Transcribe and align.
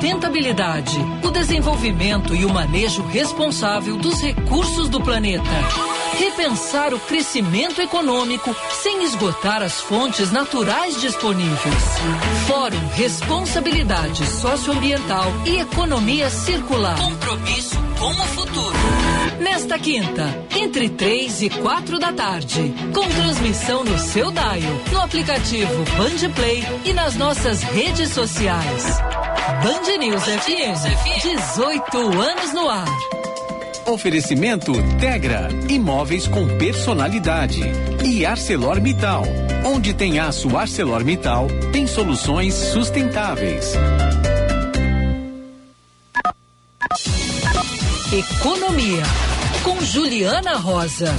sustentabilidade, 0.00 0.96
o 1.22 1.30
desenvolvimento 1.30 2.34
e 2.34 2.46
o 2.46 2.48
manejo 2.48 3.02
responsável 3.02 3.98
dos 3.98 4.22
recursos 4.22 4.88
do 4.88 4.98
planeta. 4.98 5.99
Repensar 6.18 6.92
o 6.92 7.00
crescimento 7.00 7.80
econômico 7.80 8.54
sem 8.72 9.04
esgotar 9.04 9.62
as 9.62 9.80
fontes 9.80 10.30
naturais 10.30 11.00
disponíveis. 11.00 11.84
Fórum 12.46 12.88
Responsabilidade 12.94 14.26
Socioambiental 14.26 15.26
e 15.46 15.60
Economia 15.60 16.28
Circular. 16.30 16.98
Compromisso 16.98 17.76
com 17.98 18.10
o 18.10 18.26
futuro. 18.28 18.76
Nesta 19.40 19.78
quinta, 19.78 20.46
entre 20.54 20.88
três 20.90 21.40
e 21.42 21.48
quatro 21.48 21.98
da 21.98 22.12
tarde, 22.12 22.74
com 22.94 23.08
transmissão 23.08 23.84
no 23.84 23.98
seu 23.98 24.30
Daio, 24.30 24.80
no 24.92 25.00
aplicativo 25.00 25.84
Band 25.96 26.30
Play 26.34 26.62
e 26.84 26.92
nas 26.92 27.16
nossas 27.16 27.62
redes 27.62 28.10
sociais. 28.10 28.98
Band 29.62 29.98
News 29.98 30.24
FM, 30.24 31.22
18 31.22 32.20
anos 32.20 32.52
no 32.52 32.68
ar. 32.68 33.19
Oferecimento 33.90 34.72
Tegra, 35.00 35.48
imóveis 35.68 36.28
com 36.28 36.46
personalidade. 36.56 37.60
E 38.04 38.24
ArcelorMittal. 38.24 39.24
Onde 39.64 39.92
tem 39.92 40.20
aço 40.20 40.56
ArcelorMittal, 40.56 41.48
tem 41.72 41.88
soluções 41.88 42.54
sustentáveis. 42.54 43.72
Economia, 48.12 49.02
com 49.64 49.84
Juliana 49.84 50.56
Rosa. 50.56 51.12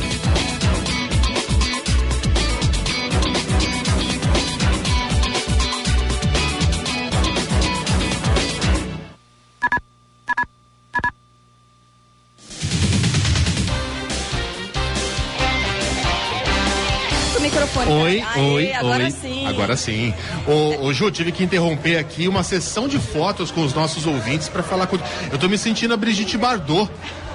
Oi, 17.91 18.23
Aê, 18.35 18.41
oi, 18.41 18.73
agora 18.73 19.03
oi. 19.03 19.11
sim. 19.11 19.47
Agora 19.47 19.75
sim. 19.75 20.13
Ô, 20.47 20.85
ô, 20.85 20.93
Ju, 20.93 21.11
tive 21.11 21.31
que 21.31 21.43
interromper 21.43 21.97
aqui 21.97 22.27
uma 22.27 22.43
sessão 22.43 22.87
de 22.87 22.97
fotos 22.99 23.51
com 23.51 23.63
os 23.63 23.73
nossos 23.73 24.05
ouvintes 24.05 24.47
para 24.47 24.63
falar 24.63 24.87
com. 24.87 24.97
Eu 25.31 25.37
tô 25.37 25.47
me 25.49 25.57
sentindo 25.57 25.93
a 25.93 25.97
Brigitte 25.97 26.37
Bardot 26.37 26.89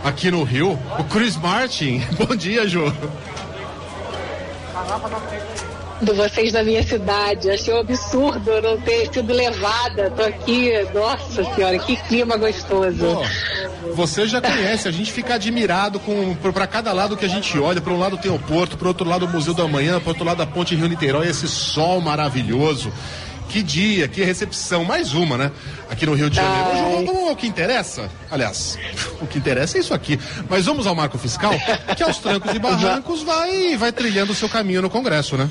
aqui 0.05 0.31
no 0.31 0.43
Rio. 0.43 0.79
O 0.99 1.05
Chris 1.05 1.37
Martin. 1.37 2.03
Bom 2.19 2.35
dia, 2.35 2.67
Ju. 2.67 2.93
De 6.01 6.13
vocês 6.13 6.53
da 6.53 6.63
minha 6.63 6.83
cidade. 6.83 7.51
Achei 7.51 7.73
um 7.73 7.81
absurdo 7.81 8.61
não 8.63 8.81
ter 8.81 9.13
sido 9.13 9.33
levada. 9.33 10.11
Tô 10.11 10.23
aqui, 10.23 10.71
nossa 10.95 11.45
senhora, 11.55 11.79
que 11.79 11.97
clima 11.97 12.37
gostoso. 12.37 12.99
Pô, 12.99 13.95
você 13.95 14.27
já 14.27 14.41
conhece, 14.41 14.89
a 14.89 14.91
gente 14.91 15.13
fica 15.13 15.35
admirado 15.35 15.99
com 16.01 16.35
para 16.35 16.67
cada 16.67 16.93
lado 16.93 17.17
que 17.17 17.25
a 17.25 17.29
gente 17.29 17.59
olha. 17.59 17.81
Para 17.81 17.93
um 17.93 17.99
lado 17.99 18.19
tem 18.19 18.31
o 18.31 18.39
Porto, 18.39 18.77
para 18.77 18.89
outro 18.89 19.09
lado 19.09 19.27
o 19.27 19.29
Museu 19.29 19.55
da 19.55 19.67
Manhã, 19.67 20.01
para 20.01 20.11
outro 20.11 20.25
lado 20.25 20.43
a 20.43 20.47
Ponte 20.47 20.75
Rio 20.75 20.89
Niterói, 20.89 21.29
esse 21.29 21.49
sol 21.49 22.01
maravilhoso. 22.01 22.93
Que 23.49 23.63
dia, 23.63 24.09
que 24.09 24.25
recepção, 24.25 24.85
mais 24.85 25.15
uma, 25.15 25.39
né? 25.39 25.53
Aqui 25.89 26.05
no 26.05 26.15
Rio 26.15 26.29
de 26.29 26.37
Janeiro. 26.37 26.69
Vamos, 26.93 27.07
vamos 27.07 27.29
ao 27.29 27.37
que 27.37 27.47
interessa. 27.47 28.11
Aliás, 28.29 28.77
o 29.23 29.27
que 29.27 29.39
interessa 29.39 29.79
é 29.79 29.81
isso 29.81 29.95
aqui. 29.95 30.19
Mas 30.51 30.67
vamos 30.67 30.87
ao 30.87 30.97
marco 30.97 31.17
fiscal, 31.17 31.53
que 31.97 32.03
aos 32.03 32.19
trancos 32.19 32.53
e 32.53 32.59
barrancos 32.59 33.23
vai, 33.23 33.77
vai 33.77 33.93
trilhando 33.93 34.33
o 34.33 34.35
seu 34.35 34.49
caminho 34.49 34.83
no 34.83 34.91
Congresso, 34.91 35.37
né? 35.37 35.49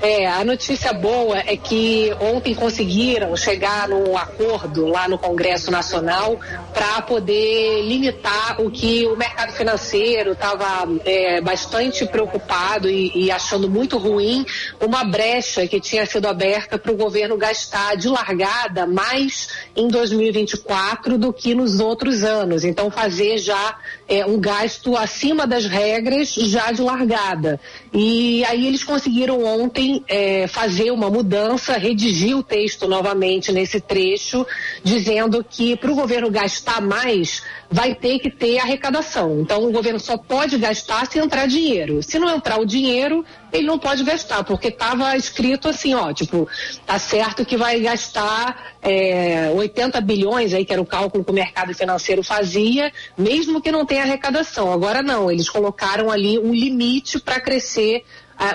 É, 0.00 0.26
a 0.26 0.44
notícia 0.44 0.92
boa 0.92 1.38
é 1.38 1.56
que 1.56 2.14
ontem 2.20 2.54
conseguiram 2.54 3.34
chegar 3.36 3.88
num 3.88 4.16
acordo 4.16 4.86
lá 4.86 5.08
no 5.08 5.18
Congresso 5.18 5.70
Nacional 5.70 6.38
para 6.72 7.00
poder 7.02 7.82
limitar 7.82 8.60
o 8.60 8.70
que 8.70 9.06
o 9.06 9.16
mercado 9.16 9.52
financeiro 9.52 10.32
estava 10.32 10.88
é, 11.04 11.40
bastante 11.40 12.04
preocupado 12.06 12.88
e, 12.88 13.12
e 13.14 13.30
achando 13.30 13.68
muito 13.68 13.96
ruim, 13.96 14.44
uma 14.80 15.04
brecha 15.04 15.66
que 15.66 15.80
tinha 15.80 16.04
sido 16.04 16.28
aberta 16.28 16.78
para 16.78 16.92
o 16.92 16.96
governo 16.96 17.36
gastar 17.36 17.96
de 17.96 18.08
largada 18.08 18.86
mais 18.86 19.48
em 19.74 19.88
2024 19.88 21.16
do 21.16 21.32
que 21.32 21.54
nos 21.54 21.80
outros 21.80 22.24
anos. 22.24 22.64
Então, 22.64 22.90
fazer 22.90 23.38
já 23.38 23.76
é, 24.08 24.24
um 24.26 24.38
gasto 24.38 24.96
acima 24.96 25.46
das 25.46 25.66
regras 25.66 26.34
já 26.34 26.70
de 26.72 26.82
largada. 26.82 27.60
E 27.92 28.44
aí 28.44 28.66
eles 28.66 28.84
conseguiram 28.84 29.44
ontem 29.44 30.04
é, 30.08 30.46
fazer 30.46 30.90
uma 30.90 31.08
mudança, 31.08 31.78
redigir 31.78 32.36
o 32.36 32.42
texto 32.42 32.86
novamente 32.86 33.52
nesse 33.52 33.80
trecho, 33.80 34.46
dizendo 34.82 35.44
que 35.48 35.76
para 35.76 35.90
o 35.90 35.94
governo 35.94 36.30
gastar 36.30 36.80
mais, 36.80 37.42
vai 37.70 37.94
ter 37.94 38.18
que 38.18 38.30
ter 38.30 38.58
arrecadação. 38.58 39.40
Então 39.40 39.66
o 39.66 39.72
governo 39.72 39.98
só 39.98 40.16
pode 40.16 40.58
gastar 40.58 41.06
se 41.06 41.18
entrar 41.18 41.46
dinheiro. 41.46 42.02
Se 42.02 42.18
não 42.18 42.36
entrar 42.36 42.60
o 42.60 42.66
dinheiro, 42.66 43.24
ele 43.54 43.68
não 43.68 43.78
pode 43.78 44.02
gastar, 44.02 44.42
porque 44.42 44.68
estava 44.68 45.16
escrito 45.16 45.68
assim, 45.68 45.94
ó, 45.94 46.12
tipo, 46.12 46.48
tá 46.84 46.98
certo 46.98 47.44
que 47.44 47.56
vai 47.56 47.78
gastar 47.78 48.74
é, 48.82 49.48
80 49.54 50.00
bilhões, 50.00 50.52
aí 50.52 50.64
que 50.64 50.72
era 50.72 50.82
o 50.82 50.86
cálculo 50.86 51.24
que 51.24 51.30
o 51.30 51.34
mercado 51.34 51.72
financeiro 51.72 52.22
fazia, 52.24 52.92
mesmo 53.16 53.60
que 53.60 53.70
não 53.70 53.86
tenha 53.86 54.02
arrecadação. 54.02 54.72
Agora 54.72 55.02
não, 55.02 55.30
eles 55.30 55.48
colocaram 55.48 56.10
ali 56.10 56.36
um 56.36 56.52
limite 56.52 57.20
para 57.20 57.40
crescer 57.40 58.04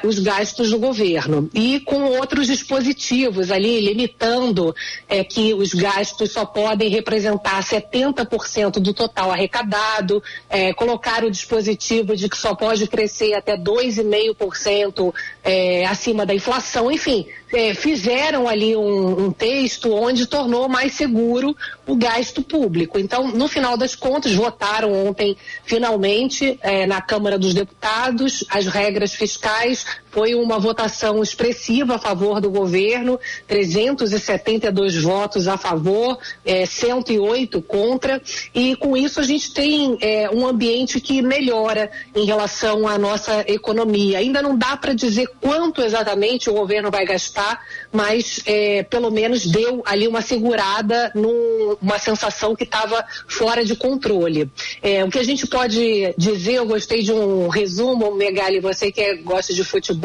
os 0.03 0.19
gastos 0.19 0.71
do 0.71 0.79
governo. 0.79 1.49
E 1.53 1.79
com 1.81 2.03
outros 2.03 2.47
dispositivos 2.47 3.51
ali, 3.51 3.79
limitando 3.79 4.75
é, 5.07 5.23
que 5.23 5.53
os 5.53 5.73
gastos 5.73 6.31
só 6.31 6.45
podem 6.45 6.89
representar 6.89 7.63
70% 7.63 8.79
do 8.79 8.93
total 8.93 9.31
arrecadado, 9.31 10.21
é, 10.49 10.73
colocar 10.73 11.23
o 11.23 11.31
dispositivo 11.31 12.15
de 12.15 12.29
que 12.29 12.37
só 12.37 12.53
pode 12.55 12.87
crescer 12.87 13.33
até 13.33 13.57
2,5% 13.57 15.13
é, 15.43 15.85
acima 15.85 16.25
da 16.25 16.33
inflação, 16.33 16.91
enfim, 16.91 17.25
é, 17.51 17.73
fizeram 17.73 18.47
ali 18.47 18.75
um, 18.75 19.25
um 19.25 19.31
texto 19.31 19.93
onde 19.93 20.25
tornou 20.25 20.69
mais 20.69 20.93
seguro 20.93 21.55
o 21.85 21.95
gasto 21.95 22.41
público. 22.41 22.99
Então, 22.99 23.29
no 23.29 23.47
final 23.47 23.75
das 23.75 23.95
contas, 23.95 24.33
votaram 24.33 25.07
ontem, 25.07 25.35
finalmente, 25.63 26.59
é, 26.61 26.85
na 26.85 27.01
Câmara 27.01 27.37
dos 27.37 27.53
Deputados, 27.53 28.43
as 28.49 28.67
regras 28.67 29.13
fiscais. 29.13 29.85
Foi 30.11 30.35
uma 30.35 30.59
votação 30.59 31.21
expressiva 31.21 31.95
a 31.95 31.99
favor 31.99 32.41
do 32.41 32.49
governo, 32.49 33.19
372 33.47 35.01
votos 35.01 35.47
a 35.47 35.57
favor, 35.57 36.17
é, 36.45 36.65
108 36.65 37.61
contra, 37.61 38.21
e 38.53 38.75
com 38.75 38.97
isso 38.97 39.19
a 39.19 39.23
gente 39.23 39.53
tem 39.53 39.97
é, 40.01 40.29
um 40.29 40.47
ambiente 40.47 40.99
que 40.99 41.21
melhora 41.21 41.91
em 42.15 42.25
relação 42.25 42.87
à 42.87 42.97
nossa 42.97 43.43
economia. 43.47 44.19
Ainda 44.19 44.41
não 44.41 44.57
dá 44.57 44.75
para 44.75 44.93
dizer 44.93 45.27
quanto 45.39 45.81
exatamente 45.81 46.49
o 46.49 46.53
governo 46.53 46.89
vai 46.89 47.05
gastar, 47.05 47.61
mas 47.91 48.41
é, 48.45 48.83
pelo 48.83 49.11
menos 49.11 49.45
deu 49.45 49.81
ali 49.85 50.07
uma 50.07 50.21
segurada 50.21 51.11
numa 51.15 51.99
sensação 51.99 52.55
que 52.55 52.63
estava 52.63 53.05
fora 53.27 53.63
de 53.63 53.75
controle. 53.75 54.49
É, 54.81 55.03
o 55.03 55.09
que 55.09 55.19
a 55.19 55.23
gente 55.23 55.45
pode 55.47 56.13
dizer, 56.17 56.53
eu 56.53 56.65
gostei 56.65 57.01
de 57.01 57.11
um 57.11 57.47
resumo, 57.47 58.15
Megali, 58.15 58.59
você 58.59 58.91
que 58.91 59.01
é, 59.01 59.15
gosta 59.15 59.53
de 59.53 59.63
futebol, 59.63 59.98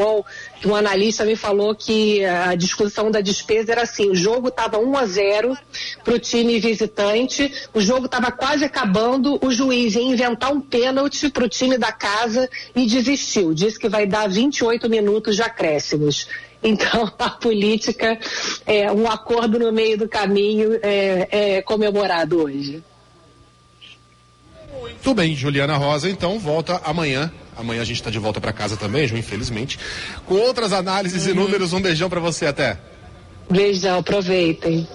que 0.59 0.67
um 0.67 0.75
analista 0.75 1.23
me 1.23 1.35
falou 1.35 1.75
que 1.75 2.23
a 2.25 2.55
discussão 2.55 3.09
da 3.09 3.21
despesa 3.21 3.71
era 3.71 3.83
assim, 3.83 4.09
o 4.09 4.15
jogo 4.15 4.49
estava 4.49 4.77
1 4.77 4.97
a 4.97 5.05
0 5.05 5.57
para 6.03 6.13
o 6.13 6.19
time 6.19 6.59
visitante, 6.59 7.51
o 7.73 7.81
jogo 7.81 8.05
estava 8.05 8.31
quase 8.31 8.63
acabando, 8.65 9.39
o 9.43 9.51
juiz 9.51 9.95
ia 9.95 10.01
inventar 10.01 10.51
um 10.51 10.61
pênalti 10.61 11.29
para 11.29 11.45
o 11.45 11.49
time 11.49 11.77
da 11.77 11.91
casa 11.91 12.49
e 12.75 12.85
desistiu, 12.85 13.53
disse 13.53 13.79
que 13.79 13.89
vai 13.89 14.05
dar 14.05 14.27
28 14.27 14.89
minutos 14.89 15.35
de 15.35 15.41
acréscimos. 15.41 16.27
Então, 16.63 17.11
a 17.19 17.29
política, 17.29 18.17
é, 18.65 18.91
um 18.91 19.09
acordo 19.09 19.59
no 19.59 19.71
meio 19.71 19.97
do 19.97 20.09
caminho 20.09 20.79
é, 20.81 21.57
é 21.57 21.61
comemorado 21.61 22.41
hoje. 22.41 22.83
Tudo 25.03 25.17
bem, 25.17 25.35
Juliana 25.35 25.77
Rosa, 25.77 26.09
então 26.09 26.39
volta 26.39 26.81
amanhã. 26.83 27.31
Amanhã 27.55 27.81
a 27.81 27.85
gente 27.85 27.97
está 27.97 28.09
de 28.09 28.19
volta 28.19 28.41
para 28.41 28.51
casa 28.51 28.75
também, 28.75 29.07
Ju, 29.07 29.17
infelizmente. 29.17 29.79
Com 30.25 30.35
outras 30.35 30.73
análises 30.73 31.25
e 31.27 31.33
números, 31.33 31.73
um 31.73 31.81
beijão 31.81 32.09
para 32.09 32.19
você 32.19 32.45
até. 32.47 32.77
Beijão, 33.49 33.99
aproveitem. 33.99 34.87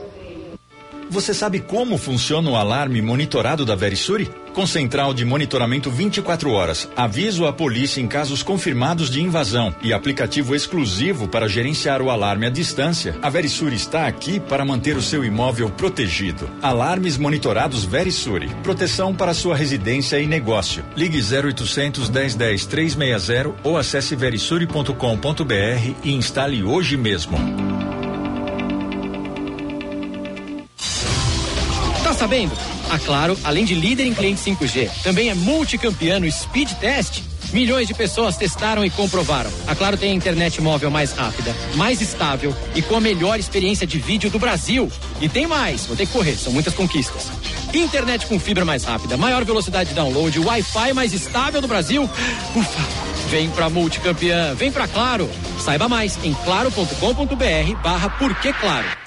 Você 1.10 1.34
sabe 1.34 1.58
como 1.58 1.98
funciona 1.98 2.48
o 2.48 2.54
alarme 2.54 3.02
monitorado 3.02 3.64
da 3.64 3.74
Verisuri? 3.74 4.30
Com 4.54 4.64
central 4.64 5.12
de 5.12 5.24
monitoramento 5.24 5.90
24 5.90 6.52
horas, 6.52 6.88
aviso 6.94 7.46
à 7.46 7.52
polícia 7.52 8.00
em 8.00 8.06
casos 8.06 8.44
confirmados 8.44 9.10
de 9.10 9.20
invasão 9.20 9.74
e 9.82 9.92
aplicativo 9.92 10.54
exclusivo 10.54 11.26
para 11.26 11.48
gerenciar 11.48 12.00
o 12.00 12.10
alarme 12.10 12.46
à 12.46 12.50
distância, 12.50 13.16
a 13.20 13.28
Verisuri 13.28 13.74
está 13.74 14.06
aqui 14.06 14.38
para 14.38 14.64
manter 14.64 14.96
o 14.96 15.02
seu 15.02 15.24
imóvel 15.24 15.68
protegido. 15.70 16.48
Alarmes 16.62 17.18
monitorados 17.18 17.84
Verisuri. 17.84 18.48
Proteção 18.62 19.12
para 19.12 19.34
sua 19.34 19.56
residência 19.56 20.20
e 20.20 20.28
negócio. 20.28 20.84
Ligue 20.96 21.20
0800 21.20 22.08
1010 22.08 22.66
360 22.66 23.54
ou 23.64 23.76
acesse 23.76 24.14
verisuri.com.br 24.14 25.94
e 26.04 26.12
instale 26.12 26.62
hoje 26.62 26.96
mesmo. 26.96 27.36
Sabendo? 32.20 32.52
A 32.90 32.98
Claro, 32.98 33.38
além 33.42 33.64
de 33.64 33.74
líder 33.74 34.04
em 34.04 34.12
cliente 34.12 34.42
5G, 34.42 34.90
também 35.02 35.30
é 35.30 35.34
multicampeão 35.34 36.20
no 36.20 36.30
Speed 36.30 36.70
Test. 36.74 37.22
Milhões 37.50 37.88
de 37.88 37.94
pessoas 37.94 38.36
testaram 38.36 38.84
e 38.84 38.90
comprovaram. 38.90 39.50
A 39.66 39.74
Claro 39.74 39.96
tem 39.96 40.12
a 40.12 40.14
internet 40.14 40.60
móvel 40.60 40.90
mais 40.90 41.12
rápida, 41.12 41.56
mais 41.76 42.02
estável 42.02 42.54
e 42.74 42.82
com 42.82 42.94
a 42.94 43.00
melhor 43.00 43.40
experiência 43.40 43.86
de 43.86 43.98
vídeo 43.98 44.28
do 44.28 44.38
Brasil. 44.38 44.92
E 45.18 45.30
tem 45.30 45.46
mais, 45.46 45.86
vou 45.86 45.96
ter 45.96 46.04
que 46.04 46.12
correr, 46.12 46.36
são 46.36 46.52
muitas 46.52 46.74
conquistas. 46.74 47.28
Internet 47.72 48.26
com 48.26 48.38
fibra 48.38 48.66
mais 48.66 48.84
rápida, 48.84 49.16
maior 49.16 49.42
velocidade 49.42 49.88
de 49.88 49.94
download, 49.94 50.38
Wi-Fi 50.38 50.92
mais 50.92 51.14
estável 51.14 51.62
do 51.62 51.68
Brasil. 51.68 52.02
Ufa! 52.54 53.10
Vem 53.30 53.48
pra 53.50 53.70
multicampeã, 53.70 54.54
vem 54.54 54.70
pra 54.70 54.86
Claro. 54.86 55.30
Saiba 55.58 55.88
mais 55.88 56.18
em 56.22 56.34
claro.com.br 56.34 57.82
barra 57.82 58.10
Claro. 58.60 58.99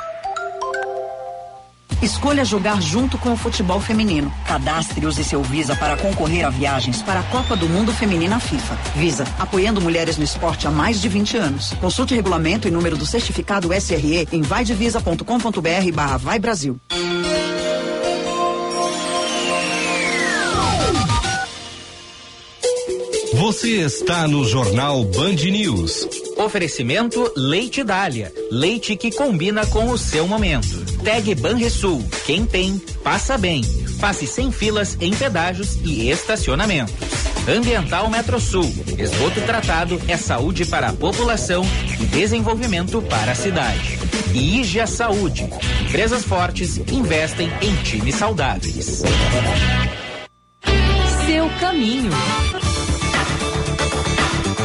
Escolha 2.03 2.43
jogar 2.43 2.81
junto 2.81 3.17
com 3.17 3.31
o 3.31 3.37
futebol 3.37 3.79
feminino. 3.79 4.29
Cadastre 4.45 5.05
use 5.05 5.23
seu 5.23 5.41
Visa 5.41 5.73
para 5.73 5.95
concorrer 5.95 6.45
a 6.45 6.49
viagens 6.49 7.01
para 7.01 7.21
a 7.21 7.23
Copa 7.23 7.55
do 7.55 7.69
Mundo 7.69 7.93
Feminina 7.93 8.41
FIFA. 8.41 8.75
Visa, 8.93 9.25
apoiando 9.39 9.79
mulheres 9.79 10.17
no 10.17 10.23
esporte 10.25 10.67
há 10.67 10.71
mais 10.71 11.01
de 11.01 11.07
20 11.07 11.37
anos. 11.37 11.71
Consulte 11.79 12.13
regulamento 12.13 12.67
e 12.67 12.71
número 12.71 12.97
do 12.97 13.05
certificado 13.05 13.69
SRE 13.73 14.27
em 14.33 14.41
vaidevisa.com.br 14.41 15.91
barra 15.93 16.17
Vai 16.17 16.39
Brasil. 16.39 16.77
Você 23.43 23.81
está 23.81 24.25
no 24.25 24.45
Jornal 24.45 25.03
Band 25.03 25.35
News. 25.35 26.07
Oferecimento 26.37 27.29
Leite 27.35 27.83
Dália. 27.83 28.31
Leite 28.49 28.95
que 28.95 29.11
combina 29.11 29.65
com 29.65 29.89
o 29.89 29.97
seu 29.97 30.25
momento. 30.25 30.81
Tag 31.03 31.35
Banrisul. 31.35 32.01
Quem 32.25 32.45
tem, 32.45 32.81
passa 33.03 33.37
bem. 33.37 33.61
Passe 33.99 34.25
sem 34.27 34.49
filas 34.49 34.97
em 35.01 35.13
pedágios 35.13 35.75
e 35.83 36.09
estacionamentos. 36.09 36.95
Ambiental 37.45 38.09
Metrosul. 38.09 38.73
Esgoto 38.97 39.41
tratado 39.41 40.01
é 40.07 40.15
saúde 40.15 40.65
para 40.65 40.87
a 40.87 40.93
população 40.93 41.65
e 41.99 42.05
desenvolvimento 42.05 43.01
para 43.01 43.33
a 43.33 43.35
cidade. 43.35 43.99
E 44.33 44.61
Igia 44.61 44.87
Saúde. 44.87 45.49
Empresas 45.81 46.23
fortes 46.23 46.77
investem 46.89 47.51
em 47.61 47.75
times 47.83 48.15
saudáveis. 48.15 49.03
Seu 51.25 51.49
caminho. 51.59 52.09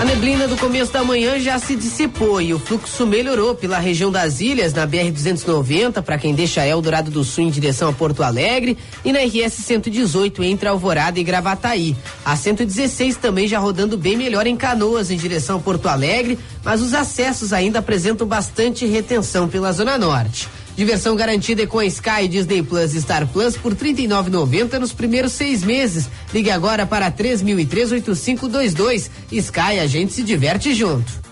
A 0.00 0.05
neblina 0.05 0.47
do 0.47 0.56
começo 0.56 0.93
da 0.93 1.03
manhã 1.03 1.41
já 1.41 1.59
se 1.59 1.75
dissipou 1.75 2.41
e 2.41 2.55
o 2.55 2.59
fluxo 2.61 3.05
melhorou 3.05 3.56
pela 3.56 3.81
região 3.81 4.12
das 4.12 4.41
ilhas, 4.41 4.73
na 4.73 4.87
BR-290, 4.87 6.00
para 6.03 6.17
quem 6.17 6.37
deixa 6.37 6.65
Eldorado 6.65 7.11
do 7.11 7.25
Sul 7.25 7.43
em 7.43 7.50
direção 7.50 7.89
a 7.89 7.93
Porto 7.93 8.23
Alegre, 8.23 8.79
e 9.05 9.12
na 9.12 9.19
RS 9.19 9.55
118 9.55 10.45
entre 10.45 10.69
Alvorada 10.69 11.19
e 11.19 11.25
Gravataí. 11.25 11.97
A 12.25 12.37
116 12.37 13.17
também 13.17 13.49
já 13.49 13.59
rodando 13.59 13.99
bem 13.99 14.17
melhor 14.17 14.47
em 14.47 14.56
Canoas, 14.56 15.11
em 15.11 15.17
direção 15.17 15.56
a 15.56 15.61
Porto 15.61 15.89
Alegre, 15.89 16.39
mas 16.62 16.81
os 16.81 16.94
acessos 16.94 17.53
ainda 17.53 17.81
apresentam 17.81 18.25
bastante 18.25 18.87
retenção 18.87 19.49
pela 19.49 19.73
Zona 19.73 19.99
Norte. 19.99 20.49
Diversão 20.79 21.15
garantida 21.17 21.67
com 21.67 21.81
a 21.81 21.87
Sky 21.87 22.29
Disney 22.29 22.63
Plus 22.63 22.95
e 22.95 23.03
Star 23.03 23.27
Plus 23.27 23.57
por 23.57 23.73
R$ 23.73 23.93
39,90 23.93 24.79
nos 24.79 24.93
primeiros 24.93 25.33
seis 25.33 25.65
meses. 25.65 26.09
Ligue 26.33 26.53
agora 26.53 26.87
para 26.87 27.11
3003-8522. 27.11 29.11
Sky, 29.33 29.81
a 29.81 29.89
gente 29.89 30.13
se 30.13 30.23
diverte 30.23 30.73
junto. 30.73 31.28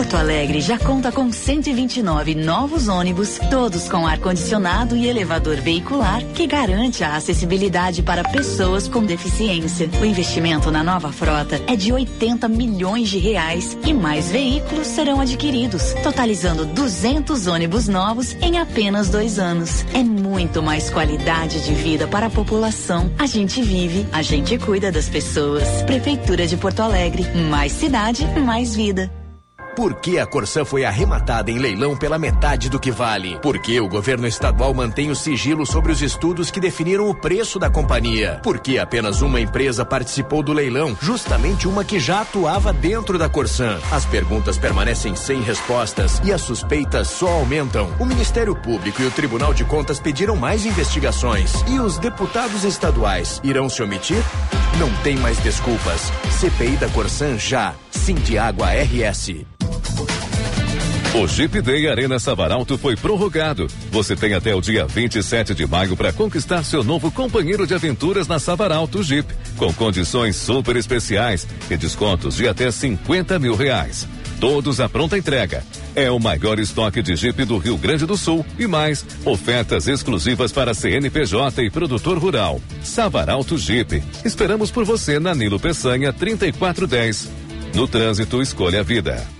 Porto 0.00 0.16
Alegre 0.16 0.62
já 0.62 0.78
conta 0.78 1.12
com 1.12 1.30
129 1.30 2.34
novos 2.34 2.88
ônibus, 2.88 3.38
todos 3.50 3.86
com 3.86 4.06
ar-condicionado 4.06 4.96
e 4.96 5.06
elevador 5.06 5.56
veicular, 5.56 6.24
que 6.34 6.46
garante 6.46 7.04
a 7.04 7.16
acessibilidade 7.16 8.02
para 8.02 8.24
pessoas 8.24 8.88
com 8.88 9.04
deficiência. 9.04 9.90
O 10.00 10.04
investimento 10.06 10.70
na 10.70 10.82
nova 10.82 11.12
frota 11.12 11.60
é 11.66 11.76
de 11.76 11.92
80 11.92 12.48
milhões 12.48 13.10
de 13.10 13.18
reais 13.18 13.76
e 13.84 13.92
mais 13.92 14.30
veículos 14.30 14.86
serão 14.86 15.20
adquiridos, 15.20 15.92
totalizando 16.02 16.64
200 16.64 17.46
ônibus 17.46 17.86
novos 17.86 18.32
em 18.40 18.58
apenas 18.58 19.10
dois 19.10 19.38
anos. 19.38 19.84
É 19.92 20.02
muito 20.02 20.62
mais 20.62 20.88
qualidade 20.88 21.62
de 21.62 21.74
vida 21.74 22.08
para 22.08 22.28
a 22.28 22.30
população. 22.30 23.12
A 23.18 23.26
gente 23.26 23.60
vive, 23.60 24.06
a 24.12 24.22
gente 24.22 24.56
cuida 24.56 24.90
das 24.90 25.10
pessoas. 25.10 25.82
Prefeitura 25.82 26.46
de 26.46 26.56
Porto 26.56 26.80
Alegre, 26.80 27.26
mais 27.50 27.72
cidade, 27.72 28.24
mais 28.40 28.74
vida. 28.74 29.19
Por 29.76 29.94
que 29.94 30.18
a 30.18 30.26
Corsã 30.26 30.64
foi 30.64 30.84
arrematada 30.84 31.50
em 31.50 31.58
leilão 31.58 31.96
pela 31.96 32.18
metade 32.18 32.68
do 32.68 32.78
que 32.78 32.90
vale? 32.90 33.38
Por 33.40 33.58
que 33.58 33.80
o 33.80 33.88
governo 33.88 34.26
estadual 34.26 34.74
mantém 34.74 35.10
o 35.10 35.16
sigilo 35.16 35.64
sobre 35.64 35.92
os 35.92 36.02
estudos 36.02 36.50
que 36.50 36.60
definiram 36.60 37.08
o 37.08 37.14
preço 37.14 37.58
da 37.58 37.70
companhia? 37.70 38.40
Por 38.42 38.58
que 38.58 38.78
apenas 38.78 39.22
uma 39.22 39.40
empresa 39.40 39.84
participou 39.84 40.42
do 40.42 40.52
leilão, 40.52 40.96
justamente 41.00 41.68
uma 41.68 41.84
que 41.84 42.00
já 42.00 42.22
atuava 42.22 42.72
dentro 42.72 43.18
da 43.18 43.28
Corsã? 43.28 43.78
As 43.92 44.04
perguntas 44.04 44.58
permanecem 44.58 45.14
sem 45.14 45.40
respostas 45.40 46.20
e 46.24 46.32
as 46.32 46.40
suspeitas 46.40 47.08
só 47.08 47.28
aumentam. 47.28 47.90
O 47.98 48.04
Ministério 48.04 48.54
Público 48.56 49.00
e 49.00 49.06
o 49.06 49.10
Tribunal 49.10 49.54
de 49.54 49.64
Contas 49.64 50.00
pediram 50.00 50.36
mais 50.36 50.66
investigações. 50.66 51.52
E 51.68 51.78
os 51.78 51.96
deputados 51.98 52.64
estaduais 52.64 53.40
irão 53.44 53.68
se 53.68 53.82
omitir? 53.82 54.22
Não 54.78 54.90
tem 55.02 55.16
mais 55.16 55.38
desculpas. 55.38 56.12
CPI 56.38 56.76
da 56.76 56.88
Corsã 56.88 57.38
já. 57.38 57.74
Sindiágua 57.90 58.68
RS. 58.72 59.59
O 61.12 61.26
Jeep 61.26 61.60
Day 61.60 61.88
Arena 61.88 62.18
Savaralto 62.18 62.78
foi 62.78 62.96
prorrogado. 62.96 63.66
Você 63.90 64.14
tem 64.14 64.32
até 64.32 64.54
o 64.54 64.60
dia 64.60 64.86
27 64.86 65.54
de 65.54 65.66
maio 65.66 65.96
para 65.96 66.12
conquistar 66.12 66.64
seu 66.64 66.84
novo 66.84 67.10
companheiro 67.10 67.66
de 67.66 67.74
aventuras 67.74 68.28
na 68.28 68.38
Savaralto 68.38 69.02
Jeep, 69.02 69.26
com 69.56 69.72
condições 69.74 70.36
super 70.36 70.76
especiais 70.76 71.48
e 71.68 71.76
descontos 71.76 72.36
de 72.36 72.46
até 72.46 72.70
50 72.70 73.38
mil 73.40 73.56
reais. 73.56 74.08
Todos 74.40 74.80
à 74.80 74.88
pronta 74.88 75.18
entrega. 75.18 75.64
É 75.94 76.10
o 76.10 76.18
maior 76.20 76.60
estoque 76.60 77.02
de 77.02 77.14
Jeep 77.16 77.44
do 77.44 77.58
Rio 77.58 77.76
Grande 77.76 78.06
do 78.06 78.16
Sul 78.16 78.46
e 78.58 78.66
mais 78.66 79.04
ofertas 79.24 79.88
exclusivas 79.88 80.52
para 80.52 80.72
CNPJ 80.72 81.64
e 81.64 81.70
produtor 81.70 82.16
rural. 82.18 82.60
Savaralto 82.82 83.58
Jeep. 83.58 84.02
Esperamos 84.24 84.70
por 84.70 84.84
você 84.84 85.18
na 85.18 85.34
Nilo 85.34 85.58
Peçanha 85.58 86.12
3410. 86.12 87.28
No 87.74 87.86
trânsito, 87.86 88.40
escolha 88.40 88.80
a 88.80 88.82
vida. 88.82 89.39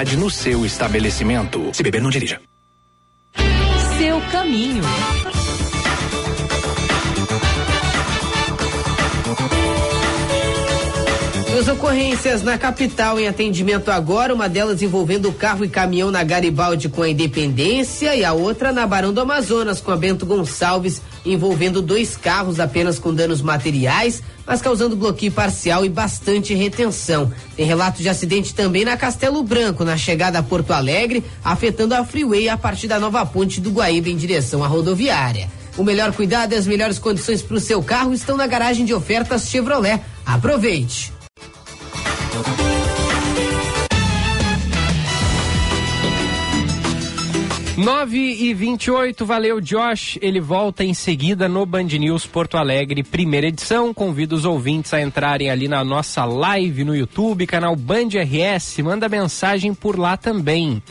no 0.17 0.29
seu 0.29 0.65
estabelecimento. 0.65 1.69
Se 1.73 1.83
beber, 1.83 2.01
não 2.01 2.09
dirija. 2.09 2.41
Seu 3.97 4.19
caminho. 4.31 4.83
Duas 11.61 11.77
ocorrências 11.77 12.41
na 12.41 12.57
capital 12.57 13.19
em 13.19 13.27
atendimento 13.27 13.91
agora, 13.91 14.33
uma 14.33 14.49
delas 14.49 14.81
envolvendo 14.81 15.31
carro 15.31 15.63
e 15.63 15.69
caminhão 15.69 16.09
na 16.09 16.23
Garibaldi 16.23 16.89
com 16.89 17.03
a 17.03 17.09
Independência 17.09 18.15
e 18.15 18.25
a 18.25 18.33
outra 18.33 18.71
na 18.71 18.87
Barão 18.87 19.13
do 19.13 19.21
Amazonas 19.21 19.79
com 19.79 19.91
a 19.91 19.95
Bento 19.95 20.25
Gonçalves, 20.25 21.03
envolvendo 21.23 21.79
dois 21.79 22.17
carros 22.17 22.59
apenas 22.59 22.97
com 22.97 23.13
danos 23.13 23.43
materiais, 23.43 24.23
mas 24.43 24.59
causando 24.59 24.95
bloqueio 24.95 25.31
parcial 25.31 25.85
e 25.85 25.89
bastante 25.89 26.55
retenção. 26.55 27.31
Tem 27.55 27.63
relato 27.63 28.01
de 28.01 28.09
acidente 28.09 28.55
também 28.55 28.83
na 28.83 28.97
Castelo 28.97 29.43
Branco, 29.43 29.85
na 29.85 29.97
chegada 29.97 30.39
a 30.39 30.43
Porto 30.43 30.71
Alegre, 30.71 31.23
afetando 31.43 31.93
a 31.93 32.03
freeway 32.03 32.49
a 32.49 32.57
partir 32.57 32.87
da 32.87 32.99
nova 32.99 33.23
ponte 33.23 33.61
do 33.61 33.69
Guaíba 33.69 34.09
em 34.09 34.17
direção 34.17 34.63
à 34.63 34.67
rodoviária. 34.67 35.47
O 35.77 35.83
melhor 35.83 36.11
cuidado 36.11 36.53
e 36.53 36.55
as 36.55 36.65
melhores 36.65 36.97
condições 36.97 37.43
para 37.43 37.57
o 37.57 37.59
seu 37.59 37.83
carro 37.83 38.15
estão 38.15 38.35
na 38.35 38.47
garagem 38.47 38.83
de 38.83 38.95
ofertas 38.95 39.47
Chevrolet. 39.47 40.01
Aproveite! 40.25 41.20
9 47.81 48.17
e 48.17 48.53
28, 48.53 49.25
valeu 49.25 49.59
Josh. 49.59 50.19
Ele 50.21 50.39
volta 50.39 50.83
em 50.83 50.93
seguida 50.93 51.49
no 51.49 51.65
Band 51.65 51.85
News 51.85 52.27
Porto 52.27 52.55
Alegre, 52.55 53.01
primeira 53.01 53.47
edição. 53.47 53.91
Convido 53.91 54.35
os 54.35 54.45
ouvintes 54.45 54.93
a 54.93 55.01
entrarem 55.01 55.49
ali 55.49 55.67
na 55.67 55.83
nossa 55.83 56.23
live 56.23 56.83
no 56.83 56.95
YouTube, 56.95 57.47
canal 57.47 57.75
Band 57.75 58.09
RS. 58.09 58.77
Manda 58.83 59.09
mensagem 59.09 59.73
por 59.73 59.97
lá 59.97 60.15
também. 60.15 60.81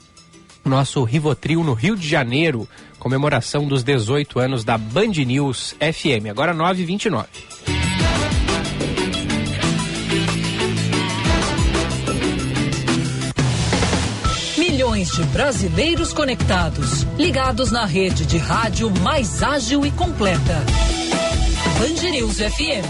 nosso 0.64 1.02
Rivotril 1.04 1.64
no 1.64 1.72
Rio 1.72 1.96
de 1.96 2.06
Janeiro, 2.06 2.68
comemoração 2.98 3.66
dos 3.66 3.82
18 3.82 4.38
anos 4.38 4.62
da 4.62 4.76
Band 4.76 5.24
News 5.26 5.74
FM, 5.80 6.28
agora 6.30 6.54
9h29. 6.54 7.79
Milhões 15.00 15.12
de 15.12 15.22
brasileiros 15.32 16.12
conectados, 16.12 17.06
ligados 17.16 17.70
na 17.70 17.86
rede 17.86 18.26
de 18.26 18.36
rádio 18.36 18.90
mais 19.00 19.42
ágil 19.42 19.86
e 19.86 19.90
completa. 19.90 20.62
Band 21.78 22.10
News 22.10 22.36
FM. 22.36 22.84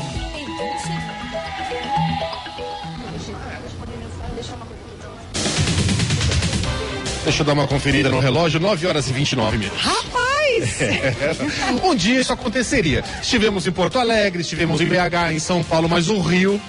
Deixa 7.22 7.42
eu 7.42 7.46
dar 7.46 7.52
uma 7.52 7.68
conferida 7.68 8.08
no 8.08 8.18
relógio, 8.18 8.58
9 8.58 8.88
horas 8.88 9.08
e 9.08 9.12
29 9.12 9.58
minutos. 9.58 9.80
Rapaz! 9.80 10.80
É. 10.80 11.14
Um 11.86 11.94
dia 11.94 12.20
isso 12.20 12.32
aconteceria. 12.32 13.04
Estivemos 13.22 13.68
em 13.68 13.70
Porto 13.70 14.00
Alegre, 14.00 14.42
estivemos 14.42 14.80
em 14.80 14.86
BH, 14.86 15.32
em 15.32 15.38
São 15.38 15.62
Paulo, 15.62 15.88
mas 15.88 16.08
o 16.08 16.20
Rio 16.20 16.60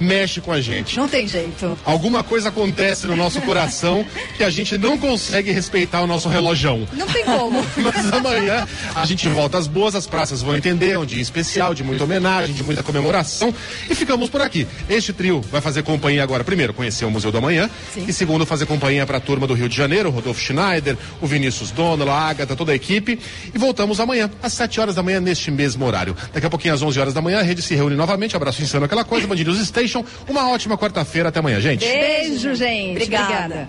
mexe 0.00 0.40
com 0.40 0.52
a 0.52 0.60
gente. 0.60 0.96
Não 0.96 1.08
tem 1.08 1.26
jeito. 1.26 1.78
Alguma 1.84 2.22
coisa 2.22 2.48
acontece 2.48 3.06
no 3.06 3.16
nosso 3.16 3.40
coração 3.42 4.04
que 4.36 4.44
a 4.44 4.50
gente 4.50 4.76
não 4.78 4.96
consegue 4.98 5.50
respeitar 5.50 6.02
o 6.02 6.06
nosso 6.06 6.28
relojão. 6.28 6.86
Não 6.92 7.06
tem 7.06 7.24
como. 7.24 7.64
Mas 7.76 8.12
amanhã 8.12 8.66
a 8.94 9.04
gente 9.04 9.28
volta 9.28 9.58
às 9.58 9.66
boas, 9.66 9.94
as 9.94 10.06
praças 10.06 10.42
vão 10.42 10.56
entender, 10.56 10.92
é 10.92 10.98
um 10.98 11.06
dia 11.06 11.20
especial, 11.20 11.74
de 11.74 11.82
muita 11.82 12.04
homenagem, 12.04 12.54
de 12.54 12.62
muita 12.62 12.82
comemoração. 12.82 13.54
E 13.88 13.94
ficamos 13.94 14.28
por 14.28 14.40
aqui. 14.40 14.66
Este 14.88 15.12
trio 15.12 15.40
vai 15.40 15.60
fazer 15.60 15.82
companhia 15.82 16.22
agora, 16.22 16.44
primeiro, 16.44 16.72
conhecer 16.72 17.04
o 17.04 17.10
Museu 17.10 17.30
do 17.30 17.38
Amanhã. 17.38 17.68
Sim. 17.92 18.04
E 18.06 18.12
segundo, 18.12 18.46
fazer 18.46 18.66
companhia 18.66 19.06
para 19.06 19.18
a 19.18 19.20
turma 19.20 19.46
do 19.46 19.54
Rio 19.54 19.68
de 19.68 19.76
Janeiro, 19.76 20.10
Rodolfo 20.10 20.40
Schneider, 20.40 20.96
o 21.20 21.26
Vinícius 21.26 21.70
Donola, 21.70 22.12
a 22.12 22.28
Agatha, 22.28 22.56
toda 22.56 22.72
a 22.72 22.74
equipe. 22.74 23.18
E 23.54 23.58
voltamos 23.58 24.00
amanhã, 24.00 24.30
às 24.42 24.52
7 24.52 24.80
horas 24.80 24.94
da 24.94 25.02
manhã, 25.02 25.20
neste 25.20 25.50
mesmo 25.50 25.84
horário. 25.84 26.16
Daqui 26.32 26.46
a 26.46 26.50
pouquinho, 26.50 26.74
às 26.74 26.82
11 26.82 27.00
horas 27.00 27.14
da 27.14 27.20
manhã, 27.20 27.40
a 27.40 27.42
rede 27.42 27.62
se 27.62 27.74
reúne 27.74 27.96
novamente. 27.96 28.36
Abraço 28.36 28.62
insano, 28.62 28.84
aquela 28.84 29.04
coisa, 29.04 29.26
Band 29.26 29.36
News 29.36 29.58
Station. 29.88 30.04
Uma 30.28 30.50
ótima 30.50 30.76
quarta-feira. 30.76 31.30
Até 31.30 31.40
amanhã, 31.40 31.60
gente. 31.60 31.84
Beijo, 31.84 32.54
gente. 32.54 32.92
Obrigada. 32.92 33.68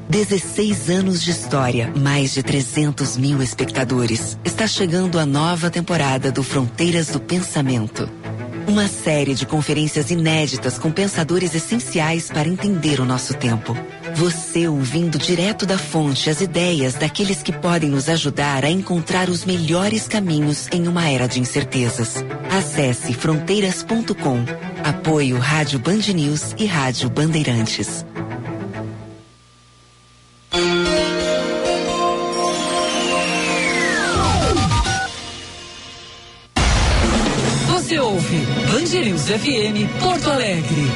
16 0.10 0.90
anos 0.90 1.22
de 1.22 1.32
história, 1.32 1.94
mais 1.96 2.34
de 2.34 2.44
300 2.44 3.16
mil 3.16 3.42
espectadores. 3.42 4.38
Está 4.44 4.68
chegando 4.68 5.18
a 5.18 5.26
nova 5.26 5.70
temporada 5.70 6.30
do 6.30 6.44
Fronteiras 6.44 7.08
do 7.08 7.20
Pensamento. 7.20 8.10
Uma 8.68 8.90
série 8.90 9.34
de 9.34 9.46
conferências 9.46 10.12
inéditas 10.12 10.78
com 10.78 10.92
pensadores 10.92 11.56
essenciais 11.56 12.30
para 12.30 12.50
entender 12.50 13.00
o 13.00 13.06
nosso 13.06 13.34
tempo. 13.34 13.78
Você 14.14 14.68
ouvindo 14.68 15.18
direto 15.18 15.66
da 15.66 15.78
fonte 15.78 16.30
as 16.30 16.42
ideias 16.42 16.96
daqueles 16.96 17.42
que 17.42 17.54
podem 17.54 17.90
nos 17.90 18.10
ajudar 18.10 18.66
a 18.66 18.70
encontrar 18.70 19.30
os 19.30 19.46
melhores 19.46 20.06
caminhos 20.06 20.68
em 20.70 20.86
uma 20.86 21.08
era 21.10 21.28
de 21.28 21.40
incertezas. 21.40 22.26
Acesse 22.52 23.14
fronteiras.com. 23.14 24.44
Apoio 24.84 25.38
Rádio 25.38 25.80
Band 25.80 26.14
News 26.14 26.54
e 26.58 26.66
Rádio 26.66 27.10
Bandeirantes. 27.10 28.06
News 39.28 39.42
FM 39.42 40.00
Porto 40.00 40.32
Alegre. 40.32 40.88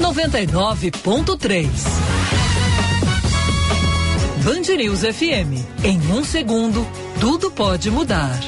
99.3 0.00 1.68
Band 4.44 4.76
News 4.76 5.00
FM. 5.00 5.58
Em 5.82 5.98
um 6.12 6.24
segundo, 6.24 6.86
tudo 7.18 7.50
pode 7.50 7.90
mudar. 7.90 8.38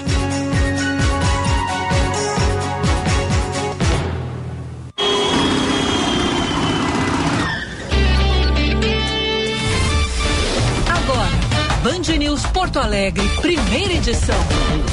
Band 11.87 12.19
News 12.19 12.45
Porto 12.47 12.81
Alegre, 12.81 13.23
primeira 13.41 13.93
edição. 13.93 14.35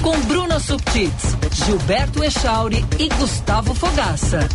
Com 0.03 0.15
Bruna 0.27 0.59
Subtits, 0.59 1.35
Gilberto 1.65 2.23
Echauri 2.23 2.85
e 2.99 3.09
Gustavo 3.09 3.73
Fogaça. 3.73 4.47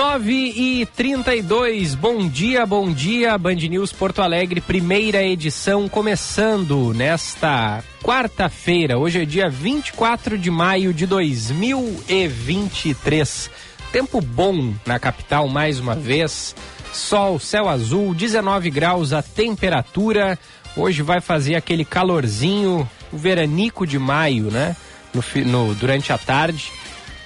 Nove 0.00 0.32
e 0.32 0.86
trinta 0.86 1.36
e 1.36 1.42
dois, 1.42 1.94
bom 1.94 2.26
dia, 2.26 2.64
bom 2.64 2.90
dia, 2.90 3.36
Band 3.36 3.56
News 3.56 3.92
Porto 3.92 4.22
Alegre, 4.22 4.58
primeira 4.62 5.22
edição 5.22 5.90
começando 5.90 6.94
nesta 6.94 7.84
quarta-feira, 8.02 8.96
hoje 8.98 9.20
é 9.20 9.26
dia 9.26 9.50
24 9.50 10.38
de 10.38 10.50
maio 10.50 10.94
de 10.94 11.04
2023. 11.04 13.50
Tempo 13.92 14.22
bom 14.22 14.72
na 14.86 14.98
capital 14.98 15.46
mais 15.48 15.78
uma 15.78 15.94
vez. 15.94 16.56
Sol, 16.94 17.38
céu 17.38 17.68
azul, 17.68 18.14
19 18.14 18.70
graus 18.70 19.12
a 19.12 19.20
temperatura. 19.22 20.38
Hoje 20.74 21.02
vai 21.02 21.20
fazer 21.20 21.56
aquele 21.56 21.84
calorzinho, 21.84 22.88
o 23.12 23.18
veranico 23.18 23.86
de 23.86 23.98
maio, 23.98 24.50
né? 24.50 24.74
No, 25.12 25.22
no- 25.44 25.74
durante 25.74 26.10
a 26.10 26.16
tarde. 26.16 26.72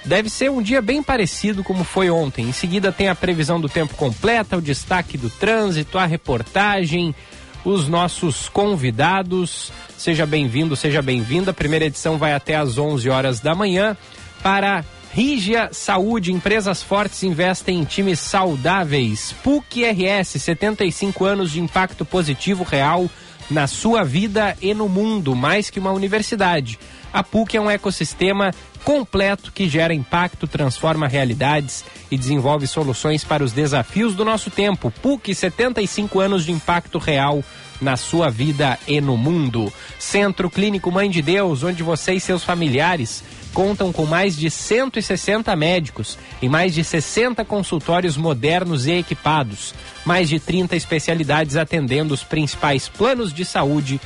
Deve 0.05 0.29
ser 0.29 0.51
um 0.51 0.61
dia 0.61 0.81
bem 0.81 1.01
parecido 1.01 1.63
como 1.63 1.83
foi 1.83 2.09
ontem. 2.11 2.47
Em 2.47 2.51
seguida 2.51 2.91
tem 2.91 3.09
a 3.09 3.15
previsão 3.15 3.59
do 3.59 3.67
tempo 3.67 3.95
completa, 3.95 4.57
o 4.57 4.61
destaque 4.61 5.17
do 5.17 5.29
trânsito, 5.29 5.97
a 5.97 6.05
reportagem, 6.05 7.15
os 7.63 7.87
nossos 7.87 8.47
convidados. 8.47 9.71
Seja 9.97 10.25
bem-vindo, 10.25 10.75
seja 10.75 11.01
bem-vinda. 11.01 11.51
A 11.51 11.53
primeira 11.53 11.85
edição 11.85 12.17
vai 12.17 12.33
até 12.33 12.55
às 12.55 12.77
11 12.77 13.09
horas 13.09 13.39
da 13.39 13.55
manhã 13.55 13.97
para 14.43 14.85
Rígia 15.11 15.69
Saúde, 15.71 16.33
empresas 16.33 16.83
fortes 16.83 17.23
investem 17.23 17.79
em 17.79 17.85
times 17.85 18.19
saudáveis. 18.19 19.33
PUC 19.43 19.85
RS, 19.85 20.41
75 20.41 21.23
anos 21.23 21.51
de 21.51 21.61
impacto 21.61 22.03
positivo 22.03 22.63
real 22.63 23.09
na 23.49 23.65
sua 23.65 24.03
vida 24.03 24.57
e 24.61 24.73
no 24.73 24.89
mundo, 24.89 25.33
mais 25.33 25.69
que 25.69 25.79
uma 25.79 25.91
universidade. 25.91 26.77
A 27.13 27.23
PUC 27.23 27.55
é 27.55 27.61
um 27.61 27.71
ecossistema 27.71 28.53
completo 28.85 29.51
que 29.51 29.67
gera 29.67 29.95
impacto, 29.95 30.47
transforma 30.47 31.07
realidades 31.07 31.83
e 32.11 32.17
desenvolve 32.17 32.67
soluções 32.67 33.23
para 33.23 33.43
os 33.43 33.51
desafios 33.51 34.13
do 34.13 34.23
nosso 34.23 34.51
tempo. 34.51 34.93
PUC, 35.01 35.33
75 35.33 36.19
anos 36.19 36.45
de 36.45 36.51
impacto 36.51 36.99
real 36.99 37.43
na 37.81 37.97
sua 37.97 38.29
vida 38.29 38.77
e 38.87 39.01
no 39.01 39.17
mundo. 39.17 39.73
Centro 39.97 40.51
Clínico 40.51 40.91
Mãe 40.91 41.09
de 41.09 41.23
Deus, 41.23 41.63
onde 41.63 41.81
você 41.81 42.13
e 42.13 42.19
seus 42.19 42.43
familiares 42.43 43.23
contam 43.55 43.91
com 43.91 44.05
mais 44.05 44.37
de 44.37 44.51
160 44.51 45.55
médicos 45.55 46.17
e 46.39 46.47
mais 46.47 46.73
de 46.73 46.83
60 46.83 47.43
consultórios 47.43 48.15
modernos 48.15 48.85
e 48.85 48.91
equipados, 48.91 49.73
mais 50.05 50.29
de 50.29 50.39
30 50.39 50.75
especialidades 50.75 51.55
atendendo 51.55 52.13
os 52.13 52.23
principais 52.23 52.87
planos 52.87 53.33
de 53.33 53.43
saúde 53.45 53.99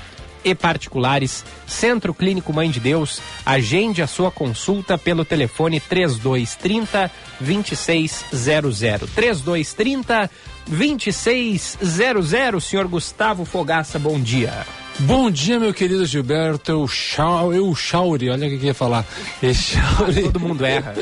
e 0.44 0.56
particulares. 0.56 1.44
Centro 1.68 2.14
Clínico 2.14 2.54
Mãe 2.54 2.70
de 2.70 2.80
Deus, 2.80 3.22
agende 3.46 4.02
a 4.02 4.08
sua 4.08 4.32
consulta 4.32 4.98
pelo 4.98 5.26
telefone 5.26 5.80
3230 5.80 7.12
2600. 7.40 9.10
3230 9.12 10.30
2600. 10.68 12.64
Senhor 12.64 12.88
Gustavo 12.88 13.46
Fogaça, 13.46 13.98
bom 13.98 14.20
dia. 14.20 14.66
Bom 15.00 15.32
dia, 15.32 15.58
meu 15.58 15.74
querido 15.74 16.06
Gilberto. 16.06 16.72
Eu, 16.72 16.88
chau, 16.88 17.54
eu 17.54 17.74
Chauri, 17.74 18.30
olha 18.30 18.48
o 18.48 18.50
que 18.50 18.58
eu 18.58 18.64
ia 18.64 18.74
falar. 18.74 19.06
Echauri. 19.42 20.24
Todo 20.24 20.40
mundo 20.42 20.66
erra. 20.66 20.94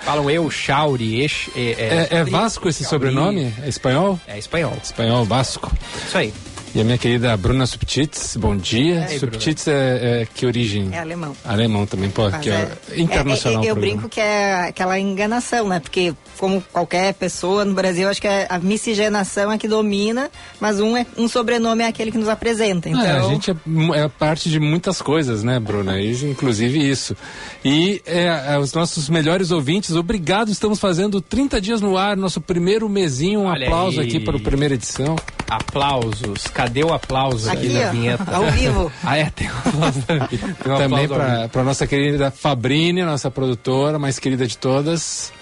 Falam 0.00 0.30
eu, 0.30 0.50
Chauri, 0.50 1.20
ex, 1.20 1.50
É, 1.54 2.08
é 2.10 2.24
Vasco 2.24 2.68
esse 2.68 2.82
sobrenome? 2.82 3.52
É 3.62 3.68
espanhol? 3.68 4.18
É 4.26 4.38
espanhol. 4.38 4.76
Espanhol, 4.82 5.24
Vasco. 5.26 5.70
Isso 6.06 6.16
aí. 6.16 6.32
E 6.72 6.80
a 6.80 6.84
minha 6.84 6.96
querida 6.96 7.36
Bruna 7.36 7.66
Subtits, 7.66 8.36
bom 8.36 8.56
dia. 8.56 9.04
Ei, 9.10 9.18
Subtits 9.18 9.66
é, 9.66 10.20
é 10.22 10.28
que 10.32 10.46
origem? 10.46 10.90
É 10.92 11.00
alemão. 11.00 11.36
Alemão 11.44 11.84
também, 11.84 12.08
pô, 12.10 12.30
que 12.30 12.48
é, 12.48 12.70
é- 12.92 13.00
internacional. 13.00 13.64
é- 13.64 13.66
é- 13.66 13.70
eu 13.70 13.74
brinco 13.74 14.08
que 14.08 14.20
é 14.20 14.68
aquela 14.68 14.96
enganação, 14.96 15.66
né? 15.66 15.80
Porque, 15.80 16.14
como 16.38 16.62
qualquer 16.72 17.12
pessoa 17.14 17.64
no 17.64 17.74
Brasil, 17.74 18.08
acho 18.08 18.20
que 18.20 18.28
é 18.28 18.46
a 18.48 18.56
miscigenação 18.60 19.50
é 19.50 19.58
que 19.58 19.66
domina, 19.66 20.30
mas 20.60 20.78
um, 20.78 20.96
é, 20.96 21.04
um 21.18 21.26
sobrenome 21.26 21.82
é 21.82 21.88
aquele 21.88 22.12
que 22.12 22.18
nos 22.18 22.28
apresenta. 22.28 22.88
Então, 22.88 23.04
É, 23.04 23.18
a 23.18 23.22
gente 23.22 23.50
é, 23.50 23.54
é 23.96 24.08
parte 24.08 24.48
de 24.48 24.60
muitas 24.60 25.02
coisas, 25.02 25.42
né, 25.42 25.58
Bruna? 25.58 25.98
E, 26.00 26.12
inclusive 26.24 26.78
isso. 26.88 27.16
E 27.64 28.00
é, 28.06 28.52
é, 28.54 28.58
os 28.60 28.72
nossos 28.72 29.08
melhores 29.08 29.50
ouvintes, 29.50 29.90
obrigado. 29.96 30.52
Estamos 30.52 30.78
fazendo 30.78 31.20
30 31.20 31.60
dias 31.60 31.80
no 31.80 31.96
ar, 31.98 32.16
nosso 32.16 32.40
primeiro 32.40 32.88
mesinho. 32.88 33.40
Um 33.40 33.46
Olha 33.46 33.66
aplauso 33.66 34.00
aí. 34.00 34.06
aqui 34.06 34.20
para 34.20 34.36
a 34.36 34.40
primeira 34.40 34.74
edição. 34.74 35.16
Aplausos. 35.48 36.44
Cadê 36.60 36.84
o 36.84 36.92
aplauso 36.92 37.50
aqui, 37.50 37.68
Aqui, 37.68 37.78
na 37.78 37.88
ó, 37.88 37.90
vinheta? 37.90 38.36
ao 38.36 38.50
vivo. 38.50 38.92
ah, 39.02 39.16
é, 39.16 39.30
tem 39.30 39.50
um 39.50 39.58
aplauso. 39.58 40.02
Tem 40.02 40.72
um 40.72 40.76
Também 40.76 41.08
para 41.08 41.64
nossa 41.64 41.86
querida 41.86 42.30
Fabrini, 42.30 43.02
nossa 43.02 43.30
produtora, 43.30 43.98
mais 43.98 44.18
querida 44.18 44.46
de 44.46 44.58
todas, 44.58 45.32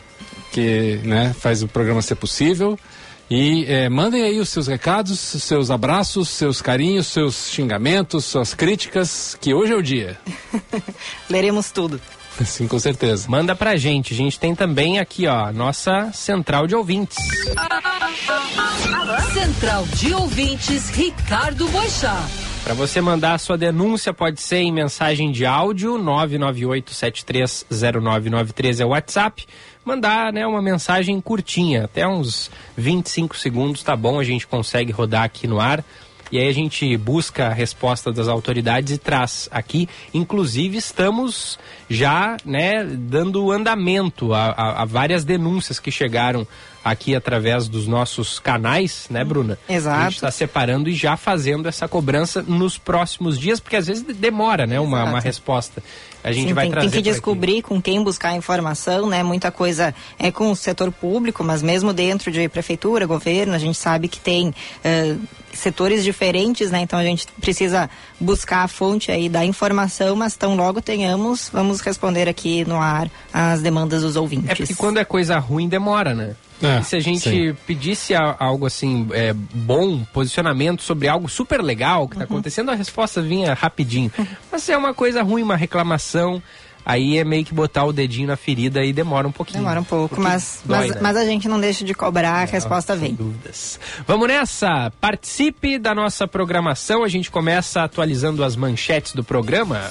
que 0.52 1.00
né, 1.02 1.34
faz 1.36 1.60
o 1.60 1.66
programa 1.66 2.00
ser 2.02 2.14
possível. 2.14 2.78
E 3.28 3.66
eh, 3.68 3.88
mandem 3.88 4.22
aí 4.22 4.38
os 4.38 4.48
seus 4.48 4.68
recados, 4.68 5.18
seus 5.18 5.70
abraços, 5.70 6.28
seus 6.30 6.62
carinhos, 6.62 7.08
seus 7.08 7.50
xingamentos, 7.50 8.24
suas 8.24 8.54
críticas, 8.54 9.36
que 9.40 9.52
hoje 9.52 9.72
é 9.72 9.76
o 9.76 9.82
dia. 9.82 10.18
leremos 11.28 11.70
tudo. 11.72 12.00
Sim, 12.44 12.68
com 12.68 12.78
certeza. 12.78 13.28
Manda 13.28 13.54
pra 13.54 13.76
gente. 13.76 14.14
A 14.14 14.16
gente 14.16 14.38
tem 14.38 14.54
também 14.54 14.98
aqui, 14.98 15.26
ó, 15.26 15.52
nossa 15.52 16.10
central 16.12 16.66
de 16.66 16.74
ouvintes. 16.74 17.18
Central 19.32 19.86
de 19.94 20.14
Ouvintes, 20.14 20.90
Ricardo 20.90 21.66
Boixá. 21.68 22.22
Para 22.64 22.74
você 22.74 23.00
mandar 23.00 23.34
a 23.34 23.38
sua 23.38 23.56
denúncia, 23.56 24.12
pode 24.12 24.40
ser 24.40 24.58
em 24.58 24.72
mensagem 24.72 25.30
de 25.32 25.46
áudio, 25.46 25.94
998-730993 25.94 28.80
é 28.80 28.84
o 28.84 28.88
WhatsApp. 28.88 29.46
Mandar 29.84 30.32
né, 30.32 30.44
uma 30.46 30.60
mensagem 30.60 31.18
curtinha, 31.20 31.84
até 31.84 32.04
uns 32.06 32.50
25 32.76 33.38
segundos, 33.38 33.82
tá 33.82 33.96
bom? 33.96 34.20
A 34.20 34.24
gente 34.24 34.46
consegue 34.46 34.92
rodar 34.92 35.22
aqui 35.22 35.46
no 35.46 35.58
ar. 35.58 35.82
E 36.30 36.38
aí 36.38 36.48
a 36.48 36.52
gente 36.52 36.96
busca 36.96 37.46
a 37.46 37.52
resposta 37.52 38.12
das 38.12 38.28
autoridades 38.28 38.92
e 38.94 38.98
traz 38.98 39.48
aqui. 39.50 39.88
Inclusive, 40.12 40.76
estamos 40.76 41.58
já 41.88 42.36
né, 42.44 42.84
dando 42.84 43.50
andamento 43.50 44.34
a, 44.34 44.46
a- 44.50 44.82
a 44.82 44.84
várias 44.84 45.24
denúncias 45.24 45.78
que 45.78 45.90
chegaram 45.90 46.46
aqui 46.84 47.14
através 47.14 47.68
dos 47.68 47.86
nossos 47.86 48.38
canais, 48.38 49.06
né, 49.10 49.24
Bruna? 49.24 49.58
Exato. 49.68 50.00
A 50.00 50.04
gente 50.04 50.14
está 50.14 50.30
separando 50.30 50.88
e 50.88 50.94
já 50.94 51.16
fazendo 51.16 51.68
essa 51.68 51.86
cobrança 51.86 52.42
nos 52.42 52.78
próximos 52.78 53.38
dias, 53.38 53.60
porque 53.60 53.76
às 53.76 53.86
vezes 53.86 54.02
demora, 54.02 54.66
né, 54.66 54.80
uma, 54.80 55.04
uma 55.04 55.20
resposta. 55.20 55.82
A 56.22 56.32
gente 56.32 56.48
Sim, 56.48 56.54
vai 56.54 56.64
tem, 56.64 56.72
trazer 56.72 56.90
tem 56.90 56.90
que 56.90 57.02
por 57.04 57.08
aqui. 57.10 57.14
descobrir 57.14 57.62
com 57.62 57.80
quem 57.80 58.02
buscar 58.02 58.34
informação, 58.34 59.08
né? 59.08 59.22
Muita 59.22 59.50
coisa 59.50 59.94
é 60.18 60.32
com 60.32 60.50
o 60.50 60.56
setor 60.56 60.90
público, 60.90 61.44
mas 61.44 61.62
mesmo 61.62 61.92
dentro 61.92 62.30
de 62.30 62.48
prefeitura, 62.48 63.06
governo, 63.06 63.54
a 63.54 63.58
gente 63.58 63.78
sabe 63.78 64.08
que 64.08 64.18
tem 64.18 64.52
eh, 64.82 65.14
setores 65.52 66.02
diferentes, 66.02 66.70
né? 66.70 66.80
Então 66.80 66.98
a 66.98 67.04
gente 67.04 67.26
precisa 67.40 67.88
buscar 68.18 68.64
a 68.64 68.68
fonte 68.68 69.12
aí 69.12 69.28
da 69.28 69.44
informação, 69.44 70.16
mas 70.16 70.36
tão 70.36 70.56
logo 70.56 70.82
tenhamos, 70.82 71.50
vamos 71.52 71.80
responder 71.80 72.28
aqui 72.28 72.64
no 72.64 72.76
ar 72.80 73.08
as 73.32 73.62
demandas 73.62 74.02
dos 74.02 74.16
ouvintes. 74.16 74.50
É 74.50 74.54
porque 74.54 74.74
quando 74.74 74.98
é 74.98 75.04
coisa 75.04 75.38
ruim, 75.38 75.68
demora, 75.68 76.14
né? 76.14 76.34
É, 76.62 76.80
e 76.80 76.84
se 76.84 76.96
a 76.96 77.00
gente 77.00 77.20
sim. 77.30 77.56
pedisse 77.66 78.14
a- 78.14 78.36
algo 78.38 78.66
assim, 78.66 79.08
é, 79.12 79.32
bom, 79.32 80.02
posicionamento 80.12 80.82
sobre 80.82 81.06
algo 81.08 81.28
super 81.28 81.60
legal 81.62 82.08
que 82.08 82.14
está 82.14 82.24
acontecendo, 82.24 82.70
a 82.70 82.74
resposta 82.74 83.22
vinha 83.22 83.54
rapidinho. 83.54 84.10
Mas 84.50 84.62
se 84.62 84.72
é 84.72 84.76
uma 84.76 84.92
coisa 84.92 85.22
ruim, 85.22 85.42
uma 85.42 85.56
reclamação, 85.56 86.42
aí 86.84 87.18
é 87.18 87.24
meio 87.24 87.44
que 87.44 87.54
botar 87.54 87.84
o 87.84 87.92
dedinho 87.92 88.26
na 88.28 88.36
ferida 88.36 88.82
e 88.84 88.92
demora 88.92 89.28
um 89.28 89.32
pouquinho. 89.32 89.60
Demora 89.60 89.80
um 89.80 89.84
pouco, 89.84 90.20
mas, 90.20 90.62
dói, 90.64 90.78
mas, 90.78 90.90
né? 90.96 90.98
mas 91.00 91.16
a 91.16 91.24
gente 91.24 91.48
não 91.48 91.60
deixa 91.60 91.84
de 91.84 91.94
cobrar, 91.94 92.42
a 92.42 92.44
resposta 92.44 92.96
vem. 92.96 93.14
dúvidas. 93.14 93.78
Vamos 94.06 94.26
nessa! 94.26 94.92
Participe 95.00 95.78
da 95.78 95.94
nossa 95.94 96.26
programação. 96.26 97.04
A 97.04 97.08
gente 97.08 97.30
começa 97.30 97.82
atualizando 97.84 98.42
as 98.42 98.56
manchetes 98.56 99.12
do 99.12 99.22
programa. 99.22 99.90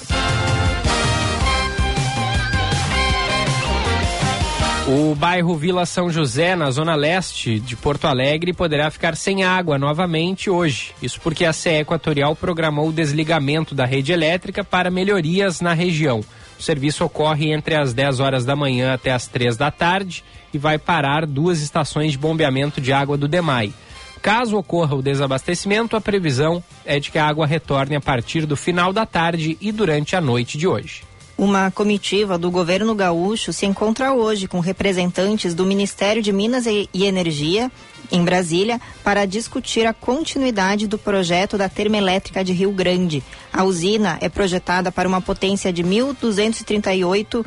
O 4.90 5.14
bairro 5.14 5.54
Vila 5.54 5.84
São 5.84 6.08
José, 6.08 6.56
na 6.56 6.70
zona 6.70 6.94
leste 6.94 7.60
de 7.60 7.76
Porto 7.76 8.06
Alegre, 8.06 8.54
poderá 8.54 8.90
ficar 8.90 9.14
sem 9.16 9.44
água 9.44 9.76
novamente 9.76 10.48
hoje. 10.48 10.94
Isso 11.02 11.20
porque 11.20 11.44
a 11.44 11.52
CE 11.52 11.80
Equatorial 11.80 12.34
programou 12.34 12.88
o 12.88 12.92
desligamento 12.92 13.74
da 13.74 13.84
rede 13.84 14.12
elétrica 14.12 14.64
para 14.64 14.90
melhorias 14.90 15.60
na 15.60 15.74
região. 15.74 16.24
O 16.58 16.62
serviço 16.62 17.04
ocorre 17.04 17.52
entre 17.52 17.74
as 17.74 17.92
10 17.92 18.18
horas 18.18 18.46
da 18.46 18.56
manhã 18.56 18.94
até 18.94 19.12
as 19.12 19.26
3 19.26 19.58
da 19.58 19.70
tarde 19.70 20.24
e 20.54 20.56
vai 20.56 20.78
parar 20.78 21.26
duas 21.26 21.60
estações 21.60 22.12
de 22.12 22.18
bombeamento 22.18 22.80
de 22.80 22.90
água 22.90 23.18
do 23.18 23.28
DEMAI. 23.28 23.74
Caso 24.22 24.56
ocorra 24.56 24.96
o 24.96 25.02
desabastecimento, 25.02 25.96
a 25.96 26.00
previsão 26.00 26.64
é 26.86 26.98
de 26.98 27.10
que 27.10 27.18
a 27.18 27.26
água 27.28 27.46
retorne 27.46 27.94
a 27.94 28.00
partir 28.00 28.46
do 28.46 28.56
final 28.56 28.90
da 28.90 29.04
tarde 29.04 29.58
e 29.60 29.70
durante 29.70 30.16
a 30.16 30.20
noite 30.22 30.56
de 30.56 30.66
hoje. 30.66 31.07
Uma 31.38 31.70
comitiva 31.70 32.36
do 32.36 32.50
governo 32.50 32.96
gaúcho 32.96 33.52
se 33.52 33.64
encontra 33.64 34.12
hoje 34.12 34.48
com 34.48 34.58
representantes 34.58 35.54
do 35.54 35.64
Ministério 35.64 36.20
de 36.20 36.32
Minas 36.32 36.66
e 36.66 36.88
Energia, 36.92 37.70
em 38.10 38.24
Brasília, 38.24 38.80
para 39.04 39.24
discutir 39.24 39.86
a 39.86 39.94
continuidade 39.94 40.88
do 40.88 40.98
projeto 40.98 41.56
da 41.56 41.68
termoelétrica 41.68 42.42
de 42.42 42.52
Rio 42.52 42.72
Grande. 42.72 43.22
A 43.52 43.62
usina 43.62 44.18
é 44.20 44.28
projetada 44.28 44.90
para 44.90 45.08
uma 45.08 45.20
potência 45.20 45.72
de 45.72 45.84
1.238 45.84 47.46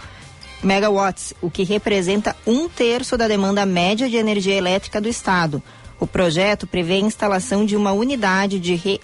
megawatts, 0.63 1.34
o 1.41 1.51
que 1.51 1.63
representa 1.63 2.34
um 2.47 2.69
terço 2.69 3.17
da 3.17 3.27
demanda 3.27 3.65
média 3.65 4.10
de 4.10 4.15
energia 4.15 4.56
elétrica 4.56 5.01
do 5.01 5.10
estado. 5.10 5.62
O 5.99 6.08
projeto 6.08 6.65
prevê 6.65 6.93
a 6.93 6.99
instalação 6.99 7.65
de 7.65 7.75
uma 7.75 7.91
unidade 7.91 8.58
de 8.58 8.73
re, 8.73 9.01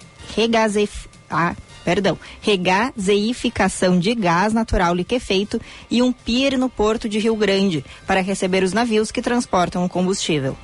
ah, 1.28 1.54
perdão, 1.88 2.18
regaseificação 2.42 3.98
de 3.98 4.14
gás 4.14 4.52
natural 4.52 4.94
liquefeito 4.94 5.58
e 5.90 6.02
um 6.02 6.12
pier 6.12 6.58
no 6.58 6.68
porto 6.68 7.08
de 7.08 7.18
Rio 7.18 7.34
Grande 7.34 7.82
para 8.06 8.20
receber 8.20 8.62
os 8.62 8.74
navios 8.74 9.10
que 9.10 9.22
transportam 9.22 9.82
o 9.86 9.88
combustível. 9.88 10.54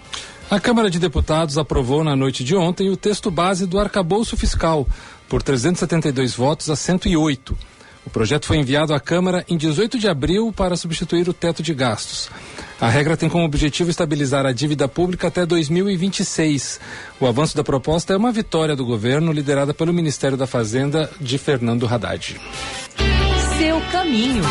A 0.50 0.60
Câmara 0.60 0.90
de 0.90 0.98
Deputados 0.98 1.56
aprovou 1.56 2.04
na 2.04 2.14
noite 2.14 2.44
de 2.44 2.54
ontem 2.54 2.90
o 2.90 2.96
texto 2.96 3.30
base 3.30 3.64
do 3.64 3.78
arcabouço 3.78 4.36
fiscal, 4.36 4.86
por 5.26 5.42
372 5.42 6.34
votos 6.34 6.68
a 6.68 6.76
108. 6.76 7.56
O 8.06 8.10
projeto 8.10 8.46
foi 8.46 8.58
enviado 8.58 8.92
à 8.92 9.00
Câmara 9.00 9.44
em 9.48 9.56
18 9.56 9.98
de 9.98 10.08
abril 10.08 10.52
para 10.52 10.76
substituir 10.76 11.28
o 11.28 11.32
teto 11.32 11.62
de 11.62 11.72
gastos. 11.72 12.30
A 12.80 12.88
regra 12.88 13.16
tem 13.16 13.28
como 13.28 13.44
objetivo 13.44 13.88
estabilizar 13.88 14.44
a 14.44 14.52
dívida 14.52 14.86
pública 14.86 15.28
até 15.28 15.46
2026. 15.46 16.80
O 17.18 17.26
avanço 17.26 17.56
da 17.56 17.64
proposta 17.64 18.12
é 18.12 18.16
uma 18.16 18.32
vitória 18.32 18.76
do 18.76 18.84
governo, 18.84 19.32
liderada 19.32 19.72
pelo 19.72 19.92
Ministério 19.92 20.36
da 20.36 20.46
Fazenda 20.46 21.10
de 21.20 21.38
Fernando 21.38 21.86
Haddad. 21.86 22.38
Seu 23.58 23.80
caminho. 23.90 24.42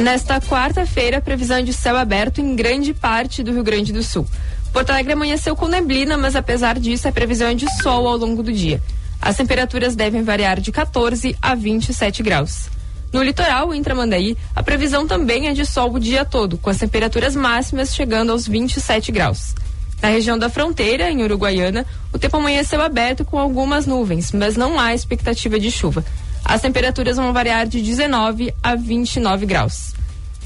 Nesta 0.00 0.40
quarta-feira, 0.40 1.20
previsão 1.20 1.62
de 1.62 1.72
céu 1.72 1.96
aberto 1.96 2.40
em 2.40 2.56
grande 2.56 2.92
parte 2.92 3.44
do 3.44 3.52
Rio 3.52 3.62
Grande 3.62 3.92
do 3.92 4.02
Sul. 4.02 4.26
Porto 4.72 4.90
Alegre 4.90 5.12
amanheceu 5.12 5.54
com 5.54 5.68
neblina, 5.68 6.18
mas 6.18 6.34
apesar 6.34 6.80
disso, 6.80 7.06
a 7.06 7.12
previsão 7.12 7.46
é 7.46 7.54
de 7.54 7.66
sol 7.80 8.08
ao 8.08 8.16
longo 8.16 8.42
do 8.42 8.52
dia. 8.52 8.82
As 9.22 9.36
temperaturas 9.36 9.94
devem 9.94 10.24
variar 10.24 10.58
de 10.58 10.72
14 10.72 11.36
a 11.40 11.54
27 11.54 12.24
graus. 12.24 12.68
No 13.12 13.22
litoral, 13.22 13.72
em 13.72 13.84
Tramandaí, 13.84 14.36
a 14.56 14.64
previsão 14.64 15.06
também 15.06 15.46
é 15.46 15.52
de 15.52 15.64
sol 15.64 15.94
o 15.94 16.00
dia 16.00 16.24
todo, 16.24 16.58
com 16.58 16.70
as 16.70 16.78
temperaturas 16.78 17.36
máximas 17.36 17.94
chegando 17.94 18.32
aos 18.32 18.48
27 18.48 19.12
graus. 19.12 19.54
Na 20.02 20.08
região 20.08 20.38
da 20.38 20.48
fronteira, 20.48 21.10
em 21.10 21.22
Uruguaiana, 21.22 21.84
o 22.12 22.18
tempo 22.18 22.36
amanheceu 22.36 22.80
aberto 22.80 23.24
com 23.24 23.38
algumas 23.38 23.86
nuvens, 23.86 24.32
mas 24.32 24.56
não 24.56 24.80
há 24.80 24.94
expectativa 24.94 25.58
de 25.58 25.70
chuva. 25.70 26.04
As 26.44 26.62
temperaturas 26.62 27.16
vão 27.16 27.32
variar 27.32 27.66
de 27.66 27.82
19 27.82 28.54
a 28.62 28.74
29 28.74 29.46
graus. 29.46 29.94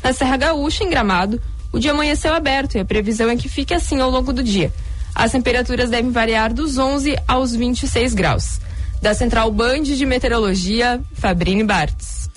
Na 0.03 0.13
Serra 0.13 0.37
Gaúcha, 0.37 0.85
em 0.85 0.91
Gramado, 0.91 1.41
o 1.73 1.79
dia 1.79 1.93
amanheceu 1.93 2.35
aberto 2.35 2.75
e 2.75 2.81
a 2.81 2.85
previsão 2.85 3.31
é 3.31 3.37
que 3.37 3.49
fique 3.49 3.73
assim 3.73 4.01
ao 4.01 4.11
longo 4.11 4.33
do 4.33 4.43
dia. 4.43 4.73
As 5.15 5.31
temperaturas 5.33 5.91
devem 5.91 6.11
variar 6.11 6.53
dos 6.53 6.77
11 6.77 7.17
aos 7.27 7.55
26 7.55 8.15
graus. 8.15 8.61
Da 9.01 9.15
Central 9.15 9.51
Band 9.53 9.83
de 9.83 10.05
Meteorologia, 10.05 11.01
Fabrini 11.15 11.63
Bartz. 11.63 12.29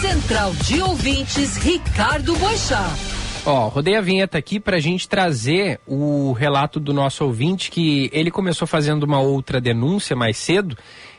Central 0.00 0.52
de 0.64 0.82
Ouvintes, 0.82 1.56
Ricardo 1.56 2.34
Boixá. 2.36 3.15
Ó, 3.48 3.68
rodei 3.68 3.94
a 3.94 4.00
vinheta 4.00 4.36
aqui 4.36 4.58
pra 4.58 4.80
gente 4.80 5.08
trazer 5.08 5.78
o 5.86 6.32
relato 6.32 6.80
do 6.80 6.92
nosso 6.92 7.24
ouvinte 7.24 7.70
que 7.70 8.10
ele 8.12 8.28
começou 8.28 8.66
fazendo 8.66 9.04
uma 9.04 9.20
outra 9.20 9.60
denúncia 9.60 10.16
mais 10.16 10.36
cedo 10.36 10.76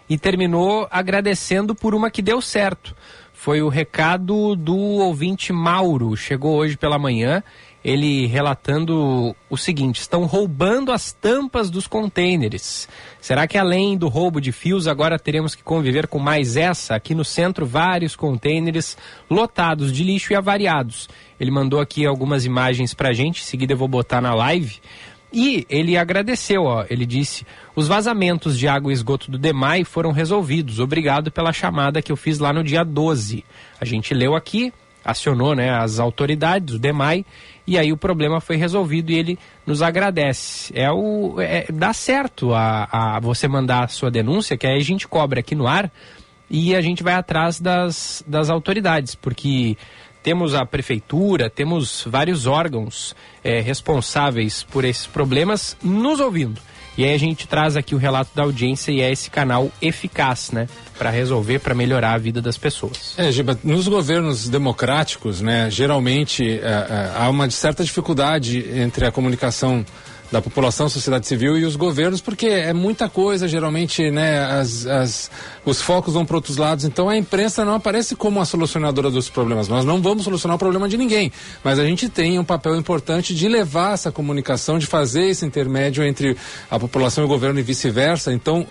e 0.10 0.18
terminou 0.18 0.86
agradecendo 0.92 1.74
por 1.74 1.96
uma 1.96 2.12
que 2.12 2.22
deu 2.22 2.42
certo. 2.42 2.94
Foi 3.32 3.62
o 3.62 3.70
recado 3.70 4.58
do 4.58 4.76
ouvinte 4.76 5.54
Mauro, 5.54 6.18
chegou 6.18 6.58
hoje 6.58 6.76
pela 6.76 7.00
manhã, 7.00 7.42
ele 7.84 8.26
relatando 8.28 9.36
o 9.50 9.58
seguinte: 9.58 10.00
estão 10.00 10.26
roubando 10.26 10.92
as 10.92 11.12
tampas 11.12 11.70
dos 11.70 11.88
contêineres. 11.88 12.88
Será 13.22 13.48
que 13.48 13.58
além 13.58 13.98
do 13.98 14.08
roubo 14.08 14.42
de 14.42 14.52
fios, 14.52 14.88
agora 14.88 15.20
teremos 15.20 15.56
que 15.56 15.64
conviver 15.64 16.08
com 16.08 16.20
mais 16.20 16.58
essa? 16.58 16.96
Aqui 16.96 17.14
no 17.16 17.26
centro, 17.26 17.66
vários 17.66 18.16
contêineres 18.16 18.98
lotados 19.30 19.92
de 19.92 20.04
lixo 20.04 20.34
e 20.34 20.36
avariados. 20.36 21.10
Ele 21.40 21.52
mandou 21.52 21.80
aqui 21.80 22.06
algumas 22.06 22.46
imagens 22.46 22.94
pra 22.94 23.14
gente, 23.14 23.42
em 23.42 23.46
seguida 23.46 23.74
eu 23.74 23.78
vou 23.78 23.88
botar 23.88 24.22
na 24.22 24.34
live. 24.34 24.80
E 25.32 25.66
ele 25.70 25.98
agradeceu, 25.98 26.64
ó, 26.64 26.86
ele 26.90 27.06
disse: 27.06 27.46
os 27.76 27.88
vazamentos 27.88 28.58
de 28.58 28.68
água 28.68 28.92
e 28.92 28.94
esgoto 28.94 29.30
do 29.30 29.38
DEMAI 29.38 29.84
foram 29.84 30.12
resolvidos. 30.12 30.80
Obrigado 30.80 31.32
pela 31.32 31.52
chamada 31.52 32.02
que 32.02 32.12
eu 32.12 32.16
fiz 32.16 32.40
lá 32.40 32.54
no 32.54 32.64
dia 32.64 32.84
12. 32.84 33.44
A 33.80 33.86
gente 33.86 34.14
leu 34.14 34.36
aqui, 34.36 34.74
acionou 35.08 35.56
né, 35.56 35.70
as 35.70 36.00
autoridades, 36.00 36.76
o 36.76 36.80
DEMAI, 36.80 37.26
e 37.66 37.78
aí 37.78 37.94
o 37.94 37.98
problema 37.98 38.42
foi 38.42 38.58
resolvido 38.58 39.10
e 39.10 39.16
ele 39.16 39.40
nos 39.66 39.82
agradece. 39.82 40.72
É 40.76 40.92
o. 40.92 41.40
É, 41.40 41.66
dá 41.72 41.94
certo 41.94 42.54
a, 42.54 43.16
a 43.16 43.20
você 43.20 43.48
mandar 43.48 43.86
a 43.86 43.88
sua 43.88 44.12
denúncia, 44.12 44.58
que 44.58 44.68
aí 44.68 44.78
a 44.78 44.84
gente 44.84 45.08
cobra 45.08 45.40
aqui 45.40 45.56
no 45.56 45.66
ar 45.66 45.90
e 46.50 46.76
a 46.76 46.82
gente 46.82 47.04
vai 47.04 47.14
atrás 47.14 47.60
das, 47.60 48.24
das 48.28 48.50
autoridades, 48.50 49.16
porque 49.16 49.78
temos 50.22 50.54
a 50.54 50.66
prefeitura, 50.66 51.50
temos 51.50 52.06
vários 52.06 52.46
órgãos 52.46 53.16
é, 53.44 53.62
responsáveis 53.62 54.64
por 54.64 54.84
esses 54.84 55.08
problemas 55.08 55.78
nos 55.82 56.20
ouvindo. 56.20 56.60
E 56.98 57.04
aí 57.04 57.14
a 57.14 57.18
gente 57.20 57.48
traz 57.48 57.78
aqui 57.78 57.94
o 57.94 57.98
relato 57.98 58.32
da 58.34 58.44
audiência 58.44 58.92
e 58.92 59.02
é 59.02 59.12
esse 59.12 59.30
canal 59.30 59.72
eficaz, 59.82 60.52
né? 60.52 60.68
Para 60.98 61.12
resolver, 61.12 61.60
para 61.60 61.76
melhorar 61.76 62.14
a 62.14 62.18
vida 62.18 62.42
das 62.42 62.58
pessoas. 62.58 63.14
É, 63.18 63.32
Giba, 63.32 63.58
nos 63.64 63.88
governos 63.88 64.50
democráticos, 64.50 65.40
né, 65.40 65.70
geralmente 65.70 66.44
é, 66.44 66.66
é, 66.66 67.12
há 67.16 67.30
uma 67.30 67.48
certa 67.52 67.84
dificuldade 67.84 68.66
entre 68.74 69.06
a 69.06 69.12
comunicação 69.12 69.86
da 70.32 70.42
população, 70.42 70.90
sociedade 70.90 71.28
civil 71.28 71.58
e 71.58 71.64
os 71.64 71.76
governos, 71.76 72.20
porque 72.20 72.48
é 72.48 72.74
muita 72.74 73.08
coisa, 73.08 73.48
geralmente, 73.48 74.12
né, 74.12 74.44
as, 74.46 74.86
as, 74.86 75.32
os 75.66 75.82
focos 75.82 76.14
vão 76.14 76.26
para 76.26 76.36
outros 76.36 76.58
lados, 76.58 76.84
então 76.84 77.08
a 77.08 77.18
imprensa 77.18 77.64
não 77.64 77.76
aparece 77.76 78.16
como 78.16 78.42
a 78.42 78.46
solucionadora 78.46 79.10
dos 79.10 79.30
problemas. 79.30 79.68
Nós 79.68 79.86
não 79.86 80.02
vamos 80.02 80.24
solucionar 80.24 80.56
o 80.56 80.60
problema 80.60 80.90
de 80.90 80.98
ninguém, 80.98 81.32
mas 81.64 81.80
a 81.80 81.86
gente 81.86 82.10
tem 82.10 82.38
um 82.38 82.44
papel 82.44 82.76
importante 82.76 83.34
de 83.34 83.48
levar 83.48 83.94
essa 83.94 84.12
comunicação, 84.12 84.78
de 84.78 84.86
fazer 84.86 85.30
esse 85.30 85.46
intermédio 85.46 86.04
entre 86.04 86.36
a 86.70 86.78
população 86.78 87.24
e 87.24 87.26
o 87.26 87.28
governo 87.28 87.60
e 87.60 87.64
vice-versa. 87.64 88.34
Então, 88.34 88.68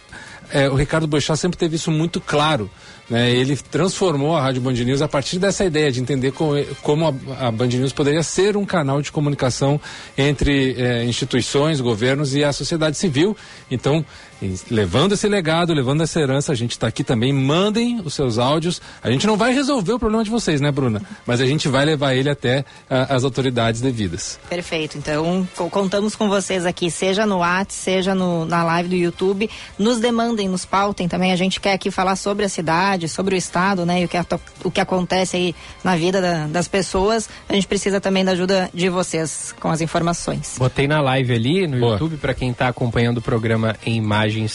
é, 0.51 0.69
o 0.69 0.75
Ricardo 0.75 1.07
Boechat 1.07 1.39
sempre 1.39 1.59
teve 1.59 1.77
isso 1.77 1.91
muito 1.91 2.21
claro. 2.21 2.71
Né? 3.09 3.31
Ele 3.31 3.57
transformou 3.57 4.37
a 4.37 4.43
Rádio 4.43 4.61
Band 4.61 4.73
News 4.73 5.01
a 5.01 5.09
partir 5.09 5.39
dessa 5.39 5.65
ideia 5.65 5.91
de 5.93 6.01
entender 6.01 6.33
como, 6.33 6.53
como 6.83 7.07
a, 7.07 7.47
a 7.47 7.51
Band 7.51 7.69
News 7.69 7.93
poderia 7.93 8.23
ser 8.23 8.57
um 8.57 8.65
canal 8.65 9.01
de 9.01 9.13
comunicação 9.13 9.81
entre 10.19 10.75
é, 10.75 11.05
instituições, 11.05 11.81
governos 11.81 12.35
e 12.35 12.43
a 12.43 12.53
sociedade 12.53 12.97
civil. 12.97 13.37
Então, 13.71 14.05
E 14.43 14.55
levando 14.71 15.13
esse 15.13 15.27
legado, 15.29 15.73
levando 15.73 16.03
essa 16.03 16.21
herança, 16.21 16.53
a 16.53 16.55
gente 16.55 16.73
está 16.73 16.87
aqui 16.87 17.03
também. 17.03 17.33
Mandem 17.33 18.01
os 18.05 18.13
seus 18.15 18.39
áudios. 18.39 18.83
A 19.03 19.11
gente 19.11 19.27
não 19.27 19.37
vai 19.37 19.55
resolver 19.55 19.93
o 19.95 19.99
problema 19.99 20.23
de 20.23 20.31
vocês, 20.31 20.61
né, 20.61 20.71
Bruna? 20.71 21.01
Mas 21.27 21.41
a 21.41 21.47
gente 21.47 21.69
vai 21.69 21.85
levar 21.87 22.15
ele 22.15 22.29
até 22.29 22.65
ah, 22.91 23.15
as 23.15 23.25
autoridades 23.25 23.81
devidas. 23.81 24.39
Perfeito. 24.49 24.99
Então, 24.99 25.49
co- 25.57 25.71
contamos 25.71 26.15
com 26.15 26.29
vocês 26.29 26.67
aqui, 26.67 26.91
seja 26.91 27.25
no 27.25 27.39
WhatsApp, 27.39 27.73
seja 27.73 28.15
no- 28.15 28.45
na 28.45 28.63
live 28.65 28.89
do 28.91 28.95
YouTube. 28.97 29.49
Nos 29.79 29.99
demandem, 30.01 30.49
nos 30.49 30.65
pautem 30.67 31.09
também. 31.09 31.33
A 31.33 31.37
gente 31.37 31.59
quer 31.61 31.73
aqui 31.73 31.91
falar 31.91 32.17
sobre 32.17 32.45
a 32.45 32.49
cidade, 32.49 33.09
sobre 33.09 33.35
o 33.35 33.39
estado, 33.39 33.87
né? 33.87 34.03
E 34.03 34.05
o 34.05 34.09
que, 34.09 34.17
ato- 34.17 34.41
o 34.63 34.71
que 34.71 34.81
acontece 34.81 35.37
aí 35.37 35.55
na 35.83 35.97
vida 35.97 36.21
da- 36.21 36.47
das 36.47 36.69
pessoas. 36.69 37.29
A 37.49 37.55
gente 37.55 37.67
precisa 37.67 38.01
também 38.01 38.25
da 38.25 38.33
ajuda 38.33 38.69
de 38.75 38.89
vocês 38.91 39.55
com 39.61 39.71
as 39.71 39.81
informações. 39.81 40.57
Botei 40.59 40.87
na 40.87 41.01
live 41.01 41.33
ali 41.35 41.67
no 41.67 41.79
YouTube 41.79 42.17
para 42.19 42.35
quem 42.35 42.51
está 42.51 42.69
acompanhando 42.69 43.19
o 43.19 43.23
programa 43.23 43.77
em 43.85 44.01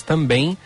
também 0.02 0.58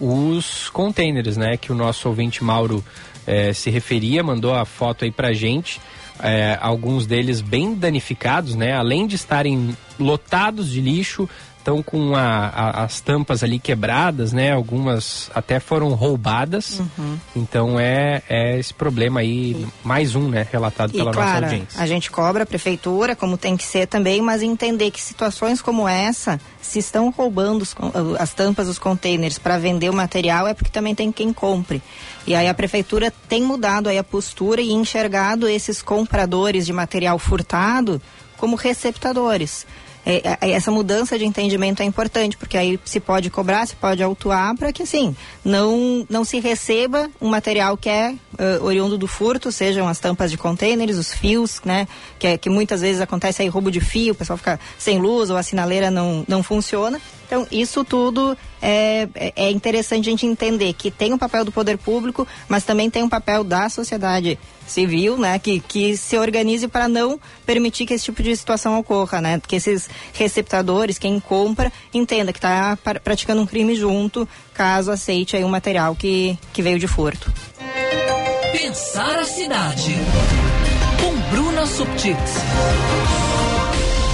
os 0.00 0.70
containers, 0.70 1.36
né? 1.36 1.56
Que 1.56 1.70
o 1.70 1.74
nosso 1.74 2.08
ouvinte 2.08 2.42
Mauro 2.42 2.84
eh, 3.26 3.52
se 3.52 3.70
referia, 3.70 4.22
mandou 4.22 4.54
a 4.54 4.64
foto 4.64 5.04
aí 5.04 5.10
pra 5.10 5.32
gente. 5.32 5.80
Eh, 6.22 6.58
alguns 6.60 7.06
deles 7.06 7.40
bem 7.40 7.74
danificados, 7.74 8.54
né? 8.54 8.74
Além 8.74 9.06
de 9.06 9.16
estarem 9.16 9.76
lotados 9.98 10.70
de 10.70 10.80
lixo, 10.80 11.28
estão 11.70 11.82
com 11.82 12.14
a- 12.16 12.46
a- 12.48 12.84
as 12.84 13.00
tampas 13.00 13.42
ali 13.44 13.58
quebradas, 13.58 14.32
né? 14.32 14.52
Algumas 14.52 15.30
até 15.34 15.60
foram 15.60 15.90
roubadas. 15.94 16.80
Uhum. 16.80 17.18
Então 17.36 17.78
é, 17.78 18.22
é 18.28 18.58
esse 18.58 18.74
problema 18.74 19.20
aí, 19.20 19.66
mais 19.84 20.14
um, 20.14 20.28
né? 20.28 20.46
Relatado 20.50 20.90
E 20.90 20.98
pela 20.98 21.12
nossa 21.12 21.18
claro, 21.20 21.44
audiência. 21.46 21.80
a 21.80 21.86
gente 21.86 22.10
cobra 22.10 22.42
a 22.42 22.46
prefeitura, 22.46 23.14
como 23.14 23.36
tem 23.38 23.56
que 23.56 23.64
ser 23.64 23.86
também, 23.86 24.20
mas 24.20 24.42
entender 24.42 24.90
que 24.90 25.00
situações 25.00 25.62
como 25.62 25.88
essa, 25.88 26.40
se 26.60 26.78
estão 26.78 27.10
roubando 27.10 27.62
os 27.62 27.72
con- 27.72 27.92
as 28.18 28.34
tampas 28.34 28.66
dos 28.66 28.78
containers 28.78 29.38
para 29.38 29.58
vender 29.58 29.88
o 29.90 29.94
material, 29.94 30.46
é 30.46 30.54
porque 30.54 30.70
também 30.70 30.94
tem 30.94 31.12
quem 31.12 31.32
compre. 31.32 31.80
E 32.26 32.34
aí 32.34 32.48
a 32.48 32.54
prefeitura 32.54 33.12
tem 33.28 33.42
mudado 33.42 33.88
aí 33.88 33.98
a 33.98 34.04
postura 34.04 34.60
e 34.60 34.72
enxergado 34.72 35.48
esses 35.48 35.80
compradores 35.82 36.66
de 36.66 36.72
material 36.72 37.18
furtado 37.18 38.00
como 38.36 38.56
receptadores. 38.56 39.66
É, 40.04 40.36
é, 40.40 40.50
essa 40.52 40.70
mudança 40.70 41.18
de 41.18 41.26
entendimento 41.26 41.82
é 41.82 41.84
importante, 41.84 42.36
porque 42.36 42.56
aí 42.56 42.80
se 42.84 42.98
pode 43.00 43.28
cobrar, 43.30 43.66
se 43.66 43.76
pode 43.76 44.02
autuar, 44.02 44.56
para 44.56 44.72
que 44.72 44.82
assim, 44.82 45.14
não, 45.44 46.06
não 46.08 46.24
se 46.24 46.40
receba 46.40 47.10
um 47.20 47.28
material 47.28 47.76
que 47.76 47.88
é 47.88 48.14
eh, 48.38 48.58
oriundo 48.62 48.96
do 48.96 49.06
furto, 49.06 49.52
sejam 49.52 49.86
as 49.86 49.98
tampas 49.98 50.30
de 50.30 50.38
contêineres, 50.38 50.96
os 50.96 51.12
fios, 51.12 51.60
né? 51.64 51.86
Que, 52.18 52.26
é- 52.28 52.38
que 52.38 52.48
muitas 52.48 52.80
vezes 52.80 53.00
acontece 53.00 53.42
aí 53.42 53.48
roubo 53.48 53.70
de 53.70 53.80
fio, 53.80 54.12
o 54.12 54.14
pessoal 54.16 54.36
fica 54.38 54.58
sem 54.78 54.98
luz 54.98 55.28
ou 55.30 55.36
a 55.36 55.42
sinaleira 55.42 55.90
não, 55.90 56.24
não 56.26 56.42
funciona. 56.42 57.00
Então, 57.30 57.46
isso 57.52 57.84
tudo 57.84 58.36
é, 58.60 59.08
é- 59.14 59.32
é 59.36 59.50
interessante 59.52 60.08
a 60.08 60.10
gente 60.10 60.26
entender 60.26 60.72
que 60.72 60.90
tem 60.90 61.12
um 61.12 61.18
papel 61.18 61.44
do 61.44 61.52
poder 61.52 61.78
público, 61.78 62.26
mas 62.48 62.64
também 62.64 62.90
tem 62.90 63.04
um 63.04 63.08
papel 63.08 63.44
da 63.44 63.68
sociedade 63.68 64.36
civil, 64.66 65.16
né? 65.16 65.38
Que, 65.38 65.60
que 65.60 65.96
se 65.96 66.18
organize 66.18 66.66
para 66.66 66.88
não 66.88 67.20
permitir 67.46 67.86
que 67.86 67.94
esse 67.94 68.06
tipo 68.06 68.20
de 68.20 68.36
situação 68.36 68.76
ocorra, 68.80 69.20
né? 69.20 69.40
Que 69.46 69.54
esses 69.54 69.88
receptadores, 70.12 70.98
quem 70.98 71.20
compra, 71.20 71.72
entenda 71.94 72.32
que 72.32 72.38
está 72.40 72.76
praticando 73.04 73.40
um 73.42 73.46
crime 73.46 73.76
junto, 73.76 74.28
caso 74.52 74.90
aceite 74.90 75.36
aí 75.36 75.44
um 75.44 75.48
material 75.48 75.94
que, 75.94 76.36
que 76.52 76.62
veio 76.62 76.80
de 76.80 76.88
furto. 76.88 77.32
Pensar 78.50 79.20
a 79.20 79.24
cidade. 79.24 79.94
Com 81.00 81.16
Bruna 81.32 81.64
Subtits. 81.64 82.32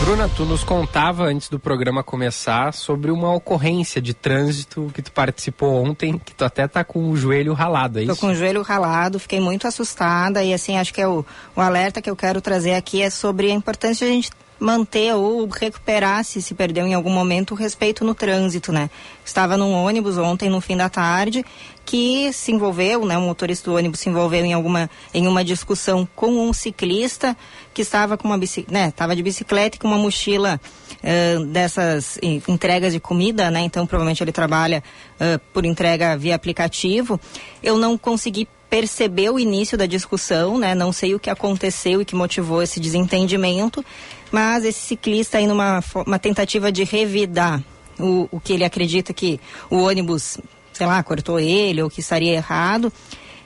Bruna, 0.00 0.28
tu 0.28 0.44
nos 0.44 0.62
contava 0.62 1.24
antes 1.24 1.48
do 1.48 1.58
programa 1.58 2.02
começar 2.02 2.72
sobre 2.72 3.10
uma 3.10 3.32
ocorrência 3.34 4.00
de 4.00 4.14
trânsito 4.14 4.90
que 4.94 5.02
tu 5.02 5.10
participou 5.10 5.82
ontem, 5.82 6.18
que 6.18 6.34
tu 6.34 6.44
até 6.44 6.68
tá 6.68 6.84
com 6.84 7.10
o 7.10 7.16
joelho 7.16 7.54
ralado, 7.54 7.98
é 7.98 8.04
Tô 8.04 8.12
isso? 8.12 8.20
com 8.20 8.28
o 8.28 8.34
joelho 8.34 8.62
ralado, 8.62 9.18
fiquei 9.18 9.40
muito 9.40 9.66
assustada 9.66 10.44
e 10.44 10.54
assim, 10.54 10.76
acho 10.78 10.92
que 10.94 11.00
é 11.00 11.08
o, 11.08 11.24
o 11.56 11.60
alerta 11.60 12.00
que 12.00 12.10
eu 12.10 12.14
quero 12.14 12.40
trazer 12.40 12.74
aqui 12.74 13.02
é 13.02 13.10
sobre 13.10 13.50
a 13.50 13.54
importância 13.54 14.06
de 14.06 14.12
a 14.12 14.14
gente 14.14 14.30
manter 14.58 15.14
ou 15.14 15.46
recuperar, 15.46 16.24
se 16.24 16.40
se 16.40 16.54
perdeu 16.54 16.86
em 16.86 16.94
algum 16.94 17.10
momento, 17.10 17.52
o 17.52 17.54
respeito 17.54 18.04
no 18.04 18.14
trânsito, 18.14 18.72
né? 18.72 18.90
Estava 19.24 19.56
num 19.56 19.72
ônibus 19.72 20.16
ontem, 20.18 20.48
no 20.48 20.60
fim 20.60 20.76
da 20.76 20.88
tarde, 20.88 21.44
que 21.84 22.32
se 22.32 22.52
envolveu, 22.52 23.04
né? 23.04 23.16
O 23.18 23.22
motorista 23.22 23.70
do 23.70 23.76
ônibus 23.76 24.00
se 24.00 24.08
envolveu 24.08 24.44
em 24.44 24.52
alguma, 24.52 24.90
em 25.12 25.26
uma 25.26 25.44
discussão 25.44 26.08
com 26.16 26.48
um 26.48 26.52
ciclista 26.52 27.36
que 27.74 27.82
estava 27.82 28.16
com 28.16 28.26
uma 28.26 28.38
bicicleta, 28.38 28.72
né? 28.72 28.88
Estava 28.88 29.14
de 29.14 29.22
bicicleta 29.22 29.76
e 29.76 29.78
com 29.78 29.88
uma 29.88 29.98
mochila 29.98 30.60
eh, 31.02 31.38
dessas 31.46 32.18
entregas 32.22 32.92
de 32.92 33.00
comida, 33.00 33.50
né? 33.50 33.60
Então 33.60 33.86
provavelmente 33.86 34.22
ele 34.22 34.32
trabalha 34.32 34.82
eh, 35.20 35.38
por 35.52 35.64
entrega 35.64 36.16
via 36.16 36.34
aplicativo. 36.34 37.20
Eu 37.62 37.78
não 37.78 37.96
consegui 37.96 38.48
perceber 38.68 39.30
o 39.30 39.38
início 39.38 39.78
da 39.78 39.86
discussão, 39.86 40.58
né? 40.58 40.74
Não 40.74 40.92
sei 40.92 41.14
o 41.14 41.20
que 41.20 41.30
aconteceu 41.30 42.00
e 42.00 42.04
que 42.04 42.14
motivou 42.14 42.62
esse 42.62 42.80
desentendimento, 42.80 43.84
mas 44.32 44.64
esse 44.64 44.80
ciclista 44.80 45.38
aí 45.38 45.46
numa 45.46 45.82
uma 46.06 46.18
tentativa 46.18 46.70
de 46.72 46.84
revidar 46.84 47.62
o, 47.98 48.28
o 48.30 48.40
que 48.40 48.52
ele 48.52 48.64
acredita 48.64 49.12
que 49.12 49.40
o 49.70 49.78
ônibus, 49.78 50.38
sei 50.72 50.86
lá, 50.86 51.02
cortou 51.02 51.38
ele 51.40 51.82
ou 51.82 51.88
que 51.90 52.00
estaria 52.00 52.32
errado, 52.34 52.92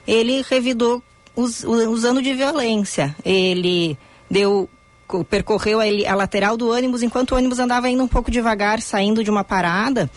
ele 0.07 0.43
revidou 0.49 1.01
us- 1.35 1.63
usando 1.63 2.21
de 2.21 2.33
violência. 2.33 3.15
Ele 3.23 3.97
deu 4.29 4.67
co- 5.07 5.23
percorreu 5.23 5.79
a, 5.79 5.85
a 6.11 6.15
lateral 6.15 6.57
do 6.57 6.69
ônibus 6.69 7.01
enquanto 7.03 7.31
o 7.31 7.37
ônibus 7.37 7.59
andava 7.59 7.89
indo 7.89 8.03
um 8.03 8.07
pouco 8.07 8.29
devagar, 8.31 8.81
saindo 8.81 9.23
de 9.23 9.29
uma 9.29 9.43
parada 9.43 10.09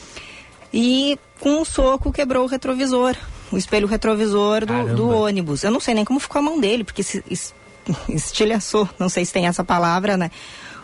e 0.72 1.18
com 1.38 1.60
um 1.60 1.64
soco 1.64 2.10
quebrou 2.12 2.44
o 2.44 2.48
retrovisor, 2.48 3.14
o 3.52 3.56
espelho 3.56 3.86
retrovisor 3.86 4.64
do, 4.66 4.72
do 4.96 5.08
ônibus. 5.10 5.62
Eu 5.62 5.70
não 5.70 5.78
sei 5.80 5.94
nem 5.94 6.04
como 6.04 6.18
ficou 6.18 6.38
a 6.40 6.42
mão 6.42 6.58
dele, 6.58 6.82
porque 6.84 7.02
se, 7.02 7.22
es- 7.30 7.54
estilhaçou, 8.08 8.88
não 8.98 9.08
sei 9.08 9.24
se 9.24 9.32
tem 9.32 9.46
essa 9.46 9.64
palavra, 9.64 10.16
né? 10.16 10.30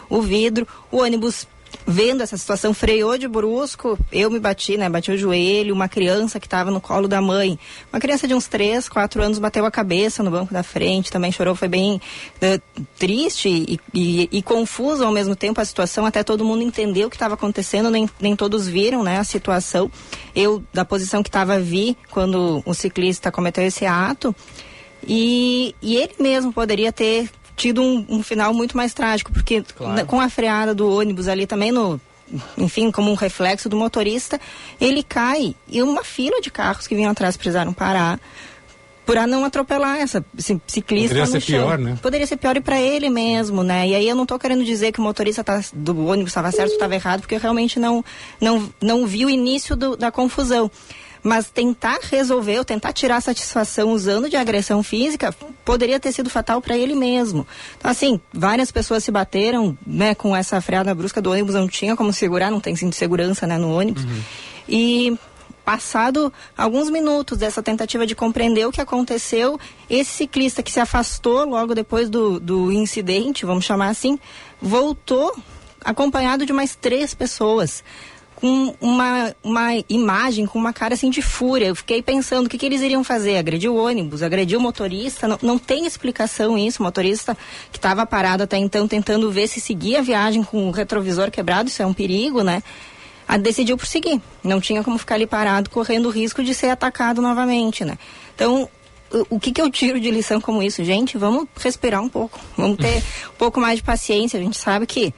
O 0.09 0.21
vidro, 0.21 0.67
o 0.91 0.99
ônibus 0.99 1.47
vendo 1.87 2.23
essa 2.23 2.37
situação 2.37 2.73
freou 2.73 3.17
de 3.17 3.27
brusco, 3.27 3.99
eu 4.13 4.31
me 4.31 4.39
bati, 4.39 4.77
né? 4.77 4.89
Bati 4.89 5.11
o 5.11 5.19
joelho, 5.19 5.75
uma 5.75 5.89
criança 5.89 6.39
que 6.39 6.47
estava 6.47 6.71
no 6.71 6.81
colo 6.81 7.09
da 7.09 7.21
mãe, 7.21 7.59
uma 7.93 8.01
criança 8.01 8.27
de 8.27 8.35
uns 8.35 8.47
3, 8.47 8.89
4 8.89 9.23
anos 9.23 9.39
bateu 9.39 9.65
a 9.65 9.71
cabeça 9.71 10.23
no 10.23 10.31
banco 10.31 10.53
da 10.53 10.63
frente, 10.63 11.11
também 11.11 11.33
chorou, 11.33 11.55
foi 11.55 11.69
bem 11.69 12.01
eh, 12.41 12.61
triste 12.99 13.49
e, 13.49 13.81
e, 13.95 14.29
e 14.31 14.43
confuso 14.43 15.05
ao 15.05 15.13
mesmo 15.13 15.35
tempo 15.35 15.61
a 15.61 15.65
situação, 15.65 16.07
até 16.07 16.23
todo 16.23 16.45
mundo 16.45 16.63
entendeu 16.63 17.09
o 17.09 17.11
que 17.11 17.17
estava 17.17 17.35
acontecendo, 17.35 17.91
nem, 17.91 18.09
nem 18.21 18.37
todos 18.37 18.69
viram, 18.69 19.03
né, 19.03 19.19
a 19.19 19.25
situação. 19.25 19.91
Eu, 20.35 20.63
da 20.73 20.85
posição 20.85 21.23
que 21.23 21.29
estava, 21.29 21.59
vi 21.59 21.97
quando 22.11 22.63
o 22.65 22.75
ciclista 22.75 23.33
cometeu 23.33 23.65
esse 23.65 23.85
ato, 23.87 24.35
e, 25.07 25.75
e 25.83 25.97
ele 25.97 26.15
mesmo 26.19 26.53
poderia 26.53 26.93
ter 26.93 27.31
tido 27.57 27.83
um, 27.83 28.05
um 28.09 28.23
final 28.23 28.55
muito 28.55 28.77
mais 28.77 28.95
trágico, 28.95 29.33
porque 29.33 29.63
Claro. 29.77 30.07
com 30.07 30.21
a 30.21 30.29
freada 30.31 30.75
do 30.75 30.89
ônibus 30.91 31.29
ali 31.29 31.47
também 31.47 31.71
no 31.73 32.01
enfim, 32.57 32.93
como 32.93 33.11
um 33.11 33.15
reflexo 33.15 33.69
do 33.69 33.77
motorista, 33.77 34.41
ele 34.81 35.03
cai 35.03 35.55
e 35.69 35.83
uma 35.83 36.05
fila 36.05 36.41
de 36.41 36.49
carros 36.49 36.87
que 36.87 36.95
vinham 36.95 37.11
atrás 37.11 37.37
precisaram 37.37 37.73
parar 37.73 38.21
para 39.05 39.27
não 39.27 39.45
atropelar 39.45 39.97
essa 39.97 40.25
ciclista 40.39 41.09
Poderia 41.09 41.27
ser 41.27 41.41
chão. 41.41 41.65
pior, 41.65 41.79
né? 41.79 41.99
Poderia 42.01 42.27
ser 42.29 42.37
pior 42.37 42.57
e 42.57 42.61
para 42.61 42.81
ele 42.81 43.11
mesmo, 43.11 43.65
né? 43.65 43.89
E 43.89 43.95
aí 43.97 44.09
eu 44.09 44.15
não 44.15 44.25
tô 44.25 44.39
querendo 44.39 44.65
dizer 44.65 44.93
que 44.93 45.01
o 45.01 45.03
motorista 45.03 45.43
tá, 45.43 45.61
do 45.73 46.07
ônibus 46.07 46.31
estava 46.31 46.53
certo 46.53 46.69
ou 46.69 46.75
estava 46.75 46.95
errado, 46.95 47.21
porque 47.23 47.35
eu 47.35 47.41
realmente 47.41 47.81
não 47.81 48.05
não 48.41 48.73
não 48.81 49.05
vi 49.09 49.27
o 49.27 49.31
início 49.31 49.75
do- 49.75 49.97
da 49.97 50.13
confusão. 50.13 50.71
Mas 51.23 51.51
tentar 51.51 51.99
resolver 52.03 52.59
ou 52.59 52.65
tentar 52.65 52.93
tirar 52.93 53.21
satisfação 53.21 53.91
usando 53.91 54.29
de 54.29 54.37
agressão 54.37 54.83
física 54.83 55.35
poderia 55.65 56.01
ter 56.01 56.13
sido 56.13 56.31
fatal 56.31 56.63
para 56.63 56.77
ele 56.77 56.95
mesmo. 56.95 57.47
Então, 57.77 57.91
assim, 57.91 58.21
várias 58.33 58.71
pessoas 58.71 59.05
se 59.05 59.11
bateram, 59.11 59.77
né, 59.87 60.15
com 60.15 60.35
essa 60.35 60.61
freada 60.61 60.95
brusca 60.95 61.21
do 61.21 61.31
ônibus, 61.31 61.55
não 61.55 61.69
tinha 61.69 61.97
como 61.97 62.13
segurar, 62.13 62.51
não 62.51 62.61
tem 62.61 62.75
cinto 62.75 62.91
de 62.91 62.97
segurança, 62.97 63.47
né, 63.47 63.59
no 63.59 63.73
ônibus. 63.73 64.05
E 64.69 65.19
passado 65.65 66.33
alguns 66.57 66.91
minutos 66.91 67.39
dessa 67.39 67.63
tentativa 67.63 68.07
de 68.07 68.15
compreender 68.15 68.67
o 68.67 68.73
que 68.73 68.81
aconteceu, 68.81 69.59
esse 69.89 70.11
ciclista 70.11 70.63
que 70.63 70.73
se 70.73 70.81
afastou 70.81 71.45
logo 71.45 71.75
depois 71.75 72.09
do, 72.09 72.41
do 72.41 72.73
incidente, 72.73 73.47
vamos 73.47 73.65
chamar 73.65 73.89
assim, 73.89 74.19
voltou 74.61 75.37
acompanhado 75.85 76.45
de 76.45 76.53
mais 76.53 76.75
três 76.75 77.15
pessoas 77.15 77.85
com 78.41 78.75
uma, 78.81 79.35
uma 79.43 79.69
imagem, 79.89 80.47
com 80.47 80.59
uma 80.59 80.73
cara 80.73 80.95
assim 80.95 81.11
de 81.11 81.21
fúria. 81.21 81.67
Eu 81.67 81.77
fiquei 81.77 82.01
pensando 82.03 82.47
o 82.47 82.49
que, 82.49 82.57
que 82.57 82.65
eles 82.67 82.81
iriam 82.81 83.05
fazer, 83.05 83.37
agredir 83.37 83.71
o 83.71 83.77
ônibus, 83.77 84.23
agredir 84.23 84.59
o 84.59 84.61
motorista, 84.61 85.29
não, 85.29 85.39
não 85.43 85.59
tem 85.59 85.87
explicação 85.87 86.57
isso, 86.57 86.81
o 86.83 86.85
motorista 86.85 87.37
que 87.71 87.79
estava 87.79 88.07
parado 88.07 88.43
até 88.43 88.57
então 88.57 88.89
tentando 88.89 89.31
ver 89.31 89.47
se 89.47 89.61
seguia 89.61 89.99
a 89.99 90.03
viagem 90.03 90.43
com 90.43 90.69
o 90.69 90.71
retrovisor 90.71 91.31
quebrado, 91.31 91.69
isso 91.69 91.83
é 91.83 91.87
um 91.87 91.93
perigo, 91.95 92.43
né? 92.43 92.63
a- 93.29 93.37
decidiu 93.37 93.77
por 93.77 93.87
seguir. 93.87 94.21
Não 94.43 94.61
tinha 94.61 94.83
como 94.83 94.99
ficar 94.99 95.15
ali 95.15 95.27
parado, 95.27 95.71
correndo 95.71 96.07
o 96.07 96.11
risco 96.11 96.43
de 96.43 96.53
ser 96.55 96.71
atacado 96.71 97.23
novamente, 97.23 97.85
né? 97.85 97.97
Então, 98.35 98.69
o, 99.29 99.39
que, 99.39 99.53
que 99.53 99.61
eu 99.61 99.71
tiro 99.71 100.01
de 100.01 100.11
lição 100.11 100.41
como 100.41 100.63
isso? 100.63 100.83
Gente, 100.85 101.17
vamos 101.19 101.47
respirar 101.57 102.03
um 102.03 102.09
pouco. 102.09 102.41
Vamos 102.57 102.79
ter 102.79 102.99
um 103.29 103.37
pouco 103.39 103.61
mais 103.61 103.77
de 103.79 103.83
paciência. 103.85 104.39
A 104.39 104.43
gente 104.43 104.57
sabe 104.59 104.87
que 104.87 105.13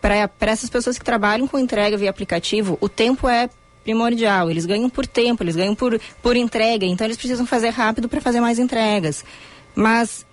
para 0.00 0.30
essas 0.40 0.70
pessoas 0.70 0.98
que 0.98 1.04
trabalham 1.04 1.46
com 1.46 1.58
entrega 1.58 1.96
via 1.96 2.10
aplicativo, 2.10 2.78
o 2.80 2.88
tempo 2.88 3.28
é 3.28 3.50
primordial. 3.82 4.50
Eles 4.50 4.66
ganham 4.66 4.88
por 4.88 5.06
tempo, 5.06 5.42
eles 5.42 5.56
ganham 5.56 5.74
por, 5.74 6.00
por 6.22 6.36
entrega, 6.36 6.86
então 6.86 7.06
eles 7.06 7.16
precisam 7.16 7.46
fazer 7.46 7.70
rápido 7.70 8.08
para 8.08 8.20
fazer 8.20 8.40
mais 8.40 8.58
entregas. 8.58 9.24
Mas 9.74 10.26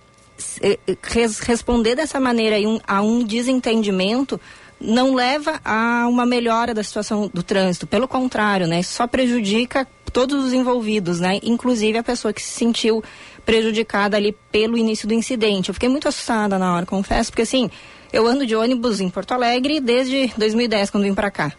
res, 1.02 1.40
responder 1.40 1.94
dessa 1.94 2.20
maneira 2.20 2.56
a 2.86 3.02
um 3.02 3.24
desentendimento 3.24 4.40
não 4.80 5.14
leva 5.14 5.60
a 5.64 6.06
uma 6.08 6.24
melhora 6.24 6.72
da 6.72 6.84
situação 6.84 7.28
do 7.32 7.42
trânsito. 7.42 7.86
Pelo 7.86 8.06
contrário, 8.06 8.66
né? 8.66 8.82
Só 8.82 9.06
prejudica 9.08 9.86
todos 10.12 10.44
os 10.44 10.52
envolvidos, 10.52 11.18
né? 11.18 11.40
Inclusive 11.42 11.98
a 11.98 12.02
pessoa 12.02 12.32
que 12.32 12.40
se 12.40 12.52
sentiu 12.52 13.02
prejudicada 13.44 14.16
ali 14.16 14.36
pelo 14.52 14.78
início 14.78 15.08
do 15.08 15.14
incidente. 15.14 15.68
Eu 15.68 15.74
fiquei 15.74 15.88
muito 15.88 16.06
assustada 16.06 16.58
na 16.58 16.74
hora, 16.74 16.86
confesso, 16.86 17.32
porque 17.32 17.42
assim, 17.42 17.68
eu 18.12 18.26
ando 18.26 18.46
de 18.46 18.54
ônibus 18.54 19.00
em 19.00 19.08
Porto 19.08 19.32
Alegre 19.32 19.80
desde 19.80 20.32
2010, 20.36 20.90
quando 20.90 21.04
vim 21.04 21.14
para 21.14 21.30
cá. 21.30 21.52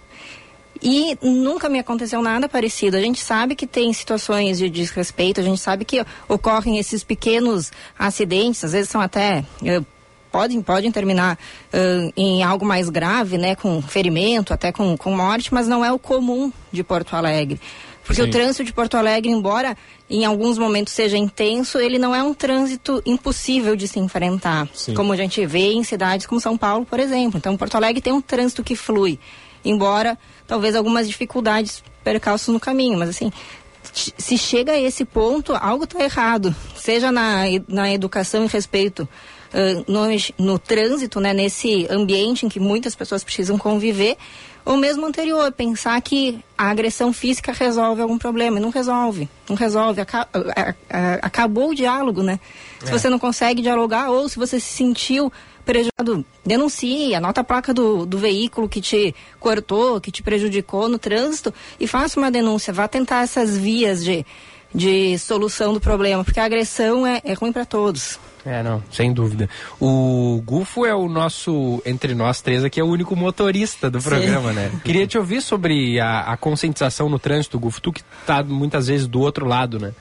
E 0.81 1.17
nunca 1.21 1.67
me 1.67 1.79
aconteceu 1.79 2.21
nada 2.21 2.47
parecido. 2.47 2.95
A 2.95 3.01
gente 3.01 3.19
sabe 3.19 3.55
que 3.55 3.67
tem 3.67 3.91
situações 3.91 4.57
de 4.57 4.69
desrespeito, 4.69 5.41
a 5.41 5.43
gente 5.43 5.59
sabe 5.59 5.83
que 5.83 6.05
ocorrem 6.27 6.77
esses 6.77 7.03
pequenos 7.03 7.71
acidentes, 7.97 8.63
às 8.63 8.71
vezes 8.71 8.89
são 8.89 9.01
até. 9.01 9.43
Uh, 9.61 9.85
podem, 10.31 10.61
podem 10.61 10.91
terminar 10.91 11.37
uh, 11.73 12.13
em 12.15 12.43
algo 12.43 12.65
mais 12.65 12.89
grave, 12.89 13.37
né, 13.37 13.55
com 13.55 13.81
ferimento, 13.81 14.53
até 14.53 14.71
com, 14.71 14.95
com 14.95 15.15
morte, 15.15 15.53
mas 15.53 15.67
não 15.67 15.83
é 15.83 15.91
o 15.91 15.99
comum 15.99 16.51
de 16.71 16.83
Porto 16.83 17.15
Alegre. 17.15 17.59
Porque 18.09 18.23
Sim. 18.23 18.27
o 18.27 18.31
trânsito 18.31 18.63
de 18.63 18.73
Porto 18.73 18.97
Alegre, 18.97 19.29
embora 19.29 19.77
em 20.09 20.25
alguns 20.25 20.57
momentos 20.57 20.93
seja 20.93 21.15
intenso, 21.15 21.77
ele 21.77 21.99
não 21.99 22.15
é 22.15 22.23
um 22.23 22.33
trânsito 22.33 23.03
impossível 23.05 23.75
de 23.75 23.87
se 23.87 23.99
enfrentar, 23.99 24.67
Sim. 24.73 24.95
como 24.95 25.13
a 25.13 25.15
gente 25.15 25.45
vê 25.45 25.73
em 25.73 25.83
cidades 25.83 26.25
como 26.25 26.41
São 26.41 26.57
Paulo, 26.57 26.87
por 26.87 26.99
exemplo. 26.99 27.37
Então, 27.37 27.55
Porto 27.55 27.75
Alegre 27.75 28.01
tem 28.01 28.11
um 28.11 28.19
trânsito 28.19 28.63
que 28.63 28.75
flui, 28.75 29.19
embora 29.63 30.17
talvez 30.47 30.75
algumas 30.75 31.07
dificuldades, 31.07 31.83
percalços 32.03 32.51
no 32.51 32.59
caminho, 32.59 32.97
mas 32.97 33.09
assim, 33.09 33.31
se 33.93 34.39
chega 34.39 34.71
a 34.71 34.79
esse 34.79 35.05
ponto, 35.05 35.53
algo 35.53 35.83
está 35.83 36.03
errado, 36.03 36.55
seja 36.75 37.11
na, 37.11 37.43
na 37.67 37.93
educação 37.93 38.43
em 38.43 38.47
respeito 38.47 39.07
uh, 39.53 39.85
no, 39.87 40.07
no 40.51 40.57
trânsito, 40.57 41.19
né, 41.19 41.31
nesse 41.31 41.85
ambiente 41.91 42.43
em 42.47 42.49
que 42.49 42.59
muitas 42.59 42.95
pessoas 42.95 43.23
precisam 43.23 43.55
conviver, 43.55 44.17
ou 44.65 44.77
mesmo 44.77 45.05
anterior, 45.05 45.51
pensar 45.51 45.99
que 46.01 46.43
a 46.57 46.69
agressão 46.69 47.11
física 47.11 47.51
resolve 47.51 48.01
algum 48.01 48.17
problema. 48.17 48.59
Não 48.59 48.69
resolve. 48.69 49.29
Não 49.47 49.55
resolve. 49.55 50.01
Aca 50.01 50.27
acabou 51.21 51.69
o 51.69 51.75
diálogo, 51.75 52.21
né? 52.21 52.39
Se 52.79 52.89
é. 52.89 52.91
você 52.91 53.09
não 53.09 53.19
consegue 53.19 53.61
dialogar 53.61 54.09
ou 54.09 54.27
se 54.29 54.37
você 54.37 54.59
se 54.59 54.71
sentiu 54.71 55.31
prejudicado, 55.65 56.25
denuncie, 56.43 57.13
anota 57.13 57.41
a 57.41 57.43
placa 57.43 57.73
do, 57.73 58.05
do 58.05 58.17
veículo 58.17 58.67
que 58.67 58.81
te 58.81 59.13
cortou, 59.39 60.01
que 60.01 60.11
te 60.11 60.23
prejudicou 60.23 60.89
no 60.89 60.97
trânsito 60.97 61.53
e 61.79 61.85
faça 61.85 62.19
uma 62.19 62.31
denúncia. 62.31 62.73
Vá 62.73 62.87
tentar 62.87 63.23
essas 63.23 63.55
vias 63.55 64.03
de, 64.03 64.25
de 64.73 65.17
solução 65.19 65.73
do 65.73 65.79
problema, 65.79 66.23
porque 66.23 66.39
a 66.39 66.45
agressão 66.45 67.05
é, 67.05 67.21
é 67.23 67.33
ruim 67.33 67.51
para 67.51 67.65
todos. 67.65 68.19
É, 68.49 68.63
não, 68.63 68.81
sem 68.91 69.13
dúvida. 69.13 69.47
O 69.79 70.41
Gufo 70.43 70.83
é 70.83 70.95
o 70.95 71.07
nosso, 71.07 71.83
entre 71.85 72.15
nós 72.15 72.41
três 72.41 72.63
aqui, 72.63 72.79
é 72.79 72.83
o 72.83 72.87
único 72.87 73.15
motorista 73.15 73.91
do 73.91 74.01
programa, 74.01 74.49
Sim. 74.49 74.55
né? 74.55 74.71
Queria 74.83 75.05
te 75.05 75.19
ouvir 75.19 75.39
sobre 75.39 75.99
a, 75.99 76.21
a 76.21 76.35
conscientização 76.35 77.07
no 77.07 77.19
trânsito, 77.19 77.59
Gufo, 77.59 77.79
tu 77.79 77.93
que 77.93 78.01
está 78.21 78.41
muitas 78.43 78.87
vezes 78.87 79.05
do 79.05 79.19
outro 79.19 79.45
lado, 79.45 79.77
né? 79.77 79.93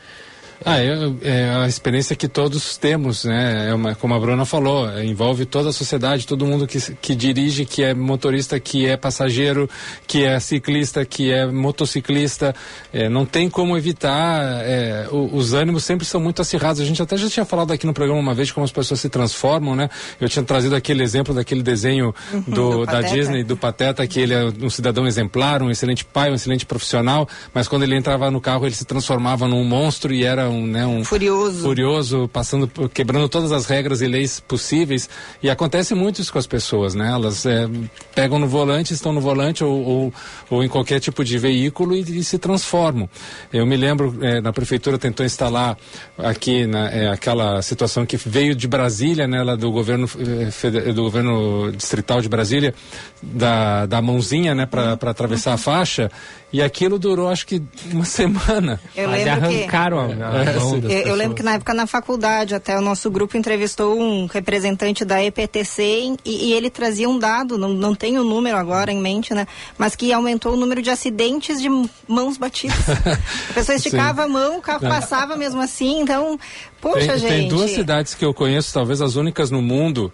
Ah, 0.64 0.78
é, 0.78 0.96
é 1.22 1.50
a 1.50 1.68
experiência 1.68 2.16
que 2.16 2.26
todos 2.26 2.76
temos, 2.76 3.24
né? 3.24 3.68
É 3.70 3.74
uma, 3.74 3.94
como 3.94 4.14
a 4.14 4.18
Bruna 4.18 4.44
falou, 4.44 4.88
envolve 5.00 5.46
toda 5.46 5.70
a 5.70 5.72
sociedade, 5.72 6.26
todo 6.26 6.44
mundo 6.44 6.66
que, 6.66 6.78
que 6.96 7.14
dirige, 7.14 7.64
que 7.64 7.82
é 7.82 7.94
motorista, 7.94 8.58
que 8.58 8.86
é 8.86 8.96
passageiro, 8.96 9.68
que 10.06 10.24
é 10.24 10.38
ciclista, 10.40 11.04
que 11.04 11.30
é 11.32 11.46
motociclista. 11.46 12.54
É, 12.92 13.08
não 13.08 13.24
tem 13.24 13.48
como 13.48 13.76
evitar. 13.76 14.62
É, 14.64 15.06
os 15.10 15.52
ânimos 15.52 15.84
sempre 15.84 16.06
são 16.06 16.20
muito 16.20 16.42
acirrados. 16.42 16.80
A 16.80 16.84
gente 16.84 17.00
até 17.00 17.16
já 17.16 17.28
tinha 17.28 17.44
falado 17.44 17.72
aqui 17.72 17.86
no 17.86 17.94
programa 17.94 18.20
uma 18.20 18.34
vez 18.34 18.50
como 18.50 18.64
as 18.64 18.72
pessoas 18.72 19.00
se 19.00 19.08
transformam, 19.08 19.76
né? 19.76 19.88
Eu 20.20 20.28
tinha 20.28 20.44
trazido 20.44 20.74
aquele 20.74 21.02
exemplo 21.02 21.32
daquele 21.34 21.62
desenho 21.62 22.14
uhum, 22.32 22.40
do, 22.40 22.70
do 22.70 22.86
da 22.86 23.00
Disney, 23.00 23.44
do 23.44 23.56
Pateta, 23.56 24.06
que 24.06 24.20
ele 24.20 24.34
é 24.34 24.44
um 24.44 24.70
cidadão 24.70 25.06
exemplar, 25.06 25.62
um 25.62 25.70
excelente 25.70 26.04
pai, 26.04 26.30
um 26.30 26.34
excelente 26.34 26.66
profissional, 26.66 27.28
mas 27.54 27.68
quando 27.68 27.82
ele 27.82 27.96
entrava 27.96 28.30
no 28.30 28.40
carro 28.40 28.66
ele 28.66 28.74
se 28.74 28.84
transformava 28.84 29.46
num 29.46 29.64
monstro 29.64 30.12
e 30.12 30.24
era 30.24 30.47
um, 30.48 30.66
né, 30.66 30.86
um 30.86 31.04
furioso, 31.04 31.62
furioso 31.62 32.28
passando, 32.32 32.68
quebrando 32.88 33.28
todas 33.28 33.52
as 33.52 33.66
regras 33.66 34.00
e 34.00 34.06
leis 34.06 34.40
possíveis. 34.40 35.08
E 35.42 35.50
acontece 35.50 35.94
muito 35.94 36.20
isso 36.20 36.32
com 36.32 36.38
as 36.38 36.46
pessoas, 36.46 36.94
né? 36.94 37.10
Elas 37.12 37.46
é, 37.46 37.68
pegam 38.14 38.38
no 38.38 38.48
volante, 38.48 38.92
estão 38.92 39.12
no 39.12 39.20
volante 39.20 39.62
ou, 39.62 39.84
ou, 39.84 40.14
ou 40.50 40.64
em 40.64 40.68
qualquer 40.68 41.00
tipo 41.00 41.24
de 41.24 41.38
veículo 41.38 41.94
e, 41.94 42.00
e 42.00 42.24
se 42.24 42.38
transformam. 42.38 43.08
Eu 43.52 43.66
me 43.66 43.76
lembro, 43.76 44.16
é, 44.20 44.40
na 44.40 44.52
prefeitura 44.52 44.98
tentou 44.98 45.24
instalar 45.24 45.76
aqui 46.16 46.66
na, 46.66 46.88
é, 46.90 47.08
aquela 47.08 47.62
situação 47.62 48.04
que 48.04 48.16
veio 48.16 48.54
de 48.54 48.66
Brasília, 48.66 49.26
né, 49.26 49.42
lá 49.42 49.54
do 49.54 49.70
governo 49.70 50.08
é, 50.18 50.92
do 50.92 51.02
governo 51.02 51.72
distrital 51.72 52.20
de 52.20 52.28
Brasília, 52.28 52.74
da, 53.22 53.86
da 53.86 54.02
mãozinha, 54.02 54.54
né, 54.54 54.66
para 54.66 54.92
atravessar 54.92 55.54
a 55.54 55.58
faixa. 55.58 56.10
E 56.50 56.62
aquilo 56.62 56.98
durou 56.98 57.28
acho 57.28 57.46
que 57.46 57.62
uma 57.92 58.06
semana. 58.06 58.80
Eu 58.96 59.08
Mas 59.08 59.26
arrancaram 59.26 60.08
que... 60.08 60.22
a, 60.22 60.30
a 60.30 60.44
é, 60.44 60.58
mão 60.58 60.80
das 60.80 60.90
eu, 60.90 61.00
eu 61.00 61.14
lembro 61.14 61.34
que 61.34 61.42
na 61.42 61.54
época 61.54 61.74
na 61.74 61.86
faculdade 61.86 62.54
até 62.54 62.76
o 62.78 62.80
nosso 62.80 63.10
grupo 63.10 63.36
entrevistou 63.36 63.98
um 63.98 64.24
representante 64.26 65.04
da 65.04 65.22
EPTC 65.22 66.16
e, 66.24 66.48
e 66.48 66.52
ele 66.54 66.70
trazia 66.70 67.08
um 67.08 67.18
dado, 67.18 67.58
não, 67.58 67.68
não 67.70 67.94
tem 67.94 68.18
o 68.18 68.24
número 68.24 68.56
agora 68.56 68.90
em 68.90 68.98
mente, 68.98 69.34
né? 69.34 69.46
Mas 69.76 69.94
que 69.94 70.10
aumentou 70.10 70.54
o 70.54 70.56
número 70.56 70.80
de 70.80 70.88
acidentes 70.88 71.60
de 71.60 71.68
mãos 72.08 72.38
batidas. 72.38 72.88
a 72.88 73.52
pessoa 73.52 73.76
esticava 73.76 74.22
Sim. 74.22 74.28
a 74.28 74.32
mão, 74.32 74.58
o 74.58 74.62
carro 74.62 74.86
é. 74.86 74.88
passava 74.88 75.36
mesmo 75.36 75.60
assim, 75.60 76.00
então, 76.00 76.38
poxa, 76.80 77.08
tem, 77.08 77.18
gente. 77.18 77.30
Tem 77.30 77.48
duas 77.48 77.72
cidades 77.72 78.14
que 78.14 78.24
eu 78.24 78.32
conheço, 78.32 78.72
talvez 78.72 79.02
as 79.02 79.16
únicas 79.16 79.50
no 79.50 79.60
mundo, 79.60 80.10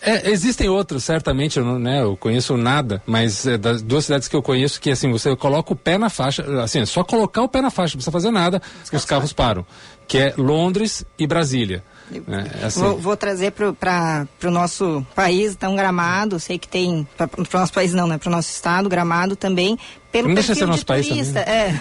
é, 0.00 0.30
existem 0.30 0.68
outros, 0.68 1.04
certamente, 1.04 1.58
eu, 1.58 1.64
não, 1.64 1.78
né, 1.78 2.02
eu 2.02 2.16
conheço 2.16 2.56
nada, 2.56 3.02
mas 3.06 3.46
é, 3.46 3.56
das 3.56 3.82
duas 3.82 4.04
cidades 4.04 4.28
que 4.28 4.36
eu 4.36 4.42
conheço 4.42 4.80
que 4.80 4.90
assim, 4.90 5.10
você 5.10 5.34
coloca 5.36 5.72
o 5.72 5.76
pé 5.76 5.98
na 5.98 6.10
faixa, 6.10 6.44
assim, 6.62 6.80
é 6.80 6.86
só 6.86 7.02
colocar 7.02 7.42
o 7.42 7.48
pé 7.48 7.60
na 7.60 7.70
faixa, 7.70 7.94
não 7.94 7.98
precisa 7.98 8.12
fazer 8.12 8.30
nada, 8.30 8.60
os 8.92 9.04
carros 9.04 9.32
param, 9.32 9.64
que 10.06 10.18
é 10.18 10.34
Londres 10.36 11.04
e 11.18 11.26
Brasília. 11.26 11.82
É, 12.12 12.66
assim. 12.66 12.80
vou, 12.80 12.98
vou, 12.98 13.16
trazer 13.16 13.50
para 13.50 14.26
o 14.44 14.50
nosso 14.50 15.04
país, 15.14 15.56
tão 15.56 15.74
Gramado, 15.74 16.38
sei 16.38 16.56
que 16.56 16.68
tem, 16.68 17.06
para 17.16 17.28
o 17.36 17.58
nosso 17.58 17.72
país 17.72 17.92
não, 17.92 18.06
né, 18.06 18.16
para 18.16 18.28
o 18.28 18.32
nosso 18.32 18.50
estado, 18.50 18.88
Gramado 18.88 19.34
também, 19.34 19.76
pelo 20.10 20.28
não 20.28 20.34
perfil 20.34 20.66
nosso 20.66 20.86
país 20.86 21.08
turista, 21.08 21.40
é. 21.40 21.74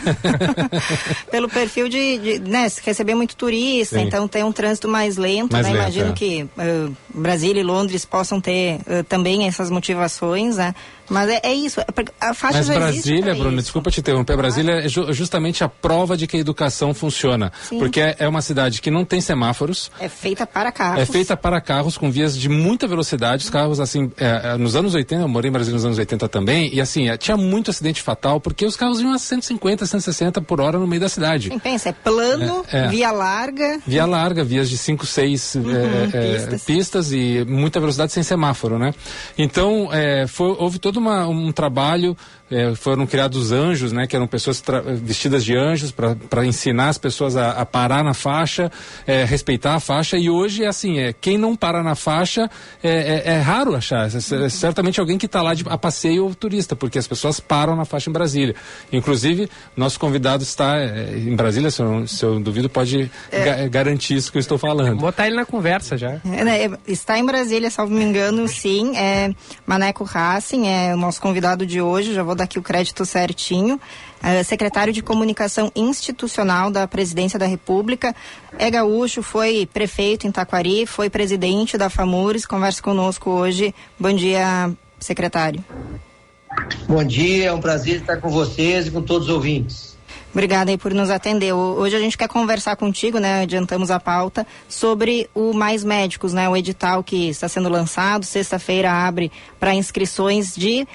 pelo 1.31 1.49
perfil 1.49 1.87
de, 1.87 2.17
de 2.17 2.39
né, 2.39 2.67
receber 2.83 3.15
muito 3.15 3.35
turista, 3.35 3.97
Sim. 3.97 4.05
então 4.05 4.27
tem 4.27 4.43
um 4.43 4.51
trânsito 4.51 4.87
mais 4.87 5.17
lento, 5.17 5.53
mais 5.53 5.65
né? 5.65 5.73
Lento, 5.73 5.81
Imagino 5.83 6.09
é. 6.09 6.13
que 6.13 6.43
uh, 6.43 6.95
Brasília 7.13 7.61
e 7.61 7.63
Londres 7.63 8.05
possam 8.05 8.41
ter 8.41 8.79
uh, 8.81 9.03
também 9.07 9.47
essas 9.47 9.69
motivações, 9.69 10.57
né? 10.57 10.73
Mas 11.09 11.29
é, 11.29 11.39
é 11.43 11.53
isso, 11.53 11.79
é 11.79 11.85
a 12.19 12.33
faixa 12.33 12.57
Mas 12.57 12.67
já 12.67 12.73
Brasília, 12.73 13.35
Bruno, 13.35 13.57
desculpa 13.57 13.91
te 13.91 13.99
interromper, 13.99 14.35
Brasília 14.35 14.85
é 14.85 14.89
ju 14.89 15.13
justamente 15.13 15.63
a 15.63 15.69
prova 15.69 16.17
de 16.17 16.25
que 16.25 16.37
a 16.37 16.39
educação 16.39 16.93
funciona. 16.93 17.51
Sim. 17.69 17.77
Porque 17.77 18.01
é, 18.01 18.15
é, 18.19 18.27
uma 18.27 18.41
cidade 18.41 18.81
que 18.81 18.89
não 18.89 19.05
tem 19.05 19.21
semáforos. 19.21 19.91
É 19.99 20.09
feita 20.09 20.47
para 20.47 20.71
carros. 20.71 21.01
É 21.01 21.05
feita 21.05 21.37
para 21.37 21.61
carros 21.61 21.97
com 21.97 22.09
vias 22.09 22.35
de 22.37 22.49
muita 22.49 22.87
velocidade. 22.87 23.43
Os 23.43 23.49
carros, 23.49 23.79
assim, 23.79 24.11
é, 24.17 24.53
é 24.53 24.57
nos 24.57 24.75
anos 24.75 24.95
80, 24.95 25.21
eu 25.21 25.27
morei 25.27 25.49
em 25.49 25.51
Brasília 25.51 25.75
nos 25.75 25.85
anos 25.85 25.97
80 25.99 26.27
também, 26.27 26.73
e 26.73 26.81
assim, 26.81 27.05
tinha 27.17 27.37
muito 27.37 27.69
acidente 27.69 28.01
fatal 28.01 28.14
porque 28.39 28.65
os 28.65 28.75
carros 28.75 28.99
iam 28.99 29.13
a 29.13 29.19
150, 29.19 29.85
160 29.85 30.41
por 30.41 30.61
hora 30.61 30.77
no 30.77 30.87
meio 30.87 31.01
da 31.01 31.09
cidade. 31.09 31.49
Quem 31.49 31.59
pensa, 31.59 31.89
é 31.89 31.91
plano, 31.91 32.65
é, 32.71 32.79
é. 32.79 32.87
via 32.87 33.11
larga. 33.11 33.79
Via 33.85 34.05
larga, 34.05 34.43
vias 34.43 34.69
de 34.69 34.77
5, 34.77 35.05
6 35.05 35.55
uhum, 35.55 35.71
é, 35.71 36.03
é, 36.13 36.31
pistas. 36.31 36.63
pistas. 36.63 37.11
e 37.11 37.45
muita 37.47 37.79
velocidade 37.79 38.11
sem 38.11 38.23
semáforo, 38.23 38.79
né? 38.79 38.93
Então, 39.37 39.89
é, 39.91 40.27
foi, 40.27 40.55
houve 40.57 40.79
todo 40.79 40.97
uma, 40.97 41.27
um 41.27 41.51
trabalho 41.51 42.15
é, 42.49 42.75
foram 42.75 43.07
criados 43.07 43.51
anjos, 43.51 43.91
né, 43.91 44.05
que 44.05 44.15
eram 44.15 44.27
pessoas 44.27 44.61
vestidas 45.01 45.43
de 45.43 45.57
anjos 45.57 45.91
para 45.91 46.45
ensinar 46.45 46.89
as 46.89 46.97
pessoas 46.97 47.35
a, 47.35 47.51
a 47.51 47.65
parar 47.65 48.03
na 48.03 48.13
faixa, 48.13 48.71
é, 49.07 49.23
respeitar 49.23 49.75
a 49.75 49.79
faixa. 49.79 50.17
E 50.17 50.29
hoje 50.29 50.63
é 50.63 50.67
assim, 50.67 50.99
é 50.99 51.13
quem 51.13 51.37
não 51.37 51.55
para 51.55 51.81
na 51.81 51.95
faixa 51.95 52.49
é, 52.83 53.23
é, 53.25 53.33
é 53.33 53.39
raro 53.39 53.75
achar. 53.75 54.07
É, 54.07 54.45
é 54.45 54.49
certamente 54.49 54.99
alguém 54.99 55.17
que 55.17 55.25
está 55.25 55.41
lá 55.41 55.53
de, 55.53 55.63
a 55.67 55.77
passeio 55.77 56.25
ou 56.25 56.35
turista, 56.35 56.75
porque 56.75 56.99
as 56.99 57.07
pessoas 57.07 57.39
param 57.39 57.75
na 57.75 57.85
faixa 57.85 58.09
em 58.09 58.13
Brasília. 58.13 58.55
Inclusive, 58.91 59.49
nosso 59.75 59.99
convidado 59.99 60.43
está 60.43 60.77
é, 60.77 61.17
em 61.17 61.35
Brasília, 61.35 61.71
se 61.71 61.81
eu, 61.81 62.07
se 62.07 62.23
eu 62.23 62.39
duvido, 62.39 62.69
pode 62.69 63.09
ga 63.31 63.67
garantir 63.67 64.15
isso 64.15 64.31
que 64.31 64.37
eu 64.37 64.41
estou 64.41 64.57
falando. 64.57 64.99
Botar 64.99 65.27
ele 65.27 65.35
na 65.35 65.45
conversa 65.45 65.97
já. 65.97 66.19
Né, 66.23 66.69
está 66.87 67.17
em 67.17 67.25
Brasília, 67.25 67.69
salvo 67.71 67.93
me 67.93 68.03
engano, 68.03 68.47
sim. 68.47 68.95
É 68.95 69.33
Maneco 69.65 70.03
Racing, 70.03 70.67
é 70.67 70.93
o 70.93 70.97
nosso 70.97 71.19
convidado 71.19 71.65
de 71.65 71.81
hoje. 71.81 72.13
Já 72.13 72.21
vou 72.21 72.34
vou 72.35 72.37
dar 72.37 72.43
aqui 72.43 72.59
o 72.59 72.61
crédito 72.61 73.05
certinho. 73.05 73.79
Uh, 74.21 74.43
secretário 74.43 74.91
de 74.91 75.01
Comunicação 75.01 75.71
Institucional 75.75 76.69
da 76.69 76.87
Presidência 76.87 77.39
da 77.39 77.45
República. 77.45 78.13
É 78.59 78.69
gaúcho, 78.69 79.23
foi 79.23 79.67
prefeito 79.71 80.27
em 80.27 80.31
Taquari, 80.31 80.85
foi 80.85 81.09
presidente 81.09 81.77
da 81.77 81.89
FAMURES, 81.89 82.45
conversa 82.45 82.81
conosco 82.81 83.29
hoje. 83.29 83.73
Bom 83.99 84.13
dia, 84.13 84.71
secretário. 84.99 85.63
Bom 86.87 87.03
dia, 87.03 87.47
é 87.47 87.53
um 87.53 87.61
prazer 87.61 87.97
estar 87.97 88.17
com 88.17 88.29
vocês 88.29 88.87
e 88.87 88.91
com 88.91 89.01
todos 89.01 89.29
os 89.29 89.33
ouvintes. 89.33 89.95
Obrigada 90.35 90.69
aí 90.69 90.77
por 90.77 90.93
nos 90.93 91.09
atender. 91.09 91.53
Hoje 91.53 91.95
a 91.95 91.99
gente 91.99 92.17
quer 92.17 92.27
conversar 92.27 92.75
contigo, 92.75 93.19
né? 93.19 93.43
Adiantamos 93.43 93.89
a 93.89 94.01
pauta 94.01 94.45
sobre 94.67 95.29
o 95.33 95.53
Mais 95.53 95.81
Médicos, 95.81 96.33
né? 96.33 96.49
O 96.49 96.57
edital 96.57 97.01
que 97.01 97.29
está 97.29 97.47
sendo 97.47 97.69
lançado. 97.69 98.25
Sexta-feira 98.25 98.91
abre 98.91 99.31
para 99.57 99.73
inscrições 99.73 100.53
de 100.53 100.85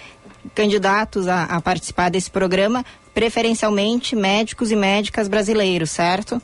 candidatos 0.55 1.29
a, 1.29 1.45
a 1.45 1.61
participar 1.61 2.11
desse 2.11 2.31
programa, 2.31 2.85
preferencialmente 3.13 4.15
médicos 4.17 4.71
e 4.71 4.77
médicas 4.77 5.29
brasileiros, 5.29 5.91
certo? 5.91 6.41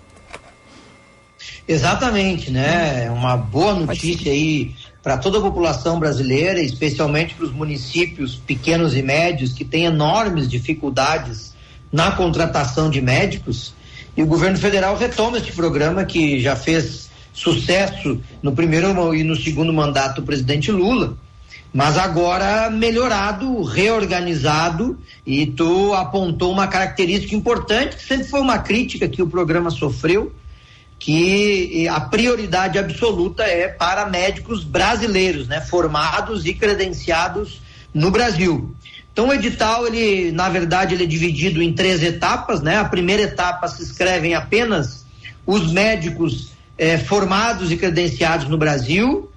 Exatamente, 1.68 2.50
né? 2.50 3.04
É 3.06 3.10
uma 3.10 3.36
boa 3.36 3.74
notícia 3.74 4.30
aí 4.30 4.74
para 5.02 5.16
toda 5.16 5.38
a 5.38 5.40
população 5.40 5.98
brasileira, 5.98 6.60
especialmente 6.60 7.34
para 7.34 7.46
os 7.46 7.52
municípios 7.52 8.36
pequenos 8.36 8.96
e 8.96 9.02
médios 9.02 9.52
que 9.52 9.64
têm 9.64 9.84
enormes 9.84 10.48
dificuldades 10.48 11.54
na 11.92 12.10
contratação 12.12 12.90
de 12.90 13.00
médicos. 13.00 13.74
E 14.16 14.22
o 14.22 14.26
governo 14.26 14.58
federal 14.58 14.96
retoma 14.96 15.38
este 15.38 15.52
programa 15.52 16.04
que 16.04 16.40
já 16.40 16.56
fez 16.56 17.08
sucesso 17.32 18.20
no 18.42 18.52
primeiro 18.52 19.14
e 19.14 19.22
no 19.22 19.36
segundo 19.36 19.72
mandato 19.72 20.20
do 20.20 20.26
presidente 20.26 20.72
Lula, 20.72 21.16
mas 21.76 21.98
agora 21.98 22.70
melhorado, 22.70 23.62
reorganizado, 23.62 24.98
e 25.26 25.44
tu 25.44 25.92
apontou 25.92 26.50
uma 26.50 26.66
característica 26.66 27.36
importante, 27.36 27.96
que 27.96 28.02
sempre 28.02 28.26
foi 28.28 28.40
uma 28.40 28.58
crítica 28.60 29.06
que 29.06 29.20
o 29.20 29.26
programa 29.26 29.68
sofreu, 29.68 30.32
que 30.98 31.86
a 31.86 32.00
prioridade 32.00 32.78
absoluta 32.78 33.42
é 33.42 33.68
para 33.68 34.06
médicos 34.06 34.64
brasileiros, 34.64 35.48
né, 35.48 35.60
formados 35.60 36.46
e 36.46 36.54
credenciados 36.54 37.60
no 37.92 38.10
Brasil. 38.10 38.74
Então 39.12 39.28
o 39.28 39.34
edital, 39.34 39.86
ele, 39.86 40.32
na 40.32 40.48
verdade, 40.48 40.94
ele 40.94 41.04
é 41.04 41.06
dividido 41.06 41.60
em 41.60 41.74
três 41.74 42.02
etapas, 42.02 42.62
né? 42.62 42.78
A 42.78 42.86
primeira 42.86 43.24
etapa 43.24 43.68
se 43.68 43.82
inscrevem 43.82 44.34
apenas 44.34 45.04
os 45.44 45.70
médicos 45.70 46.52
eh, 46.78 46.96
formados 46.96 47.70
e 47.70 47.76
credenciados 47.76 48.48
no 48.48 48.56
Brasil. 48.56 49.30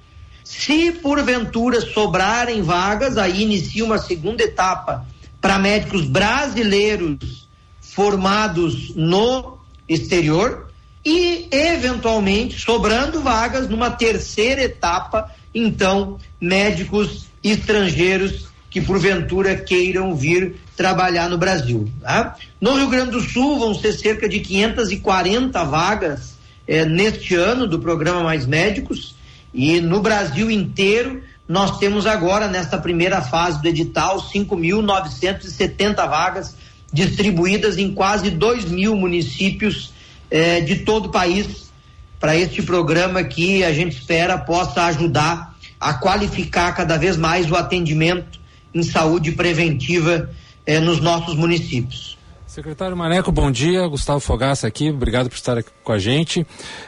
Se 0.50 0.92
porventura 0.94 1.80
sobrarem 1.80 2.64
vagas, 2.64 3.20
aí 3.20 3.44
inicia 3.44 3.86
uma 3.86 4.00
segunda 4.00 4.42
etapa 4.42 5.06
para 5.40 5.60
médicos 5.60 6.08
brasileiros 6.08 7.48
formados 7.80 8.96
no 8.96 9.60
exterior 9.88 10.72
e, 11.06 11.48
eventualmente, 11.52 12.60
sobrando 12.60 13.22
vagas 13.22 13.70
numa 13.70 13.92
terceira 13.92 14.64
etapa, 14.64 15.32
então, 15.54 16.18
médicos 16.42 17.28
estrangeiros 17.44 18.48
que 18.72 18.82
porventura 18.82 19.56
queiram 19.56 20.16
vir 20.16 20.56
trabalhar 20.76 21.30
no 21.30 21.38
Brasil. 21.38 21.88
Tá? 22.02 22.36
No 22.60 22.74
Rio 22.74 22.90
Grande 22.90 23.12
do 23.12 23.22
Sul 23.22 23.60
vão 23.60 23.76
ser 23.76 23.94
cerca 23.94 24.28
de 24.28 24.40
540 24.40 25.64
vagas 25.64 26.34
eh, 26.68 26.86
neste 26.86 27.36
ano 27.36 27.68
do 27.68 27.78
programa 27.78 28.24
Mais 28.24 28.48
Médicos 28.48 29.19
e 29.54 29.82
no 29.82 30.02
Brasil 30.02 30.50
inteiro 30.50 31.24
nós 31.48 31.80
temos 31.80 32.06
agora 32.06 32.48
nesta 32.48 32.78
primeira 32.78 33.22
fase 33.22 33.62
do 33.62 33.68
edital 33.68 34.18
5.970 34.22 35.96
vagas 36.08 36.56
distribuídas 36.94 37.78
em 37.78 37.94
quase 37.94 38.30
2 38.30 38.66
mil 38.66 38.96
municípios 38.96 39.92
eh, 40.30 40.62
de 40.62 40.78
todo 40.78 41.08
o 41.08 41.10
país 41.10 41.72
para 42.20 42.36
este 42.36 42.62
programa 42.62 43.24
que 43.24 43.64
a 43.64 43.74
gente 43.74 43.98
espera 43.98 44.38
possa 44.38 44.84
ajudar 44.86 45.56
a 45.80 45.94
qualificar 45.94 46.74
cada 46.74 46.98
vez 46.98 47.16
mais 47.18 47.50
o 47.50 47.56
atendimento 47.56 48.40
em 48.74 48.84
saúde 48.84 49.32
preventiva 49.32 50.30
eh, 50.66 50.80
nos 50.80 51.00
nossos 51.00 51.36
municípios. 51.36 52.18
Secretário 52.46 52.98
Maneco, 52.98 53.32
bom 53.32 53.52
dia. 53.52 53.88
Gustavo 53.88 54.20
Fogaça 54.20 54.68
aqui, 54.68 54.90
obrigado 54.90 55.30
por 55.30 55.36
estar 55.36 55.58
aqui 55.58 55.70
com 55.84 55.92
a 55.92 56.00
gente. 56.00 56.46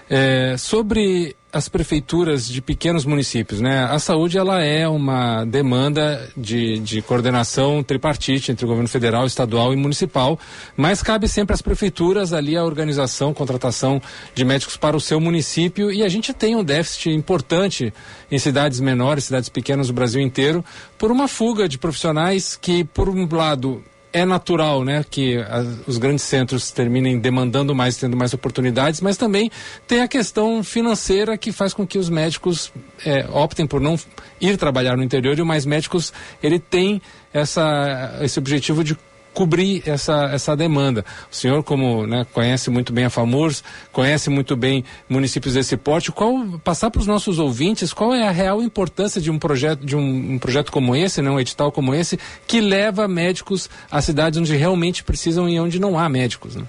É, 0.10 0.56
sobre 0.58 1.36
as 1.54 1.68
prefeituras 1.68 2.48
de 2.48 2.62
pequenos 2.62 3.04
municípios, 3.04 3.60
né? 3.60 3.84
A 3.86 4.00
saúde 4.00 4.38
ela 4.38 4.64
é 4.64 4.88
uma 4.88 5.44
demanda 5.44 6.30
de, 6.36 6.80
de 6.80 7.02
coordenação 7.02 7.84
tripartite 7.84 8.52
entre 8.52 8.64
o 8.64 8.68
governo 8.68 8.88
federal, 8.88 9.26
estadual 9.26 9.74
e 9.74 9.76
municipal, 9.76 10.40
mas 10.78 11.04
cabe 11.04 11.28
sempre 11.28 11.54
às 11.54 11.62
prefeituras 11.62 12.32
ali 12.32 12.56
a 12.56 12.64
organização, 12.64 13.34
contratação 13.34 14.02
de 14.34 14.46
médicos 14.46 14.78
para 14.78 14.96
o 14.96 15.02
seu 15.02 15.20
município 15.20 15.92
e 15.92 16.04
a 16.04 16.10
gente 16.10 16.34
tem 16.34 16.56
um 16.56 16.64
déficit 16.64 17.10
importante 17.10 17.94
em 18.32 18.40
cidades 18.40 18.80
menores, 18.80 19.26
cidades 19.26 19.50
pequenas 19.50 19.88
do 19.88 19.94
Brasil 19.94 20.22
inteiro, 20.22 20.64
por 20.98 21.12
uma 21.12 21.28
fuga 21.28 21.68
de 21.68 21.78
profissionais 21.78 22.56
que, 22.56 22.84
por 22.84 23.10
um 23.10 23.28
lado, 23.30 23.84
é 24.14 24.26
natural, 24.26 24.84
né, 24.84 25.06
que 25.10 25.38
a, 25.38 25.66
os 25.88 25.98
grandes 25.98 26.24
centros 26.24 26.72
terminem 26.72 27.20
demandando 27.20 27.74
mais, 27.74 27.98
tendo 27.98 28.18
mais 28.18 28.34
oportunidades, 28.34 29.02
mas 29.02 29.18
também 29.18 29.50
tem 29.88 30.02
a 30.02 30.08
questão 30.08 30.64
financeira 30.64 31.38
que 31.38 31.52
faz 31.52 31.74
com 31.74 31.86
que 31.88 31.98
os 31.98 32.10
médicos 32.10 32.72
é, 33.06 33.26
optem 33.32 33.66
por 33.66 33.80
não 33.80 33.98
ir 34.40 34.58
trabalhar 34.58 34.98
no 34.98 35.04
interior 35.04 35.38
e 35.38 35.42
o 35.42 35.46
mais 35.46 35.66
médicos 35.66 36.12
ele 36.42 36.60
tem 36.60 37.02
essa, 37.34 38.20
esse 38.22 38.38
objetivo 38.38 38.84
de 38.84 38.98
cobrir 39.34 39.84
essa, 39.86 40.30
essa 40.34 40.56
demanda. 40.56 41.06
O 41.32 41.36
senhor, 41.36 41.64
como 41.64 42.06
né, 42.06 42.26
conhece 42.34 42.70
muito 42.70 42.92
bem 42.92 43.06
a 43.06 43.10
FAMURS, 43.10 43.64
conhece 43.92 44.30
muito 44.30 44.56
bem 44.56 44.84
municípios 45.08 45.54
desse 45.54 45.78
porte, 45.78 46.12
qual, 46.12 46.60
passar 46.64 46.92
para 46.92 47.00
os 47.00 47.08
nossos 47.08 47.40
ouvintes 47.40 47.94
qual 47.94 48.14
é 48.14 48.28
a 48.28 48.32
real 48.32 48.62
importância 48.62 49.22
de 49.22 49.32
um 49.32 49.40
projeto, 49.40 49.86
de 49.86 49.96
um, 49.96 50.34
um, 50.34 50.40
projeto 50.40 50.72
como 50.72 50.96
esse, 50.96 51.22
né, 51.22 51.30
um 51.30 51.40
edital 51.40 51.72
como 51.72 51.94
esse, 51.96 52.20
que 52.46 52.60
leva 52.60 53.08
médicos 53.08 53.70
a 53.90 54.02
cidades 54.02 54.40
onde 54.40 54.56
realmente 54.56 55.04
precisam 55.04 55.48
e 55.48 55.60
onde 55.60 55.80
não 55.80 55.98
há 55.98 56.10
médicos. 56.10 56.56
Né? 56.56 56.64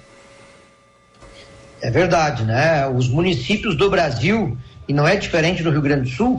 É 1.81 1.91
verdade, 1.91 2.43
né? 2.43 2.87
Os 2.87 3.09
municípios 3.09 3.75
do 3.75 3.89
Brasil, 3.89 4.57
e 4.87 4.93
não 4.93 5.05
é 5.05 5.17
diferente 5.17 5.61
no 5.63 5.71
Rio 5.71 5.81
Grande 5.81 6.09
do 6.09 6.15
Sul, 6.15 6.37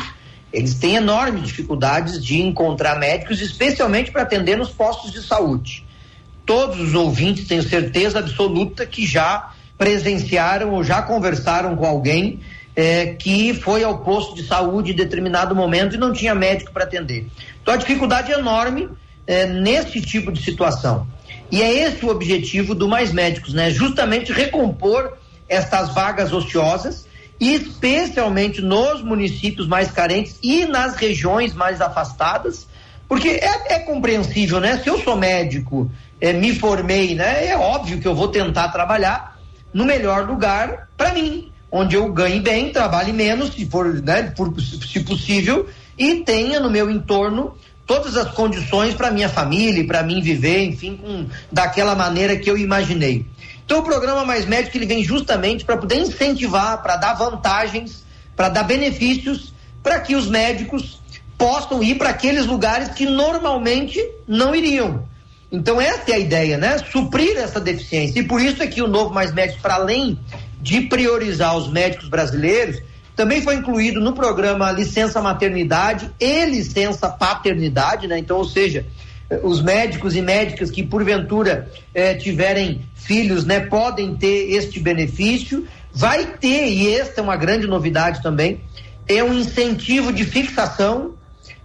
eles 0.50 0.74
têm 0.74 0.94
enormes 0.94 1.42
dificuldades 1.42 2.24
de 2.24 2.40
encontrar 2.40 2.98
médicos, 2.98 3.42
especialmente 3.42 4.10
para 4.10 4.22
atender 4.22 4.56
nos 4.56 4.70
postos 4.70 5.12
de 5.12 5.20
saúde 5.20 5.84
todos 6.44 6.80
os 6.80 6.94
ouvintes 6.94 7.46
tenho 7.46 7.62
certeza 7.62 8.18
absoluta 8.18 8.86
que 8.86 9.06
já 9.06 9.52
presenciaram 9.76 10.72
ou 10.72 10.84
já 10.84 11.02
conversaram 11.02 11.76
com 11.76 11.84
alguém 11.84 12.40
é, 12.76 13.06
que 13.14 13.54
foi 13.54 13.84
ao 13.84 13.98
posto 13.98 14.34
de 14.34 14.46
saúde 14.46 14.92
em 14.92 14.96
determinado 14.96 15.54
momento 15.54 15.94
e 15.94 15.98
não 15.98 16.12
tinha 16.12 16.34
médico 16.34 16.72
para 16.72 16.84
atender. 16.84 17.26
Então 17.62 17.74
a 17.74 17.76
dificuldade 17.76 18.32
é 18.32 18.38
enorme 18.38 18.88
é, 19.26 19.46
nesse 19.46 20.00
tipo 20.00 20.32
de 20.32 20.42
situação. 20.42 21.06
E 21.50 21.62
é 21.62 21.72
esse 21.72 22.04
o 22.04 22.08
objetivo 22.08 22.74
do 22.74 22.88
Mais 22.88 23.12
Médicos, 23.12 23.52
né? 23.52 23.70
Justamente 23.70 24.32
recompor 24.32 25.16
estas 25.48 25.94
vagas 25.94 26.32
ociosas, 26.32 27.06
especialmente 27.38 28.60
nos 28.60 29.02
municípios 29.02 29.66
mais 29.66 29.90
carentes 29.90 30.38
e 30.42 30.64
nas 30.64 30.96
regiões 30.96 31.54
mais 31.54 31.80
afastadas, 31.80 32.66
porque 33.08 33.28
é, 33.28 33.74
é 33.74 33.78
compreensível, 33.80 34.60
né? 34.60 34.80
Se 34.82 34.88
eu 34.88 35.00
sou 35.00 35.16
médico 35.16 35.90
é, 36.20 36.32
me 36.32 36.54
formei, 36.54 37.14
né? 37.14 37.46
É 37.46 37.56
óbvio 37.56 38.00
que 38.00 38.08
eu 38.08 38.14
vou 38.14 38.28
tentar 38.28 38.68
trabalhar 38.68 39.38
no 39.72 39.84
melhor 39.84 40.26
lugar 40.26 40.88
para 40.96 41.12
mim, 41.12 41.50
onde 41.70 41.96
eu 41.96 42.10
ganhe 42.12 42.40
bem, 42.40 42.70
trabalhe 42.70 43.12
menos, 43.12 43.52
se 43.52 43.66
for, 43.66 43.92
né, 44.00 44.32
por, 44.36 44.54
se 44.60 45.00
possível, 45.00 45.68
e 45.98 46.16
tenha 46.20 46.60
no 46.60 46.70
meu 46.70 46.88
entorno 46.88 47.56
todas 47.84 48.16
as 48.16 48.30
condições 48.30 48.94
para 48.94 49.10
minha 49.10 49.28
família, 49.28 49.84
para 49.86 50.02
mim 50.02 50.22
viver, 50.22 50.64
enfim, 50.64 50.96
com, 50.96 51.26
daquela 51.50 51.94
maneira 51.94 52.36
que 52.36 52.48
eu 52.48 52.56
imaginei. 52.56 53.26
Então 53.64 53.80
o 53.80 53.82
programa 53.82 54.24
Mais 54.24 54.46
Médico 54.46 54.76
ele 54.76 54.86
vem 54.86 55.02
justamente 55.02 55.64
para 55.64 55.76
poder 55.76 55.96
incentivar, 55.96 56.82
para 56.82 56.96
dar 56.96 57.14
vantagens, 57.14 58.04
para 58.36 58.48
dar 58.48 58.62
benefícios 58.62 59.52
para 59.84 60.00
que 60.00 60.16
os 60.16 60.26
médicos 60.26 60.98
possam 61.44 61.82
ir 61.82 61.96
para 61.96 62.08
aqueles 62.08 62.46
lugares 62.46 62.88
que 62.88 63.04
normalmente 63.04 64.02
não 64.26 64.54
iriam. 64.54 65.06
Então 65.52 65.78
essa 65.78 66.10
é 66.10 66.14
a 66.14 66.18
ideia, 66.18 66.56
né? 66.56 66.78
Suprir 66.90 67.36
essa 67.36 67.60
deficiência. 67.60 68.18
E 68.18 68.22
por 68.22 68.40
isso 68.40 68.62
é 68.62 68.66
que 68.66 68.80
o 68.80 68.88
novo 68.88 69.12
Mais 69.12 69.30
Médicos, 69.30 69.60
para 69.60 69.74
além 69.74 70.18
de 70.62 70.80
priorizar 70.80 71.54
os 71.54 71.70
médicos 71.70 72.08
brasileiros, 72.08 72.80
também 73.14 73.42
foi 73.42 73.56
incluído 73.56 74.00
no 74.00 74.14
programa 74.14 74.72
licença 74.72 75.20
maternidade 75.20 76.10
e 76.18 76.46
licença 76.46 77.10
paternidade, 77.10 78.08
né? 78.08 78.18
Então, 78.18 78.38
ou 78.38 78.46
seja, 78.46 78.86
os 79.42 79.60
médicos 79.60 80.16
e 80.16 80.22
médicas 80.22 80.70
que 80.70 80.82
porventura 80.82 81.70
eh, 81.94 82.14
tiverem 82.14 82.86
filhos, 82.94 83.44
né, 83.44 83.60
podem 83.60 84.16
ter 84.16 84.50
este 84.50 84.80
benefício. 84.80 85.68
Vai 85.92 86.24
ter, 86.24 86.68
e 86.68 86.90
esta 86.94 87.20
é 87.20 87.22
uma 87.22 87.36
grande 87.36 87.66
novidade 87.66 88.22
também, 88.22 88.62
é 89.06 89.22
um 89.22 89.34
incentivo 89.34 90.10
de 90.10 90.24
fixação 90.24 91.12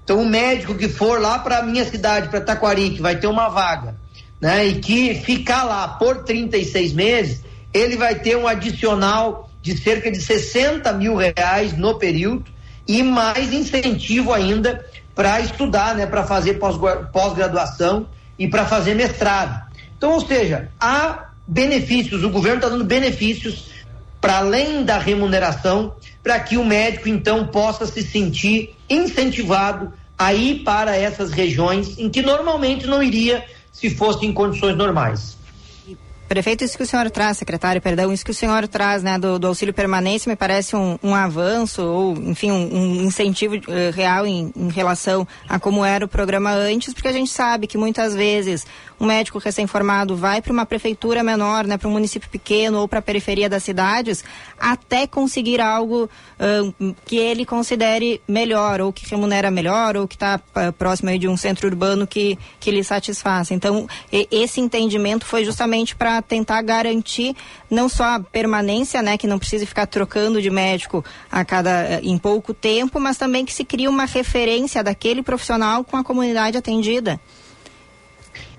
então, 0.10 0.24
o 0.24 0.28
médico 0.28 0.74
que 0.74 0.89
for 0.89 1.22
lá 1.22 1.38
para 1.38 1.60
a 1.60 1.62
minha 1.62 1.86
cidade, 1.86 2.30
para 2.30 2.41
Taquari, 2.41 2.89
que 2.89 2.99
vai 2.99 3.18
ter 3.18 3.28
uma 3.28 3.47
vaga, 3.47 3.95
né, 4.41 4.66
e 4.66 4.80
que 4.80 5.14
ficar 5.14 5.64
lá 5.64 5.88
por 5.88 6.24
36 6.24 6.93
meses, 6.93 7.43
ele 7.72 7.95
vai 7.95 8.16
ter 8.16 8.36
um 8.36 8.47
adicional 8.47 9.51
de 9.62 9.78
cerca 9.78 10.12
de 10.12 10.20
60 10.20 10.91
mil 10.93 11.16
reais 11.16 11.78
no 11.78 11.93
período 11.99 12.45
e 12.88 13.03
mais 13.03 13.53
incentivo 13.53 14.34
ainda 14.34 14.84
para 15.14 15.41
estudar, 15.41 15.93
né, 15.93 16.07
para 16.07 16.24
fazer 16.24 16.55
pós-graduação 16.55 18.07
e 18.39 18.47
para 18.47 18.66
fazer 18.66 18.95
mestrado. 18.95 19.62
Então, 19.95 20.14
ou 20.14 20.26
seja, 20.26 20.72
há 20.80 21.30
benefícios, 21.45 22.24
o 22.24 22.32
governo 22.32 22.57
está 22.57 22.70
dando 22.70 22.84
benefícios 22.84 23.66
para 24.20 24.39
além 24.39 24.84
da 24.84 24.97
remuneração, 24.97 25.93
para 26.22 26.39
que 26.39 26.57
o 26.57 26.65
médico 26.65 27.07
então 27.07 27.47
possa 27.47 27.86
se 27.86 28.01
sentir 28.01 28.76
incentivado 28.89 29.93
a 30.17 30.34
ir 30.34 30.63
para 30.63 30.95
essas 30.95 31.32
regiões 31.32 31.97
em 31.97 32.09
que 32.09 32.22
normalmente 32.22 32.86
não 32.86 33.01
iria 33.01 33.45
se 33.72 33.89
fosse 33.89 34.26
em 34.26 34.34
condições 34.34 34.76
normais. 34.76 35.38
Prefeito, 36.30 36.63
isso 36.63 36.77
que 36.77 36.84
o 36.84 36.86
senhor 36.86 37.09
traz, 37.09 37.39
secretário, 37.39 37.82
perdão, 37.82 38.13
isso 38.13 38.23
que 38.23 38.30
o 38.30 38.36
senhor 38.36 38.67
traz, 38.67 39.01
né, 39.01 39.17
do, 39.17 39.39
do 39.39 39.47
auxílio 39.47 39.73
permanência 39.73 40.30
me 40.30 40.36
parece 40.36 40.75
um, 40.75 40.95
um, 41.01 41.15
avanço 41.15 41.82
ou, 41.82 42.15
enfim, 42.15 42.51
um, 42.51 42.99
um 42.99 43.03
incentivo 43.03 43.55
uh, 43.55 43.91
real 43.91 44.27
em, 44.27 44.53
em, 44.55 44.69
relação 44.69 45.27
a 45.47 45.59
como 45.59 45.84
era 45.84 46.05
o 46.05 46.07
programa 46.07 46.51
antes, 46.51 46.93
porque 46.93 47.07
a 47.07 47.11
gente 47.11 47.32
sabe 47.32 47.65
que 47.65 47.80
muitas 47.80 48.13
vezes 48.13 48.63
um 48.99 49.07
médico 49.07 49.39
recém-formado 49.39 50.15
vai 50.15 50.39
para 50.39 50.53
uma 50.53 50.67
prefeitura 50.67 51.23
menor, 51.23 51.65
né, 51.65 51.80
para 51.80 51.88
um 51.88 51.91
município 51.91 52.30
pequeno 52.30 52.80
ou 52.80 52.88
para 52.88 52.99
a 52.99 53.01
periferia 53.01 53.49
das 53.49 53.63
cidades, 53.63 54.23
até 54.59 55.07
conseguir 55.07 55.59
algo 55.59 56.03
uh, 56.39 56.95
que 57.05 57.17
ele 57.17 57.43
considere 57.43 58.21
melhor, 58.27 58.82
ou 58.82 58.93
que 58.93 59.09
remunera 59.09 59.49
melhor, 59.49 59.97
ou 59.97 60.07
que 60.07 60.15
está 60.15 60.39
uh, 60.39 60.71
próximo 60.73 61.17
de 61.17 61.27
um 61.27 61.36
centro 61.36 61.67
urbano 61.67 62.05
que, 62.05 62.38
que 62.59 62.69
lhe 62.69 62.84
satisfaça. 62.84 63.55
Então, 63.55 63.88
e, 64.13 64.27
esse 64.30 64.61
entendimento 64.61 65.25
foi 65.25 65.43
justamente 65.43 65.95
para 65.95 66.18
tentar 66.22 66.61
garantir 66.61 67.36
não 67.70 67.89
só 67.89 68.15
a 68.15 68.20
permanência, 68.20 69.01
né, 69.01 69.17
que 69.17 69.28
não 69.28 69.39
precise 69.39 69.65
ficar 69.65 69.86
trocando 69.86 70.41
de 70.41 70.49
médico 70.49 71.03
a 71.32 71.43
cada 71.45 71.99
em 72.01 72.17
pouco 72.17 72.53
tempo, 72.53 72.99
mas 72.99 73.17
também 73.17 73.45
que 73.45 73.53
se 73.53 73.63
crie 73.63 73.88
uma 73.88 74.05
referência 74.05 74.84
daquele 74.84 75.22
profissional 75.24 75.84
com 75.84 75.97
a 75.97 76.03
comunidade 76.03 76.57
atendida. 76.57 77.20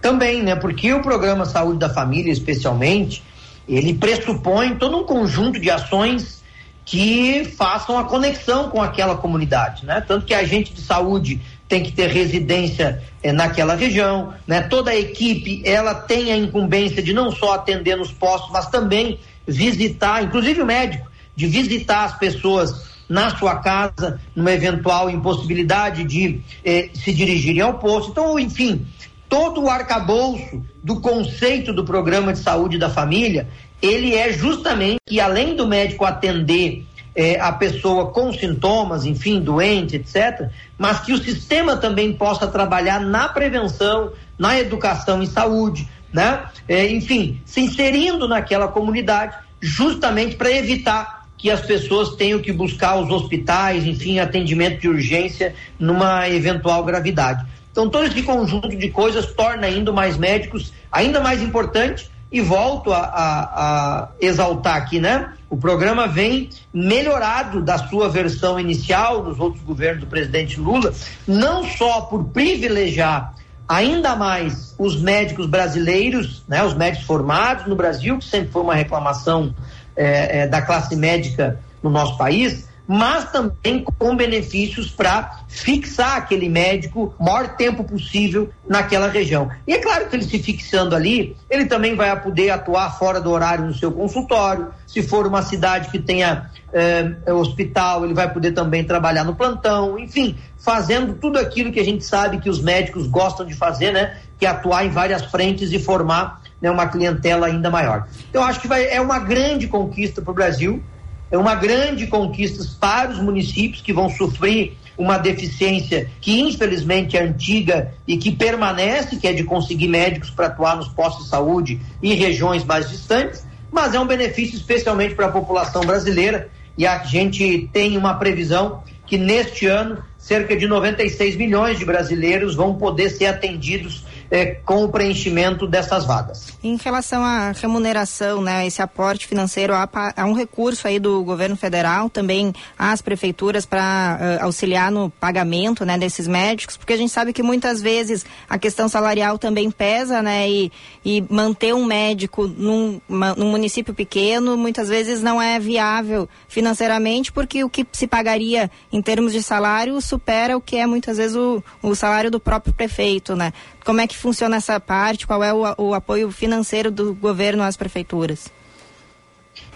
Também, 0.01 0.43
né? 0.43 0.57
Porque 0.57 0.93
o 0.93 1.03
programa 1.03 1.45
Saúde 1.45 1.79
da 1.79 1.91
Família, 1.91 2.33
especialmente, 2.33 3.23
ele 3.69 3.95
pressupõe 3.95 4.75
todo 4.77 4.97
um 4.97 5.05
conjunto 5.05 5.61
de 5.61 5.71
ações 5.71 6.43
que 6.85 7.45
façam 7.57 7.99
a 7.99 8.05
conexão 8.05 8.71
com 8.71 8.83
aquela 8.83 9.17
comunidade, 9.17 9.85
né? 9.85 10.01
Tanto 10.01 10.27
que 10.27 10.35
a 10.35 10.39
agente 10.39 10.73
de 10.73 10.81
saúde 10.81 11.41
tem 11.71 11.85
que 11.85 11.93
ter 11.93 12.09
residência 12.09 13.01
eh, 13.23 13.33
naquela 13.33 13.77
região, 13.77 14.35
né? 14.45 14.61
Toda 14.63 14.91
a 14.91 14.99
equipe, 14.99 15.63
ela 15.65 15.95
tem 15.95 16.33
a 16.33 16.37
incumbência 16.37 17.01
de 17.01 17.15
não 17.15 17.31
só 17.31 17.55
atender 17.55 17.97
nos 17.97 18.11
postos, 18.11 18.51
mas 18.53 18.69
também 18.69 19.21
visitar, 19.47 20.21
inclusive 20.25 20.61
o 20.61 20.67
médico, 20.67 21.09
de 21.37 21.47
visitar 21.47 22.05
as 22.05 22.19
pessoas 22.19 22.91
na 23.09 23.37
sua 23.37 23.57
casa, 23.57 24.21
numa 24.35 24.51
eventual 24.51 25.09
impossibilidade 25.09 26.03
de 26.03 26.41
eh, 26.65 26.91
se 26.93 27.15
dirigirem 27.15 27.63
ao 27.63 27.75
posto. 27.75 28.11
Então, 28.11 28.37
enfim, 28.37 28.85
todo 29.29 29.63
o 29.63 29.71
arcabouço 29.71 30.61
do 30.83 31.01
conceito 31.01 31.73
do 31.73 31.85
programa 31.85 32.33
de 32.33 32.41
saúde 32.41 32.79
da 32.79 32.91
família, 32.91 33.49
ele 33.81 34.17
é 34.17 34.33
justamente 34.33 34.99
que 35.07 35.21
além 35.21 35.55
do 35.55 35.69
médico 35.69 36.05
atender 36.05 36.85
é, 37.15 37.39
a 37.41 37.53
pessoa 37.53 38.07
com 38.07 38.33
sintomas, 38.33 39.05
enfim, 39.05 39.41
doente, 39.41 39.97
etc., 39.97 40.49
mas 40.79 41.01
que 41.01 41.13
o 41.13 41.19
sistema 41.19 41.77
também 41.77 42.13
possa 42.13 42.47
trabalhar 42.47 43.01
na 43.01 43.29
prevenção, 43.29 44.13
na 44.39 44.59
educação 44.59 45.23
em 45.23 45.27
saúde, 45.27 45.89
né? 46.13 46.45
É, 46.69 46.89
enfim, 46.91 47.41
se 47.45 47.61
inserindo 47.61 48.27
naquela 48.27 48.69
comunidade, 48.69 49.37
justamente 49.61 50.37
para 50.37 50.51
evitar 50.51 51.21
que 51.37 51.51
as 51.51 51.61
pessoas 51.61 52.17
tenham 52.17 52.39
que 52.39 52.53
buscar 52.53 52.97
os 52.97 53.11
hospitais, 53.11 53.87
enfim, 53.87 54.19
atendimento 54.19 54.81
de 54.81 54.89
urgência 54.89 55.55
numa 55.79 56.29
eventual 56.29 56.85
gravidade. 56.85 57.47
Então, 57.73 57.89
todo 57.89 58.07
esse 58.07 58.23
conjunto 58.23 58.69
de 58.69 58.91
coisas 58.91 59.33
torna 59.33 59.67
ainda 59.67 59.93
mais 59.93 60.19
médicos 60.19 60.73
ainda 60.91 61.21
mais 61.21 61.43
importante 61.43 62.11
e 62.31 62.41
volto 62.41 62.93
a, 62.93 62.99
a, 62.99 63.41
a, 63.43 64.09
exaltar 64.21 64.77
aqui, 64.77 65.01
né? 65.01 65.33
O 65.49 65.57
programa 65.57 66.07
vem 66.07 66.49
melhorado 66.73 67.61
da 67.61 67.77
sua 67.77 68.09
versão 68.09 68.59
inicial 68.59 69.23
dos 69.23 69.41
outros 69.41 69.63
governos 69.65 70.01
do 70.01 70.07
presidente 70.07 70.61
Lula, 70.61 70.93
não 71.27 71.65
só 71.65 72.03
por 72.03 72.25
privilegiar 72.27 73.35
ainda 73.69 74.15
mais 74.15 74.75
os 74.79 75.01
médicos 75.01 75.47
brasileiros, 75.47 76.45
né? 76.47 76.63
Os 76.63 76.75
médicos 76.75 77.07
formados 77.07 77.67
no 77.67 77.75
Brasil, 77.75 78.19
que 78.19 78.25
sempre 78.25 78.51
foi 78.51 78.63
uma 78.63 78.75
reclamação 78.75 79.55
é, 79.97 80.41
é, 80.41 80.47
da 80.47 80.63
classe 80.63 80.95
médica 80.95 81.59
no 81.83 81.91
nosso 81.91 82.17
país, 82.17 82.69
mas 82.93 83.31
também 83.31 83.85
com 83.85 84.17
benefícios 84.17 84.91
para 84.91 85.43
fixar 85.47 86.17
aquele 86.17 86.49
médico 86.49 87.15
o 87.17 87.25
maior 87.25 87.55
tempo 87.55 87.85
possível 87.85 88.51
naquela 88.69 89.07
região. 89.07 89.49
E 89.65 89.75
é 89.75 89.79
claro 89.79 90.09
que 90.09 90.17
ele 90.17 90.25
se 90.25 90.41
fixando 90.41 90.97
ali, 90.97 91.37
ele 91.49 91.67
também 91.67 91.95
vai 91.95 92.21
poder 92.21 92.51
atuar 92.51 92.99
fora 92.99 93.21
do 93.21 93.31
horário 93.31 93.65
no 93.65 93.73
seu 93.73 93.93
consultório. 93.93 94.73
Se 94.89 95.05
for 95.05 95.25
uma 95.25 95.41
cidade 95.41 95.89
que 95.89 96.01
tenha 96.01 96.51
eh, 96.73 97.33
hospital, 97.33 98.05
ele 98.05 98.13
vai 98.13 98.29
poder 98.29 98.51
também 98.51 98.83
trabalhar 98.83 99.23
no 99.23 99.37
plantão, 99.37 99.97
enfim, 99.97 100.37
fazendo 100.59 101.15
tudo 101.15 101.39
aquilo 101.39 101.71
que 101.71 101.79
a 101.79 101.85
gente 101.85 102.05
sabe 102.05 102.41
que 102.41 102.51
os 102.51 102.61
médicos 102.61 103.07
gostam 103.07 103.47
de 103.47 103.55
fazer, 103.55 103.93
né? 103.93 104.19
Que 104.37 104.47
é 104.47 104.49
atuar 104.49 104.85
em 104.85 104.91
várias 104.91 105.25
frentes 105.27 105.71
e 105.71 105.79
formar 105.79 106.43
né, 106.61 106.69
uma 106.69 106.89
clientela 106.89 107.47
ainda 107.47 107.71
maior. 107.71 108.09
Então, 108.29 108.43
acho 108.43 108.59
que 108.59 108.67
vai, 108.67 108.91
é 108.91 109.01
uma 109.01 109.21
grande 109.21 109.69
conquista 109.69 110.21
para 110.21 110.33
o 110.33 110.35
Brasil 110.35 110.83
é 111.31 111.39
uma 111.39 111.55
grande 111.55 112.07
conquista 112.07 112.65
para 112.81 113.11
os 113.11 113.21
municípios 113.21 113.81
que 113.83 113.93
vão 113.93 114.09
sofrer 114.09 114.77
uma 114.99 115.17
deficiência 115.17 116.11
que 116.21 116.41
infelizmente 116.41 117.17
é 117.17 117.23
antiga 117.23 117.95
e 118.07 118.19
que 118.19 118.31
permanece, 118.31 119.17
que 119.17 119.27
é 119.27 119.33
de 119.33 119.45
conseguir 119.45 119.89
médicos 119.89 120.31
para 120.31 120.47
atuar 120.47 120.77
nos 120.77 120.89
postos 120.89 121.25
de 121.25 121.31
saúde 121.31 121.81
em 122.03 122.15
regiões 122.15 122.65
mais 122.65 122.91
distantes, 122.91 123.47
mas 123.71 123.95
é 123.95 124.01
um 124.01 124.07
benefício 124.07 124.57
especialmente 124.57 125.15
para 125.15 125.27
a 125.27 125.33
população 125.33 125.83
brasileira. 125.83 126.51
E 126.77 126.87
a 126.87 127.03
gente 127.03 127.69
tem 127.73 127.97
uma 127.97 128.15
previsão 128.15 128.83
que 129.07 129.17
neste 129.17 129.67
ano 129.67 130.03
cerca 130.19 130.57
de 130.57 130.67
96 130.67 131.37
milhões 131.37 131.79
de 131.79 131.85
brasileiros 131.85 132.55
vão 132.55 132.75
poder 132.75 133.11
ser 133.11 133.27
atendidos 133.27 134.05
é, 134.31 134.47
com 134.65 134.85
o 134.85 134.89
preenchimento 134.89 135.67
dessas 135.67 136.05
vagas. 136.05 136.55
Em 136.63 136.77
relação 136.77 137.25
à 137.25 137.51
remuneração, 137.51 138.41
né, 138.41 138.67
esse 138.67 138.81
aporte 138.81 139.27
financeiro, 139.27 139.75
há, 139.75 139.89
há 140.17 140.25
um 140.25 140.35
recurso 140.35 140.87
aí 140.87 140.99
do 140.99 141.25
governo 141.25 141.57
federal, 141.57 142.09
também 142.09 142.53
às 142.79 143.03
prefeituras 143.03 143.67
para 143.67 144.39
uh, 144.41 144.45
auxiliar 144.45 144.91
no 144.93 145.11
pagamento, 145.11 145.85
né, 145.85 145.99
desses 145.99 146.29
médicos, 146.29 146.77
porque 146.77 146.93
a 146.93 146.97
gente 146.97 147.11
sabe 147.13 147.33
que 147.33 147.43
muitas 147.43 147.83
vezes 147.83 148.25
a 148.49 148.59
questão 148.59 148.89
salarial 148.89 149.37
também 149.37 149.71
pesa, 149.71 150.23
né, 150.23 150.49
e, 150.49 150.71
e 151.05 151.25
manter 151.29 151.75
um 151.75 151.85
médico 151.85 152.47
num, 152.47 153.01
uma, 153.09 153.35
num 153.35 153.51
município 153.51 153.93
pequeno 153.93 154.57
muitas 154.57 154.89
vezes 154.89 155.23
não 155.23 155.43
é 155.43 155.59
viável 155.59 156.29
financeiramente, 156.49 157.33
porque 157.33 157.65
o 157.65 157.71
que 157.71 157.87
se 157.93 158.07
pagaria 158.07 158.71
em 158.93 159.03
termos 159.03 159.33
de 159.33 159.43
salário 159.43 160.01
supera 160.01 160.57
o 160.57 160.61
que 160.61 160.77
é 160.77 160.87
muitas 160.87 161.17
vezes 161.17 161.37
o, 161.37 161.63
o 161.83 161.95
salário 161.95 162.31
do 162.31 162.39
próprio 162.39 162.73
prefeito, 162.73 163.35
né? 163.35 163.53
Como 163.91 164.01
é 164.01 164.07
que 164.07 164.17
funciona 164.17 164.59
essa 164.59 164.79
parte? 164.79 165.27
Qual 165.27 165.43
é 165.43 165.53
o, 165.53 165.65
o 165.77 165.95
apoio 165.95 166.31
financeiro 166.31 166.93
do 166.93 167.13
governo 167.13 167.65
às 167.65 167.77
prefeituras? 167.77 168.47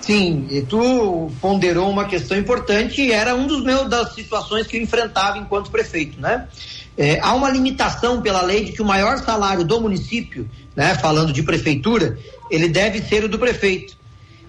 Sim, 0.01 0.47
e 0.53 0.63
tu 0.63 1.33
ponderou 1.41 1.91
uma 1.91 2.05
questão 2.05 2.39
importante 2.39 3.03
e 3.03 3.11
era 3.11 3.35
um 3.35 3.49
dos 3.49 3.65
meus 3.65 3.91
das 3.91 4.15
situações 4.15 4.69
que 4.69 4.77
eu 4.77 4.83
enfrentava 4.83 5.37
enquanto 5.37 5.69
prefeito, 5.69 6.21
né? 6.21 6.47
É, 6.97 7.19
há 7.19 7.35
uma 7.35 7.51
limitação 7.51 8.23
pela 8.23 8.41
lei 8.41 8.67
de 8.67 8.71
que 8.71 8.81
o 8.81 8.85
maior 8.85 9.19
salário 9.19 9.65
do 9.65 9.81
município, 9.81 10.49
né, 10.77 10.95
falando 10.95 11.33
de 11.33 11.43
prefeitura, 11.43 12.17
ele 12.49 12.69
deve 12.69 13.03
ser 13.03 13.25
o 13.25 13.29
do 13.29 13.37
prefeito. 13.37 13.97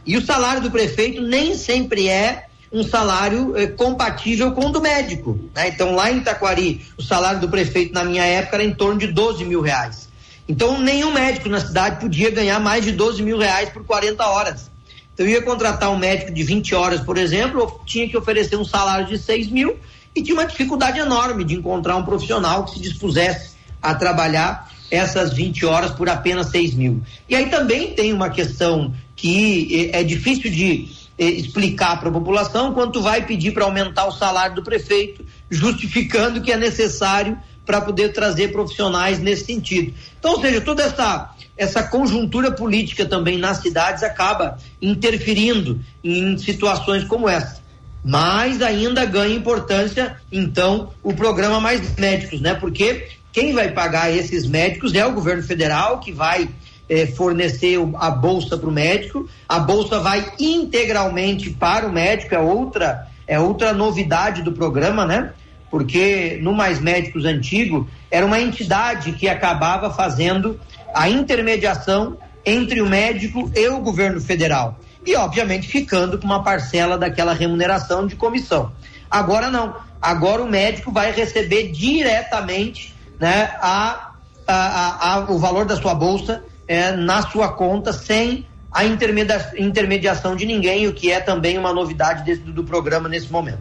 E 0.06 0.16
o 0.16 0.24
salário 0.24 0.62
do 0.62 0.70
prefeito 0.70 1.24
nem 1.24 1.58
sempre 1.58 2.08
é 2.08 2.46
um 2.76 2.84
salário 2.84 3.56
eh, 3.56 3.68
compatível 3.68 4.52
com 4.52 4.66
o 4.66 4.70
do 4.70 4.82
médico. 4.82 5.40
Né? 5.56 5.70
Então, 5.70 5.96
lá 5.96 6.12
em 6.12 6.18
Itaquari, 6.18 6.86
o 6.98 7.02
salário 7.02 7.40
do 7.40 7.48
prefeito 7.48 7.94
na 7.94 8.04
minha 8.04 8.26
época 8.26 8.58
era 8.58 8.66
em 8.66 8.74
torno 8.74 9.00
de 9.00 9.08
12 9.08 9.46
mil 9.46 9.62
reais. 9.62 10.10
Então, 10.48 10.78
nenhum 10.82 11.14
médico 11.14 11.48
na 11.48 11.62
cidade 11.62 12.02
podia 12.02 12.30
ganhar 12.30 12.60
mais 12.60 12.84
de 12.84 12.92
12 12.92 13.24
mil 13.24 13.38
reais 13.38 13.70
por 13.70 13.86
40 13.86 14.28
horas. 14.28 14.70
Então, 15.14 15.26
eu 15.26 15.32
ia 15.32 15.42
contratar 15.42 15.90
um 15.90 15.98
médico 15.98 16.34
de 16.34 16.44
20 16.44 16.76
horas, 16.76 17.00
por 17.00 17.18
exemplo, 17.18 17.62
eu 17.62 17.80
tinha 17.86 18.10
que 18.10 18.18
oferecer 18.18 18.58
um 18.58 18.66
salário 18.66 19.08
de 19.08 19.18
6 19.18 19.48
mil 19.48 19.78
e 20.14 20.22
tinha 20.22 20.36
uma 20.36 20.46
dificuldade 20.46 21.00
enorme 21.00 21.46
de 21.46 21.56
encontrar 21.56 21.96
um 21.96 22.04
profissional 22.04 22.66
que 22.66 22.72
se 22.72 22.82
dispusesse 22.82 23.52
a 23.82 23.96
trabalhar 23.96 24.70
essas 24.92 25.32
20 25.32 25.66
horas 25.66 25.92
por 25.92 26.10
apenas 26.10 26.48
6 26.48 26.74
mil. 26.74 27.02
E 27.30 27.36
aí 27.36 27.50
também 27.50 27.94
tem 27.94 28.12
uma 28.12 28.30
questão 28.30 28.94
que 29.16 29.90
eh, 29.94 30.02
é 30.02 30.04
difícil 30.04 30.52
de 30.52 31.05
explicar 31.18 32.00
para 32.00 32.10
a 32.10 32.12
população 32.12 32.74
quanto 32.74 33.02
vai 33.02 33.26
pedir 33.26 33.52
para 33.52 33.64
aumentar 33.64 34.06
o 34.06 34.12
salário 34.12 34.56
do 34.56 34.64
prefeito, 34.64 35.26
justificando 35.50 36.42
que 36.42 36.52
é 36.52 36.58
necessário 36.58 37.38
para 37.66 37.82
poder 37.82 38.14
trazer 38.14 38.52
profissionais 38.52 39.20
nesse 39.20 39.46
sentido. 39.46 39.94
Então, 40.20 40.34
ou 40.34 40.42
seja, 40.42 40.62
toda 40.62 40.84
essa 40.84 41.34
essa 41.58 41.84
conjuntura 41.84 42.52
política 42.52 43.06
também 43.06 43.38
nas 43.38 43.58
cidades 43.58 44.04
acaba 44.04 44.58
interferindo 44.82 45.80
em 46.04 46.38
situações 46.38 47.04
como 47.06 47.30
essa. 47.30 47.64
mais 48.04 48.62
ainda 48.62 49.04
ganha 49.06 49.34
importância, 49.34 50.18
então, 50.32 50.92
o 51.02 51.14
programa 51.14 51.60
Mais 51.60 51.96
Médicos, 51.96 52.40
né? 52.40 52.54
Porque 52.54 53.08
quem 53.32 53.54
vai 53.54 53.72
pagar 53.72 54.14
esses 54.14 54.46
médicos 54.46 54.94
é 54.94 55.06
o 55.06 55.14
governo 55.14 55.42
federal, 55.42 56.00
que 56.00 56.12
vai 56.12 56.48
eh, 56.90 57.08
fornecer 57.08 57.78
a 57.96 58.10
bolsa 58.12 58.58
para 58.58 58.70
o 58.70 58.72
médico. 58.72 59.28
A 59.48 59.60
bolsa 59.60 60.00
vai 60.00 60.34
integralmente 60.40 61.50
para 61.50 61.88
o 61.88 61.92
médico, 61.92 62.36
é 62.36 62.40
outra, 62.40 63.08
é 63.28 63.40
outra 63.40 63.74
novidade 63.74 64.42
do 64.42 64.52
programa, 64.52 65.06
né? 65.06 65.32
Porque 65.70 66.40
no 66.42 66.54
Mais 66.54 66.80
Médicos 66.80 67.26
antigo 67.26 67.88
era 68.10 68.26
uma 68.26 68.40
entidade 68.40 69.14
que 69.14 69.28
acabava 69.28 69.92
fazendo 69.92 70.60
a 70.94 71.10
intermediação 71.10 72.18
entre 72.46 72.82
o 72.82 72.88
médico 72.88 73.52
e 73.56 73.68
o 73.68 73.80
governo 73.80 74.22
federal. 74.22 74.80
E, 75.06 75.16
obviamente, 75.16 75.68
ficando 75.68 76.18
com 76.18 76.26
uma 76.26 76.44
parcela 76.44 76.98
daquela 76.98 77.34
remuneração 77.34 78.08
de 78.08 78.16
comissão. 78.16 78.72
Agora 79.10 79.52
não. 79.52 79.76
Agora 80.02 80.42
o 80.42 80.50
médico 80.50 80.92
vai 80.92 81.12
receber 81.12 81.72
diretamente 81.72 82.94
né, 83.20 83.52
a, 83.60 84.12
a, 84.48 85.14
a, 85.14 85.20
o 85.32 85.38
valor 85.40 85.66
da 85.66 85.76
sua 85.76 85.96
bolsa 85.96 86.44
é, 86.68 86.92
na 86.92 87.22
sua 87.24 87.52
conta 87.52 87.94
sem 87.94 88.46
a 88.72 88.84
intermedia, 88.84 89.54
intermediação 89.58 90.36
de 90.36 90.46
ninguém, 90.46 90.86
o 90.88 90.94
que 90.94 91.10
é 91.10 91.22
também 91.22 91.58
uma 91.58 91.72
novidade 91.72 92.26
desse, 92.26 92.42
do 92.42 92.64
programa 92.64 93.08
nesse 93.08 93.32
momento. 93.32 93.60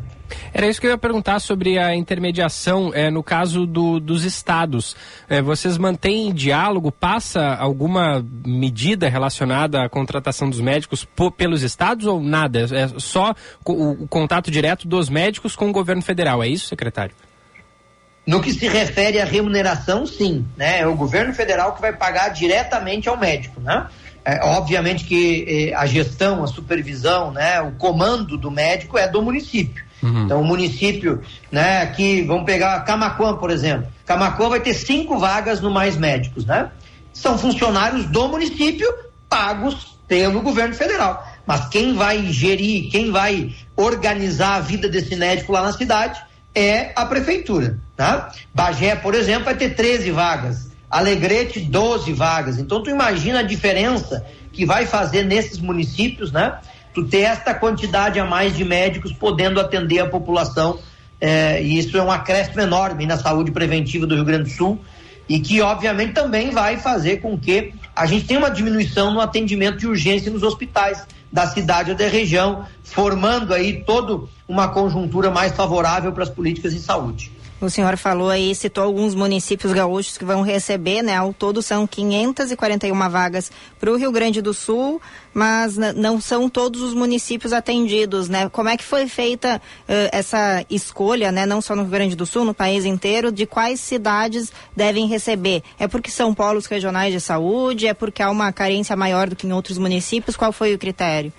Era 0.52 0.66
isso 0.66 0.80
que 0.80 0.86
eu 0.86 0.90
ia 0.90 0.98
perguntar 0.98 1.38
sobre 1.38 1.78
a 1.78 1.94
intermediação 1.94 2.90
é, 2.92 3.10
no 3.10 3.22
caso 3.22 3.66
do, 3.66 4.00
dos 4.00 4.24
estados. 4.24 4.96
É, 5.28 5.40
vocês 5.40 5.78
mantêm 5.78 6.32
diálogo? 6.32 6.90
Passa 6.90 7.54
alguma 7.54 8.24
medida 8.44 9.08
relacionada 9.08 9.84
à 9.84 9.88
contratação 9.88 10.50
dos 10.50 10.60
médicos 10.60 11.04
por, 11.04 11.30
pelos 11.30 11.62
estados 11.62 12.06
ou 12.06 12.20
nada? 12.20 12.66
É 12.72 12.88
só 12.98 13.34
o, 13.64 14.04
o 14.04 14.08
contato 14.08 14.50
direto 14.50 14.88
dos 14.88 15.08
médicos 15.08 15.54
com 15.54 15.68
o 15.68 15.72
governo 15.72 16.02
federal, 16.02 16.42
é 16.42 16.48
isso, 16.48 16.66
secretário? 16.66 17.14
No 18.26 18.40
que 18.40 18.52
se 18.52 18.66
refere 18.68 19.20
à 19.20 19.24
remuneração, 19.24 20.06
sim, 20.06 20.46
né? 20.56 20.80
É 20.80 20.86
o 20.86 20.94
governo 20.94 21.34
federal 21.34 21.74
que 21.74 21.80
vai 21.80 21.92
pagar 21.92 22.30
diretamente 22.30 23.08
ao 23.08 23.18
médico, 23.18 23.60
né? 23.60 23.86
É, 24.24 24.42
obviamente 24.42 25.04
que 25.04 25.44
eh, 25.46 25.74
a 25.74 25.84
gestão, 25.84 26.42
a 26.42 26.46
supervisão, 26.46 27.30
né, 27.30 27.60
o 27.60 27.72
comando 27.72 28.38
do 28.38 28.50
médico 28.50 28.96
é 28.96 29.06
do 29.06 29.20
município. 29.20 29.84
Uhum. 30.02 30.24
Então 30.24 30.40
o 30.40 30.44
município, 30.44 31.20
né, 31.52 31.82
aqui, 31.82 32.22
vamos 32.22 32.44
pegar 32.44 32.80
Camacuã, 32.86 33.36
por 33.36 33.50
exemplo. 33.50 33.86
Camacuã 34.06 34.48
vai 34.48 34.60
ter 34.60 34.72
cinco 34.72 35.18
vagas 35.18 35.60
no 35.60 35.70
Mais 35.70 35.98
Médicos, 35.98 36.46
né? 36.46 36.70
São 37.12 37.36
funcionários 37.36 38.06
do 38.06 38.26
município 38.28 38.86
pagos 39.28 39.98
pelo 40.08 40.40
governo 40.40 40.74
federal. 40.74 41.26
Mas 41.46 41.68
quem 41.68 41.94
vai 41.94 42.24
gerir, 42.32 42.90
quem 42.90 43.10
vai 43.10 43.54
organizar 43.76 44.56
a 44.56 44.60
vida 44.60 44.88
desse 44.88 45.14
médico 45.16 45.52
lá 45.52 45.62
na 45.62 45.72
cidade 45.72 46.20
é 46.54 46.92
a 46.96 47.04
prefeitura. 47.04 47.78
Tá? 47.96 48.32
Bagé, 48.52 48.96
por 48.96 49.14
exemplo, 49.14 49.44
vai 49.44 49.54
ter 49.54 49.74
13 49.74 50.10
vagas. 50.10 50.70
Alegrete, 50.90 51.60
12 51.60 52.12
vagas. 52.12 52.58
Então, 52.58 52.82
tu 52.82 52.90
imagina 52.90 53.40
a 53.40 53.42
diferença 53.42 54.24
que 54.52 54.64
vai 54.64 54.86
fazer 54.86 55.24
nesses 55.24 55.58
municípios, 55.58 56.32
né? 56.32 56.58
Tu 56.92 57.04
ter 57.04 57.22
esta 57.22 57.52
quantidade 57.54 58.20
a 58.20 58.24
mais 58.24 58.56
de 58.56 58.64
médicos 58.64 59.12
podendo 59.12 59.60
atender 59.60 60.00
a 60.00 60.06
população. 60.06 60.78
É, 61.20 61.62
e 61.62 61.78
isso 61.78 61.96
é 61.96 62.02
um 62.02 62.10
acréscimo 62.10 62.60
enorme 62.60 63.06
na 63.06 63.16
saúde 63.16 63.50
preventiva 63.50 64.06
do 64.06 64.14
Rio 64.14 64.24
Grande 64.24 64.44
do 64.44 64.56
Sul 64.56 64.80
e 65.28 65.40
que, 65.40 65.60
obviamente, 65.60 66.12
também 66.12 66.50
vai 66.50 66.76
fazer 66.76 67.18
com 67.18 67.38
que 67.38 67.72
a 67.94 68.06
gente 68.06 68.26
tenha 68.26 68.38
uma 68.38 68.50
diminuição 68.50 69.12
no 69.12 69.20
atendimento 69.20 69.78
de 69.78 69.86
urgência 69.86 70.30
nos 70.30 70.42
hospitais 70.42 71.06
da 71.32 71.46
cidade 71.46 71.90
ou 71.90 71.96
da 71.96 72.06
região, 72.06 72.64
formando 72.82 73.52
aí 73.52 73.82
toda 73.84 74.24
uma 74.46 74.68
conjuntura 74.68 75.30
mais 75.30 75.52
favorável 75.52 76.12
para 76.12 76.22
as 76.22 76.30
políticas 76.30 76.72
de 76.72 76.80
saúde. 76.80 77.32
O 77.60 77.70
senhor 77.70 77.96
falou 77.96 78.28
aí, 78.28 78.54
citou 78.54 78.84
alguns 78.84 79.14
municípios 79.14 79.72
gaúchos 79.72 80.18
que 80.18 80.24
vão 80.24 80.42
receber, 80.42 81.02
né? 81.02 81.16
Ao 81.16 81.32
todo 81.32 81.62
são 81.62 81.86
541 81.86 83.08
vagas 83.08 83.50
para 83.78 83.90
o 83.90 83.96
Rio 83.96 84.10
Grande 84.10 84.42
do 84.42 84.52
Sul, 84.52 85.00
mas 85.32 85.76
não 85.76 86.20
são 86.20 86.48
todos 86.48 86.82
os 86.82 86.92
municípios 86.92 87.52
atendidos, 87.52 88.28
né? 88.28 88.48
Como 88.48 88.68
é 88.68 88.76
que 88.76 88.84
foi 88.84 89.06
feita 89.06 89.56
uh, 89.56 90.10
essa 90.12 90.64
escolha, 90.68 91.30
né? 91.30 91.46
Não 91.46 91.60
só 91.62 91.76
no 91.76 91.82
Rio 91.82 91.92
Grande 91.92 92.16
do 92.16 92.26
Sul, 92.26 92.44
no 92.44 92.52
país 92.52 92.84
inteiro, 92.84 93.30
de 93.30 93.46
quais 93.46 93.80
cidades 93.80 94.52
devem 94.76 95.06
receber? 95.06 95.62
É 95.78 95.86
porque 95.86 96.10
são 96.10 96.34
polos 96.34 96.66
regionais 96.66 97.14
de 97.14 97.20
saúde? 97.20 97.86
É 97.86 97.94
porque 97.94 98.22
há 98.22 98.30
uma 98.30 98.52
carência 98.52 98.96
maior 98.96 99.28
do 99.28 99.36
que 99.36 99.46
em 99.46 99.52
outros 99.52 99.78
municípios? 99.78 100.36
Qual 100.36 100.52
foi 100.52 100.74
o 100.74 100.78
critério? 100.78 101.32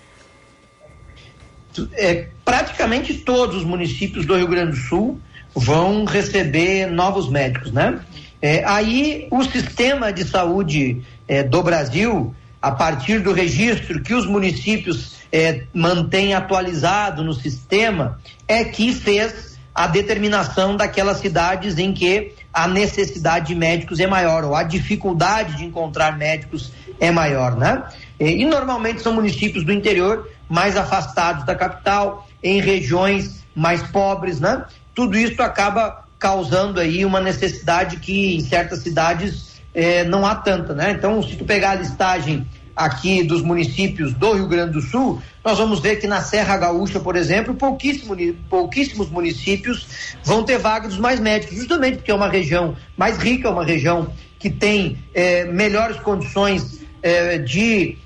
É, 1.93 2.29
praticamente 2.43 3.13
todos 3.15 3.57
os 3.57 3.63
municípios 3.65 4.25
do 4.25 4.35
Rio 4.37 4.47
Grande 4.47 4.71
do 4.71 4.77
Sul 4.77 5.19
vão 5.55 6.03
receber 6.03 6.87
novos 6.87 7.29
médicos, 7.29 7.71
né? 7.71 7.99
É, 8.41 8.63
aí 8.65 9.27
o 9.31 9.43
sistema 9.43 10.11
de 10.11 10.25
saúde 10.25 11.01
é, 11.27 11.41
do 11.41 11.63
Brasil, 11.63 12.35
a 12.61 12.71
partir 12.71 13.19
do 13.19 13.31
registro 13.31 14.03
que 14.03 14.13
os 14.13 14.25
municípios 14.27 15.15
é, 15.31 15.63
mantêm 15.73 16.33
atualizado 16.33 17.23
no 17.23 17.33
sistema, 17.33 18.19
é 18.47 18.63
que 18.65 18.93
fez 18.93 19.57
a 19.73 19.87
determinação 19.87 20.75
daquelas 20.77 21.17
cidades 21.17 21.77
em 21.77 21.93
que 21.93 22.33
a 22.53 22.67
necessidade 22.67 23.47
de 23.47 23.55
médicos 23.55 23.99
é 23.99 24.07
maior, 24.07 24.43
ou 24.43 24.55
a 24.55 24.63
dificuldade 24.63 25.57
de 25.57 25.65
encontrar 25.65 26.17
médicos 26.17 26.71
é 26.99 27.11
maior, 27.11 27.57
né? 27.57 27.83
E, 28.19 28.41
e 28.41 28.45
normalmente 28.45 29.01
são 29.01 29.13
municípios 29.13 29.65
do 29.65 29.73
interior 29.73 30.29
mais 30.47 30.77
afastados 30.77 31.45
da 31.45 31.55
capital, 31.55 32.27
em 32.41 32.61
regiões 32.61 33.43
mais 33.55 33.81
pobres, 33.83 34.39
né? 34.39 34.63
Tudo 34.95 35.17
isso 35.17 35.41
acaba 35.41 36.05
causando 36.17 36.79
aí 36.79 37.05
uma 37.05 37.19
necessidade 37.19 37.97
que 37.97 38.35
em 38.35 38.39
certas 38.39 38.79
cidades 38.79 39.61
eh, 39.73 40.05
não 40.05 40.25
há 40.25 40.33
tanta, 40.35 40.73
né? 40.73 40.91
Então, 40.91 41.21
se 41.21 41.35
tu 41.35 41.43
pegar 41.43 41.71
a 41.71 41.75
listagem 41.75 42.47
aqui 42.73 43.23
dos 43.23 43.41
municípios 43.41 44.13
do 44.13 44.33
Rio 44.33 44.47
Grande 44.47 44.73
do 44.73 44.81
Sul, 44.81 45.21
nós 45.43 45.57
vamos 45.57 45.79
ver 45.79 45.97
que 45.97 46.07
na 46.07 46.21
Serra 46.21 46.57
Gaúcha, 46.57 46.99
por 46.99 47.15
exemplo, 47.15 47.53
pouquíssimo, 47.53 48.15
pouquíssimos 48.49 49.09
municípios 49.09 49.85
vão 50.23 50.43
ter 50.43 50.57
vaga 50.57 50.87
dos 50.87 50.97
mais 50.97 51.19
médicos, 51.19 51.57
justamente 51.57 51.97
porque 51.97 52.11
é 52.11 52.15
uma 52.15 52.29
região 52.29 52.75
mais 52.97 53.17
rica, 53.17 53.49
uma 53.49 53.63
região 53.63 54.07
que 54.39 54.49
tem 54.49 54.97
eh, 55.13 55.45
melhores 55.45 55.97
condições 55.99 56.81
eh, 57.03 57.37
de 57.37 57.97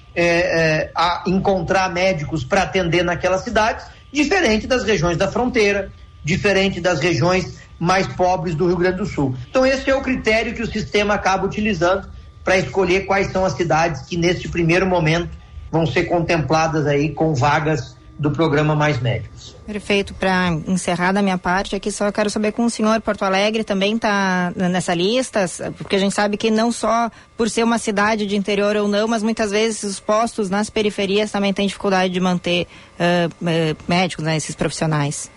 encontrar 1.25 1.93
médicos 1.93 2.43
para 2.43 2.63
atender 2.63 3.05
naquelas 3.05 3.41
cidades, 3.41 3.85
diferente 4.11 4.67
das 4.67 4.83
regiões 4.83 5.15
da 5.15 5.31
fronteira, 5.31 5.91
diferente 6.23 6.79
das 6.79 6.99
regiões 6.99 7.57
mais 7.79 8.07
pobres 8.07 8.55
do 8.55 8.67
Rio 8.67 8.77
Grande 8.77 8.97
do 8.97 9.05
Sul. 9.05 9.35
Então, 9.49 9.65
esse 9.65 9.89
é 9.89 9.95
o 9.95 10.01
critério 10.01 10.53
que 10.53 10.61
o 10.61 10.67
sistema 10.67 11.13
acaba 11.13 11.45
utilizando 11.45 12.09
para 12.43 12.57
escolher 12.57 13.05
quais 13.05 13.31
são 13.31 13.45
as 13.45 13.53
cidades 13.53 14.01
que, 14.01 14.17
neste 14.17 14.49
primeiro 14.49 14.85
momento, 14.85 15.29
vão 15.71 15.85
ser 15.85 16.05
contempladas 16.05 16.85
aí 16.87 17.09
com 17.09 17.33
vagas 17.33 17.97
do 18.19 18.29
programa 18.31 18.75
Mais 18.75 18.99
Médicos. 18.99 19.55
Perfeito. 19.65 20.13
Para 20.13 20.49
encerrar 20.67 21.13
da 21.13 21.21
minha 21.21 21.37
parte 21.37 21.73
aqui, 21.73 21.89
só 21.89 22.11
quero 22.11 22.29
saber 22.29 22.51
com 22.51 22.65
o 22.65 22.69
senhor, 22.69 22.99
Porto 22.99 23.23
Alegre 23.23 23.63
também 23.63 23.95
está 23.95 24.51
nessa 24.55 24.93
lista, 24.93 25.45
porque 25.77 25.95
a 25.95 25.99
gente 25.99 26.13
sabe 26.13 26.35
que 26.35 26.51
não 26.51 26.69
só 26.69 27.09
por 27.37 27.49
ser 27.49 27.63
uma 27.63 27.77
cidade 27.77 28.25
de 28.25 28.35
interior 28.35 28.75
ou 28.75 28.89
não, 28.89 29.07
mas 29.07 29.23
muitas 29.23 29.51
vezes 29.51 29.83
os 29.83 29.99
postos 29.99 30.49
nas 30.49 30.69
periferias 30.69 31.31
também 31.31 31.53
têm 31.53 31.65
dificuldade 31.65 32.11
de 32.11 32.19
manter 32.19 32.67
uh, 32.99 33.77
médicos, 33.87 34.25
né, 34.25 34.35
esses 34.35 34.53
profissionais. 34.53 35.31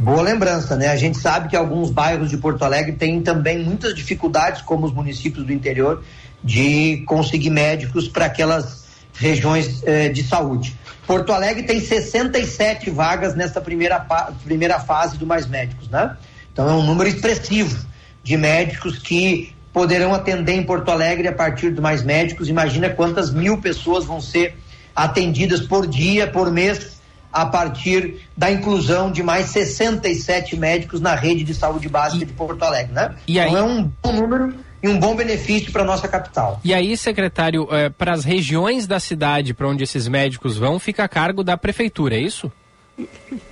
Boa 0.00 0.22
lembrança, 0.22 0.76
né? 0.76 0.88
A 0.88 0.96
gente 0.96 1.18
sabe 1.18 1.50
que 1.50 1.54
alguns 1.54 1.90
bairros 1.90 2.30
de 2.30 2.38
Porto 2.38 2.64
Alegre 2.64 2.92
têm 2.92 3.20
também 3.20 3.58
muitas 3.58 3.94
dificuldades, 3.94 4.62
como 4.62 4.86
os 4.86 4.94
municípios 4.94 5.44
do 5.44 5.52
interior, 5.52 6.02
de 6.42 7.04
conseguir 7.06 7.50
médicos 7.50 8.08
para 8.08 8.24
aquelas 8.24 8.86
regiões 9.12 9.82
eh, 9.84 10.08
de 10.08 10.22
saúde. 10.22 10.74
Porto 11.06 11.34
Alegre 11.34 11.64
tem 11.64 11.78
67 11.78 12.88
vagas 12.88 13.34
nessa 13.34 13.60
primeira, 13.60 14.00
primeira 14.42 14.80
fase 14.80 15.18
do 15.18 15.26
Mais 15.26 15.46
Médicos, 15.46 15.90
né? 15.90 16.16
Então 16.50 16.66
é 16.66 16.72
um 16.72 16.82
número 16.82 17.06
expressivo 17.06 17.76
de 18.24 18.38
médicos 18.38 18.98
que 18.98 19.54
poderão 19.70 20.14
atender 20.14 20.54
em 20.54 20.62
Porto 20.62 20.90
Alegre 20.90 21.28
a 21.28 21.32
partir 21.32 21.72
do 21.72 21.82
Mais 21.82 22.02
Médicos. 22.02 22.48
Imagina 22.48 22.88
quantas 22.88 23.30
mil 23.30 23.58
pessoas 23.58 24.06
vão 24.06 24.18
ser 24.18 24.56
atendidas 24.96 25.60
por 25.60 25.86
dia, 25.86 26.26
por 26.26 26.50
mês, 26.50 26.99
a 27.32 27.46
partir 27.46 28.26
da 28.36 28.50
inclusão 28.50 29.10
de 29.10 29.22
mais 29.22 29.46
67 29.46 30.56
médicos 30.56 31.00
na 31.00 31.14
rede 31.14 31.44
de 31.44 31.54
saúde 31.54 31.88
básica 31.88 32.24
e, 32.24 32.26
de 32.26 32.32
Porto 32.32 32.62
Alegre, 32.62 32.92
né? 32.92 33.14
E 33.26 33.38
aí, 33.38 33.50
então 33.50 33.68
é 33.68 33.70
um 33.70 33.90
bom 34.02 34.12
número 34.12 34.54
e 34.82 34.88
um 34.88 34.98
bom 34.98 35.14
benefício 35.14 35.70
para 35.72 35.84
nossa 35.84 36.08
capital. 36.08 36.60
E 36.64 36.72
aí, 36.72 36.96
secretário, 36.96 37.68
é, 37.70 37.90
para 37.90 38.12
as 38.12 38.24
regiões 38.24 38.86
da 38.86 38.98
cidade 38.98 39.54
para 39.54 39.68
onde 39.68 39.84
esses 39.84 40.08
médicos 40.08 40.56
vão, 40.56 40.78
fica 40.78 41.04
a 41.04 41.08
cargo 41.08 41.44
da 41.44 41.56
prefeitura, 41.56 42.16
é 42.16 42.20
isso? 42.20 42.50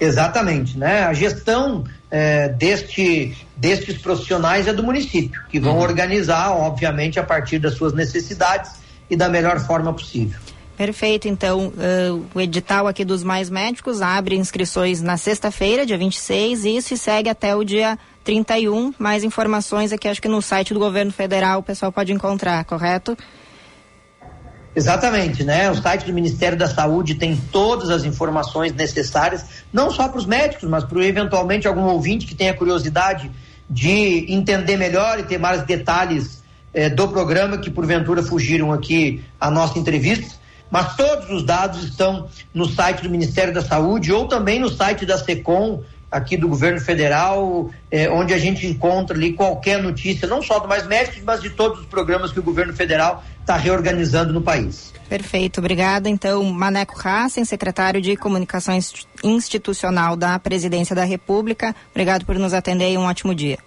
Exatamente, 0.01 0.76
né? 0.76 1.05
A 1.05 1.12
gestão 1.12 1.85
é, 2.11 2.49
deste, 2.49 3.37
destes 3.57 3.99
profissionais 3.99 4.66
é 4.66 4.72
do 4.72 4.83
município, 4.83 5.43
que 5.49 5.59
vão 5.59 5.76
uhum. 5.76 5.83
organizar, 5.83 6.51
obviamente, 6.53 7.18
a 7.18 7.22
partir 7.22 7.59
das 7.59 7.74
suas 7.74 7.93
necessidades 7.93 8.72
e 9.09 9.16
da 9.16 9.29
melhor 9.29 9.59
forma 9.61 9.93
possível. 9.93 10.39
Perfeito, 10.79 11.26
então 11.26 11.72
uh, 11.74 12.24
o 12.33 12.41
edital 12.41 12.87
aqui 12.87 13.05
dos 13.05 13.24
Mais 13.24 13.51
Médicos 13.51 14.01
abre 14.01 14.37
inscrições 14.37 15.03
na 15.03 15.16
sexta-feira, 15.16 15.85
dia 15.85 15.99
26, 15.99 16.64
isso 16.64 16.95
e 16.95 16.97
segue 16.97 17.29
até 17.29 17.53
o 17.57 17.64
dia 17.64 17.99
31. 18.22 18.95
Mais 18.97 19.24
informações 19.24 19.93
aqui, 19.93 20.07
acho 20.07 20.22
que 20.22 20.29
no 20.29 20.41
site 20.41 20.72
do 20.72 20.79
governo 20.79 21.11
federal 21.11 21.59
o 21.59 21.62
pessoal 21.64 21.91
pode 21.91 22.12
encontrar, 22.12 22.64
correto? 22.64 23.18
Exatamente, 24.76 25.43
né? 25.43 25.68
O 25.68 25.74
site 25.74 26.07
do 26.07 26.12
Ministério 26.12 26.57
da 26.57 26.68
Saúde 26.68 27.16
tem 27.16 27.37
todas 27.51 27.91
as 27.91 28.05
informações 28.05 28.72
necessárias, 28.72 29.45
não 29.72 29.91
só 29.91 30.07
para 30.07 30.18
os 30.18 30.26
médicos, 30.26 30.68
mas 30.68 30.85
para 30.85 31.05
eventualmente 31.05 31.66
algum 31.66 31.87
ouvinte 31.87 32.24
que 32.24 32.37
tenha 32.37 32.55
curiosidade 32.55 33.29
de 33.68 34.33
entender 34.33 34.76
melhor 34.76 35.18
e 35.18 35.24
ter 35.24 35.39
mais 35.39 35.64
detalhes 35.64 36.41
eh, 36.72 36.89
do 36.89 37.09
programa 37.09 37.59
que 37.59 37.68
porventura 37.68 38.22
fugiram 38.22 38.72
aqui 38.72 39.24
à 39.41 39.51
nossa 39.51 39.76
entrevista 39.76 40.38
mas 40.71 40.97
todos 40.97 41.31
os 41.31 41.45
dados 41.45 41.83
estão 41.83 42.29
no 42.53 42.66
site 42.66 43.03
do 43.03 43.11
Ministério 43.11 43.53
da 43.53 43.62
Saúde 43.62 44.12
ou 44.12 44.27
também 44.27 44.59
no 44.59 44.69
site 44.69 45.07
da 45.07 45.16
SECOM, 45.16 45.83
aqui 46.11 46.37
do 46.37 46.49
governo 46.49 46.81
federal, 46.81 47.71
eh, 47.91 48.09
onde 48.11 48.33
a 48.33 48.39
gente 48.39 48.66
encontra 48.66 49.16
ali 49.16 49.35
qualquer 49.35 49.83
notícia, 49.83 50.27
não 50.27 50.43
só 50.43 50.59
do 50.59 50.66
Mais 50.66 50.87
Médicos, 50.87 51.23
mas 51.25 51.43
de 51.43 51.51
todos 51.51 51.81
os 51.81 51.87
programas 51.87 52.33
que 52.33 52.41
o 52.41 52.43
governo 52.43 52.73
federal 52.73 53.23
está 53.41 53.57
reorganizando 53.57 54.33
no 54.33 54.41
país. 54.41 54.93
Perfeito, 55.09 55.59
obrigada. 55.59 56.09
Então, 56.09 56.45
Maneco 56.45 56.95
Hassen, 57.03 57.45
secretário 57.45 58.01
de 58.01 58.16
Comunicação 58.16 58.79
Institucional 59.23 60.16
da 60.16 60.39
Presidência 60.39 60.95
da 60.95 61.05
República, 61.05 61.75
obrigado 61.91 62.25
por 62.25 62.39
nos 62.39 62.53
atender 62.53 62.93
e 62.93 62.99
um 62.99 63.05
ótimo 63.05 63.35
dia. 63.35 63.59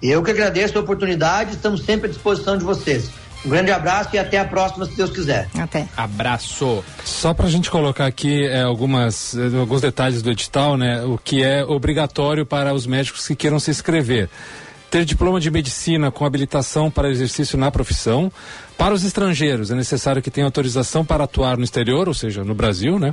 Eu 0.00 0.22
que 0.22 0.30
agradeço 0.30 0.78
a 0.78 0.80
oportunidade, 0.80 1.56
estamos 1.56 1.84
sempre 1.84 2.08
à 2.08 2.10
disposição 2.10 2.56
de 2.56 2.64
vocês. 2.64 3.10
Um 3.44 3.50
grande 3.50 3.70
abraço 3.70 4.10
e 4.14 4.18
até 4.18 4.38
a 4.38 4.44
próxima, 4.44 4.86
se 4.86 4.96
Deus 4.96 5.10
quiser. 5.10 5.48
Até. 5.58 5.86
Abraço. 5.96 6.82
Só 7.04 7.34
para 7.34 7.46
a 7.46 7.50
gente 7.50 7.70
colocar 7.70 8.06
aqui 8.06 8.46
é, 8.46 8.62
algumas, 8.62 9.36
é, 9.36 9.56
alguns 9.58 9.80
detalhes 9.80 10.22
do 10.22 10.30
edital, 10.30 10.76
né? 10.76 11.02
O 11.04 11.18
que 11.18 11.42
é 11.42 11.64
obrigatório 11.64 12.46
para 12.46 12.72
os 12.72 12.86
médicos 12.86 13.26
que 13.26 13.36
queiram 13.36 13.60
se 13.60 13.70
inscrever 13.70 14.30
ter 14.94 15.04
diploma 15.04 15.40
de 15.40 15.50
medicina 15.50 16.12
com 16.12 16.24
habilitação 16.24 16.88
para 16.88 17.10
exercício 17.10 17.58
na 17.58 17.68
profissão. 17.68 18.30
Para 18.78 18.94
os 18.94 19.02
estrangeiros, 19.02 19.72
é 19.72 19.74
necessário 19.74 20.22
que 20.22 20.30
tenha 20.30 20.46
autorização 20.46 21.04
para 21.04 21.24
atuar 21.24 21.56
no 21.56 21.64
exterior, 21.64 22.06
ou 22.06 22.14
seja, 22.14 22.44
no 22.44 22.54
Brasil, 22.54 22.96
né? 22.96 23.12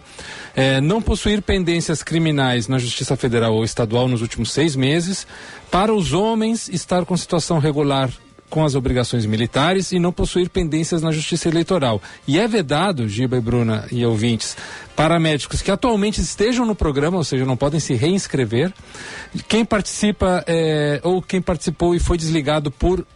É, 0.56 0.80
não 0.80 1.02
possuir 1.02 1.42
pendências 1.42 2.04
criminais 2.04 2.68
na 2.68 2.78
Justiça 2.78 3.16
Federal 3.16 3.56
ou 3.56 3.64
Estadual 3.64 4.08
nos 4.08 4.22
últimos 4.22 4.52
seis 4.52 4.76
meses. 4.76 5.26
Para 5.72 5.92
os 5.92 6.14
homens, 6.14 6.70
estar 6.70 7.04
com 7.04 7.18
situação 7.18 7.58
regular 7.58 8.12
com 8.52 8.66
as 8.66 8.76
obrigações 8.76 9.26
militares 9.26 9.94
e 9.94 9.98
não 9.98 10.12
possuir 10.12 10.50
pendências 10.50 11.02
na 11.02 11.12
justiça 11.12 11.48
eleitoral. 11.48 12.02
E 12.28 12.38
é 12.38 12.48
vedado, 12.48 13.08
Giba 13.08 13.38
e 13.38 13.42
Bruna 13.42 13.88
e 13.90 14.06
ouvintes, 14.06 14.58
para 14.96 15.18
médicos 15.18 15.62
que 15.62 15.72
atualmente 15.72 16.20
estejam 16.20 16.66
no 16.66 16.76
programa, 16.76 17.18
ou 17.18 17.24
seja, 17.24 17.46
não 17.46 17.56
podem 17.56 17.80
se 17.80 17.94
reinscrever, 17.94 18.72
quem 19.48 19.64
participa 19.64 20.44
é, 20.46 21.00
ou 21.02 21.22
quem 21.22 21.42
participou 21.42 21.96
e 21.96 22.00
foi 22.00 22.18
desligado 22.18 22.70
por 22.70 23.08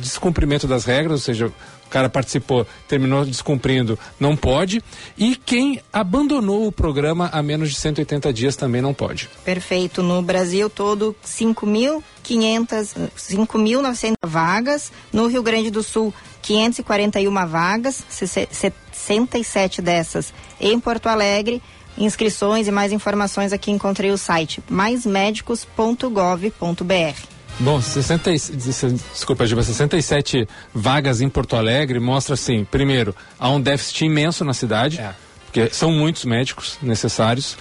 descumprimento 0.00 0.68
das 0.68 0.84
regras, 0.84 1.12
ou 1.12 1.18
seja, 1.18 1.52
cara 1.96 2.10
participou, 2.10 2.66
terminou 2.86 3.24
descumprindo, 3.24 3.98
não 4.20 4.36
pode. 4.36 4.82
E 5.16 5.34
quem 5.34 5.80
abandonou 5.90 6.66
o 6.66 6.72
programa 6.72 7.30
há 7.32 7.42
menos 7.42 7.70
de 7.70 7.76
180 7.76 8.34
dias 8.34 8.54
também 8.54 8.82
não 8.82 8.92
pode. 8.92 9.30
Perfeito. 9.46 10.02
No 10.02 10.20
Brasil 10.20 10.68
todo, 10.68 11.16
5.500, 11.24 13.08
5.900 13.16 14.12
vagas. 14.22 14.92
No 15.10 15.26
Rio 15.26 15.42
Grande 15.42 15.70
do 15.70 15.82
Sul, 15.82 16.12
541 16.42 17.46
vagas, 17.46 18.04
67 18.10 19.80
dessas 19.80 20.34
em 20.60 20.78
Porto 20.78 21.06
Alegre. 21.06 21.62
Inscrições 21.96 22.68
e 22.68 22.70
mais 22.70 22.92
informações 22.92 23.54
aqui 23.54 23.70
encontrei 23.70 24.10
o 24.10 24.18
site 24.18 24.62
maismedicos.gov.br. 24.68 27.35
Bom, 27.58 27.80
60, 27.80 28.32
desculpa, 28.32 29.46
Giba, 29.46 29.62
67 29.62 30.46
vagas 30.74 31.22
em 31.22 31.28
Porto 31.28 31.56
Alegre 31.56 31.98
mostra 31.98 32.34
assim, 32.34 32.64
primeiro, 32.64 33.16
há 33.38 33.48
um 33.48 33.60
déficit 33.60 34.04
imenso 34.04 34.44
na 34.44 34.52
cidade. 34.52 35.00
É 35.00 35.14
porque 35.56 35.74
são 35.74 35.90
muitos 35.90 36.26
médicos 36.26 36.76
necessários, 36.82 37.56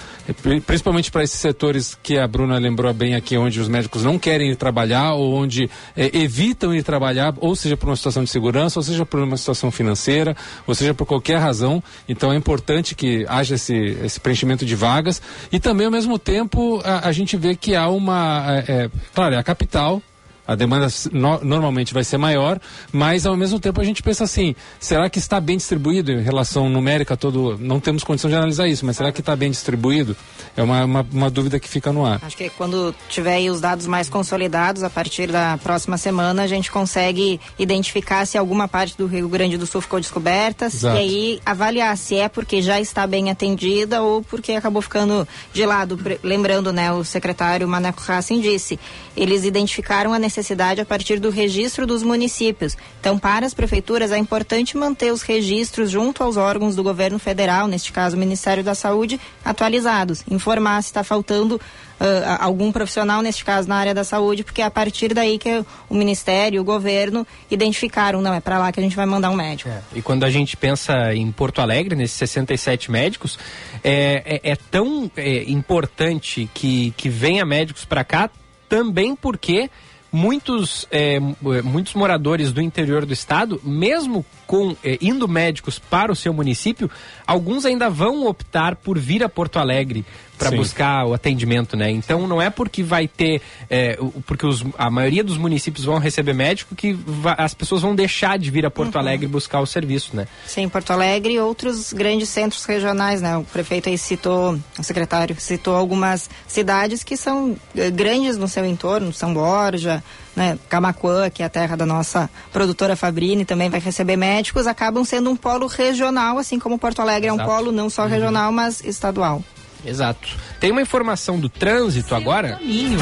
principalmente 0.65 1.09
para 1.09 1.23
esses 1.23 1.39
setores 1.39 1.97
que 2.03 2.17
a 2.17 2.27
Bruna 2.27 2.57
lembrou 2.57 2.93
bem 2.93 3.15
aqui, 3.15 3.37
onde 3.37 3.57
os 3.61 3.69
médicos 3.69 4.03
não 4.03 4.19
querem 4.19 4.51
ir 4.51 4.57
trabalhar 4.57 5.13
ou 5.13 5.33
onde 5.33 5.69
é, 5.95 6.17
evitam 6.17 6.75
ir 6.75 6.83
trabalhar, 6.83 7.33
ou 7.37 7.55
seja 7.55 7.77
por 7.77 7.87
uma 7.87 7.95
situação 7.95 8.21
de 8.25 8.29
segurança, 8.29 8.77
ou 8.79 8.83
seja 8.83 9.05
por 9.05 9.21
uma 9.21 9.37
situação 9.37 9.71
financeira, 9.71 10.35
ou 10.67 10.75
seja 10.75 10.93
por 10.93 11.05
qualquer 11.05 11.37
razão. 11.37 11.81
Então 12.07 12.33
é 12.33 12.35
importante 12.35 12.95
que 12.95 13.25
haja 13.29 13.55
esse, 13.55 13.73
esse 13.73 14.19
preenchimento 14.19 14.65
de 14.65 14.75
vagas 14.75 15.21
e 15.49 15.57
também 15.57 15.85
ao 15.85 15.91
mesmo 15.91 16.19
tempo 16.19 16.81
a, 16.83 17.07
a 17.07 17.11
gente 17.13 17.37
vê 17.37 17.55
que 17.55 17.75
há 17.75 17.87
uma, 17.87 18.43
é, 18.67 18.71
é, 18.71 18.89
claro, 19.13 19.35
é 19.35 19.37
a 19.37 19.43
capital, 19.43 20.01
a 20.47 20.55
demanda 20.55 20.87
no, 21.11 21.43
normalmente 21.43 21.93
vai 21.93 22.03
ser 22.03 22.17
maior, 22.17 22.59
mas 22.91 23.25
ao 23.25 23.35
mesmo 23.35 23.59
tempo 23.59 23.81
a 23.81 23.83
gente 23.83 24.03
pensa 24.03 24.23
assim, 24.23 24.55
será 24.79 25.09
que 25.09 25.17
está 25.17 25.39
bem 25.39 25.57
distribuído 25.57 26.11
em 26.11 26.21
relação 26.21 26.69
numérica 26.69 27.17
todo, 27.17 27.57
não 27.59 27.79
temos 27.79 28.03
condição 28.03 28.29
de 28.29 28.35
analisar 28.35 28.67
isso, 28.67 28.85
mas 28.85 28.97
será 28.97 29.11
que 29.11 29.19
está 29.19 29.35
bem 29.35 29.49
distribuído? 29.49 30.15
É 30.55 30.63
uma, 30.63 30.85
uma, 30.85 31.07
uma, 31.11 31.29
dúvida 31.29 31.59
que 31.59 31.67
fica 31.67 31.91
no 31.91 32.05
ar. 32.05 32.19
Acho 32.21 32.37
que 32.37 32.49
quando 32.51 32.93
tiver 33.09 33.49
os 33.49 33.59
dados 33.59 33.87
mais 33.87 34.07
consolidados, 34.07 34.83
a 34.83 34.89
partir 34.89 35.31
da 35.31 35.57
próxima 35.57 35.97
semana, 35.97 36.43
a 36.43 36.47
gente 36.47 36.71
consegue 36.71 37.39
identificar 37.57 38.25
se 38.25 38.37
alguma 38.37 38.67
parte 38.67 38.97
do 38.97 39.05
Rio 39.05 39.27
Grande 39.27 39.57
do 39.57 39.65
Sul 39.65 39.81
ficou 39.81 39.99
descoberta 39.99 40.65
Exato. 40.65 40.95
e 40.95 40.99
aí 40.99 41.41
avaliar 41.45 41.97
se 41.97 42.15
é 42.15 42.29
porque 42.29 42.61
já 42.61 42.79
está 42.79 43.05
bem 43.05 43.29
atendida 43.29 44.01
ou 44.01 44.21
porque 44.21 44.53
acabou 44.53 44.81
ficando 44.81 45.27
de 45.51 45.65
lado. 45.65 45.99
Lembrando, 46.23 46.71
né, 46.71 46.91
o 46.91 47.03
secretário 47.03 47.67
Maneco 47.67 48.01
Hassin 48.07 48.39
disse, 48.39 48.79
eles 49.17 49.43
identificaram 49.43 50.13
a 50.13 50.19
necessidade 50.19 50.34
necessidade 50.35 50.81
a 50.81 50.85
partir 50.85 51.19
do 51.19 51.29
registro 51.29 51.87
dos 51.87 52.03
municípios. 52.03 52.75
Então, 52.99 53.17
para 53.17 53.45
as 53.45 53.53
prefeituras, 53.53 54.11
é 54.11 54.17
importante 54.17 54.75
manter 54.75 55.11
os 55.11 55.21
registros 55.21 55.89
junto 55.89 56.23
aos 56.23 56.35
órgãos 56.35 56.75
do 56.75 56.83
governo 56.83 57.17
federal, 57.17 57.67
neste 57.67 57.91
caso 57.91 58.17
o 58.17 58.19
Ministério 58.19 58.63
da 58.63 58.75
Saúde, 58.75 59.19
atualizados. 59.43 60.23
Informar 60.29 60.81
se 60.81 60.89
está 60.89 61.03
faltando 61.03 61.59
Uh, 61.95 62.27
algum 62.41 62.73
profissional, 62.73 63.21
neste 63.21 63.45
caso 63.45 63.69
na 63.69 63.77
área 63.77 63.93
da 63.93 64.03
saúde, 64.03 64.43
porque 64.43 64.61
é 64.61 64.65
a 64.65 64.69
partir 64.69 65.13
daí 65.13 65.37
que 65.37 65.63
o 65.89 65.95
Ministério, 65.95 66.59
o 66.59 66.63
governo 66.65 67.25
identificaram, 67.49 68.21
não, 68.21 68.33
é 68.33 68.41
para 68.41 68.59
lá 68.59 68.69
que 68.69 68.81
a 68.81 68.83
gente 68.83 68.97
vai 68.97 69.05
mandar 69.05 69.29
um 69.29 69.33
médico. 69.33 69.69
É. 69.69 69.81
E 69.95 70.01
quando 70.01 70.25
a 70.25 70.29
gente 70.29 70.57
pensa 70.57 71.15
em 71.15 71.31
Porto 71.31 71.61
Alegre, 71.61 71.95
nesses 71.95 72.17
67 72.17 72.91
médicos, 72.91 73.39
é, 73.81 74.41
é, 74.43 74.51
é 74.51 74.55
tão 74.57 75.09
é, 75.15 75.49
importante 75.49 76.49
que, 76.53 76.93
que 76.97 77.07
venha 77.07 77.45
médicos 77.45 77.85
para 77.85 78.03
cá 78.03 78.29
também 78.67 79.15
porque 79.15 79.69
muitos, 80.15 80.87
é, 80.89 81.19
muitos 81.61 81.93
moradores 81.93 82.53
do 82.53 82.61
interior 82.61 83.05
do 83.05 83.11
estado, 83.11 83.59
mesmo 83.63 84.25
com 84.47 84.75
é, 84.81 84.97
indo 85.01 85.27
médicos 85.27 85.77
para 85.77 86.09
o 86.11 86.15
seu 86.15 86.33
município, 86.33 86.89
alguns 87.27 87.65
ainda 87.65 87.89
vão 87.89 88.25
optar 88.25 88.77
por 88.77 88.97
vir 88.97 89.23
a 89.23 89.29
Porto 89.29 89.59
Alegre 89.59 90.05
para 90.37 90.51
buscar 90.51 91.05
o 91.05 91.13
atendimento, 91.13 91.75
né? 91.75 91.89
Então 91.89 92.27
não 92.27 92.41
é 92.41 92.49
porque 92.49 92.83
vai 92.83 93.07
ter, 93.07 93.41
é, 93.69 93.97
porque 94.25 94.45
os, 94.45 94.63
a 94.77 94.89
maioria 94.89 95.23
dos 95.23 95.37
municípios 95.37 95.85
vão 95.85 95.97
receber 95.97 96.33
médico 96.33 96.75
que 96.75 96.97
as 97.37 97.53
pessoas 97.53 97.81
vão 97.81 97.95
deixar 97.95 98.37
de 98.37 98.49
vir 98.51 98.65
a 98.65 98.71
Porto 98.71 98.95
uhum. 98.95 99.01
Alegre 99.01 99.27
buscar 99.27 99.59
o 99.59 99.65
serviço, 99.65 100.15
né? 100.15 100.27
Sim, 100.45 100.67
Porto 100.69 100.91
Alegre 100.91 101.33
e 101.33 101.39
outros 101.39 101.93
grandes 101.93 102.29
centros 102.29 102.65
regionais, 102.65 103.21
né? 103.21 103.37
O 103.37 103.43
prefeito 103.43 103.89
aí 103.89 103.97
citou, 103.97 104.59
o 104.77 104.83
secretário 104.83 105.35
citou 105.39 105.75
algumas 105.75 106.29
cidades 106.47 107.03
que 107.03 107.17
são 107.17 107.55
é, 107.75 107.89
grandes 107.89 108.37
no 108.37 108.47
seu 108.47 108.65
entorno, 108.65 109.13
São 109.13 109.33
Borja, 109.33 110.03
né? 110.35 110.59
Camacuã, 110.67 111.29
que 111.29 111.41
é 111.41 111.45
a 111.45 111.49
terra 111.49 111.75
da 111.75 111.85
nossa 111.85 112.29
produtora 112.51 112.95
Fabrini, 112.95 113.45
também 113.45 113.69
vai 113.69 113.79
receber 113.79 114.17
médicos, 114.17 114.67
acabam 114.67 115.05
sendo 115.05 115.29
um 115.29 115.35
polo 115.35 115.67
regional, 115.67 116.37
assim 116.37 116.59
como 116.59 116.77
Porto 116.77 117.01
Alegre 117.01 117.29
Exato. 117.29 117.41
é 117.41 117.43
um 117.43 117.47
polo 117.47 117.71
não 117.71 117.89
só 117.89 118.05
regional, 118.05 118.49
uhum. 118.49 118.55
mas 118.55 118.83
estadual. 118.83 119.41
Exato. 119.85 120.27
Tem 120.59 120.71
uma 120.71 120.81
informação 120.81 121.39
do 121.39 121.49
trânsito 121.49 122.09
Seu 122.09 122.17
agora. 122.17 122.53
Caminho. 122.53 122.99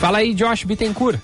Fala 0.00 0.18
aí, 0.18 0.34
Josh 0.34 0.64
Bittencourt. 0.64 1.18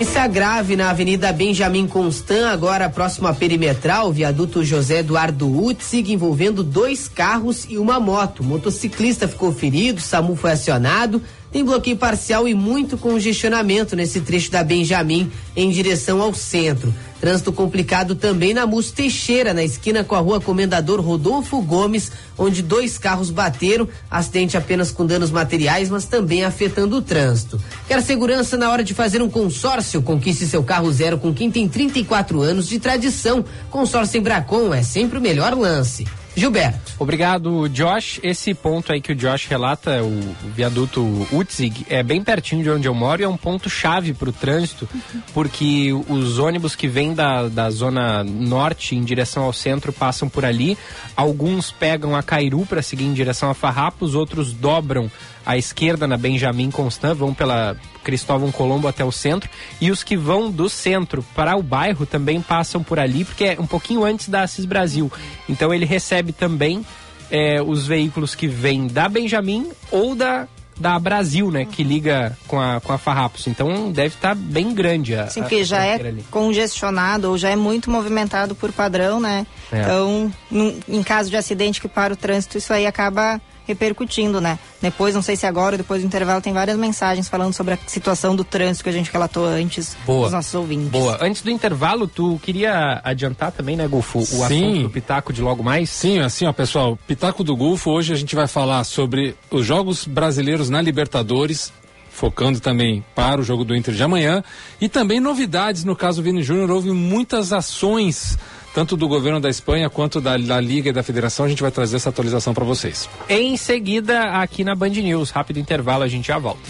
Esse 0.00 0.26
grave 0.26 0.74
na 0.74 0.90
Avenida 0.90 1.32
Benjamin 1.32 1.86
Constant, 1.86 2.52
agora 2.52 2.90
próximo 2.90 3.28
à 3.28 3.32
perimetral, 3.32 4.12
viaduto 4.12 4.64
José 4.64 4.98
Eduardo 4.98 5.48
Utzig, 5.48 6.12
envolvendo 6.12 6.64
dois 6.64 7.06
carros 7.06 7.64
e 7.68 7.78
uma 7.78 8.00
moto. 8.00 8.40
O 8.40 8.44
motociclista 8.44 9.28
ficou 9.28 9.52
ferido, 9.52 10.00
o 10.00 10.02
SAMU 10.02 10.34
foi 10.34 10.50
acionado, 10.50 11.22
tem 11.52 11.64
bloqueio 11.64 11.96
parcial 11.96 12.48
e 12.48 12.54
muito 12.54 12.98
congestionamento 12.98 13.94
nesse 13.94 14.20
trecho 14.20 14.50
da 14.50 14.64
Benjamin 14.64 15.30
em 15.54 15.70
direção 15.70 16.20
ao 16.20 16.34
centro. 16.34 16.92
Trânsito 17.24 17.54
complicado 17.54 18.14
também 18.14 18.52
na 18.52 18.66
Mus 18.66 18.90
Teixeira, 18.90 19.54
na 19.54 19.64
esquina 19.64 20.04
com 20.04 20.14
a 20.14 20.18
rua 20.18 20.42
Comendador 20.42 21.00
Rodolfo 21.00 21.58
Gomes, 21.62 22.12
onde 22.36 22.60
dois 22.60 22.98
carros 22.98 23.30
bateram, 23.30 23.88
acidente 24.10 24.58
apenas 24.58 24.90
com 24.90 25.06
danos 25.06 25.30
materiais, 25.30 25.88
mas 25.88 26.04
também 26.04 26.44
afetando 26.44 26.98
o 26.98 27.00
trânsito. 27.00 27.58
Quer 27.88 28.02
segurança 28.02 28.58
na 28.58 28.70
hora 28.70 28.84
de 28.84 28.92
fazer 28.92 29.22
um 29.22 29.30
consórcio? 29.30 30.02
Conquiste 30.02 30.44
seu 30.44 30.62
carro 30.62 30.92
zero 30.92 31.16
com 31.16 31.32
quem 31.32 31.50
tem 31.50 31.66
34 31.66 32.42
anos 32.42 32.68
de 32.68 32.78
tradição. 32.78 33.42
Consórcio 33.70 34.18
Embracon 34.18 34.74
é 34.74 34.82
sempre 34.82 35.16
o 35.16 35.22
melhor 35.22 35.54
lance. 35.54 36.06
Gilberto. 36.36 36.92
Obrigado, 36.98 37.68
Josh. 37.68 38.18
Esse 38.22 38.54
ponto 38.54 38.92
aí 38.92 39.00
que 39.00 39.12
o 39.12 39.14
Josh 39.14 39.46
relata, 39.46 40.02
o, 40.02 40.36
viaduto 40.54 41.00
Utzig, 41.32 41.86
é 41.88 42.02
bem 42.02 42.22
pertinho 42.22 42.62
de 42.62 42.70
onde 42.70 42.88
eu 42.88 42.94
moro 42.94 43.22
e 43.22 43.24
é 43.24 43.28
um 43.28 43.36
ponto 43.36 43.70
chave 43.70 44.12
para 44.12 44.30
o 44.30 44.32
trânsito, 44.32 44.88
porque 45.32 45.92
os 46.08 46.38
ônibus 46.38 46.74
que 46.74 46.88
vêm 46.88 47.14
da, 47.14 47.48
da 47.48 47.70
zona 47.70 48.24
norte 48.24 48.96
em 48.96 49.04
direção 49.04 49.44
ao 49.44 49.52
centro 49.52 49.92
passam 49.92 50.28
por 50.28 50.44
ali. 50.44 50.76
Alguns 51.16 51.70
pegam 51.70 52.16
a 52.16 52.22
Cairu 52.22 52.66
para 52.66 52.82
seguir 52.82 53.04
em 53.04 53.12
direção 53.12 53.50
a 53.50 53.54
Farrapos, 53.54 54.14
outros 54.14 54.52
dobram 54.52 55.10
à 55.44 55.56
esquerda 55.56 56.06
na 56.06 56.16
Benjamin 56.16 56.70
Constant, 56.70 57.14
vão 57.14 57.34
pela 57.34 57.76
Cristóvão 58.02 58.52
Colombo 58.52 58.88
até 58.88 59.04
o 59.04 59.12
centro, 59.12 59.48
e 59.80 59.90
os 59.90 60.02
que 60.02 60.16
vão 60.16 60.50
do 60.50 60.68
centro 60.68 61.24
para 61.34 61.56
o 61.56 61.62
bairro 61.62 62.06
também 62.06 62.40
passam 62.40 62.82
por 62.82 62.98
ali, 62.98 63.24
porque 63.24 63.44
é 63.44 63.56
um 63.58 63.66
pouquinho 63.66 64.04
antes 64.04 64.28
da 64.28 64.42
Assis 64.42 64.64
Brasil. 64.64 65.10
Então 65.48 65.72
ele 65.72 65.84
recebe 65.84 66.32
também 66.32 66.84
é, 67.30 67.62
os 67.62 67.86
veículos 67.86 68.34
que 68.34 68.46
vêm 68.46 68.86
da 68.86 69.08
Benjamin 69.08 69.70
ou 69.90 70.14
da 70.14 70.46
da 70.76 70.98
Brasil, 70.98 71.50
né, 71.50 71.64
que 71.64 71.82
liga 71.84 72.36
com 72.46 72.60
a, 72.60 72.80
com 72.80 72.92
a 72.92 72.98
Farrapos. 72.98 73.46
Então 73.46 73.92
deve 73.92 74.16
estar 74.16 74.30
tá 74.30 74.34
bem 74.34 74.74
grande 74.74 75.14
a. 75.14 75.28
Sim, 75.28 75.42
porque 75.42 75.56
a 75.56 75.64
já 75.64 75.84
é 75.84 75.94
ali. 75.94 76.24
congestionado 76.30 77.30
ou 77.30 77.38
já 77.38 77.50
é 77.50 77.56
muito 77.56 77.90
movimentado 77.90 78.54
por 78.54 78.72
padrão, 78.72 79.20
né? 79.20 79.46
É. 79.70 79.80
Então, 79.80 80.32
num, 80.50 80.78
em 80.88 81.02
caso 81.02 81.30
de 81.30 81.36
acidente 81.36 81.80
que 81.80 81.88
para 81.88 82.12
o 82.12 82.16
trânsito, 82.16 82.58
isso 82.58 82.72
aí 82.72 82.86
acaba 82.86 83.40
repercutindo, 83.66 84.40
né? 84.40 84.58
Depois, 84.80 85.14
não 85.14 85.22
sei 85.22 85.36
se 85.36 85.46
agora 85.46 85.74
ou 85.74 85.78
depois 85.78 86.02
do 86.02 86.06
intervalo, 86.06 86.40
tem 86.40 86.52
várias 86.52 86.76
mensagens 86.76 87.28
falando 87.28 87.52
sobre 87.52 87.74
a 87.74 87.78
situação 87.86 88.36
do 88.36 88.44
trânsito 88.44 88.84
que 88.84 88.90
a 88.90 88.92
gente 88.92 89.10
relatou 89.10 89.46
antes 89.46 89.96
Boa. 90.06 90.24
dos 90.24 90.32
nossos 90.32 90.54
ouvintes. 90.54 90.88
Boa. 90.90 91.18
Antes 91.20 91.42
do 91.42 91.50
intervalo, 91.50 92.06
tu 92.06 92.38
queria 92.42 93.00
adiantar 93.02 93.52
também, 93.52 93.76
né, 93.76 93.86
Golfo, 93.88 94.18
o 94.18 94.26
Sim. 94.26 94.44
assunto 94.44 94.82
do 94.82 94.90
Pitaco 94.90 95.32
de 95.32 95.42
logo 95.42 95.62
mais? 95.62 95.90
Sim, 95.90 96.20
assim, 96.20 96.46
ó, 96.46 96.52
pessoal, 96.52 96.98
Pitaco 97.06 97.42
do 97.42 97.56
Golfo, 97.56 97.90
hoje 97.90 98.12
a 98.12 98.16
gente 98.16 98.34
vai 98.34 98.46
falar 98.46 98.84
sobre 98.84 99.34
os 99.50 99.64
jogos 99.64 100.06
brasileiros 100.06 100.68
na 100.68 100.80
Libertadores, 100.82 101.72
focando 102.10 102.60
também 102.60 103.04
para 103.14 103.40
o 103.40 103.44
jogo 103.44 103.64
do 103.64 103.74
Inter 103.74 103.94
de 103.94 104.02
amanhã, 104.02 104.44
e 104.80 104.88
também 104.88 105.18
novidades, 105.18 105.84
no 105.84 105.96
caso 105.96 106.22
Vini 106.22 106.42
Júnior, 106.42 106.70
houve 106.70 106.90
muitas 106.90 107.52
ações, 107.52 108.38
tanto 108.74 108.96
do 108.96 109.06
governo 109.06 109.40
da 109.40 109.48
Espanha 109.48 109.88
quanto 109.88 110.20
da, 110.20 110.36
da 110.36 110.60
Liga 110.60 110.90
e 110.90 110.92
da 110.92 111.02
Federação, 111.02 111.46
a 111.46 111.48
gente 111.48 111.62
vai 111.62 111.70
trazer 111.70 111.96
essa 111.96 112.08
atualização 112.08 112.52
para 112.52 112.64
vocês. 112.64 113.08
Em 113.28 113.56
seguida, 113.56 114.32
aqui 114.32 114.64
na 114.64 114.74
Band 114.74 114.90
News, 114.90 115.30
rápido 115.30 115.60
intervalo, 115.60 116.02
a 116.02 116.08
gente 116.08 116.26
já 116.26 116.38
volta. 116.38 116.60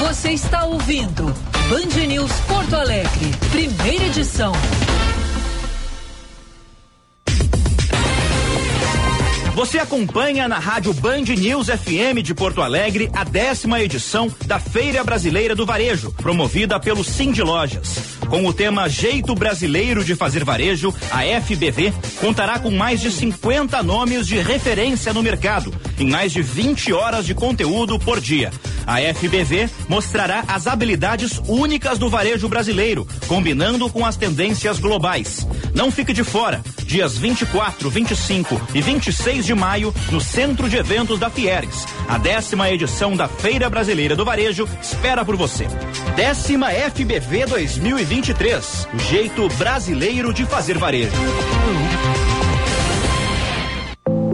Você 0.00 0.30
está 0.32 0.64
ouvindo 0.66 1.24
Band 1.68 2.06
News 2.06 2.32
Porto 2.46 2.76
Alegre, 2.76 3.30
primeira 3.50 4.04
edição. 4.04 4.52
Você 9.54 9.78
acompanha 9.78 10.48
na 10.48 10.58
Rádio 10.58 10.92
Band 10.92 11.22
News 11.38 11.68
FM 11.68 12.24
de 12.24 12.34
Porto 12.34 12.60
Alegre 12.60 13.08
a 13.12 13.22
décima 13.22 13.80
edição 13.80 14.28
da 14.46 14.58
Feira 14.58 15.04
Brasileira 15.04 15.54
do 15.54 15.64
Varejo, 15.64 16.10
promovida 16.10 16.80
pelo 16.80 17.04
Cindy 17.04 17.40
Lojas. 17.40 18.18
Com 18.28 18.44
o 18.46 18.52
tema 18.52 18.88
Jeito 18.88 19.32
Brasileiro 19.32 20.04
de 20.04 20.16
Fazer 20.16 20.44
Varejo, 20.44 20.92
a 21.08 21.20
FBV 21.40 21.94
contará 22.20 22.58
com 22.58 22.72
mais 22.72 23.00
de 23.00 23.12
50 23.12 23.80
nomes 23.84 24.26
de 24.26 24.40
referência 24.40 25.12
no 25.12 25.22
mercado, 25.22 25.72
em 26.00 26.10
mais 26.10 26.32
de 26.32 26.42
20 26.42 26.92
horas 26.92 27.24
de 27.24 27.32
conteúdo 27.32 27.96
por 27.96 28.20
dia. 28.20 28.50
A 28.86 28.96
FBV 29.14 29.70
mostrará 29.88 30.44
as 30.48 30.66
habilidades 30.66 31.40
únicas 31.46 31.96
do 31.96 32.10
varejo 32.10 32.48
brasileiro, 32.48 33.06
combinando 33.28 33.88
com 33.88 34.04
as 34.04 34.16
tendências 34.16 34.78
globais. 34.80 35.46
Não 35.74 35.90
fique 35.90 36.12
de 36.12 36.24
fora. 36.24 36.62
Dias 36.84 37.16
24, 37.16 37.88
25 37.88 38.60
e 38.74 38.80
26 38.80 39.43
de 39.44 39.54
maio, 39.54 39.94
no 40.10 40.20
Centro 40.20 40.68
de 40.68 40.76
Eventos 40.76 41.18
da 41.18 41.30
Fieres. 41.30 41.86
A 42.08 42.18
décima 42.18 42.70
edição 42.70 43.16
da 43.16 43.28
Feira 43.28 43.68
Brasileira 43.68 44.16
do 44.16 44.24
Varejo 44.24 44.68
espera 44.80 45.24
por 45.24 45.36
você. 45.36 45.66
Décima 46.16 46.70
FBV 46.70 47.46
2023. 47.46 48.88
O 48.94 48.98
jeito 48.98 49.48
brasileiro 49.56 50.32
de 50.32 50.44
fazer 50.44 50.78
varejo. 50.78 51.12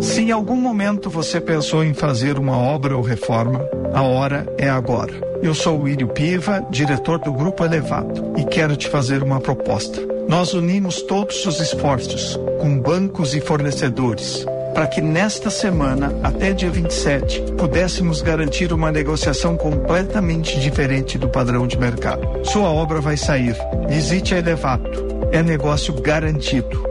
Se 0.00 0.22
em 0.22 0.30
algum 0.30 0.56
momento 0.56 1.10
você 1.10 1.40
pensou 1.40 1.84
em 1.84 1.92
fazer 1.92 2.38
uma 2.38 2.56
obra 2.56 2.96
ou 2.96 3.02
reforma, 3.02 3.60
a 3.92 4.02
hora 4.02 4.46
é 4.56 4.68
agora. 4.68 5.12
Eu 5.42 5.54
sou 5.54 5.82
o 5.82 5.88
Írio 5.88 6.08
Piva, 6.08 6.66
diretor 6.70 7.18
do 7.18 7.32
Grupo 7.32 7.64
Elevado, 7.64 8.32
e 8.38 8.44
quero 8.44 8.76
te 8.76 8.88
fazer 8.88 9.22
uma 9.22 9.40
proposta. 9.40 10.00
Nós 10.28 10.54
unimos 10.54 11.02
todos 11.02 11.44
os 11.44 11.60
esforços, 11.60 12.38
com 12.60 12.78
bancos 12.78 13.34
e 13.34 13.40
fornecedores, 13.40 14.46
para 14.74 14.86
que 14.86 15.00
nesta 15.00 15.50
semana, 15.50 16.12
até 16.22 16.52
dia 16.52 16.70
27, 16.70 17.52
pudéssemos 17.58 18.22
garantir 18.22 18.72
uma 18.72 18.90
negociação 18.92 19.56
completamente 19.56 20.58
diferente 20.60 21.18
do 21.18 21.28
padrão 21.28 21.66
de 21.66 21.78
mercado. 21.78 22.26
Sua 22.44 22.70
obra 22.70 23.00
vai 23.00 23.16
sair. 23.16 23.56
Visite 23.88 24.34
a 24.34 24.38
Elevato. 24.38 25.08
É 25.32 25.42
negócio 25.42 25.94
garantido. 26.00 26.82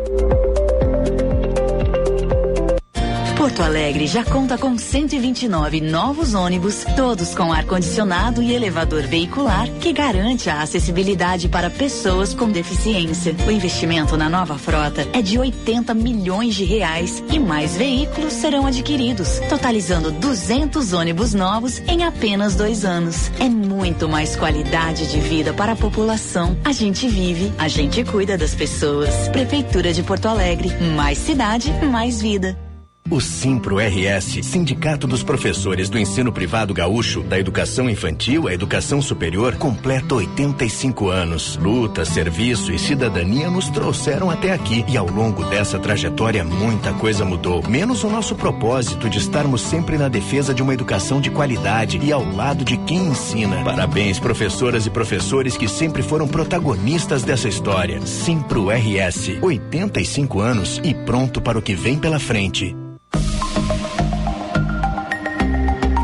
Porto 3.39 3.63
Alegre 3.63 4.05
já 4.05 4.21
conta 4.25 4.57
com 4.57 4.77
129 4.77 5.79
novos 5.79 6.33
ônibus, 6.33 6.83
todos 6.93 7.33
com 7.33 7.53
ar-condicionado 7.53 8.43
e 8.43 8.53
elevador 8.53 9.03
veicular, 9.03 9.69
que 9.79 9.93
garante 9.93 10.49
a 10.49 10.61
acessibilidade 10.61 11.47
para 11.47 11.69
pessoas 11.69 12.33
com 12.33 12.51
deficiência. 12.51 13.33
O 13.47 13.49
investimento 13.49 14.17
na 14.17 14.29
nova 14.29 14.57
frota 14.57 15.07
é 15.13 15.21
de 15.21 15.39
80 15.39 15.93
milhões 15.93 16.53
de 16.53 16.65
reais 16.65 17.23
e 17.31 17.39
mais 17.39 17.77
veículos 17.77 18.33
serão 18.33 18.67
adquiridos, 18.67 19.39
totalizando 19.47 20.11
200 20.11 20.91
ônibus 20.91 21.33
novos 21.33 21.79
em 21.87 22.03
apenas 22.03 22.55
dois 22.55 22.83
anos. 22.83 23.31
É 23.39 23.47
muito 23.47 24.09
mais 24.09 24.35
qualidade 24.35 25.09
de 25.09 25.19
vida 25.21 25.53
para 25.53 25.71
a 25.71 25.77
população. 25.77 26.57
A 26.65 26.73
gente 26.73 27.07
vive, 27.07 27.53
a 27.57 27.69
gente 27.69 28.03
cuida 28.03 28.37
das 28.37 28.53
pessoas. 28.53 29.29
Prefeitura 29.29 29.93
de 29.93 30.03
Porto 30.03 30.25
Alegre, 30.25 30.69
mais 30.93 31.17
cidade, 31.17 31.71
mais 31.89 32.21
vida. 32.21 32.68
O 33.11 33.19
Simpro 33.19 33.77
RS, 33.79 34.45
Sindicato 34.45 35.07
dos 35.07 35.23
Professores 35.23 35.89
do 35.89 35.97
Ensino 35.97 36.31
Privado 36.31 36.75
Gaúcho, 36.75 37.23
da 37.23 37.39
Educação 37.39 37.89
Infantil 37.89 38.47
à 38.47 38.53
Educação 38.53 39.01
Superior, 39.01 39.55
completa 39.55 40.13
85 40.13 41.09
anos. 41.09 41.57
Luta, 41.57 42.05
serviço 42.05 42.71
e 42.71 42.77
cidadania 42.77 43.49
nos 43.49 43.67
trouxeram 43.71 44.29
até 44.29 44.53
aqui 44.53 44.85
e 44.87 44.95
ao 44.95 45.07
longo 45.07 45.43
dessa 45.45 45.79
trajetória 45.79 46.43
muita 46.43 46.93
coisa 46.93 47.25
mudou, 47.25 47.67
menos 47.67 48.03
o 48.03 48.09
nosso 48.11 48.35
propósito 48.35 49.09
de 49.09 49.17
estarmos 49.17 49.61
sempre 49.61 49.97
na 49.97 50.07
defesa 50.07 50.53
de 50.53 50.61
uma 50.61 50.75
educação 50.75 51.19
de 51.19 51.31
qualidade 51.31 51.99
e 52.03 52.11
ao 52.11 52.23
lado 52.23 52.63
de 52.63 52.77
quem 52.77 53.07
ensina. 53.07 53.63
Parabéns, 53.63 54.19
professoras 54.19 54.85
e 54.85 54.89
professores 54.91 55.57
que 55.57 55.67
sempre 55.67 56.03
foram 56.03 56.27
protagonistas 56.27 57.23
dessa 57.23 57.47
história. 57.47 58.05
Simpro 58.05 58.67
RS, 58.69 59.41
85 59.41 60.39
anos 60.39 60.79
e 60.83 60.93
pronto 60.93 61.41
para 61.41 61.57
o 61.57 61.61
que 61.61 61.73
vem 61.73 61.97
pela 61.97 62.19
frente. 62.19 62.75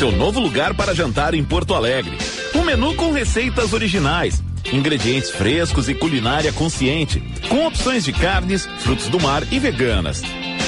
Seu 0.00 0.10
novo 0.10 0.40
lugar 0.40 0.72
para 0.72 0.94
jantar 0.94 1.34
em 1.34 1.44
Porto 1.44 1.74
Alegre. 1.74 2.16
Um 2.54 2.62
menu 2.62 2.94
com 2.94 3.12
receitas 3.12 3.74
originais, 3.74 4.42
ingredientes 4.72 5.28
frescos 5.28 5.90
e 5.90 5.94
culinária 5.94 6.50
consciente, 6.54 7.22
com 7.50 7.66
opções 7.66 8.02
de 8.02 8.10
carnes, 8.10 8.64
frutos 8.78 9.08
do 9.08 9.20
mar 9.20 9.42
e 9.52 9.58
veganas. 9.58 10.22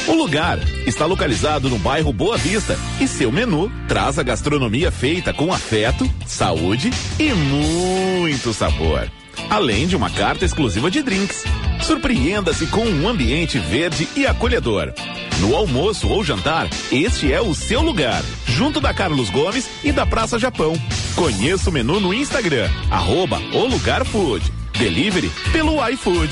O 0.09 0.15
lugar 0.15 0.59
está 0.85 1.07
localizado 1.07 1.71
no 1.71 1.79
bairro 1.79 2.13
Boa 2.13 2.37
Vista 2.37 2.77
e 3.01 3.07
seu 3.07 3.31
menu 3.31 3.71
traz 3.87 4.19
a 4.19 4.23
gastronomia 4.23 4.91
feita 4.91 5.33
com 5.33 5.53
afeto, 5.53 6.11
saúde 6.27 6.91
e 7.19 7.33
muito 7.33 8.53
sabor. 8.53 9.09
Além 9.49 9.87
de 9.87 9.95
uma 9.95 10.11
carta 10.11 10.45
exclusiva 10.45 10.91
de 10.91 11.03
drinks. 11.03 11.45
Surpreenda-se 11.83 12.67
com 12.67 12.85
um 12.85 13.09
ambiente 13.09 13.59
verde 13.59 14.09
e 14.17 14.27
acolhedor. 14.27 14.93
No 15.41 15.55
almoço 15.55 16.09
ou 16.09 16.23
jantar, 16.23 16.69
este 16.91 17.33
é 17.33 17.41
o 17.41 17.55
seu 17.55 17.81
lugar, 17.81 18.23
junto 18.47 18.81
da 18.81 18.93
Carlos 18.93 19.31
Gomes 19.31 19.69
e 19.83 19.93
da 19.93 20.05
Praça 20.05 20.39
Japão. 20.39 20.75
Conheça 21.15 21.71
o 21.71 21.73
menu 21.73 22.01
no 22.01 22.13
Instagram, 22.13 22.69
arroba 22.91 23.41
o 23.53 23.67
Lugar 23.67 24.05
Food. 24.05 24.53
Delivery 24.79 25.31
pelo 25.53 25.87
iFood. 25.91 26.31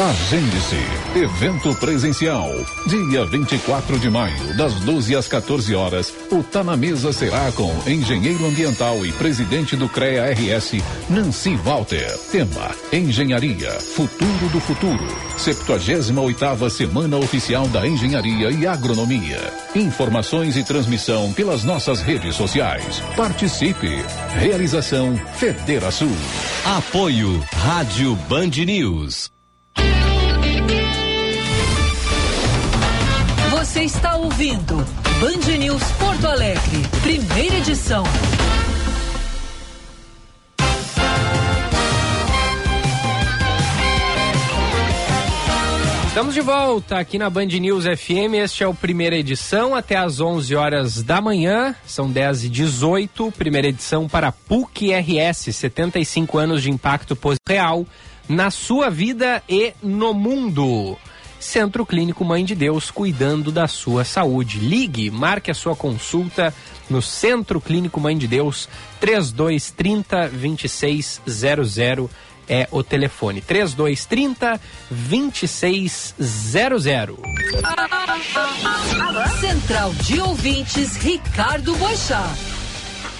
Agende-se. 0.00 0.80
Evento 1.14 1.74
presencial. 1.74 2.48
Dia 2.86 3.26
24 3.26 3.98
de 3.98 4.08
maio, 4.08 4.56
das 4.56 4.74
12 4.80 5.14
às 5.14 5.28
14 5.28 5.74
horas. 5.74 6.12
O 6.30 6.42
Tá 6.42 6.64
na 6.64 6.76
Mesa 6.78 7.12
será 7.12 7.52
com 7.52 7.70
engenheiro 7.86 8.46
ambiental 8.46 9.04
e 9.04 9.12
presidente 9.12 9.76
do 9.76 9.90
CREA 9.90 10.32
RS, 10.32 10.82
Nancy 11.10 11.56
Walter. 11.56 12.18
Tema: 12.30 12.70
Engenharia, 12.90 13.70
futuro 13.72 14.48
do 14.50 14.60
futuro. 14.60 15.06
78 15.36 16.70
Semana 16.70 17.18
Oficial 17.18 17.68
da 17.68 17.86
Engenharia 17.86 18.50
e 18.50 18.66
Agronomia. 18.66 19.52
Informações 19.74 20.56
e 20.56 20.64
transmissão 20.64 21.34
pelas 21.34 21.64
nossas 21.64 22.00
redes 22.00 22.34
sociais. 22.34 23.00
Participe. 23.14 24.02
Realização 24.38 25.20
Federação. 25.34 26.08
Apoio 26.64 27.44
Rádio 27.52 28.16
Band 28.28 28.64
News. 28.64 29.30
Está 33.82 34.14
ouvindo 34.14 34.76
Band 35.18 35.58
News 35.58 35.82
Porto 35.98 36.28
Alegre, 36.28 36.82
primeira 37.02 37.56
edição. 37.56 38.04
Estamos 46.06 46.32
de 46.32 46.40
volta 46.42 47.00
aqui 47.00 47.18
na 47.18 47.28
Band 47.28 47.46
News 47.46 47.82
FM. 47.82 48.34
Este 48.34 48.62
é 48.62 48.68
o 48.68 48.72
primeira 48.72 49.16
edição 49.16 49.74
até 49.74 49.96
às 49.96 50.20
11 50.20 50.54
horas 50.54 51.02
da 51.02 51.20
manhã. 51.20 51.74
São 51.84 52.08
10 52.08 52.44
e 52.44 52.48
18 52.50 53.32
Primeira 53.32 53.66
edição 53.66 54.08
para 54.08 54.30
PUC 54.30 54.92
RS, 54.94 55.56
75 55.56 56.38
anos 56.38 56.62
de 56.62 56.70
impacto 56.70 57.18
real 57.48 57.84
na 58.28 58.48
sua 58.52 58.88
vida 58.88 59.42
e 59.48 59.72
no 59.82 60.14
mundo. 60.14 60.96
Centro 61.42 61.84
Clínico 61.84 62.24
Mãe 62.24 62.44
de 62.44 62.54
Deus, 62.54 62.88
cuidando 62.90 63.50
da 63.50 63.66
sua 63.66 64.04
saúde. 64.04 64.60
Ligue, 64.60 65.10
marque 65.10 65.50
a 65.50 65.54
sua 65.54 65.74
consulta 65.74 66.54
no 66.88 67.02
Centro 67.02 67.60
Clínico 67.60 68.00
Mãe 68.00 68.16
de 68.16 68.28
Deus, 68.28 68.68
3230 69.00 70.28
2600 70.28 72.10
é 72.48 72.66
o 72.70 72.82
telefone. 72.82 73.40
3230 73.40 74.60
2600. 74.90 77.16
Central 79.40 79.92
de 79.94 80.20
Ouvintes, 80.20 80.96
Ricardo 80.96 81.74
Boixá. 81.76 82.28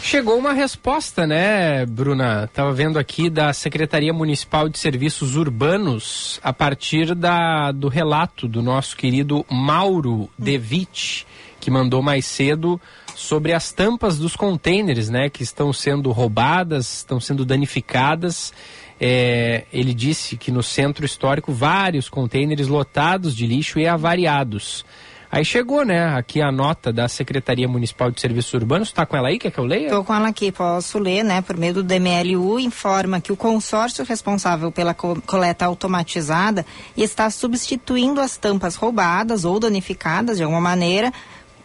Chegou 0.04 0.36
uma 0.36 0.52
resposta, 0.52 1.28
né, 1.28 1.86
Bruna? 1.86 2.44
Estava 2.44 2.72
vendo 2.72 2.98
aqui 2.98 3.30
da 3.30 3.52
Secretaria 3.52 4.12
Municipal 4.12 4.68
de 4.68 4.76
Serviços 4.76 5.36
Urbanos 5.36 6.40
a 6.42 6.52
partir 6.52 7.14
da, 7.14 7.70
do 7.70 7.86
relato 7.86 8.48
do 8.48 8.60
nosso 8.60 8.96
querido 8.96 9.46
Mauro 9.48 10.28
Devitt, 10.36 11.24
que 11.60 11.70
mandou 11.70 12.02
mais 12.02 12.26
cedo 12.26 12.80
sobre 13.14 13.52
as 13.52 13.72
tampas 13.72 14.18
dos 14.18 14.34
contêineres, 14.34 15.08
né, 15.08 15.30
que 15.30 15.44
estão 15.44 15.72
sendo 15.72 16.10
roubadas, 16.10 16.96
estão 16.96 17.20
sendo 17.20 17.44
danificadas. 17.44 18.52
É, 19.00 19.66
ele 19.72 19.94
disse 19.94 20.36
que 20.36 20.50
no 20.50 20.64
centro 20.64 21.06
histórico 21.06 21.52
vários 21.52 22.08
contêineres 22.08 22.66
lotados 22.66 23.36
de 23.36 23.46
lixo 23.46 23.78
e 23.78 23.86
avariados. 23.86 24.84
Aí 25.32 25.46
chegou, 25.46 25.82
né, 25.82 26.14
aqui 26.14 26.42
a 26.42 26.52
nota 26.52 26.92
da 26.92 27.08
Secretaria 27.08 27.66
Municipal 27.66 28.10
de 28.10 28.20
Serviços 28.20 28.52
Urbanos. 28.52 28.88
Está 28.88 29.06
com 29.06 29.16
ela 29.16 29.28
aí? 29.28 29.38
Quer 29.38 29.50
que 29.50 29.58
eu 29.58 29.64
leia? 29.64 29.86
Estou 29.86 30.04
com 30.04 30.12
ela 30.12 30.28
aqui, 30.28 30.52
posso 30.52 30.98
ler, 30.98 31.24
né? 31.24 31.40
Por 31.40 31.56
meio 31.56 31.72
do 31.72 31.82
DMLU, 31.82 32.60
informa 32.60 33.18
que 33.18 33.32
o 33.32 33.36
consórcio 33.36 34.04
responsável 34.04 34.70
pela 34.70 34.92
co 34.92 35.18
coleta 35.22 35.64
automatizada 35.64 36.66
está 36.94 37.30
substituindo 37.30 38.20
as 38.20 38.36
tampas 38.36 38.74
roubadas 38.74 39.46
ou 39.46 39.58
danificadas 39.58 40.36
de 40.36 40.42
alguma 40.42 40.60
maneira 40.60 41.10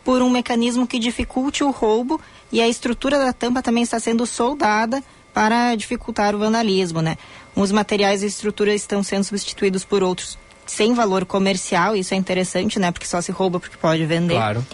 por 0.02 0.22
um 0.22 0.30
mecanismo 0.30 0.88
que 0.88 0.98
dificulte 0.98 1.62
o 1.62 1.70
roubo 1.70 2.22
e 2.50 2.62
a 2.62 2.70
estrutura 2.70 3.20
da 3.20 3.34
tampa 3.34 3.62
também 3.62 3.84
está 3.84 4.00
sendo 4.00 4.26
soldada 4.26 5.04
para 5.34 5.76
dificultar 5.76 6.34
o 6.34 6.40
vandalismo, 6.40 7.02
né? 7.02 7.18
Os 7.54 7.74
materiais 7.74 8.24
e 8.24 8.28
estrutura 8.28 8.74
estão 8.74 9.04
sendo 9.04 9.26
substituídos 9.26 9.84
por 9.84 10.04
outros 10.04 10.40
sem 10.68 10.94
valor 10.94 11.26
comercial, 11.26 11.96
isso 11.96 12.14
é 12.14 12.18
interessante, 12.18 12.78
né? 12.80 12.92
Porque 12.92 13.08
só 13.08 13.22
se 13.22 13.32
rouba 13.32 13.60
porque 13.60 13.78
pode 13.78 14.06
vender. 14.06 14.36
Claro. 14.36 14.66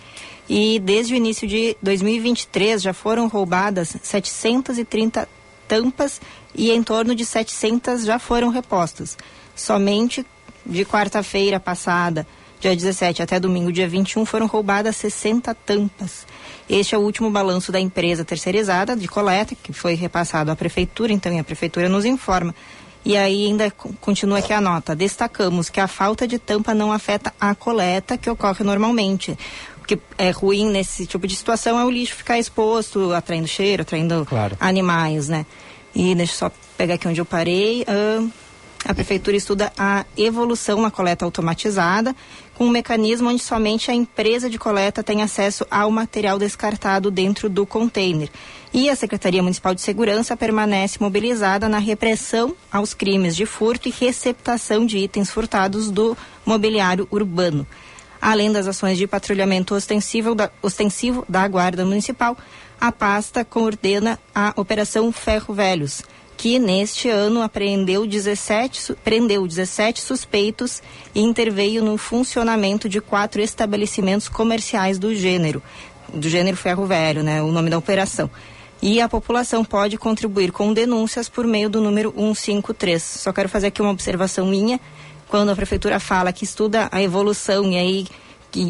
E 0.50 0.80
desde 0.80 1.14
o 1.14 1.16
início 1.16 1.48
de 1.48 1.78
2023 1.82 2.82
já 2.82 2.94
foram 2.94 3.28
roubadas 3.28 3.96
730 4.02 5.28
tampas 5.68 6.20
e 6.54 6.72
em 6.72 6.84
torno 6.84 7.16
de 7.16 7.26
700 7.26 8.04
já 8.04 8.20
foram 8.20 8.50
repostas. 8.50 9.18
Somente 9.56 10.26
de 10.66 10.84
quarta-feira 10.86 11.60
passada, 11.60 12.28
dia 12.60 12.76
17 12.76 13.22
até 13.22 13.40
domingo, 13.40 13.72
dia 13.72 13.88
21, 13.88 14.26
foram 14.26 14.48
roubadas 14.48 14.96
60 14.98 15.54
tampas. 15.66 16.26
Este 16.70 16.96
é 16.96 16.98
o 16.98 17.02
último 17.02 17.30
balanço 17.30 17.72
da 17.72 17.80
empresa 17.80 18.24
terceirizada 18.24 18.96
de 18.96 19.08
coleta, 19.08 19.56
que 19.56 19.74
foi 19.74 19.96
repassado 19.96 20.50
à 20.52 20.56
prefeitura, 20.56 21.12
então 21.12 21.38
a 21.38 21.44
prefeitura 21.44 21.90
nos 21.90 22.06
informa 22.06 22.56
e 23.06 23.18
aí 23.18 23.48
ainda 23.48 23.70
continua 24.00 24.40
aqui 24.40 24.54
a 24.54 24.62
nota. 24.62 24.96
Destacamos 24.96 25.70
que 25.70 25.80
a 25.80 25.88
falta 25.88 26.28
de 26.28 26.40
tampa 26.40 26.74
não 26.74 26.92
afeta 26.92 27.34
a 27.40 27.54
coleta 27.54 28.18
que 28.18 28.30
ocorre 28.30 28.64
normalmente. 28.64 29.38
O 29.82 29.86
que 29.86 30.00
é 30.18 30.30
ruim 30.30 30.70
nesse 30.70 31.06
tipo 31.06 31.28
de 31.28 31.36
situação 31.36 31.78
é 31.78 31.84
o 31.84 31.90
lixo 31.90 32.16
ficar 32.16 32.40
exposto, 32.40 33.12
atraindo 33.14 33.48
cheiro, 33.48 33.82
atraindo 33.82 34.26
claro. 34.26 34.56
animais, 34.60 35.28
né? 35.28 35.46
E 35.94 36.16
deixa 36.16 36.34
eu 36.34 36.38
só 36.38 36.52
pegar 36.78 36.94
aqui 36.94 37.08
onde 37.08 37.20
eu 37.20 37.26
parei. 37.26 37.82
Uh, 37.84 38.32
a 38.86 38.94
prefeitura 38.94 39.38
estuda 39.38 39.72
a 39.78 40.06
evolução 40.18 40.82
na 40.82 40.92
coleta 40.92 41.24
automatizada, 41.24 42.16
com 42.56 42.66
um 42.66 42.70
mecanismo 42.70 43.30
onde 43.30 43.42
somente 43.42 43.90
a 43.90 43.94
empresa 43.94 44.50
de 44.50 44.58
coleta 44.58 45.02
tem 45.02 45.22
acesso 45.22 45.66
ao 45.72 45.90
material 45.90 46.38
descartado 46.38 47.10
dentro 47.10 47.50
do 47.50 47.66
container. 47.66 48.30
E 48.74 48.90
a 48.90 48.96
Secretaria 48.96 49.44
Municipal 49.44 49.76
de 49.76 49.82
Segurança 49.82 50.36
permanece 50.36 50.98
mobilizada 51.00 51.70
na 51.70 51.78
repressão 51.78 52.56
aos 52.72 52.94
crimes 52.94 53.36
de 53.36 53.46
furto 53.46 53.88
e 53.88 53.92
receptação 53.92 54.84
de 54.86 54.98
itens 54.98 55.30
furtados 55.30 55.92
do 55.92 56.18
mobiliário 56.44 57.08
urbano. 57.12 57.68
Além 58.20 58.52
das 58.52 58.68
ações 58.68 58.98
de 58.98 59.06
patrulhamento 59.06 59.76
ostensivo 59.76 60.34
da, 60.34 60.50
ostensivo 60.62 61.24
da 61.30 61.48
Guarda 61.48 61.86
Municipal, 61.86 62.36
a 62.82 62.92
pasta 62.92 63.46
coordena 63.46 64.20
a 64.34 64.54
Operação 64.56 65.12
Ferro 65.12 65.54
Velhos, 65.54 66.02
que 66.36 66.58
neste 66.58 67.10
ano 67.10 67.44
apreendeu 67.44 68.08
17, 68.08 68.82
su- 68.82 68.96
prendeu 69.04 69.46
17 69.46 70.02
suspeitos 70.02 70.82
e 71.14 71.22
interveio 71.22 71.84
no 71.84 71.96
funcionamento 71.96 72.90
de 72.90 73.00
quatro 73.00 73.40
estabelecimentos 73.40 74.28
comerciais 74.28 74.98
do 74.98 75.14
gênero, 75.14 75.62
do 76.12 76.28
gênero 76.28 76.58
ferro 76.58 76.86
velho, 76.88 77.22
né, 77.22 77.42
o 77.44 77.52
nome 77.52 77.70
da 77.70 77.78
operação. 77.78 78.30
E 78.86 79.00
a 79.00 79.08
população 79.08 79.64
pode 79.64 79.98
contribuir 79.98 80.52
com 80.52 80.74
denúncias 80.74 81.30
por 81.30 81.48
meio 81.48 81.70
do 81.70 81.80
número 81.80 82.14
153. 82.18 83.02
Só 83.02 83.32
quero 83.32 83.48
fazer 83.48 83.68
aqui 83.68 83.82
uma 83.82 83.92
observação 83.92 84.46
minha. 84.46 84.78
Quando 85.30 85.52
a 85.52 85.56
prefeitura 85.56 86.02
fala 86.02 86.34
que 86.34 86.44
estuda 86.44 86.90
a 86.92 87.02
evolução 87.02 87.72
e 87.72 87.78
aí 87.78 88.08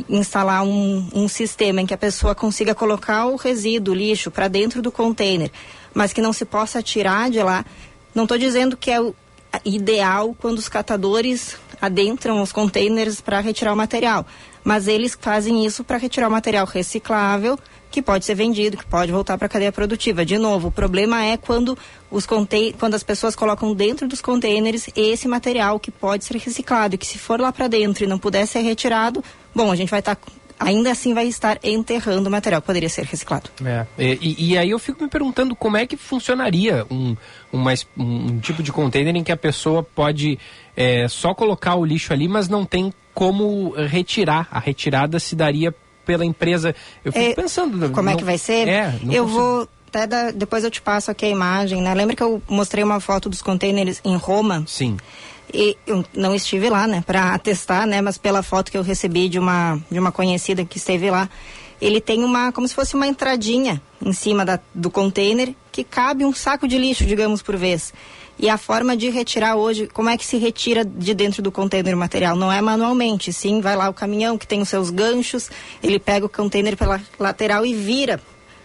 instalar 0.07 0.63
um, 0.63 1.09
um 1.15 1.27
sistema 1.27 1.81
em 1.81 1.87
que 1.87 1.95
a 1.95 1.97
pessoa 1.97 2.35
consiga 2.35 2.75
colocar 2.75 3.25
o 3.25 3.37
resíduo, 3.37 3.95
o 3.95 3.97
lixo, 3.97 4.29
para 4.29 4.47
dentro 4.47 4.83
do 4.83 4.91
container, 4.91 5.49
mas 5.95 6.13
que 6.13 6.21
não 6.21 6.31
se 6.31 6.45
possa 6.45 6.79
tirar 6.83 7.31
de 7.31 7.41
lá. 7.41 7.65
Não 8.13 8.25
estou 8.25 8.37
dizendo 8.37 8.77
que 8.77 8.91
é 8.91 9.01
o 9.01 9.15
ideal 9.65 10.35
quando 10.39 10.59
os 10.59 10.69
catadores 10.69 11.57
adentram 11.81 12.39
os 12.39 12.51
containers 12.51 13.19
para 13.19 13.39
retirar 13.39 13.73
o 13.73 13.75
material, 13.75 14.27
mas 14.63 14.87
eles 14.87 15.17
fazem 15.19 15.65
isso 15.65 15.83
para 15.83 15.97
retirar 15.97 16.27
o 16.27 16.31
material 16.31 16.67
reciclável 16.67 17.57
que 17.93 18.01
pode 18.01 18.25
ser 18.25 18.33
vendido, 18.33 18.75
que 18.75 18.85
pode 18.85 19.11
voltar 19.11 19.37
para 19.37 19.45
a 19.45 19.49
cadeia 19.49 19.71
produtiva. 19.71 20.25
De 20.25 20.39
novo, 20.39 20.69
o 20.69 20.71
problema 20.71 21.23
é 21.23 21.37
quando 21.37 21.77
os 22.09 22.25
conte- 22.25 22.75
quando 22.79 22.95
as 22.95 23.03
pessoas 23.03 23.35
colocam 23.35 23.71
dentro 23.75 24.07
dos 24.07 24.19
containers 24.19 24.87
esse 24.95 25.27
material 25.27 25.79
que 25.79 25.91
pode 25.91 26.25
ser 26.25 26.37
reciclado 26.37 26.95
e 26.95 26.97
que 26.97 27.05
se 27.05 27.19
for 27.19 27.39
lá 27.39 27.51
para 27.51 27.67
dentro 27.67 28.03
e 28.03 28.07
não 28.07 28.17
puder 28.17 28.47
ser 28.47 28.61
retirado, 28.61 29.23
bom, 29.53 29.71
a 29.71 29.75
gente 29.75 29.91
vai 29.91 29.99
estar 29.99 30.17
ainda 30.59 30.91
assim 30.91 31.13
vai 31.13 31.27
estar 31.27 31.59
enterrando 31.63 32.29
o 32.29 32.31
material 32.31 32.61
que 32.61 32.67
poderia 32.67 32.89
ser 32.89 33.05
reciclado. 33.05 33.49
É, 33.97 34.17
e, 34.19 34.51
e 34.51 34.57
aí 34.57 34.69
eu 34.69 34.79
fico 34.79 35.03
me 35.03 35.09
perguntando 35.09 35.55
como 35.55 35.77
é 35.77 35.85
que 35.85 35.97
funcionaria 35.97 36.85
um, 36.89 37.15
uma 37.51 37.73
um 37.97 38.39
tipo 38.39 38.63
de 38.63 38.71
container 38.71 39.15
em 39.15 39.23
que 39.23 39.31
a 39.31 39.37
pessoa 39.37 39.83
pode 39.83 40.39
é, 40.75 41.07
só 41.07 41.33
colocar 41.33 41.75
o 41.75 41.85
lixo 41.85 42.11
ali, 42.13 42.27
mas 42.27 42.47
não 42.49 42.65
tem 42.65 42.91
como 43.13 43.73
retirar. 43.87 44.47
A 44.49 44.59
retirada 44.59 45.19
se 45.19 45.35
daria 45.35 45.73
pela 46.05 46.25
empresa. 46.25 46.75
Eu 47.03 47.11
fico 47.11 47.25
É, 47.25 47.33
pensando. 47.33 47.89
Como 47.91 48.09
é 48.09 48.11
não- 48.13 48.17
que 48.19 48.23
vai 48.25 48.37
ser? 48.37 48.67
É, 48.67 48.87
eu 48.87 49.23
consigo- 49.23 49.27
vou 49.27 49.67
até 49.87 50.07
dar- 50.07 50.31
depois 50.33 50.63
eu 50.63 50.71
te 50.71 50.81
passo 50.81 51.11
aqui 51.11 51.25
a 51.25 51.29
imagem, 51.29 51.81
né? 51.81 51.93
Lembra 51.93 52.15
que 52.15 52.23
eu 52.23 52.41
mostrei 52.47 52.83
uma 52.83 52.99
foto 52.99 53.29
dos 53.29 53.41
containers 53.41 54.01
em 54.03 54.15
Roma? 54.15 54.63
Sim. 54.67 54.97
E 55.53 55.77
eu 55.85 56.03
não 56.15 56.33
estive 56.33 56.69
lá, 56.69 56.87
né, 56.87 57.03
para 57.05 57.33
atestar, 57.33 57.85
né, 57.87 58.01
mas 58.01 58.17
pela 58.17 58.41
foto 58.41 58.71
que 58.71 58.77
eu 58.77 58.81
recebi 58.81 59.29
de 59.29 59.37
uma 59.37 59.79
de 59.91 59.99
uma 59.99 60.11
conhecida 60.11 60.65
que 60.65 60.77
esteve 60.77 61.11
lá, 61.11 61.29
ele 61.81 61.99
tem 62.01 62.23
uma 62.23 62.51
como 62.51 62.67
se 62.67 62.73
fosse 62.73 62.95
uma 62.95 63.05
entradinha 63.05 63.81
em 64.03 64.13
cima 64.13 64.43
da, 64.45 64.59
do 64.73 64.89
container 64.89 65.53
que 65.71 65.83
cabe 65.83 66.25
um 66.25 66.33
saco 66.33 66.67
de 66.67 66.77
lixo, 66.77 67.05
digamos 67.05 67.41
por 67.43 67.55
vez. 67.55 67.93
E 68.43 68.49
a 68.49 68.57
forma 68.57 68.97
de 68.97 69.09
retirar 69.09 69.55
hoje, 69.55 69.87
como 69.87 70.09
é 70.09 70.17
que 70.17 70.25
se 70.25 70.35
retira 70.35 70.83
de 70.83 71.13
dentro 71.13 71.41
do 71.41 71.49
container 71.49 71.95
o 71.95 71.97
material? 71.97 72.35
Não 72.35 72.51
é 72.51 72.59
manualmente, 72.59 73.31
sim, 73.31 73.61
vai 73.61 73.73
lá 73.73 73.87
o 73.87 73.93
caminhão 73.93 74.37
que 74.37 74.45
tem 74.45 74.61
os 74.61 74.67
seus 74.67 74.89
ganchos, 74.89 75.49
ele 75.81 75.97
pega 75.97 76.25
o 76.25 76.29
container 76.29 76.75
pela 76.75 77.01
lateral 77.17 77.65
e 77.65 77.73
vira 77.73 78.19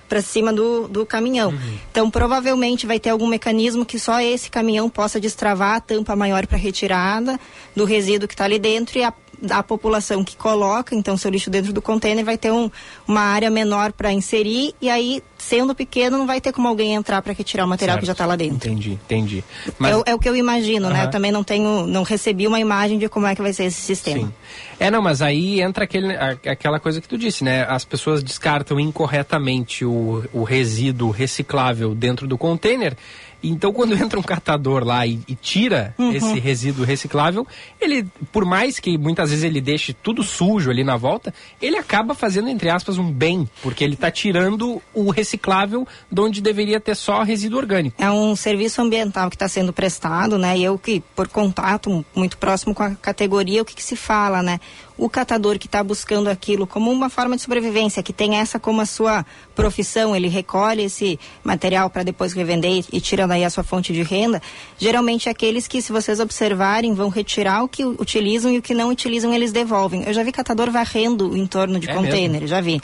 para 0.08 0.20
cima 0.20 0.52
do, 0.52 0.88
do 0.88 1.06
caminhão. 1.06 1.56
Então, 1.92 2.10
provavelmente 2.10 2.88
vai 2.88 2.98
ter 2.98 3.10
algum 3.10 3.28
mecanismo 3.28 3.86
que 3.86 4.00
só 4.00 4.20
esse 4.20 4.50
caminhão 4.50 4.90
possa 4.90 5.20
destravar 5.20 5.76
a 5.76 5.80
tampa 5.80 6.16
maior 6.16 6.44
para 6.48 6.58
retirada 6.58 7.38
do 7.76 7.84
resíduo 7.84 8.26
que 8.26 8.34
está 8.34 8.46
ali 8.46 8.58
dentro 8.58 8.98
e 8.98 9.04
a, 9.04 9.12
a 9.50 9.62
população 9.62 10.24
que 10.24 10.36
coloca, 10.36 10.94
então, 10.94 11.16
seu 11.16 11.30
lixo 11.30 11.50
dentro 11.50 11.72
do 11.72 11.80
container 11.82 12.24
vai 12.24 12.36
ter 12.38 12.50
um, 12.52 12.70
uma 13.06 13.20
área 13.20 13.50
menor 13.50 13.92
para 13.92 14.12
inserir 14.12 14.74
e 14.80 14.88
aí, 14.90 15.22
sendo 15.36 15.74
pequeno, 15.74 16.18
não 16.18 16.26
vai 16.26 16.40
ter 16.40 16.52
como 16.52 16.66
alguém 16.68 16.94
entrar 16.94 17.22
para 17.22 17.32
retirar 17.32 17.64
o 17.64 17.68
material 17.68 17.98
que 17.98 18.06
já 18.06 18.12
está 18.12 18.26
lá 18.26 18.36
dentro. 18.36 18.56
Entendi, 18.56 18.92
entendi. 18.92 19.44
É, 19.82 19.96
o- 19.96 20.02
é 20.06 20.14
o 20.14 20.18
que 20.18 20.28
eu 20.28 20.34
imagino, 20.36 20.90
né? 20.90 21.04
Eu 21.04 21.10
também 21.10 21.30
não 21.32 21.44
tenho, 21.44 21.86
não 21.86 22.02
recebi 22.02 22.46
uma 22.46 22.58
imagem 22.60 22.98
de 22.98 23.08
como 23.08 23.26
é 23.26 23.34
que 23.34 23.42
vai 23.42 23.52
ser 23.52 23.64
esse 23.64 23.80
sistema. 23.80 24.26
Sim. 24.26 24.32
É, 24.80 24.90
não, 24.90 25.00
mas 25.02 25.22
aí 25.22 25.60
entra 25.60 25.84
aquele, 25.84 26.14
aquela 26.16 26.78
coisa 26.80 27.00
que 27.00 27.08
tu 27.08 27.16
disse, 27.18 27.42
né? 27.44 27.64
As 27.68 27.84
pessoas 27.84 28.22
descartam 28.22 28.78
incorretamente 28.78 29.84
o, 29.84 30.24
o 30.32 30.42
resíduo 30.42 31.10
reciclável 31.10 31.94
dentro 31.94 32.26
do 32.26 32.36
container. 32.38 32.96
Então, 33.42 33.72
quando 33.72 33.94
entra 33.98 34.18
um 34.18 34.22
catador 34.22 34.84
lá 34.84 35.06
e, 35.06 35.20
e 35.28 35.34
tira 35.34 35.94
Uhum. 35.98 36.12
esse 36.12 36.38
resíduo 36.38 36.84
reciclável, 36.84 37.46
ele, 37.80 38.06
por 38.32 38.44
mais 38.44 38.78
que 38.78 38.96
muitas 38.98 39.30
vezes 39.30 39.44
ele 39.44 39.60
deixe 39.60 39.92
tudo 39.92 40.22
sujo 40.22 40.70
ali 40.70 40.84
na 40.84 40.96
volta, 40.96 41.32
ele 41.60 41.76
acaba 41.76 42.14
fazendo, 42.14 42.48
entre 42.48 42.68
aspas, 42.70 42.98
um 42.98 43.10
bem, 43.10 43.48
porque 43.62 43.82
ele 43.84 43.94
está 43.94 44.10
tirando 44.10 44.80
o 44.94 45.10
reciclável 45.10 45.86
de 46.10 46.20
onde 46.20 46.40
deveria 46.40 46.80
ter 46.80 46.94
só 46.94 47.22
resíduo 47.22 47.58
orgânico. 47.58 48.00
É 48.02 48.10
um 48.10 48.34
serviço 48.36 48.80
ambiental 48.80 49.28
que 49.30 49.36
está 49.36 49.48
sendo 49.48 49.72
prestado, 49.72 50.38
né? 50.38 50.56
E 50.58 50.64
eu 50.64 50.78
que, 50.78 51.02
por 51.14 51.28
contato 51.28 52.04
muito 52.14 52.38
próximo 52.38 52.74
com 52.74 52.82
a 52.82 52.90
categoria, 52.94 53.62
o 53.62 53.64
que, 53.64 53.74
que 53.74 53.82
se 53.82 53.96
fala, 53.96 54.42
né? 54.42 54.60
O 54.98 55.08
catador 55.08 55.58
que 55.58 55.66
está 55.66 55.82
buscando 55.82 56.28
aquilo 56.28 56.66
como 56.66 56.90
uma 56.90 57.08
forma 57.08 57.36
de 57.36 57.42
sobrevivência, 57.42 58.02
que 58.02 58.12
tem 58.12 58.36
essa 58.36 58.58
como 58.58 58.80
a 58.80 58.86
sua 58.86 59.24
profissão, 59.54 60.14
ele 60.14 60.26
recolhe 60.28 60.82
esse 60.82 61.18
material 61.44 61.88
para 61.88 62.02
depois 62.02 62.32
revender 62.32 62.70
e, 62.72 62.84
e 62.96 63.00
tira 63.00 63.26
daí 63.26 63.44
a 63.44 63.50
sua 63.50 63.62
fonte 63.62 63.92
de 63.92 64.02
renda. 64.02 64.42
Geralmente 64.76 65.28
é 65.28 65.32
aqueles 65.32 65.68
que, 65.68 65.80
se 65.80 65.92
vocês 65.92 66.18
observarem, 66.18 66.94
vão 66.94 67.08
retirar 67.08 67.62
o 67.62 67.68
que 67.68 67.84
utilizam 67.84 68.50
e 68.52 68.58
o 68.58 68.62
que 68.62 68.74
não 68.74 68.90
utilizam 68.90 69.32
eles 69.32 69.52
devolvem. 69.52 70.02
Eu 70.04 70.12
já 70.12 70.24
vi 70.24 70.32
catador 70.32 70.70
varrendo 70.70 71.30
o 71.30 71.36
entorno 71.36 71.78
de 71.78 71.88
É 71.88 71.94
container, 71.94 72.46
já 72.46 72.60
vi. 72.60 72.82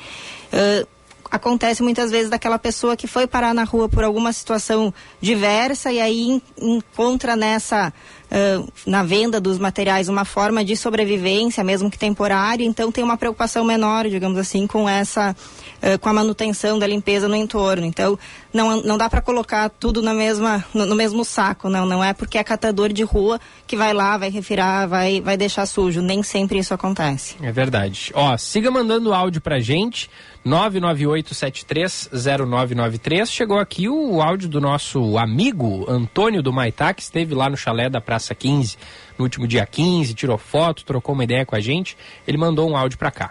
Ah, 0.55 0.87
acontece 1.35 1.83
muitas 1.83 2.11
vezes 2.11 2.31
daquela 2.31 2.59
pessoa 2.59 2.97
que 2.97 3.07
foi 3.07 3.27
parar 3.27 3.53
na 3.55 3.65
rua 3.65 3.89
por 3.89 4.05
alguma 4.05 4.33
situação 4.33 4.93
diversa 5.21 5.91
e 5.93 6.01
aí 6.01 6.29
en- 6.31 6.43
encontra 6.61 7.35
nessa 7.37 7.93
ah, 8.31 8.65
na 8.87 9.03
venda 9.03 9.41
dos 9.41 9.59
materiais 9.59 10.09
uma 10.09 10.25
forma 10.25 10.65
de 10.65 10.77
sobrevivência, 10.77 11.63
mesmo 11.65 11.91
que 11.91 11.99
temporária, 11.99 12.65
então 12.65 12.91
tem 12.93 13.03
uma 13.05 13.17
preocupação 13.17 13.65
menor, 13.65 14.09
digamos 14.09 14.39
assim, 14.39 14.67
com 14.67 14.89
essa 14.89 15.35
ah, 15.83 15.99
com 15.99 16.09
a 16.09 16.13
manutenção 16.13 16.79
da 16.79 16.87
limpeza 16.87 17.29
no 17.29 17.37
entorno. 17.37 17.85
Então 17.85 18.19
não, 18.53 18.81
não 18.83 18.97
dá 18.97 19.11
para 19.11 19.21
colocar 19.21 19.69
tudo 19.69 20.01
na 20.03 20.15
mesma 20.15 20.65
no, 20.73 20.87
no 20.87 20.95
mesmo 20.95 21.25
saco, 21.25 21.69
não, 21.69 21.85
não 21.85 22.03
é 22.03 22.13
porque 22.13 22.39
é 22.39 22.45
catador 22.45 22.93
de 22.93 23.03
rua 23.03 23.41
que 23.67 23.77
vai 23.77 23.93
lá, 23.93 24.17
vai 24.17 24.31
refirar, 24.31 24.87
vai 24.89 25.21
vai 25.21 25.37
deixar 25.37 25.67
sujo, 25.67 26.01
nem 26.01 26.23
sempre 26.23 26.59
isso 26.59 26.73
acontece. 26.75 27.37
É 27.43 27.51
verdade. 27.53 28.11
Ó, 28.15 28.37
siga 28.37 28.71
mandando 28.71 29.13
áudio 29.13 29.41
pra 29.41 29.59
gente. 29.61 30.09
998730993. 30.47 33.27
Chegou 33.27 33.59
aqui 33.59 33.89
o 33.89 34.21
áudio 34.21 34.49
do 34.49 34.61
nosso 34.61 35.17
amigo 35.19 35.91
Antônio 35.91 36.43
do 36.43 36.53
Maitá, 36.53 36.93
que 36.93 37.03
esteve 37.03 37.35
lá 37.35 37.49
no 37.49 37.57
chalé 37.57 37.89
da 37.89 38.01
Praça 38.01 38.35
15 38.35 38.77
no 39.19 39.25
último 39.25 39.47
dia 39.47 39.65
15, 39.65 40.13
tirou 40.15 40.37
foto, 40.37 40.85
trocou 40.85 41.15
uma 41.15 41.25
ideia 41.25 41.47
com 41.47 41.55
a 41.55 41.61
gente. 41.61 41.97
Ele 42.27 42.37
mandou 42.37 42.69
um 42.69 42.77
áudio 42.77 42.99
pra 42.99 43.11
cá. 43.11 43.31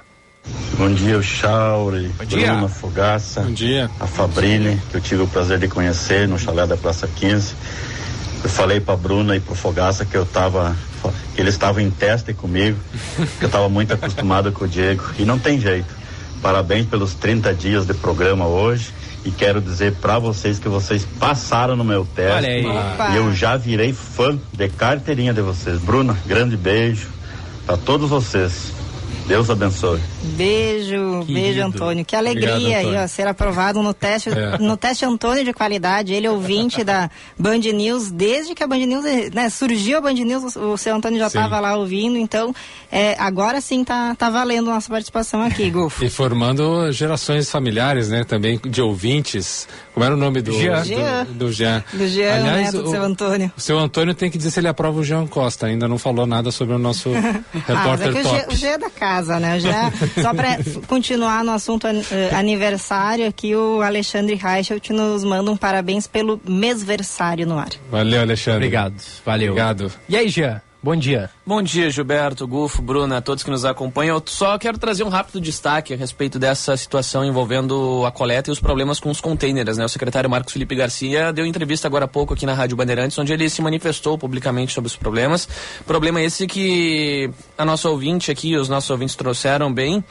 Bom 0.77 0.93
dia, 0.93 1.17
o 1.17 1.23
Chauri, 1.23 2.11
dia. 2.27 2.51
Bruna 2.51 2.67
Fogaça, 2.67 3.41
Bom 3.41 3.51
dia. 3.51 3.89
a 3.99 4.07
Fabrini, 4.07 4.81
que 4.91 4.97
eu 4.97 5.01
tive 5.01 5.23
o 5.23 5.27
prazer 5.27 5.57
de 5.57 5.69
conhecer 5.69 6.27
no 6.27 6.37
chalé 6.37 6.67
da 6.67 6.75
Praça 6.75 7.07
15. 7.07 7.55
Eu 8.43 8.49
falei 8.49 8.81
pra 8.81 8.97
Bruna 8.97 9.37
e 9.37 9.39
pro 9.39 9.55
Fogaça 9.55 10.03
que 10.03 10.15
eu 10.15 10.25
tava, 10.25 10.75
que 11.33 11.41
eles 11.41 11.53
estavam 11.53 11.81
em 11.81 11.89
teste 11.89 12.33
comigo, 12.33 12.77
que 13.39 13.45
eu 13.45 13.49
tava 13.49 13.69
muito 13.69 13.93
acostumado 13.93 14.51
com 14.51 14.65
o 14.65 14.67
Diego, 14.67 15.01
e 15.17 15.23
não 15.23 15.39
tem 15.39 15.61
jeito. 15.61 16.02
Parabéns 16.43 16.85
pelos 16.85 17.13
30 17.13 17.53
dias 17.53 17.85
de 17.85 17.93
programa 17.93 18.45
hoje. 18.45 18.93
E 19.23 19.31
quero 19.31 19.61
dizer 19.61 19.93
pra 20.01 20.19
vocês 20.19 20.59
que 20.59 20.67
vocês 20.67 21.07
passaram 21.17 21.77
no 21.77 21.85
meu 21.85 22.05
teste. 22.05 22.35
Olha 22.35 22.49
aí. 22.49 22.65
Opa. 22.65 23.09
E 23.11 23.15
eu 23.15 23.33
já 23.33 23.55
virei 23.55 23.93
fã 23.93 24.37
de 24.51 24.67
carteirinha 24.67 25.33
de 25.33 25.41
vocês. 25.41 25.79
Bruna, 25.79 26.17
grande 26.25 26.57
beijo 26.57 27.07
pra 27.65 27.77
todos 27.77 28.09
vocês. 28.09 28.73
Deus 29.27 29.49
abençoe. 29.49 29.99
Beijo, 30.35 31.23
beijo, 31.25 31.61
Antônio. 31.63 32.03
Que 32.03 32.15
alegria 32.15 32.51
Obrigado, 32.55 32.71
aí, 32.75 32.81
Antônio. 32.85 33.03
ó, 33.03 33.07
ser 33.07 33.27
aprovado 33.27 33.81
no 33.81 33.93
teste, 33.93 34.29
É. 34.29 34.57
no 34.57 34.75
teste 34.75 35.05
Antônio 35.05 35.43
de 35.45 35.53
qualidade. 35.53 36.13
Ele 36.13 36.27
é 36.27 36.31
ouvinte 36.31 36.83
da 36.83 37.09
Band 37.37 37.59
News, 37.73 38.11
desde 38.11 38.53
que 38.53 38.63
a 38.63 38.67
Band 38.67 38.79
News, 38.85 39.03
né, 39.33 39.49
surgiu 39.49 39.97
a 39.99 40.01
Band 40.01 40.13
News, 40.13 40.55
o 40.55 40.75
seu 40.77 40.95
Antônio 40.95 41.19
já 41.19 41.27
estava 41.27 41.59
lá 41.59 41.75
ouvindo, 41.75 42.17
então 42.17 42.53
é, 42.91 43.15
agora 43.17 43.61
sim 43.61 43.83
tá, 43.83 44.13
tá 44.15 44.29
valendo 44.29 44.65
nossa 44.71 44.89
participação 44.89 45.41
aqui, 45.41 45.69
Golfo. 45.69 46.03
E 46.03 46.09
formando 46.09 46.91
gerações 46.91 47.49
familiares, 47.49 48.09
né? 48.09 48.23
Também 48.23 48.59
de 48.65 48.81
ouvintes. 48.81 49.67
Como 49.93 50.03
era 50.05 50.15
o 50.15 50.17
nome 50.17 50.41
do 50.41 50.51
Jean. 50.51 50.81
do- 50.81 50.85
Jean. 50.87 51.23
Do, 51.29 51.51
Jean. 51.51 51.83
Do 51.93 52.07
Jean, 52.07 52.33
Aliás, 52.35 52.73
neto 52.73 52.83
do 52.83 52.89
o- 52.89 52.91
seu 52.91 53.03
Antônio. 53.03 53.51
O 53.55 53.61
seu 53.61 53.77
Antônio 53.79 54.13
tem 54.15 54.29
que 54.29 54.37
dizer 54.37 54.49
se 54.51 54.59
ele 54.59 54.67
aprova 54.67 54.99
o 54.99 55.03
Jean 55.03 55.27
Costa. 55.27 55.67
Ainda 55.67 55.87
não 55.87 55.97
falou 55.97 56.25
nada 56.25 56.51
sobre 56.51 56.73
o 56.75 56.79
nosso 56.79 57.09
ah, 57.13 57.41
repórter 57.67 58.11
mas 58.11 58.15
é 58.17 58.21
que 58.21 58.27
o 58.27 58.39
top. 58.41 58.53
o 58.53 58.57
G 58.57 58.67
é 58.67 58.77
da 58.77 58.89
casa, 58.89 59.02
né? 59.39 59.57
O 59.57 59.59
G 59.59 59.69
é- 59.69 60.21
só 60.21 60.33
para 60.33 60.57
continuar 60.87 61.43
no 61.43 61.51
assunto 61.51 61.87
eh, 61.87 62.29
aniversário, 62.33 63.27
aqui 63.27 63.55
o 63.55 63.81
Alexandre 63.81 64.35
Reichelt 64.35 64.89
nos 64.91 65.23
manda 65.23 65.51
um 65.51 65.57
parabéns 65.57 66.07
pelo 66.07 66.39
mesversário 66.47 67.45
no 67.45 67.57
ar. 67.57 67.69
Valeu, 67.91 68.21
Alexandre. 68.21 68.57
Obrigado, 68.57 68.95
valeu. 69.25 69.51
Obrigado. 69.51 69.91
E 70.07 70.15
aí, 70.17 70.29
Jean? 70.29 70.61
Bom 70.83 70.97
dia. 70.97 71.29
Bom 71.45 71.61
dia, 71.61 71.89
Gilberto, 71.89 72.45
Gufo, 72.45 72.81
Bruna, 72.81 73.21
todos 73.21 73.41
que 73.41 73.49
nos 73.49 73.63
acompanham. 73.63 74.17
Eu 74.17 74.23
só 74.25 74.57
quero 74.57 74.77
trazer 74.77 75.05
um 75.05 75.07
rápido 75.07 75.39
destaque 75.39 75.93
a 75.93 75.95
respeito 75.95 76.37
dessa 76.37 76.75
situação 76.75 77.23
envolvendo 77.23 78.03
a 78.05 78.11
coleta 78.11 78.49
e 78.49 78.51
os 78.51 78.59
problemas 78.59 78.99
com 78.99 79.09
os 79.09 79.21
containers, 79.21 79.77
né? 79.77 79.85
O 79.85 79.87
secretário 79.87 80.29
Marcos 80.29 80.51
Felipe 80.51 80.75
Garcia 80.75 81.31
deu 81.31 81.45
entrevista 81.45 81.87
agora 81.87 82.03
há 82.03 82.07
pouco 82.07 82.33
aqui 82.33 82.45
na 82.45 82.53
Rádio 82.53 82.75
Bandeirantes, 82.75 83.17
onde 83.17 83.31
ele 83.31 83.49
se 83.49 83.61
manifestou 83.61 84.17
publicamente 84.17 84.73
sobre 84.73 84.89
os 84.89 84.97
problemas. 84.97 85.47
Problema 85.87 86.21
esse 86.21 86.45
que 86.47 87.31
a 87.57 87.63
nossa 87.63 87.89
ouvinte 87.89 88.29
aqui, 88.29 88.57
os 88.57 88.67
nossos 88.67 88.89
ouvintes 88.89 89.15
trouxeram 89.15 89.73
bem, 89.73 90.03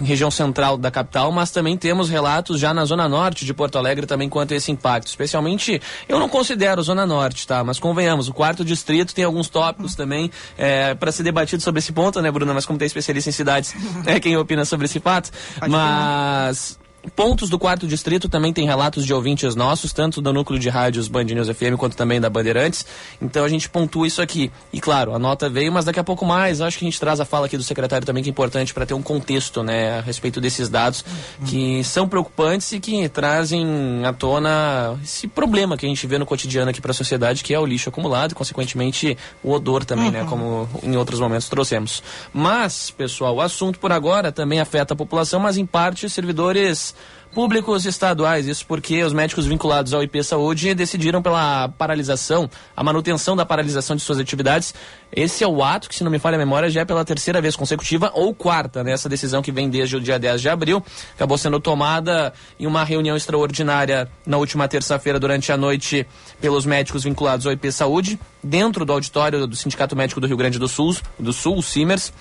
região 0.00 0.30
central 0.30 0.76
da 0.76 0.90
capital, 0.90 1.30
mas 1.30 1.50
também 1.50 1.76
temos 1.76 2.08
relatos 2.08 2.60
já 2.60 2.72
na 2.72 2.84
zona 2.84 3.08
norte 3.08 3.44
de 3.44 3.54
Porto 3.54 3.78
Alegre 3.78 4.06
também 4.06 4.28
quanto 4.28 4.54
a 4.54 4.56
esse 4.56 4.70
impacto. 4.70 5.08
Especialmente, 5.08 5.80
eu 6.08 6.18
não 6.18 6.28
considero 6.28 6.82
zona 6.82 7.06
norte, 7.06 7.46
tá? 7.46 7.62
Mas 7.62 7.78
convenhamos, 7.78 8.28
o 8.28 8.34
quarto 8.34 8.64
distrito 8.64 9.14
tem 9.14 9.24
alguns 9.24 9.48
tópicos 9.48 9.94
também 9.94 10.30
é, 10.56 10.94
para 10.94 11.12
ser 11.12 11.22
debatido 11.22 11.62
sobre 11.62 11.78
esse 11.78 11.92
ponto, 11.92 12.20
né, 12.20 12.30
Bruna? 12.30 12.54
Mas 12.54 12.66
como 12.66 12.78
tem 12.78 12.86
especialista 12.86 13.30
em 13.30 13.32
cidades, 13.32 13.74
é 14.06 14.18
quem 14.18 14.36
opina 14.36 14.64
sobre 14.64 14.86
esse 14.86 15.00
fato. 15.00 15.30
Mas 15.68 16.78
pontos 17.10 17.50
do 17.50 17.58
quarto 17.58 17.86
distrito 17.86 18.28
também 18.28 18.52
tem 18.52 18.64
relatos 18.64 19.04
de 19.04 19.12
ouvintes 19.12 19.54
nossos, 19.54 19.92
tanto 19.92 20.20
do 20.20 20.32
núcleo 20.32 20.58
de 20.58 20.68
rádios 20.68 21.08
Band 21.08 21.24
News 21.24 21.48
FM 21.48 21.76
quanto 21.76 21.96
também 21.96 22.20
da 22.20 22.30
Bandeirantes. 22.30 22.86
Então 23.20 23.44
a 23.44 23.48
gente 23.48 23.68
pontua 23.68 24.06
isso 24.06 24.22
aqui. 24.22 24.50
E 24.72 24.80
claro, 24.80 25.14
a 25.14 25.18
nota 25.18 25.48
veio, 25.48 25.72
mas 25.72 25.84
daqui 25.84 26.00
a 26.00 26.04
pouco 26.04 26.24
mais. 26.24 26.60
Acho 26.60 26.78
que 26.78 26.84
a 26.84 26.88
gente 26.88 26.98
traz 26.98 27.20
a 27.20 27.24
fala 27.24 27.46
aqui 27.46 27.56
do 27.56 27.62
secretário 27.62 28.06
também, 28.06 28.22
que 28.22 28.28
é 28.28 28.32
importante 28.32 28.72
para 28.72 28.86
ter 28.86 28.94
um 28.94 29.02
contexto 29.02 29.62
né, 29.62 29.98
a 29.98 30.00
respeito 30.00 30.40
desses 30.40 30.68
dados 30.68 31.04
que 31.46 31.82
são 31.84 32.08
preocupantes 32.08 32.72
e 32.72 32.80
que 32.80 33.08
trazem 33.08 34.04
à 34.04 34.12
tona 34.12 34.98
esse 35.02 35.28
problema 35.28 35.76
que 35.76 35.86
a 35.86 35.88
gente 35.88 36.06
vê 36.06 36.18
no 36.18 36.26
cotidiano 36.26 36.70
aqui 36.70 36.80
para 36.80 36.92
a 36.92 36.94
sociedade, 36.94 37.42
que 37.42 37.52
é 37.52 37.58
o 37.58 37.66
lixo 37.66 37.88
acumulado 37.88 38.32
e, 38.32 38.34
consequentemente, 38.34 39.16
o 39.42 39.52
odor 39.52 39.84
também, 39.84 40.10
né? 40.10 40.26
Como 40.28 40.68
em 40.82 40.96
outros 40.96 41.20
momentos 41.20 41.48
trouxemos. 41.48 42.02
Mas, 42.32 42.90
pessoal, 42.90 43.36
o 43.36 43.40
assunto 43.40 43.78
por 43.78 43.92
agora 43.92 44.32
também 44.32 44.60
afeta 44.60 44.94
a 44.94 44.96
população, 44.96 45.40
mas 45.40 45.56
em 45.56 45.66
parte 45.66 46.08
servidores 46.08 46.93
públicos 47.34 47.84
estaduais. 47.84 48.46
Isso 48.46 48.64
porque 48.64 49.02
os 49.02 49.12
médicos 49.12 49.44
vinculados 49.44 49.92
ao 49.92 50.02
IP 50.02 50.22
Saúde 50.22 50.72
decidiram 50.72 51.20
pela 51.20 51.68
paralisação, 51.68 52.48
a 52.76 52.84
manutenção 52.84 53.34
da 53.34 53.44
paralisação 53.44 53.96
de 53.96 54.02
suas 54.02 54.20
atividades. 54.20 54.72
Esse 55.12 55.42
é 55.42 55.48
o 55.48 55.62
ato 55.62 55.88
que, 55.88 55.94
se 55.94 56.04
não 56.04 56.10
me 56.10 56.18
falha 56.18 56.36
a 56.36 56.38
memória, 56.38 56.70
já 56.70 56.82
é 56.82 56.84
pela 56.84 57.04
terceira 57.04 57.40
vez 57.40 57.56
consecutiva 57.56 58.10
ou 58.14 58.32
quarta, 58.32 58.84
né? 58.84 58.92
Essa 58.92 59.08
decisão 59.08 59.42
que 59.42 59.50
vem 59.50 59.68
desde 59.68 59.96
o 59.96 60.00
dia 60.00 60.18
10 60.18 60.40
de 60.40 60.48
abril, 60.48 60.82
acabou 61.14 61.36
sendo 61.36 61.58
tomada 61.58 62.32
em 62.58 62.66
uma 62.66 62.84
reunião 62.84 63.16
extraordinária 63.16 64.08
na 64.24 64.36
última 64.36 64.68
terça-feira 64.68 65.18
durante 65.18 65.50
a 65.50 65.56
noite 65.56 66.06
pelos 66.40 66.64
médicos 66.64 67.02
vinculados 67.02 67.46
ao 67.46 67.52
IP 67.52 67.72
Saúde, 67.72 68.18
dentro 68.42 68.84
do 68.84 68.92
auditório 68.92 69.46
do 69.46 69.56
Sindicato 69.56 69.96
Médico 69.96 70.20
do 70.20 70.26
Rio 70.26 70.36
Grande 70.36 70.58
do 70.58 70.68
Sul, 70.68 70.96
do 71.18 71.32
Sul, 71.32 71.60
Simers, 71.62 72.12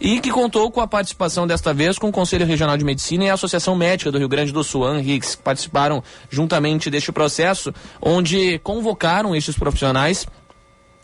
e 0.00 0.20
que 0.20 0.30
contou 0.30 0.70
com 0.70 0.80
a 0.80 0.86
participação 0.86 1.46
desta 1.46 1.72
vez 1.72 1.98
com 1.98 2.08
o 2.08 2.12
Conselho 2.12 2.46
Regional 2.46 2.76
de 2.76 2.84
Medicina 2.84 3.24
e 3.24 3.30
a 3.30 3.34
Associação 3.34 3.74
Médica 3.74 4.10
do 4.10 4.18
Rio 4.18 4.28
Grande 4.28 4.52
do 4.52 4.64
Sul, 4.64 4.84
ANRIX, 4.84 5.34
que 5.34 5.42
participaram 5.42 6.02
juntamente 6.30 6.90
deste 6.90 7.12
processo, 7.12 7.72
onde 8.00 8.58
convocaram 8.60 9.34
estes 9.34 9.56
profissionais 9.56 10.26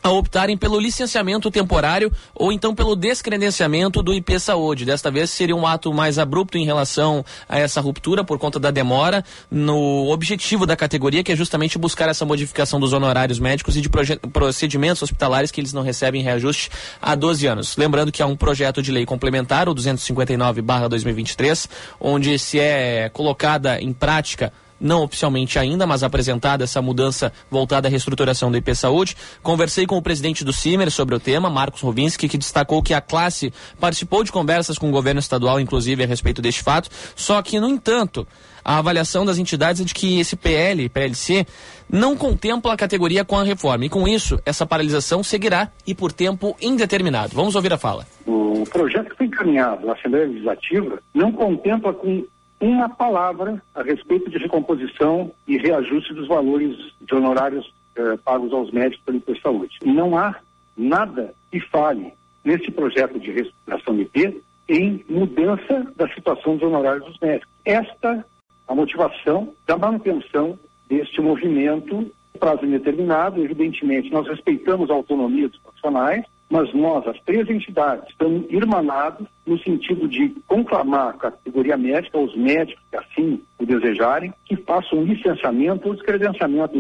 a 0.09 0.13
optarem 0.13 0.57
pelo 0.57 0.81
licenciamento 0.81 1.51
temporário 1.51 2.11
ou 2.35 2.51
então 2.51 2.75
pelo 2.75 2.97
descredenciamento 2.97 4.03
do 4.03 4.15
IP 4.15 4.41
Saúde. 4.41 4.87
Desta 4.87 5.11
vez 5.11 5.31
seria 5.31 5.55
um 5.55 5.67
ato 5.67 5.93
mais 5.93 6.19
abrupto 6.19 6.57
em 6.57 6.65
relação 6.65 7.25
a 7.49 7.59
essa 7.59 7.81
ruptura 7.81 8.25
por 8.25 8.39
conta 8.39 8.59
da 8.59 8.71
demora 8.71 9.23
no 9.51 10.11
objetivo 10.11 10.65
da 10.65 10.75
categoria, 10.77 11.23
que 11.23 11.31
é 11.33 11.37
justamente 11.37 11.77
buscar 11.79 12.09
essa 12.09 12.25
modificação 12.25 12.81
dos 12.81 12.95
honorários 12.95 13.39
médicos 13.39 13.77
e 13.77 13.83
de 13.83 13.91
procedimentos 14.33 15.03
hospitalares 15.03 15.51
que 15.51 15.61
eles 15.61 15.75
não 15.75 15.83
recebem 15.83 16.23
reajuste 16.23 16.71
há 17.03 17.15
12 17.15 17.47
anos. 17.47 17.77
Lembrando 17.77 18.11
que 18.11 18.23
há 18.23 18.27
um 18.27 18.37
projeto 18.37 18.83
de 18.83 18.91
lei 18.91 19.05
complementar, 19.05 19.69
o 19.69 19.75
259/2023, 19.75 21.69
onde 22.01 22.39
se 22.39 22.59
é 22.59 23.11
colocada 23.11 23.79
em 23.81 23.93
prática 23.93 24.53
não 24.81 25.03
oficialmente 25.03 25.59
ainda, 25.59 25.87
mas 25.87 26.03
apresentada 26.03 26.65
essa 26.65 26.81
mudança 26.81 27.33
voltada 27.51 27.89
à 27.89 27.91
reestruturação 27.91 28.51
do 28.51 28.57
IP 28.57 28.75
Saúde. 28.75 29.17
Conversei 29.43 29.87
com 29.87 29.97
o 29.97 30.03
presidente 30.03 30.45
do 30.45 30.53
CIMER 30.53 30.91
sobre 30.91 31.15
o 31.15 31.21
tema, 31.21 31.51
Marcos 31.51 31.81
Rovinski, 31.81 32.29
que 32.29 32.39
destacou 32.39 32.83
que 32.83 32.95
a 32.95 33.01
classe 33.01 33.53
participou 33.81 34.23
de 34.25 34.33
conversas 34.33 34.79
com 34.79 34.89
o 34.89 34.93
governo 34.93 35.21
estadual, 35.21 35.61
inclusive, 35.61 36.05
a 36.05 36.07
respeito 36.07 36.43
deste 36.43 36.63
fato. 36.63 36.89
Só 37.17 37.41
que, 37.43 37.59
no 37.61 37.69
entanto, 37.69 38.27
a 38.65 38.79
avaliação 38.79 39.25
das 39.25 39.39
entidades 39.39 39.81
é 39.81 39.85
de 39.85 39.95
que 39.95 40.21
esse 40.21 40.37
PL, 40.37 40.89
PLC, 40.89 41.47
não 41.91 42.17
contempla 42.17 42.75
a 42.75 42.77
categoria 42.77 43.25
com 43.25 43.39
a 43.39 43.43
reforma. 43.43 43.87
E 43.87 43.89
com 43.89 44.07
isso, 44.07 44.39
essa 44.45 44.67
paralisação 44.67 45.23
seguirá 45.23 45.71
e 45.87 45.95
por 45.95 46.13
tempo 46.13 46.57
indeterminado. 46.61 47.35
Vamos 47.35 47.55
ouvir 47.57 47.73
a 47.73 47.79
fala. 47.79 48.07
O 48.27 48.65
projeto 48.71 49.11
que 49.11 49.17
foi 49.17 49.27
encaminhado 49.27 49.89
à 49.89 49.95
Assembleia 49.95 50.27
Legislativa 50.27 51.01
não 51.15 51.33
contempla 51.33 51.95
com 51.95 52.25
uma 52.61 52.89
palavra 52.89 53.63
a 53.75 53.83
respeito 53.83 54.31
de 54.31 54.39
recomposição 54.39 55.33
e 55.47 55.57
reajuste 55.59 56.13
dos 56.15 56.27
valores 56.27 56.77
de 57.01 57.15
honorários 57.15 57.73
eh, 57.97 58.17
pagos 58.25 58.53
aos 58.53 58.71
médicos 58.71 59.05
pelo 59.05 59.19
IP 59.19 59.41
Saúde. 59.41 59.79
Não 59.85 60.17
há 60.17 60.35
nada 60.77 61.35
que 61.51 61.61
fale 61.61 62.13
nesse 62.45 62.71
projeto 62.71 63.19
de 63.19 63.31
reestruturação 63.31 64.01
IP 64.01 64.43
em 64.69 65.05
mudança 65.09 65.87
da 65.97 66.09
situação 66.09 66.57
dos 66.57 66.69
honorários 66.69 67.05
dos 67.07 67.19
médicos. 67.21 67.49
Esta 67.65 68.25
a 68.67 68.75
motivação 68.75 69.55
da 69.67 69.79
manutenção 69.79 70.59
deste 70.89 71.21
movimento 71.21 72.11
prazo 72.39 72.65
indeterminado. 72.65 73.43
Evidentemente, 73.43 74.11
nós 74.11 74.27
respeitamos 74.27 74.91
a 74.91 74.95
autonomia 74.95 75.49
dos 75.49 75.59
profissionais, 75.59 76.25
mas 76.51 76.73
nós, 76.73 77.07
as 77.07 77.21
três 77.21 77.49
entidades, 77.49 78.09
estamos 78.09 78.47
irmanados 78.51 79.27
no 79.47 79.59
sentido 79.59 80.09
de 80.09 80.31
conclamar 80.47 81.11
a 81.11 81.13
categoria 81.13 81.77
médica, 81.77 82.19
os 82.19 82.35
médicos 82.37 82.83
que 82.91 82.97
assim 82.97 83.43
o 83.59 83.67
desejarem, 83.67 84.33
que 84.45 84.57
façam 84.57 85.05
licenciamento 85.05 85.89
ou 85.89 85.95
descredenciamento. 85.95 86.79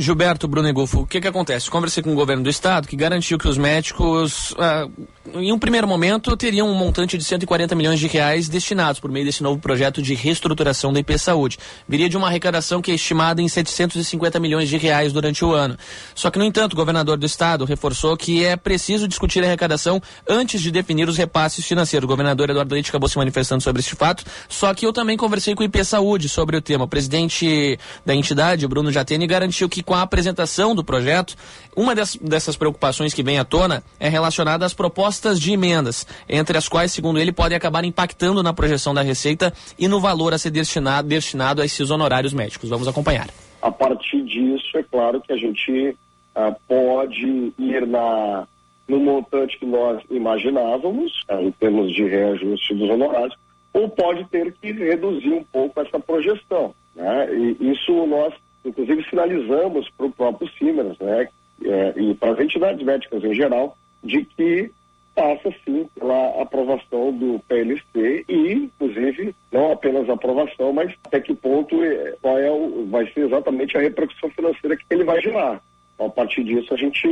Gilberto 0.00 0.46
Bruno 0.46 0.68
Egolfo, 0.68 1.00
o 1.00 1.06
que 1.06 1.20
que 1.20 1.26
acontece? 1.26 1.68
Conversei 1.68 2.04
com 2.04 2.12
o 2.12 2.14
governo 2.14 2.44
do 2.44 2.48
estado 2.48 2.86
que 2.86 2.94
garantiu 2.94 3.36
que 3.36 3.48
os 3.48 3.58
médicos, 3.58 4.54
ah, 4.56 4.86
em 5.34 5.50
um 5.50 5.58
primeiro 5.58 5.88
momento, 5.88 6.36
teriam 6.36 6.70
um 6.70 6.74
montante 6.74 7.18
de 7.18 7.24
140 7.24 7.74
milhões 7.74 7.98
de 7.98 8.06
reais 8.06 8.48
destinados 8.48 9.00
por 9.00 9.10
meio 9.10 9.26
desse 9.26 9.42
novo 9.42 9.58
projeto 9.60 10.00
de 10.00 10.14
reestruturação 10.14 10.92
da 10.92 11.00
IP 11.00 11.18
Saúde. 11.18 11.58
Viria 11.88 12.08
de 12.08 12.16
uma 12.16 12.28
arrecadação 12.28 12.80
que 12.80 12.92
é 12.92 12.94
estimada 12.94 13.42
em 13.42 13.48
750 13.48 14.38
milhões 14.38 14.68
de 14.68 14.76
reais 14.76 15.12
durante 15.12 15.44
o 15.44 15.52
ano. 15.52 15.76
Só 16.14 16.30
que, 16.30 16.38
no 16.38 16.44
entanto, 16.44 16.74
o 16.74 16.76
governador 16.76 17.18
do 17.18 17.26
estado 17.26 17.64
reforçou 17.64 18.16
que 18.16 18.44
é 18.44 18.54
preciso 18.54 19.08
discutir 19.08 19.42
a 19.42 19.48
arrecadação 19.48 20.00
antes 20.28 20.62
de 20.62 20.70
definir 20.70 21.08
os 21.08 21.18
repasses 21.18 21.64
financeiros. 21.66 22.04
O 22.04 22.08
governador 22.08 22.50
Eduardo 22.50 22.72
Leite 22.72 22.90
acabou 22.90 23.08
se 23.08 23.18
manifestando 23.18 23.64
sobre 23.64 23.80
este 23.80 23.96
fato, 23.96 24.22
só 24.48 24.72
que 24.72 24.86
eu 24.86 24.92
também 24.92 25.16
conversei 25.16 25.56
com 25.56 25.62
o 25.64 25.66
IP 25.66 25.84
Saúde 25.84 26.28
sobre 26.28 26.56
o 26.56 26.62
tema. 26.62 26.84
O 26.84 26.88
presidente 26.88 27.76
da 28.06 28.14
entidade, 28.14 28.64
Bruno 28.68 28.92
Jatene, 28.92 29.26
garantiu 29.26 29.68
que 29.68 29.87
com 29.88 29.94
a 29.94 30.02
apresentação 30.02 30.74
do 30.74 30.84
projeto, 30.84 31.34
uma 31.74 31.94
das, 31.94 32.14
dessas 32.16 32.58
preocupações 32.58 33.14
que 33.14 33.22
vem 33.22 33.38
à 33.38 33.44
tona 33.44 33.82
é 33.98 34.06
relacionada 34.06 34.66
às 34.66 34.74
propostas 34.74 35.40
de 35.40 35.50
emendas, 35.50 36.06
entre 36.28 36.58
as 36.58 36.68
quais, 36.68 36.92
segundo 36.92 37.18
ele, 37.18 37.32
podem 37.32 37.56
acabar 37.56 37.86
impactando 37.86 38.42
na 38.42 38.52
projeção 38.52 38.92
da 38.92 39.00
receita 39.00 39.50
e 39.78 39.88
no 39.88 39.98
valor 39.98 40.34
a 40.34 40.38
ser 40.38 40.50
destinado, 40.50 41.08
destinado 41.08 41.62
a 41.62 41.64
esses 41.64 41.90
honorários 41.90 42.34
médicos. 42.34 42.68
Vamos 42.68 42.86
acompanhar. 42.86 43.28
A 43.62 43.70
partir 43.70 44.22
disso, 44.24 44.76
é 44.76 44.82
claro 44.82 45.22
que 45.22 45.32
a 45.32 45.38
gente 45.38 45.96
ah, 46.34 46.54
pode 46.68 47.54
ir 47.58 47.86
na, 47.86 48.46
no 48.86 49.00
montante 49.00 49.58
que 49.58 49.64
nós 49.64 50.02
imaginávamos, 50.10 51.24
ah, 51.30 51.40
em 51.40 51.50
termos 51.52 51.94
de 51.94 52.04
reajuste 52.04 52.74
dos 52.74 52.90
honorários, 52.90 53.34
ou 53.72 53.88
pode 53.88 54.22
ter 54.26 54.52
que 54.52 54.70
reduzir 54.70 55.30
um 55.30 55.44
pouco 55.44 55.80
essa 55.80 55.98
projeção. 55.98 56.74
Né? 56.94 57.28
E 57.34 57.72
isso 57.72 58.06
nós, 58.06 58.34
inclusive, 58.64 59.04
sinalizamos 59.08 59.88
para 59.90 60.06
o 60.06 60.12
próprio 60.12 60.48
Siemens 60.52 60.98
né? 60.98 61.28
É, 61.64 61.94
e 61.96 62.14
para 62.14 62.32
as 62.32 62.40
entidades 62.40 62.84
médicas 62.84 63.24
em 63.24 63.34
geral, 63.34 63.76
de 64.04 64.24
que 64.24 64.70
passa 65.18 65.52
sim 65.64 65.88
pela 65.98 66.40
aprovação 66.40 67.12
do 67.12 67.40
PLC 67.48 68.24
e, 68.28 68.52
inclusive, 68.52 69.34
não 69.50 69.72
apenas 69.72 70.08
a 70.08 70.12
aprovação, 70.12 70.72
mas 70.72 70.94
até 71.04 71.20
que 71.20 71.34
ponto 71.34 71.82
é, 71.82 72.14
qual 72.22 72.38
é 72.38 72.48
o, 72.48 72.86
vai 72.88 73.10
ser 73.12 73.26
exatamente 73.26 73.76
a 73.76 73.80
repercussão 73.80 74.30
financeira 74.30 74.76
que 74.76 74.84
ele 74.88 75.02
vai 75.02 75.20
gerar. 75.20 75.60
A 75.98 76.08
partir 76.08 76.44
disso, 76.44 76.72
a 76.72 76.76
gente 76.76 77.08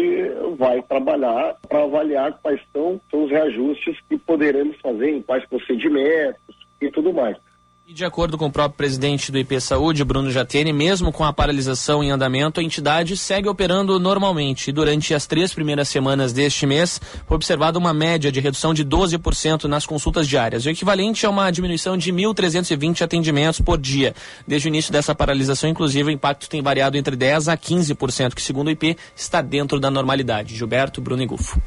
vai 0.57 0.81
trabalhar 0.83 1.57
para 1.69 1.83
avaliar 1.83 2.39
quais 2.41 2.61
são, 2.73 3.01
são 3.11 3.25
os 3.25 3.31
reajustes 3.33 3.99
que 4.09 4.17
poderemos 4.17 4.77
fazer, 4.77 5.11
em 5.11 5.23
quais 5.23 5.45
procedimentos 5.47 6.57
e 6.81 6.89
tudo 6.89 7.13
mais. 7.13 7.37
E 7.89 7.95
de 7.95 8.05
acordo 8.05 8.37
com 8.37 8.47
o 8.47 8.51
próprio 8.51 8.77
presidente 8.77 9.31
do 9.31 9.39
IP 9.39 9.61
Saúde, 9.61 10.03
Bruno 10.03 10.29
Jatene, 10.29 10.73
mesmo 10.73 11.13
com 11.13 11.23
a 11.23 11.33
paralisação 11.33 12.03
em 12.03 12.11
andamento, 12.11 12.59
a 12.59 12.63
entidade 12.65 13.17
segue 13.17 13.49
operando 13.49 14.01
normalmente. 14.01 14.71
E 14.71 14.73
durante 14.73 15.15
as 15.15 15.25
três 15.25 15.55
primeiras 15.55 15.89
semanas 15.89 16.33
deste 16.33 16.67
mês, 16.67 17.01
foi 17.29 17.37
observada 17.37 17.79
uma 17.79 17.95
média 17.95 18.33
de 18.33 18.41
redução 18.41 18.75
de 18.75 18.85
12% 18.85 19.67
nas 19.67 19.87
consultas 19.87 20.27
diárias, 20.27 20.67
o 20.67 20.69
equivalente 20.69 21.25
a 21.27 21.31
uma 21.31 21.49
diminuição 21.49 21.97
de 21.97 22.13
1.320 22.13 23.03
atendimentos 23.03 23.61
por 23.61 23.79
dia. 23.79 24.17
Desde 24.45 24.67
o 24.67 24.71
início 24.71 24.93
dessa 24.93 25.15
paralisação, 25.15 25.71
inclusive, 25.71 26.11
o 26.11 26.13
impacto 26.13 26.49
tem 26.49 26.61
variado 26.61 26.97
entre 26.97 27.17
10% 27.17 27.53
a 27.53 27.57
15%, 27.57 28.35
que 28.35 28.43
segundo 28.43 28.67
o 28.67 28.71
IP 28.73 28.97
está 29.15 29.41
dentro 29.41 29.79
da 29.79 29.93
normalidade. 29.93 30.57
Gilberto, 30.57 31.01
Bruno 31.01 31.23
e 31.23 31.27
Gufo. 31.27 31.63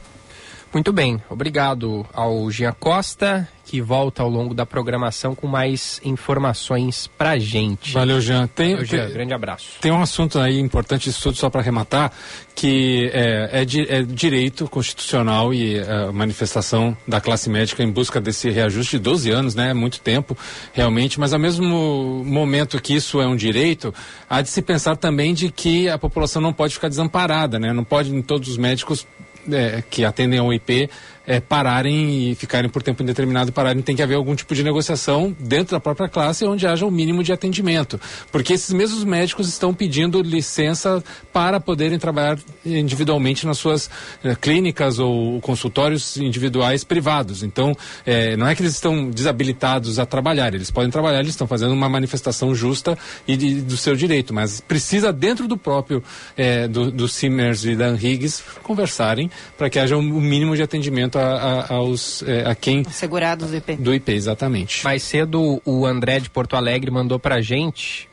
Muito 0.72 0.94
bem, 0.94 1.20
obrigado 1.30 2.06
ao 2.14 2.50
Gia 2.52 2.72
Costa, 2.72 3.48
que 3.66 3.82
volta 3.82 4.22
ao 4.22 4.30
longo 4.30 4.54
da 4.54 4.68
programação 4.68 5.34
com 5.34 5.48
mais 5.48 6.00
informações 6.06 7.08
pra 7.18 7.40
gente. 7.40 7.92
Valeu, 7.92 8.22
Jean. 8.22 8.46
Tem, 8.48 8.74
Valeu, 8.74 8.86
Jean. 8.86 9.06
tem- 9.06 9.14
Grande 9.14 9.34
abraço. 9.34 9.80
Tem 9.82 9.92
um 9.92 10.00
assunto 10.02 10.38
aí 10.40 10.60
importante, 10.60 11.10
isso 11.10 11.24
tudo 11.24 11.38
só 11.38 11.50
para 11.50 11.62
arrematar, 11.62 12.12
que 12.56 13.10
é, 13.14 13.62
é 13.64 14.00
é 14.00 14.04
direito 14.04 14.68
constitucional 14.70 15.52
e 15.54 15.78
é, 15.80 16.12
manifestação 16.12 16.96
da 17.08 17.20
classe 17.20 17.50
médica 17.50 17.82
em 17.84 17.92
busca 17.92 18.22
desse 18.22 18.50
reajuste 18.52 18.98
de 18.98 19.04
12 19.04 19.32
anos, 19.32 19.56
né? 19.56 19.72
É 19.72 19.74
muito 19.74 20.00
tempo, 20.02 20.38
realmente, 20.72 21.20
mas 21.20 21.34
ao 21.34 21.40
mesmo 21.40 22.24
momento 22.24 22.80
que 22.80 22.94
isso 22.94 23.20
é 23.20 23.26
um 23.28 23.36
direito, 23.36 23.92
há 24.30 24.42
de 24.42 24.50
se 24.50 24.62
pensar 24.62 24.96
também 24.98 25.34
de 25.34 25.50
que 25.52 25.90
a 25.90 25.98
população 25.98 26.42
não 26.42 26.54
pode 26.54 26.76
ficar 26.76 26.90
desamparada, 26.90 27.58
né? 27.58 27.74
Não 27.74 27.84
pode 27.84 28.14
em 28.16 28.22
todos 28.22 28.50
os 28.50 28.58
médicos 28.58 29.08
é, 29.54 29.84
que 29.90 30.04
atendem 30.04 30.40
ao 30.40 30.54
IP 30.54 30.90
é, 31.30 31.40
pararem 31.40 32.32
e 32.32 32.36
ficarem 32.36 32.68
por 32.72 32.82
tempo 32.82 33.04
indeterminado 33.04 33.52
pararem, 33.52 33.84
tem 33.84 33.96
que 33.96 34.02
haver 34.02 34.16
algum 34.16 34.34
tipo 34.36 34.56
de 34.56 34.64
negociação 34.64 35.36
dentro 35.40 35.76
da 35.76 35.80
própria 35.80 36.10
classe 36.10 36.44
onde 36.44 36.66
haja 36.66 36.88
o 36.88 36.90
mínimo 36.90 37.24
de 37.24 37.32
atendimento. 37.32 38.02
Porque 38.32 38.52
esses 38.54 38.74
mesmos 38.74 39.04
médicos 39.04 39.48
estão 39.48 39.72
pedindo 39.72 40.24
licença 40.24 41.04
para 41.32 41.60
poderem 41.60 42.00
trabalhar 42.00 42.40
individualmente 42.66 43.46
nas 43.46 43.60
suas 43.60 43.92
eh, 44.24 44.36
clínicas 44.36 44.98
ou 44.98 45.40
consultórios 45.42 46.18
individuais 46.18 46.84
privados. 46.84 47.44
Então, 47.44 47.78
eh, 48.08 48.36
não 48.36 48.48
é 48.48 48.56
que 48.56 48.64
eles 48.64 48.74
estão 48.74 49.12
desabilitados 49.12 50.00
a 50.00 50.08
trabalhar, 50.08 50.56
eles 50.56 50.72
podem 50.72 50.90
trabalhar, 50.90 51.20
eles 51.20 51.30
estão 51.34 51.46
fazendo 51.46 51.74
uma 51.74 51.88
manifestação 51.88 52.56
justa 52.56 52.98
e 53.28 53.38
de- 53.38 53.62
do 53.62 53.78
seu 53.78 53.96
direito, 53.96 54.34
mas 54.34 54.62
precisa 54.62 55.14
dentro 55.14 55.48
do 55.48 55.56
próprio 55.58 56.04
eh, 56.36 56.68
do, 56.68 56.90
do 56.90 57.08
Simmers 57.08 57.66
e 57.66 57.76
da 57.76 57.92
Higgs 57.92 58.42
conversarem 58.64 59.30
para 59.60 59.70
que 59.70 59.78
haja 59.78 59.96
um, 59.96 60.00
um 60.00 60.22
mínimo 60.22 60.56
de 60.56 60.64
atendimento 60.64 61.19
a, 61.20 61.66
a- 61.70 61.74
aos 61.76 62.22
eh, 62.24 62.44
a 62.50 62.56
quem 62.56 62.84
Segurados 62.86 63.50
do 63.52 63.58
IP. 63.58 63.76
do 63.78 63.94
IP, 63.94 64.12
exatamente. 64.12 64.84
Mais 64.84 65.04
cedo, 65.04 65.62
o 65.66 65.86
André 65.86 66.20
de 66.20 66.30
Porto 66.30 66.56
Alegre 66.56 66.90
mandou 66.92 67.20
pra 67.20 67.42
gente. 67.42 68.08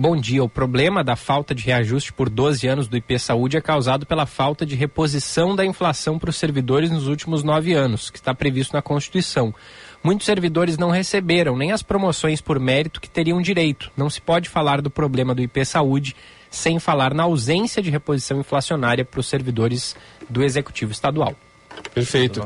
Bom 0.00 0.16
dia. 0.16 0.44
O 0.44 0.48
problema 0.48 1.02
da 1.02 1.16
falta 1.16 1.52
de 1.54 1.64
reajuste 1.64 2.12
por 2.12 2.28
12 2.30 2.68
anos 2.68 2.86
do 2.86 2.96
IP 2.96 3.18
Saúde 3.18 3.56
é 3.56 3.60
causado 3.60 4.06
pela 4.06 4.26
falta 4.26 4.64
de 4.64 4.76
reposição 4.76 5.56
da 5.56 5.66
inflação 5.66 6.18
para 6.20 6.30
os 6.30 6.36
servidores 6.36 6.88
nos 6.90 7.08
últimos 7.08 7.42
nove 7.42 7.72
anos, 7.74 8.08
que 8.08 8.18
está 8.18 8.32
previsto 8.32 8.74
na 8.74 8.80
Constituição. 8.82 9.52
Muitos 10.00 10.24
servidores 10.24 10.78
não 10.78 10.90
receberam 10.90 11.56
nem 11.56 11.72
as 11.72 11.82
promoções 11.82 12.40
por 12.40 12.60
mérito 12.60 13.00
que 13.00 13.10
teriam 13.10 13.42
direito. 13.42 13.90
Não 13.96 14.08
se 14.08 14.20
pode 14.20 14.48
falar 14.48 14.80
do 14.80 14.88
problema 14.88 15.34
do 15.34 15.42
IP 15.42 15.64
Saúde 15.64 16.14
sem 16.48 16.78
falar 16.78 17.12
na 17.12 17.24
ausência 17.24 17.82
de 17.82 17.90
reposição 17.90 18.38
inflacionária 18.38 19.04
para 19.04 19.18
os 19.18 19.26
servidores 19.26 19.96
do 20.30 20.44
Executivo 20.44 20.92
Estadual. 20.92 21.34
Perfeito. 21.94 22.40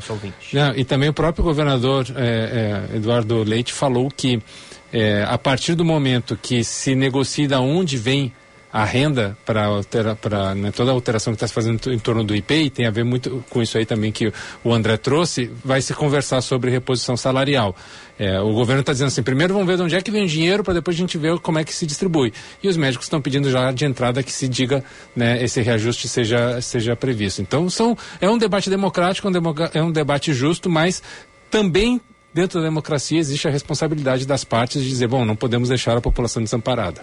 Não, 0.53 0.75
e 0.75 0.85
também 0.85 1.09
o 1.09 1.13
próprio 1.13 1.45
governador 1.45 2.07
eh, 2.15 2.87
eh, 2.93 2.97
Eduardo 2.97 3.43
Leite 3.43 3.73
falou 3.73 4.11
que 4.11 4.43
eh, 4.93 5.25
a 5.27 5.39
partir 5.39 5.75
do 5.75 5.85
momento 5.85 6.39
que 6.41 6.63
se 6.63 6.95
negocia 6.95 7.49
de 7.49 7.55
onde 7.55 7.97
vem 7.97 8.33
a 8.73 8.85
renda 8.85 9.37
para 9.45 9.67
para 10.21 10.55
né, 10.55 10.71
toda 10.73 10.91
a 10.91 10.95
alteração 10.95 11.33
que 11.33 11.37
está 11.37 11.47
se 11.47 11.53
fazendo 11.53 11.93
em 11.93 11.99
torno 11.99 12.25
do 12.25 12.35
IP 12.35 12.55
e 12.55 12.71
tem 12.71 12.87
a 12.87 12.91
ver 12.91 13.05
muito 13.05 13.45
com 13.51 13.61
isso 13.61 13.77
aí 13.77 13.85
também 13.85 14.11
que 14.11 14.33
o 14.65 14.73
André 14.73 14.97
trouxe, 14.97 15.51
vai 15.65 15.83
se 15.83 15.93
conversar 15.93 16.41
sobre 16.41 16.71
reposição 16.71 17.17
salarial. 17.17 17.77
Eh, 18.19 18.41
o 18.41 18.53
governo 18.55 18.81
está 18.81 18.93
dizendo 18.93 19.09
assim, 19.09 19.23
primeiro 19.23 19.53
vamos 19.53 19.67
ver 19.69 19.77
de 19.77 19.83
onde 19.83 19.95
é 19.95 20.01
que 20.01 20.11
vem 20.11 20.25
o 20.25 20.29
dinheiro 20.29 20.65
para 20.65 20.75
depois 20.75 20.97
a 20.97 20.99
gente 20.99 21.19
ver 21.19 21.39
como 21.41 21.59
é 21.59 21.65
que 21.65 21.75
se 21.75 21.85
distribui. 21.85 22.33
E 22.63 22.69
os 22.69 22.77
médicos 22.77 23.07
estão 23.07 23.21
pedindo 23.21 23.51
já 23.51 23.71
de 23.73 23.85
entrada 23.85 24.23
que 24.23 24.33
se 24.33 24.49
diga, 24.49 24.83
né, 25.15 25.43
esse 25.43 25.61
reajuste 25.61 26.09
seja 26.09 26.61
seja 26.63 26.97
previsto. 26.97 27.43
Então 27.43 27.69
são 27.69 27.97
é 28.21 28.31
um 28.31 28.39
debate 28.39 28.71
democrático, 28.71 29.27
é 29.27 29.31
um, 29.31 29.33
democa- 29.33 29.71
é 29.75 29.83
um 29.83 29.93
debate 29.93 30.33
justo, 30.33 30.71
mas 30.71 31.03
também 31.51 32.01
dentro 32.33 32.59
da 32.61 32.65
democracia 32.67 33.19
existe 33.19 33.47
a 33.47 33.51
responsabilidade 33.51 34.27
das 34.27 34.45
partes 34.45 34.83
de 34.83 34.89
dizer, 34.89 35.07
bom, 35.09 35.25
não 35.27 35.37
podemos 35.37 35.69
deixar 35.69 35.95
a 35.97 36.01
população 36.01 36.43
desamparada. 36.43 37.03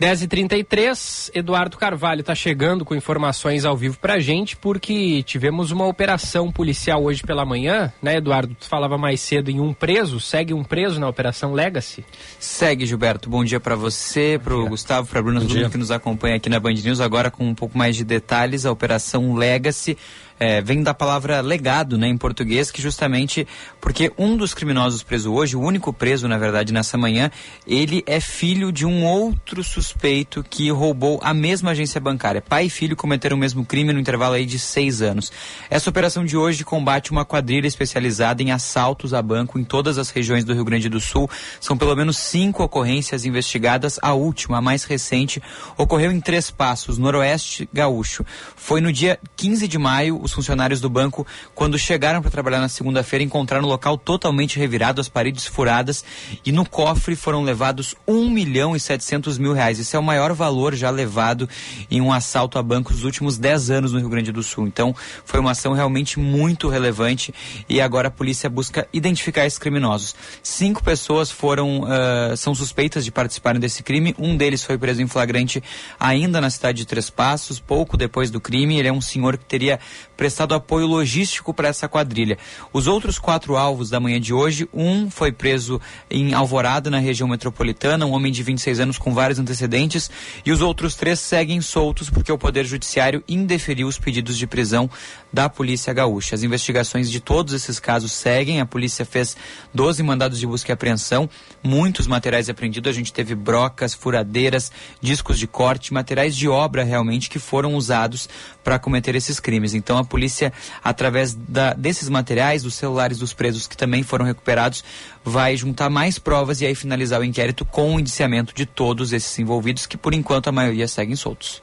10h33, 0.00 1.30
Eduardo 1.34 1.76
Carvalho 1.76 2.20
está 2.20 2.32
chegando 2.32 2.84
com 2.84 2.94
informações 2.94 3.64
ao 3.64 3.76
vivo 3.76 3.98
pra 3.98 4.20
gente, 4.20 4.56
porque 4.56 5.24
tivemos 5.24 5.72
uma 5.72 5.86
operação 5.86 6.52
policial 6.52 7.02
hoje 7.02 7.22
pela 7.22 7.44
manhã, 7.44 7.92
né, 8.00 8.16
Eduardo? 8.16 8.54
Tu 8.54 8.66
falava 8.66 8.96
mais 8.96 9.20
cedo 9.20 9.50
em 9.50 9.58
um 9.58 9.72
preso, 9.72 10.20
segue 10.20 10.54
um 10.54 10.62
preso 10.62 11.00
na 11.00 11.08
Operação 11.08 11.52
Legacy? 11.52 12.04
Segue, 12.38 12.86
Gilberto. 12.86 13.28
Bom 13.28 13.42
dia 13.42 13.58
para 13.58 13.74
você, 13.74 14.40
para 14.42 14.54
o 14.54 14.68
Gustavo, 14.68 15.08
para 15.08 15.20
Bruna, 15.20 15.40
todo 15.40 15.48
dia. 15.48 15.62
mundo 15.62 15.72
que 15.72 15.78
nos 15.78 15.90
acompanha 15.90 16.36
aqui 16.36 16.48
na 16.48 16.60
Band 16.60 16.74
News. 16.74 17.00
Agora 17.00 17.28
com 17.28 17.44
um 17.44 17.54
pouco 17.54 17.76
mais 17.76 17.96
de 17.96 18.04
detalhes, 18.04 18.64
a 18.64 18.70
Operação 18.70 19.34
Legacy. 19.34 19.98
É, 20.38 20.60
vem 20.60 20.82
da 20.82 20.94
palavra 20.94 21.40
legado, 21.40 21.98
né, 21.98 22.08
em 22.08 22.16
português, 22.16 22.70
que 22.70 22.80
justamente 22.80 23.46
porque 23.80 24.12
um 24.18 24.36
dos 24.36 24.54
criminosos 24.54 25.02
preso 25.02 25.32
hoje, 25.32 25.56
o 25.56 25.60
único 25.60 25.92
preso, 25.92 26.28
na 26.28 26.38
verdade, 26.38 26.72
nessa 26.72 26.96
manhã, 26.96 27.30
ele 27.66 28.02
é 28.06 28.20
filho 28.20 28.70
de 28.70 28.86
um 28.86 29.04
outro 29.04 29.62
suspeito 29.64 30.44
que 30.48 30.70
roubou 30.70 31.20
a 31.22 31.32
mesma 31.32 31.70
agência 31.70 32.00
bancária. 32.00 32.42
Pai 32.42 32.66
e 32.66 32.70
filho 32.70 32.96
cometeram 32.96 33.36
o 33.36 33.40
mesmo 33.40 33.64
crime 33.64 33.92
no 33.92 34.00
intervalo 34.00 34.34
aí 34.34 34.46
de 34.46 34.58
seis 34.58 35.02
anos. 35.02 35.32
Essa 35.70 35.90
operação 35.90 36.24
de 36.24 36.36
hoje 36.36 36.64
combate 36.64 37.10
uma 37.10 37.24
quadrilha 37.24 37.66
especializada 37.66 38.42
em 38.42 38.50
assaltos 38.50 39.14
a 39.14 39.22
banco 39.22 39.58
em 39.58 39.64
todas 39.64 39.98
as 39.98 40.10
regiões 40.10 40.44
do 40.44 40.54
Rio 40.54 40.64
Grande 40.64 40.88
do 40.88 41.00
Sul. 41.00 41.28
São 41.60 41.76
pelo 41.76 41.94
menos 41.94 42.18
cinco 42.18 42.62
ocorrências 42.62 43.24
investigadas. 43.24 43.98
A 44.02 44.12
última, 44.12 44.58
a 44.58 44.60
mais 44.60 44.84
recente, 44.84 45.42
ocorreu 45.76 46.12
em 46.12 46.20
Três 46.20 46.50
Passos, 46.50 46.98
noroeste 46.98 47.68
gaúcho. 47.72 48.24
Foi 48.56 48.80
no 48.80 48.92
dia 48.92 49.18
15 49.36 49.68
de 49.68 49.78
maio, 49.78 50.20
os 50.28 50.32
funcionários 50.32 50.80
do 50.80 50.88
banco, 50.88 51.26
quando 51.54 51.78
chegaram 51.78 52.22
para 52.22 52.30
trabalhar 52.30 52.60
na 52.60 52.68
segunda-feira, 52.68 53.24
encontraram 53.24 53.64
o 53.64 53.68
local 53.68 53.98
totalmente 53.98 54.58
revirado, 54.58 55.00
as 55.00 55.08
paredes 55.08 55.46
furadas 55.46 56.04
e 56.44 56.52
no 56.52 56.68
cofre 56.68 57.16
foram 57.16 57.42
levados 57.42 57.94
1 58.06 58.30
milhão 58.30 58.76
e 58.76 58.80
700 58.80 59.38
mil 59.38 59.52
reais. 59.52 59.80
Esse 59.80 59.96
é 59.96 59.98
o 59.98 60.02
maior 60.02 60.32
valor 60.32 60.74
já 60.74 60.90
levado 60.90 61.48
em 61.90 62.00
um 62.00 62.12
assalto 62.12 62.58
a 62.58 62.62
banco 62.62 62.92
nos 62.92 63.04
últimos 63.04 63.38
10 63.38 63.70
anos 63.70 63.92
no 63.92 63.98
Rio 63.98 64.08
Grande 64.08 64.30
do 64.30 64.42
Sul. 64.42 64.66
Então, 64.66 64.94
foi 65.24 65.40
uma 65.40 65.52
ação 65.52 65.72
realmente 65.72 66.18
muito 66.18 66.68
relevante 66.68 67.34
e 67.68 67.80
agora 67.80 68.08
a 68.08 68.10
polícia 68.10 68.48
busca 68.48 68.86
identificar 68.92 69.46
esses 69.46 69.58
criminosos. 69.58 70.14
Cinco 70.42 70.82
pessoas 70.82 71.30
foram 71.30 71.84
ah, 71.86 72.36
são 72.36 72.54
suspeitas 72.54 73.04
de 73.04 73.10
participarem 73.10 73.60
desse 73.60 73.82
crime. 73.82 74.14
Um 74.18 74.36
deles 74.36 74.62
foi 74.62 74.76
preso 74.76 75.02
em 75.02 75.06
flagrante 75.06 75.62
ainda 75.98 76.40
na 76.40 76.50
cidade 76.50 76.78
de 76.78 76.86
Três 76.86 77.10
Passos, 77.10 77.58
pouco 77.58 77.96
depois 77.96 78.30
do 78.30 78.40
crime. 78.40 78.78
Ele 78.78 78.88
é 78.88 78.92
um 78.92 79.00
senhor 79.00 79.36
que 79.36 79.44
teria 79.44 79.78
prestado 80.18 80.52
apoio 80.52 80.84
logístico 80.84 81.54
para 81.54 81.68
essa 81.68 81.88
quadrilha. 81.88 82.36
Os 82.72 82.88
outros 82.88 83.20
quatro 83.20 83.56
alvos 83.56 83.88
da 83.88 84.00
manhã 84.00 84.20
de 84.20 84.34
hoje, 84.34 84.68
um 84.74 85.08
foi 85.08 85.30
preso 85.30 85.80
em 86.10 86.34
Alvorada, 86.34 86.90
na 86.90 86.98
região 86.98 87.28
metropolitana, 87.28 88.04
um 88.04 88.10
homem 88.10 88.32
de 88.32 88.42
26 88.42 88.80
anos 88.80 88.98
com 88.98 89.14
vários 89.14 89.38
antecedentes, 89.38 90.10
e 90.44 90.50
os 90.50 90.60
outros 90.60 90.96
três 90.96 91.20
seguem 91.20 91.60
soltos 91.60 92.10
porque 92.10 92.32
o 92.32 92.36
Poder 92.36 92.66
Judiciário 92.66 93.22
indeferiu 93.28 93.86
os 93.86 93.96
pedidos 93.96 94.36
de 94.36 94.46
prisão 94.48 94.90
da 95.32 95.48
Polícia 95.48 95.92
Gaúcha. 95.92 96.34
As 96.34 96.42
investigações 96.42 97.10
de 97.10 97.20
todos 97.20 97.52
esses 97.54 97.78
casos 97.78 98.12
seguem, 98.12 98.60
a 98.60 98.66
polícia 98.66 99.04
fez 99.04 99.36
12 99.74 100.02
mandados 100.02 100.38
de 100.38 100.46
busca 100.46 100.70
e 100.70 100.74
apreensão, 100.74 101.28
muitos 101.62 102.06
materiais 102.06 102.48
apreendidos, 102.48 102.90
a 102.90 102.94
gente 102.94 103.12
teve 103.12 103.34
brocas, 103.34 103.94
furadeiras, 103.94 104.72
discos 105.00 105.38
de 105.38 105.46
corte, 105.46 105.92
materiais 105.92 106.36
de 106.36 106.48
obra 106.48 106.82
realmente 106.84 107.28
que 107.28 107.38
foram 107.38 107.74
usados 107.74 108.28
para 108.64 108.78
cometer 108.78 109.14
esses 109.14 109.38
crimes. 109.40 109.74
Então 109.74 109.98
a 109.98 110.04
polícia, 110.04 110.52
através 110.82 111.34
da- 111.34 111.74
desses 111.74 112.08
materiais, 112.08 112.62
dos 112.62 112.74
celulares 112.74 113.18
dos 113.18 113.32
presos 113.32 113.66
que 113.66 113.76
também 113.76 114.02
foram 114.02 114.24
recuperados, 114.24 114.82
vai 115.24 115.56
juntar 115.56 115.90
mais 115.90 116.18
provas 116.18 116.60
e 116.60 116.66
aí 116.66 116.74
finalizar 116.74 117.20
o 117.20 117.24
inquérito 117.24 117.64
com 117.64 117.94
o 117.94 118.00
indiciamento 118.00 118.54
de 118.54 118.64
todos 118.64 119.12
esses 119.12 119.38
envolvidos, 119.38 119.86
que 119.86 119.96
por 119.96 120.14
enquanto 120.14 120.48
a 120.48 120.52
maioria 120.52 120.88
seguem 120.88 121.16
soltos. 121.16 121.62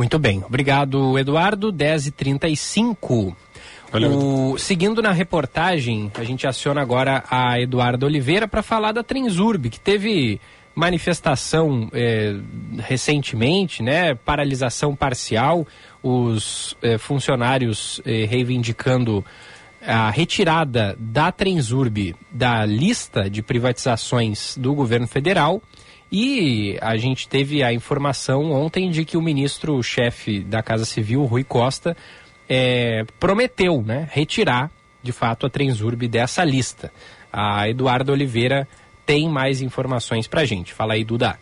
Muito 0.00 0.18
bem, 0.18 0.42
obrigado 0.46 1.18
Eduardo. 1.18 1.70
10h35. 1.70 3.36
O, 3.92 4.56
seguindo 4.56 5.02
na 5.02 5.12
reportagem, 5.12 6.10
a 6.14 6.24
gente 6.24 6.46
aciona 6.46 6.80
agora 6.80 7.22
a 7.30 7.60
Eduardo 7.60 8.06
Oliveira 8.06 8.48
para 8.48 8.62
falar 8.62 8.92
da 8.92 9.02
Transurb, 9.02 9.68
que 9.68 9.78
teve 9.78 10.40
manifestação 10.74 11.90
eh, 11.92 12.34
recentemente, 12.78 13.82
né? 13.82 14.14
Paralisação 14.14 14.96
parcial, 14.96 15.66
os 16.02 16.74
eh, 16.80 16.96
funcionários 16.96 18.00
eh, 18.06 18.24
reivindicando 18.24 19.22
a 19.86 20.08
retirada 20.08 20.96
da 20.98 21.30
Transurb 21.30 22.16
da 22.30 22.64
lista 22.64 23.28
de 23.28 23.42
privatizações 23.42 24.56
do 24.56 24.72
governo 24.72 25.06
federal. 25.06 25.62
E 26.12 26.76
a 26.80 26.96
gente 26.96 27.28
teve 27.28 27.62
a 27.62 27.72
informação 27.72 28.50
ontem 28.50 28.90
de 28.90 29.04
que 29.04 29.16
o 29.16 29.22
ministro-chefe 29.22 30.40
da 30.40 30.62
Casa 30.62 30.84
Civil, 30.84 31.24
Rui 31.24 31.44
Costa, 31.44 31.96
é, 32.48 33.04
prometeu 33.20 33.80
né, 33.80 34.08
retirar, 34.10 34.70
de 35.02 35.12
fato, 35.12 35.46
a 35.46 35.50
Transurb 35.50 36.08
dessa 36.08 36.44
lista. 36.44 36.92
A 37.32 37.68
Eduardo 37.68 38.10
Oliveira 38.10 38.66
tem 39.06 39.28
mais 39.28 39.62
informações 39.62 40.26
para 40.26 40.40
a 40.40 40.44
gente. 40.44 40.74
Fala 40.74 40.94
aí, 40.94 41.04
Duda. 41.04 41.38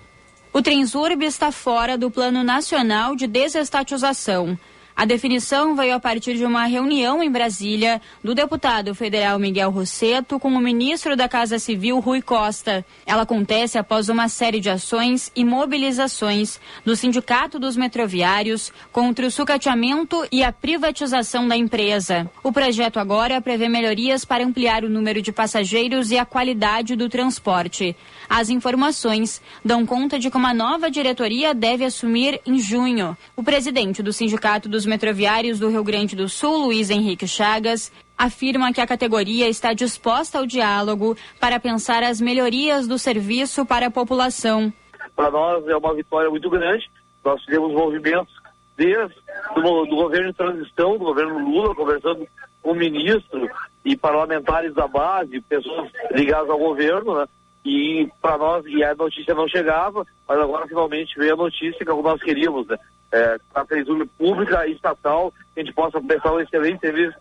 O 0.52 0.60
Transurb 0.60 1.22
está 1.24 1.50
fora 1.50 1.96
do 1.96 2.10
Plano 2.10 2.42
Nacional 2.42 3.16
de 3.16 3.26
Desestatização. 3.26 4.58
A 4.98 5.04
definição 5.04 5.76
veio 5.76 5.94
a 5.94 6.00
partir 6.00 6.34
de 6.34 6.44
uma 6.44 6.64
reunião 6.64 7.22
em 7.22 7.30
Brasília 7.30 8.02
do 8.20 8.34
deputado 8.34 8.92
federal 8.96 9.38
Miguel 9.38 9.70
Rosseto 9.70 10.40
com 10.40 10.48
o 10.48 10.60
ministro 10.60 11.14
da 11.14 11.28
Casa 11.28 11.56
Civil 11.60 12.00
Rui 12.00 12.20
Costa. 12.20 12.84
Ela 13.06 13.22
acontece 13.22 13.78
após 13.78 14.08
uma 14.08 14.28
série 14.28 14.58
de 14.58 14.68
ações 14.68 15.30
e 15.36 15.44
mobilizações 15.44 16.58
do 16.84 16.96
Sindicato 16.96 17.60
dos 17.60 17.76
Metroviários 17.76 18.72
contra 18.90 19.24
o 19.24 19.30
sucateamento 19.30 20.26
e 20.32 20.42
a 20.42 20.50
privatização 20.50 21.46
da 21.46 21.56
empresa. 21.56 22.28
O 22.42 22.50
projeto 22.50 22.98
agora 22.98 23.40
prevê 23.40 23.68
melhorias 23.68 24.24
para 24.24 24.44
ampliar 24.44 24.82
o 24.82 24.90
número 24.90 25.22
de 25.22 25.30
passageiros 25.30 26.10
e 26.10 26.18
a 26.18 26.26
qualidade 26.26 26.96
do 26.96 27.08
transporte. 27.08 27.94
As 28.28 28.50
informações 28.50 29.40
dão 29.64 29.86
conta 29.86 30.18
de 30.18 30.28
que 30.28 30.36
uma 30.36 30.52
nova 30.52 30.90
diretoria 30.90 31.54
deve 31.54 31.84
assumir 31.84 32.40
em 32.44 32.58
junho. 32.58 33.16
O 33.36 33.44
presidente 33.44 34.02
do 34.02 34.12
Sindicato 34.12 34.68
dos 34.68 34.87
Metroviários 34.88 35.60
do 35.60 35.68
Rio 35.68 35.84
Grande 35.84 36.16
do 36.16 36.28
Sul, 36.28 36.66
Luiz 36.66 36.90
Henrique 36.90 37.28
Chagas, 37.28 37.92
afirma 38.16 38.72
que 38.72 38.80
a 38.80 38.86
categoria 38.86 39.48
está 39.48 39.72
disposta 39.72 40.38
ao 40.38 40.46
diálogo 40.46 41.16
para 41.38 41.60
pensar 41.60 42.02
as 42.02 42.20
melhorias 42.20 42.88
do 42.88 42.98
serviço 42.98 43.64
para 43.64 43.86
a 43.86 43.90
população. 43.90 44.72
Para 45.14 45.30
nós 45.30 45.66
é 45.68 45.76
uma 45.76 45.94
vitória 45.94 46.28
muito 46.30 46.50
grande. 46.50 46.90
Nós 47.24 47.40
tivemos 47.42 47.72
movimentos 47.72 48.34
desde 48.76 49.14
do, 49.54 49.84
do 49.86 49.96
governo 49.96 50.28
de 50.28 50.36
transição, 50.36 50.92
do 50.92 51.04
governo 51.04 51.38
Lula, 51.38 51.74
conversando 51.74 52.26
com 52.62 52.72
o 52.72 52.74
ministro 52.74 53.48
e 53.84 53.96
parlamentares 53.96 54.74
da 54.74 54.86
base, 54.86 55.40
pessoas 55.42 55.90
ligadas 56.12 56.48
ao 56.48 56.58
governo, 56.58 57.18
né? 57.18 57.26
E 57.64 58.08
para 58.22 58.38
nós, 58.38 58.64
e 58.66 58.82
a 58.82 58.94
notícia 58.94 59.34
não 59.34 59.48
chegava, 59.48 60.06
mas 60.26 60.38
agora 60.38 60.66
finalmente 60.66 61.18
veio 61.18 61.34
a 61.34 61.36
notícia 61.36 61.84
que 61.84 61.92
nós 61.92 62.22
queríamos, 62.22 62.66
né? 62.66 62.78
É, 63.10 63.38
a 63.54 63.64
Transurb 63.64 64.06
pública 64.18 64.66
e 64.66 64.72
estatal, 64.72 65.32
que 65.54 65.60
a 65.60 65.64
gente 65.64 65.74
possa 65.74 66.00
prestar 66.00 66.34
um 66.34 66.40
excelente 66.40 66.80
serviço 66.80 67.16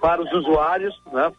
para 0.00 0.20
os 0.20 0.32
usuários, 0.32 0.98
né? 1.12 1.30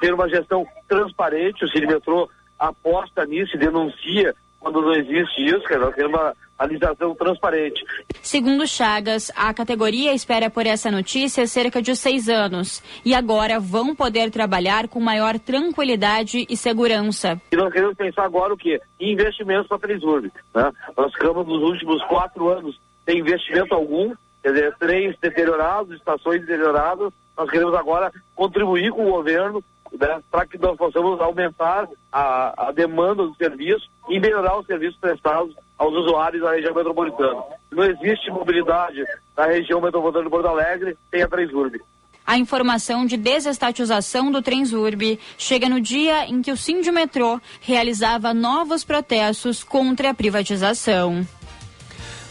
Ter 0.00 0.14
uma 0.14 0.28
gestão 0.28 0.66
transparente, 0.88 1.64
o 1.64 1.68
Cine 1.68 1.86
Metrô 1.86 2.28
aposta 2.58 3.26
nisso 3.26 3.56
e 3.56 3.58
denuncia 3.58 4.34
quando 4.62 4.80
não 4.80 4.94
existe 4.94 5.44
isso, 5.44 5.66
quer 5.66 5.78
dizer, 5.90 6.06
uma 6.06 6.34
licitação 6.66 7.14
transparente. 7.16 7.84
Segundo 8.22 8.66
Chagas, 8.66 9.32
a 9.34 9.52
categoria 9.52 10.14
espera 10.14 10.48
por 10.48 10.64
essa 10.64 10.90
notícia 10.90 11.44
cerca 11.48 11.82
de 11.82 11.96
seis 11.96 12.28
anos 12.28 12.80
e 13.04 13.14
agora 13.14 13.58
vão 13.58 13.96
poder 13.96 14.30
trabalhar 14.30 14.86
com 14.86 15.00
maior 15.00 15.38
tranquilidade 15.40 16.46
e 16.48 16.56
segurança. 16.56 17.40
E 17.50 17.56
nós 17.56 17.72
queremos 17.72 17.96
pensar 17.96 18.24
agora 18.24 18.54
o 18.54 18.56
quê? 18.56 18.80
Investimentos 19.00 19.66
para 19.66 19.76
a 19.78 19.80
Transurb. 19.80 20.32
Né? 20.54 20.72
Nós 20.96 21.12
ficamos 21.12 21.44
nos 21.46 21.62
últimos 21.62 22.00
quatro 22.04 22.48
anos 22.48 22.80
sem 23.04 23.18
investimento 23.18 23.74
algum, 23.74 24.14
quer 24.42 24.52
dizer, 24.52 24.76
trens 24.78 25.16
deteriorados, 25.20 25.96
estações 25.96 26.40
deterioradas. 26.40 27.12
Nós 27.36 27.50
queremos 27.50 27.74
agora 27.74 28.12
contribuir 28.34 28.90
com 28.92 29.06
o 29.06 29.12
governo 29.12 29.64
né, 29.98 30.20
para 30.30 30.46
que 30.46 30.58
nós 30.58 30.76
possamos 30.76 31.20
aumentar 31.20 31.88
a, 32.10 32.68
a 32.68 32.72
demanda 32.72 33.24
do 33.24 33.34
serviço 33.36 33.88
e 34.08 34.18
melhorar 34.18 34.58
os 34.58 34.66
serviços 34.66 34.98
prestados 34.98 35.54
aos 35.78 35.94
usuários 35.94 36.42
da 36.42 36.52
região 36.52 36.74
metropolitana. 36.74 37.42
Não 37.70 37.84
existe 37.84 38.30
mobilidade 38.30 39.04
na 39.36 39.46
região 39.46 39.80
metropolitana 39.80 40.24
de 40.24 40.30
Porto 40.30 40.46
Alegre 40.46 40.96
sem 41.10 41.22
a 41.22 41.28
Transurb. 41.28 41.80
A 42.24 42.38
informação 42.38 43.04
de 43.04 43.16
desestatização 43.16 44.30
do 44.30 44.40
Transurb 44.40 45.18
chega 45.36 45.68
no 45.68 45.80
dia 45.80 46.26
em 46.26 46.40
que 46.40 46.52
o 46.52 46.56
Sindimetrô 46.56 47.40
realizava 47.60 48.32
novos 48.32 48.84
protestos 48.84 49.64
contra 49.64 50.10
a 50.10 50.14
privatização. 50.14 51.26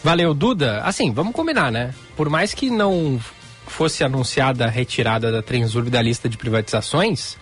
Valeu, 0.04 0.34
Duda. 0.34 0.82
Assim, 0.82 1.12
vamos 1.12 1.34
combinar, 1.34 1.72
né? 1.72 1.94
Por 2.16 2.30
mais 2.30 2.54
que 2.54 2.70
não 2.70 3.20
fosse 3.68 4.04
anunciada 4.04 4.66
a 4.66 4.70
retirada 4.70 5.32
da 5.32 5.42
Transurb 5.42 5.90
da 5.90 6.02
lista 6.02 6.28
de 6.28 6.38
privatizações, 6.38 7.38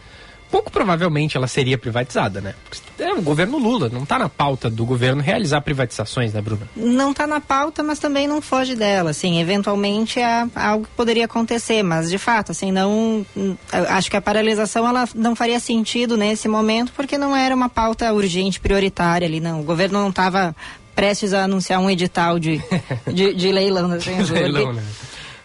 pouco 0.52 0.72
provavelmente 0.72 1.38
ela 1.38 1.48
seria 1.48 1.78
privatizada, 1.78 2.42
né? 2.42 2.54
Porque 2.64 3.04
é 3.04 3.14
o 3.14 3.22
governo 3.22 3.58
Lula, 3.58 3.90
não 3.90 4.04
está 4.04 4.20
na 4.20 4.28
pauta 4.28 4.70
do 4.70 4.86
governo 4.86 5.22
realizar 5.22 5.62
privatizações, 5.62 6.34
né, 6.34 6.42
Bruna? 6.42 6.68
Não 6.76 7.12
está 7.12 7.26
na 7.26 7.40
pauta, 7.40 7.82
mas 7.82 7.98
também 7.98 8.28
não 8.28 8.42
foge 8.42 8.76
dela, 8.76 9.12
assim, 9.12 9.40
eventualmente 9.40 10.20
é 10.20 10.46
algo 10.56 10.86
que 10.86 10.92
poderia 10.96 11.26
acontecer, 11.26 11.82
mas 11.82 12.10
de 12.10 12.18
fato, 12.18 12.52
assim, 12.52 12.72
não, 12.72 13.26
acho 13.72 14.12
que 14.12 14.18
a 14.18 14.22
paralisação 14.22 14.88
ela 14.88 15.08
não 15.16 15.36
faria 15.36 15.60
sentido 15.60 16.18
nesse 16.18 16.48
momento, 16.48 16.92
porque 16.96 17.18
não 17.18 17.36
era 17.36 17.56
uma 17.56 17.70
pauta 17.70 18.12
urgente, 18.14 18.60
prioritária 18.60 19.28
ali, 19.28 19.40
não, 19.40 19.62
o 19.62 19.64
governo 19.64 20.00
não 20.00 20.10
estava 20.10 20.56
prestes 20.96 21.34
a 21.34 21.44
anunciar 21.44 21.80
um 21.80 21.90
edital 21.90 22.40
de, 22.40 22.62
de, 23.08 23.34
de 23.34 23.52
leilão 23.52 23.90
da 23.90 23.96
leilão, 24.34 24.74
né? 24.74 24.84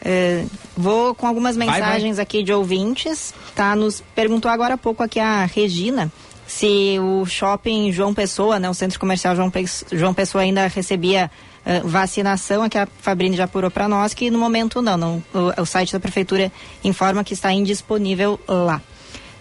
É, 0.07 0.45
vou 0.77 1.15
com 1.15 1.27
algumas 1.27 1.57
mensagens 1.57 2.03
vai, 2.03 2.13
vai. 2.13 2.23
aqui 2.23 2.43
de 2.43 2.53
ouvintes, 2.53 3.33
tá? 3.55 3.75
Nos 3.75 4.03
perguntou 4.15 4.51
agora 4.51 4.75
há 4.75 4.79
pouco 4.79 5.03
aqui 5.03 5.19
a 5.19 5.47
Regina 5.47 6.13
se 6.47 6.99
o 7.01 7.25
shopping 7.25 7.91
João 7.91 8.13
Pessoa, 8.13 8.59
né, 8.59 8.69
o 8.69 8.75
centro 8.75 8.99
comercial 9.01 9.35
João, 9.35 9.51
Pe 9.51 9.65
João 9.93 10.13
Pessoa 10.13 10.43
ainda 10.43 10.67
recebia 10.67 11.31
uh, 11.65 11.87
vacinação, 11.89 12.63
aqui 12.63 12.79
a 12.79 12.87
Fabrini 13.01 13.37
já 13.37 13.45
apurou 13.45 13.71
para 13.71 13.89
nós 13.89 14.15
que 14.15 14.31
no 14.31 14.39
momento 14.39 14.83
não, 14.83 14.97
não 14.97 15.25
o, 15.33 15.63
o, 15.63 15.67
site 15.67 15.93
da 15.93 16.01
prefeitura 16.01 16.53
informa 16.83 17.25
que 17.25 17.35
está 17.35 17.53
indisponível 17.53 18.39
lá. 18.47 18.81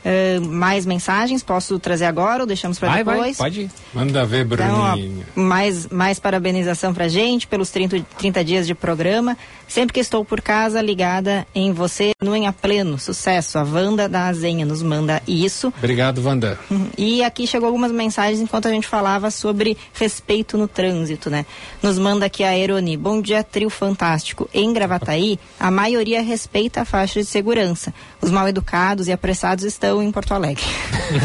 Uh, 0.03 0.45
mais 0.49 0.85
mensagens, 0.85 1.41
posso 1.41 1.79
trazer 1.79 2.05
agora 2.05 2.43
ou 2.43 2.47
deixamos 2.47 2.77
para 2.77 2.97
depois? 2.97 3.37
Vai, 3.37 3.49
pode 3.49 3.61
ir. 3.61 3.71
Manda 3.93 4.25
ver, 4.25 4.43
Bruninho. 4.43 4.75
Então, 4.75 5.23
ó, 5.35 5.39
mais, 5.39 5.87
mais 5.87 6.19
parabenização 6.19 6.93
pra 6.93 7.07
gente 7.07 7.47
pelos 7.47 7.69
30, 7.69 8.05
30 8.17 8.43
dias 8.43 8.67
de 8.67 8.75
programa. 8.75 9.37
Sempre 9.67 9.93
que 9.93 9.99
estou 9.99 10.23
por 10.23 10.41
casa, 10.41 10.81
ligada 10.81 11.47
em 11.53 11.71
você, 11.71 12.11
no 12.21 12.35
Em 12.35 12.47
a 12.47 12.53
Pleno. 12.53 12.99
Sucesso. 12.99 13.57
A 13.57 13.63
Wanda 13.63 14.07
da 14.07 14.27
Azenha 14.27 14.65
nos 14.65 14.83
manda 14.83 15.21
isso. 15.27 15.73
Obrigado, 15.77 16.23
Wanda. 16.23 16.59
Uhum. 16.69 16.89
E 16.97 17.23
aqui 17.23 17.47
chegou 17.47 17.67
algumas 17.67 17.91
mensagens 17.91 18.39
enquanto 18.39 18.67
a 18.67 18.71
gente 18.71 18.87
falava 18.87 19.31
sobre 19.31 19.77
respeito 19.93 20.57
no 20.57 20.67
trânsito, 20.67 21.29
né? 21.29 21.45
Nos 21.81 21.97
manda 21.97 22.25
aqui 22.25 22.43
a 22.43 22.57
Eroni. 22.57 22.95
Bom 22.97 23.21
dia, 23.21 23.43
trio 23.43 23.69
fantástico. 23.69 24.49
Em 24.53 24.71
Gravataí, 24.71 25.39
a 25.59 25.71
maioria 25.71 26.21
respeita 26.21 26.81
a 26.81 26.85
faixa 26.85 27.19
de 27.19 27.25
segurança. 27.25 27.93
Os 28.21 28.31
mal 28.31 28.47
educados 28.47 29.07
e 29.07 29.11
apressados 29.11 29.63
estão 29.63 30.01
em 30.01 30.11
Porto 30.11 30.33
Alegre. 30.33 30.63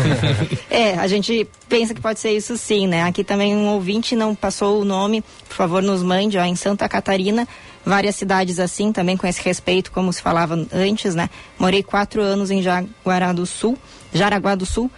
é, 0.70 0.94
a 0.94 1.06
gente 1.06 1.46
pensa 1.68 1.94
que 1.94 2.00
pode 2.00 2.18
ser 2.18 2.32
isso 2.32 2.56
sim, 2.56 2.86
né? 2.86 3.02
Aqui 3.02 3.22
também 3.22 3.54
um 3.54 3.68
ouvinte 3.68 4.16
não 4.16 4.34
passou 4.34 4.80
o 4.80 4.84
nome, 4.84 5.22
por 5.48 5.54
favor, 5.54 5.82
nos 5.82 6.02
mande, 6.02 6.38
ó, 6.38 6.44
em 6.44 6.56
Santa 6.56 6.88
Catarina 6.88 7.46
várias 7.88 8.16
cidades 8.16 8.60
assim, 8.60 8.92
também 8.92 9.16
com 9.16 9.26
esse 9.26 9.42
respeito, 9.42 9.90
como 9.90 10.12
se 10.12 10.20
falava 10.20 10.54
antes, 10.72 11.14
né? 11.14 11.30
Morei 11.58 11.82
quatro 11.82 12.20
anos 12.20 12.50
em 12.50 12.62
Jaguará 12.62 13.32
do 13.32 13.46
Sul, 13.46 13.78
Jaraguá 14.12 14.54
do 14.54 14.66
Sul, 14.66 14.90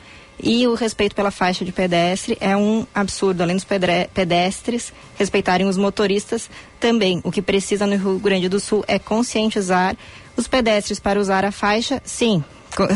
e 0.43 0.67
o 0.67 0.75
respeito 0.75 1.15
pela 1.15 1.31
faixa 1.31 1.65
de 1.65 1.71
pedestre 1.71 2.37
é 2.41 2.57
um 2.57 2.85
absurdo. 2.93 3.43
Além 3.43 3.57
dos 3.57 3.65
pedestres 3.65 4.93
respeitarem 5.17 5.69
os 5.69 5.77
motoristas, 5.77 6.51
também 6.81 7.21
o 7.23 7.31
que 7.31 7.41
precisa 7.41 7.87
no 7.87 7.97
Rio 7.97 8.19
Grande 8.19 8.49
do 8.49 8.59
Sul 8.59 8.85
é 8.89 8.99
conscientizar 8.99 9.97
os 10.37 10.49
pedestres 10.49 10.99
para 10.99 11.21
usar 11.21 11.45
a 11.45 11.53
faixa, 11.53 12.03
sim, 12.05 12.43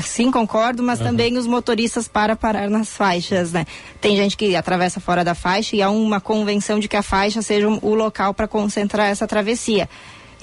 Sim, 0.03 0.31
concordo, 0.31 0.83
mas 0.83 1.01
uhum. 1.01 1.07
também 1.07 1.37
os 1.37 1.47
motoristas 1.47 2.07
para 2.07 2.37
parar 2.37 2.71
nas 2.71 2.91
faixas, 2.91 3.53
né? 3.53 3.67
Tem 4.01 4.17
gente 4.17 4.37
que 4.37 4.55
atravessa 4.55 5.01
fora 5.01 5.25
da 5.25 5.35
faixa 5.35 5.77
e 5.77 5.83
há 5.83 5.91
uma 5.91 6.21
convenção 6.21 6.79
de 6.79 6.89
que 6.89 6.97
a 6.97 7.03
faixa 7.03 7.43
seja 7.43 7.69
o 7.69 7.95
local 7.95 8.33
para 8.33 8.47
concentrar 8.47 9.09
essa 9.09 9.27
travessia. 9.27 9.89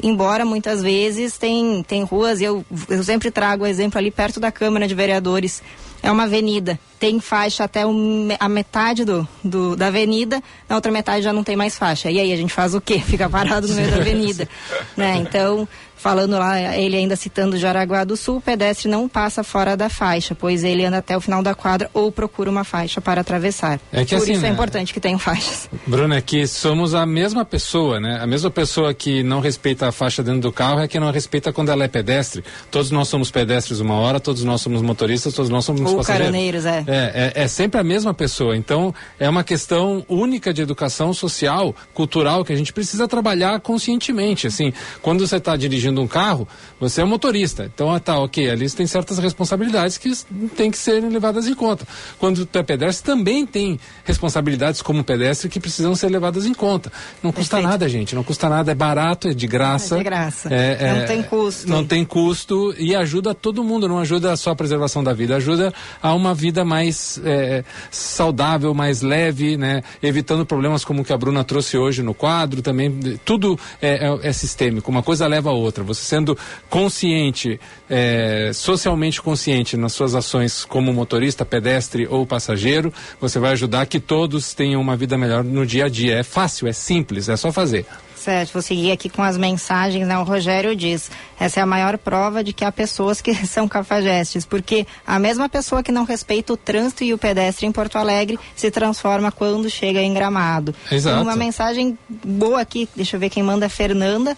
Embora 0.01 0.45
muitas 0.45 0.81
vezes 0.81 1.37
tem, 1.37 1.83
tem 1.83 2.03
ruas, 2.03 2.41
e 2.41 2.45
eu, 2.45 2.65
eu 2.89 3.03
sempre 3.03 3.29
trago 3.29 3.63
o 3.63 3.67
exemplo 3.67 3.99
ali 3.99 4.09
perto 4.09 4.39
da 4.39 4.51
Câmara 4.51 4.87
de 4.87 4.95
Vereadores, 4.95 5.61
é 6.03 6.11
uma 6.11 6.23
avenida. 6.23 6.79
tem 6.99 7.19
faixa 7.19 7.63
até 7.63 7.85
um, 7.85 8.29
a 8.39 8.49
metade 8.49 9.05
do, 9.05 9.27
do, 9.43 9.75
da 9.75 9.87
avenida, 9.87 10.41
na 10.67 10.75
outra 10.75 10.91
metade 10.91 11.23
já 11.23 11.31
não 11.31 11.43
tem 11.43 11.55
mais 11.55 11.77
faixa. 11.77 12.09
E 12.09 12.19
aí 12.19 12.33
a 12.33 12.35
gente 12.35 12.51
faz 12.51 12.73
o 12.73 12.81
quê? 12.81 12.99
Fica 13.05 13.29
parado 13.29 13.67
no 13.67 13.75
meio 13.75 13.91
da 13.91 13.97
avenida. 13.97 14.49
né? 14.97 15.17
Então, 15.17 15.67
falando 16.01 16.31
lá, 16.31 16.59
ele 16.75 16.97
ainda 16.97 17.15
citando 17.15 17.57
Jaraguá 17.57 18.03
do 18.03 18.17
Sul, 18.17 18.37
o 18.37 18.41
pedestre 18.41 18.89
não 18.89 19.07
passa 19.07 19.43
fora 19.43 19.77
da 19.77 19.87
faixa, 19.87 20.33
pois 20.33 20.63
ele 20.63 20.83
anda 20.83 20.97
até 20.97 21.15
o 21.15 21.21
final 21.21 21.43
da 21.43 21.53
quadra 21.53 21.91
ou 21.93 22.11
procura 22.11 22.49
uma 22.49 22.63
faixa 22.63 22.99
para 22.99 23.21
atravessar. 23.21 23.79
É 23.93 24.03
que 24.03 24.15
Por 24.15 24.23
assim, 24.23 24.31
isso 24.33 24.43
é 24.43 24.49
né? 24.49 24.53
importante 24.53 24.95
que 24.95 24.99
tenham 24.99 25.19
faixas. 25.19 25.69
Bruno, 25.85 26.15
é 26.15 26.21
que 26.21 26.47
somos 26.47 26.95
a 26.95 27.05
mesma 27.05 27.45
pessoa, 27.45 27.99
né? 27.99 28.17
A 28.19 28.25
mesma 28.25 28.49
pessoa 28.49 28.95
que 28.95 29.21
não 29.21 29.39
respeita 29.41 29.87
a 29.87 29.91
faixa 29.91 30.23
dentro 30.23 30.41
do 30.41 30.51
carro 30.51 30.79
é 30.79 30.87
que 30.87 30.99
não 30.99 31.11
respeita 31.11 31.53
quando 31.53 31.69
ela 31.69 31.83
é 31.83 31.87
pedestre. 31.87 32.43
Todos 32.71 32.89
nós 32.89 33.07
somos 33.07 33.29
pedestres 33.29 33.79
uma 33.79 33.93
hora, 33.93 34.19
todos 34.19 34.43
nós 34.43 34.59
somos 34.59 34.81
motoristas, 34.81 35.35
todos 35.35 35.51
nós 35.51 35.63
somos 35.63 35.81
Ou 35.81 35.97
passageiros. 35.97 36.31
caroneiros, 36.31 36.65
é. 36.65 36.83
É, 36.87 37.31
é, 37.37 37.43
é 37.43 37.47
sempre 37.47 37.79
a 37.79 37.83
mesma 37.83 38.11
pessoa. 38.11 38.57
Então, 38.57 38.91
é 39.19 39.29
uma 39.29 39.43
questão 39.43 40.03
única 40.09 40.51
de 40.51 40.63
educação 40.63 41.13
social, 41.13 41.75
cultural, 41.93 42.43
que 42.43 42.51
a 42.51 42.55
gente 42.55 42.73
precisa 42.73 43.07
trabalhar 43.07 43.59
conscientemente. 43.59 44.47
Assim, 44.47 44.73
quando 44.99 45.27
você 45.27 45.35
está 45.37 45.55
dirigindo 45.55 45.90
um 45.99 46.07
carro, 46.07 46.47
você 46.79 47.01
é 47.01 47.03
um 47.03 47.07
motorista. 47.07 47.65
Então, 47.73 47.91
ah, 47.91 47.99
tá, 47.99 48.19
ok, 48.19 48.49
ali 48.49 48.69
você 48.69 48.77
tem 48.77 48.87
certas 48.87 49.17
responsabilidades 49.17 49.97
que 49.97 50.11
têm 50.55 50.69
que 50.69 50.77
serem 50.77 51.09
levadas 51.09 51.47
em 51.47 51.53
conta. 51.53 51.87
Quando 52.19 52.45
tu 52.45 52.59
é 52.59 52.63
pedestre, 52.63 53.05
também 53.05 53.45
tem 53.45 53.79
responsabilidades 54.03 54.81
como 54.81 55.03
pedestre 55.03 55.49
que 55.49 55.59
precisam 55.59 55.95
ser 55.95 56.09
levadas 56.09 56.45
em 56.45 56.53
conta. 56.53 56.91
Não 57.23 57.31
custa 57.31 57.59
nada, 57.59 57.89
gente. 57.89 58.15
Não 58.15 58.23
custa 58.23 58.47
nada, 58.47 58.71
é 58.71 58.75
barato, 58.75 59.27
é 59.27 59.33
de 59.33 59.47
graça. 59.47 59.95
É 59.95 59.97
de 59.97 60.03
graça. 60.03 60.49
É, 60.53 60.93
Não 60.93 61.01
é, 61.01 61.05
tem 61.05 61.23
custo. 61.23 61.69
Não 61.69 61.85
tem 61.85 62.05
custo 62.05 62.73
e 62.77 62.95
ajuda 62.95 63.33
todo 63.33 63.63
mundo, 63.63 63.87
não 63.87 63.99
ajuda 63.99 64.35
só 64.35 64.51
a 64.51 64.55
preservação 64.55 65.03
da 65.03 65.13
vida, 65.13 65.35
ajuda 65.35 65.73
a 66.01 66.13
uma 66.13 66.33
vida 66.33 66.63
mais 66.63 67.19
é, 67.23 67.63
saudável, 67.89 68.73
mais 68.73 69.01
leve, 69.01 69.57
né? 69.57 69.83
Evitando 70.01 70.45
problemas 70.45 70.83
como 70.85 71.01
o 71.01 71.05
que 71.05 71.13
a 71.13 71.17
Bruna 71.17 71.43
trouxe 71.43 71.77
hoje 71.77 72.01
no 72.03 72.13
quadro, 72.13 72.61
também 72.61 72.91
tudo 73.25 73.57
é, 73.81 74.07
é- 74.07 74.29
é 74.29 74.33
sistêmico, 74.33 74.89
uma 74.91 75.03
coisa 75.03 75.27
leva 75.27 75.49
a 75.49 75.53
outra. 75.53 75.80
Você 75.83 76.01
sendo 76.01 76.37
consciente, 76.69 77.59
é, 77.89 78.51
socialmente 78.53 79.21
consciente 79.21 79.77
nas 79.77 79.93
suas 79.93 80.15
ações 80.15 80.65
como 80.65 80.93
motorista, 80.93 81.45
pedestre 81.45 82.07
ou 82.07 82.25
passageiro, 82.25 82.93
você 83.19 83.39
vai 83.39 83.51
ajudar 83.51 83.85
que 83.85 83.99
todos 83.99 84.53
tenham 84.53 84.81
uma 84.81 84.95
vida 84.95 85.17
melhor 85.17 85.43
no 85.43 85.65
dia 85.65 85.85
a 85.85 85.89
dia. 85.89 86.17
É 86.17 86.23
fácil, 86.23 86.67
é 86.67 86.73
simples, 86.73 87.29
é 87.29 87.37
só 87.37 87.51
fazer. 87.51 87.85
Certo, 88.21 88.53
vou 88.53 88.61
seguir 88.61 88.91
aqui 88.91 89.09
com 89.09 89.23
as 89.23 89.35
mensagens, 89.35 90.07
né? 90.07 90.15
O 90.19 90.21
Rogério 90.21 90.75
diz, 90.75 91.09
essa 91.39 91.59
é 91.59 91.63
a 91.63 91.65
maior 91.65 91.97
prova 91.97 92.43
de 92.43 92.53
que 92.53 92.63
há 92.63 92.71
pessoas 92.71 93.19
que 93.19 93.33
são 93.47 93.67
cafajestes, 93.67 94.45
porque 94.45 94.85
a 95.07 95.17
mesma 95.17 95.49
pessoa 95.49 95.81
que 95.81 95.91
não 95.91 96.03
respeita 96.03 96.53
o 96.53 96.57
trânsito 96.57 97.03
e 97.03 97.15
o 97.15 97.17
pedestre 97.17 97.65
em 97.65 97.71
Porto 97.71 97.97
Alegre 97.97 98.39
se 98.55 98.69
transforma 98.69 99.31
quando 99.31 99.67
chega 99.71 99.99
em 100.01 100.13
Gramado. 100.13 100.75
Exato. 100.91 101.15
Tem 101.15 101.25
uma 101.25 101.35
mensagem 101.35 101.97
boa 102.07 102.61
aqui, 102.61 102.87
deixa 102.95 103.15
eu 103.15 103.19
ver 103.19 103.31
quem 103.31 103.41
manda, 103.41 103.67
Fernanda. 103.67 104.37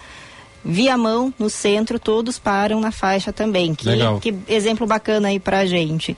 Viamão, 0.63 1.33
no 1.37 1.49
centro, 1.49 1.99
todos 1.99 2.39
param 2.39 2.79
na 2.79 2.91
faixa 2.91 3.33
também. 3.33 3.75
Que, 3.75 3.87
Legal. 3.87 4.19
que 4.19 4.33
exemplo 4.47 4.87
bacana 4.87 5.27
aí 5.29 5.39
pra 5.39 5.65
gente. 5.65 6.15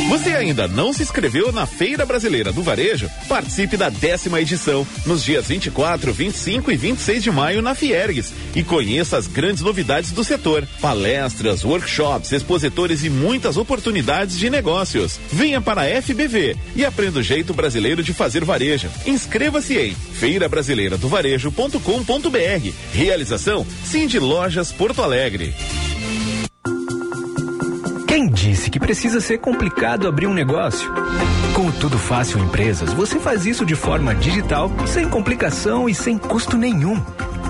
Você 0.10 0.32
ainda 0.32 0.68
não 0.68 0.92
se 0.92 1.04
inscreveu 1.04 1.52
na 1.52 1.68
Feira 1.68 2.04
Brasileira 2.04 2.52
do 2.52 2.64
Varejo? 2.64 3.08
Participe 3.28 3.78
da 3.78 3.90
décima 3.90 4.42
edição, 4.42 4.84
nos 5.06 5.24
dias 5.24 5.48
24, 5.48 6.12
25 6.12 6.72
e 6.72 6.76
26 6.76 7.22
de 7.22 7.32
maio 7.32 7.62
na 7.62 7.76
Fiergues 7.76 8.34
e 8.56 8.64
conheça 8.64 9.18
as 9.18 9.28
grandes 9.28 9.62
novidades 9.62 10.12
do 10.12 10.24
setor, 10.24 10.68
palestras, 10.82 11.64
workshops, 11.64 12.32
expositores 12.32 13.04
e 13.04 13.10
muitas 13.10 13.56
oportunidades 13.56 14.40
de 14.40 14.50
negócios. 14.50 15.20
Venha 15.32 15.62
para 15.62 15.84
a 15.84 16.02
FBV 16.02 16.58
e 16.76 16.84
aprenda 16.84 17.20
o 17.20 17.24
jeito 17.24 17.54
brasileiro 17.54 18.02
de 18.02 18.12
fazer 18.12 18.44
varejo. 18.44 18.90
Inscreva-se 19.06 19.78
em 19.78 19.94
feirabrasileiradovarejo.com.br. 19.94 22.74
Realização 22.94 23.64
Cindy 23.86 24.18
Lojas 24.18 24.72
Porto 24.72 25.04
Alegre. 25.04 25.54
Disse 28.50 28.70
que 28.72 28.80
precisa 28.80 29.22
ser 29.22 29.38
complicado 29.38 30.08
abrir 30.08 30.26
um 30.26 30.34
negócio? 30.34 30.92
Com 31.54 31.68
o 31.68 31.72
Tudo 31.72 32.00
Fácil 32.00 32.40
Empresas, 32.40 32.92
você 32.92 33.20
faz 33.20 33.46
isso 33.46 33.64
de 33.64 33.76
forma 33.76 34.16
digital, 34.16 34.72
sem 34.88 35.08
complicação 35.08 35.88
e 35.88 35.94
sem 35.94 36.18
custo 36.18 36.58
nenhum. 36.58 37.00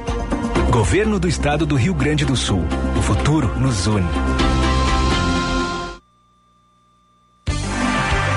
Governo 0.70 1.20
do 1.20 1.28
Estado 1.28 1.66
do 1.66 1.76
Rio 1.76 1.94
Grande 1.94 2.24
do 2.24 2.38
Sul. 2.38 2.64
O 2.98 3.02
futuro 3.02 3.54
nos 3.60 3.86
une. 3.86 4.08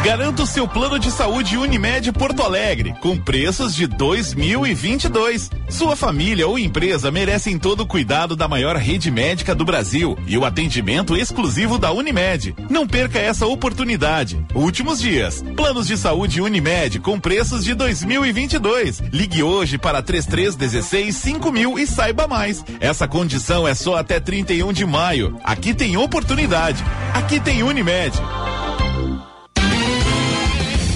Garanta 0.05 0.43
o 0.43 0.47
seu 0.47 0.69
plano 0.69 0.99
de 0.99 1.11
saúde 1.11 1.57
Unimed 1.57 2.13
Porto 2.13 2.43
Alegre, 2.43 2.95
com 3.01 3.17
preços 3.17 3.75
de 3.75 3.87
2022. 3.87 5.51
Sua 5.71 5.97
família 5.97 6.47
ou 6.47 6.59
empresa 6.59 7.11
merecem 7.11 7.59
todo 7.59 7.81
o 7.81 7.87
cuidado 7.87 8.37
da 8.37 8.47
maior 8.47 8.77
rede 8.77 9.11
médica 9.11 9.55
do 9.55 9.65
Brasil 9.65 10.15
e 10.27 10.37
o 10.37 10.45
atendimento 10.45 11.17
exclusivo 11.17 11.79
da 11.79 11.91
Unimed. 11.91 12.55
Não 12.69 12.87
perca 12.87 13.19
essa 13.19 13.47
oportunidade. 13.47 14.39
Últimos 14.55 15.01
dias. 15.01 15.43
Planos 15.57 15.87
de 15.87 15.97
saúde 15.97 16.39
Unimed 16.43 17.01
com 17.01 17.19
preços 17.19 17.65
de 17.65 17.73
2022. 17.73 19.05
Ligue 19.11 19.43
hoje 19.43 19.79
para 19.79 20.03
3316 20.03 21.17
5000 21.17 21.79
e 21.79 21.87
saiba 21.87 22.29
mais. 22.29 22.63
Essa 22.79 23.09
condição 23.09 23.67
é 23.67 23.75
só 23.75 23.97
até 23.97 24.21
31 24.21 24.71
de 24.71 24.85
maio. 24.85 25.41
Aqui 25.43 25.73
tem 25.73 25.97
oportunidade. 25.97 26.85
Aqui 27.15 27.41
tem 27.41 27.63
Unimed. 27.63 28.21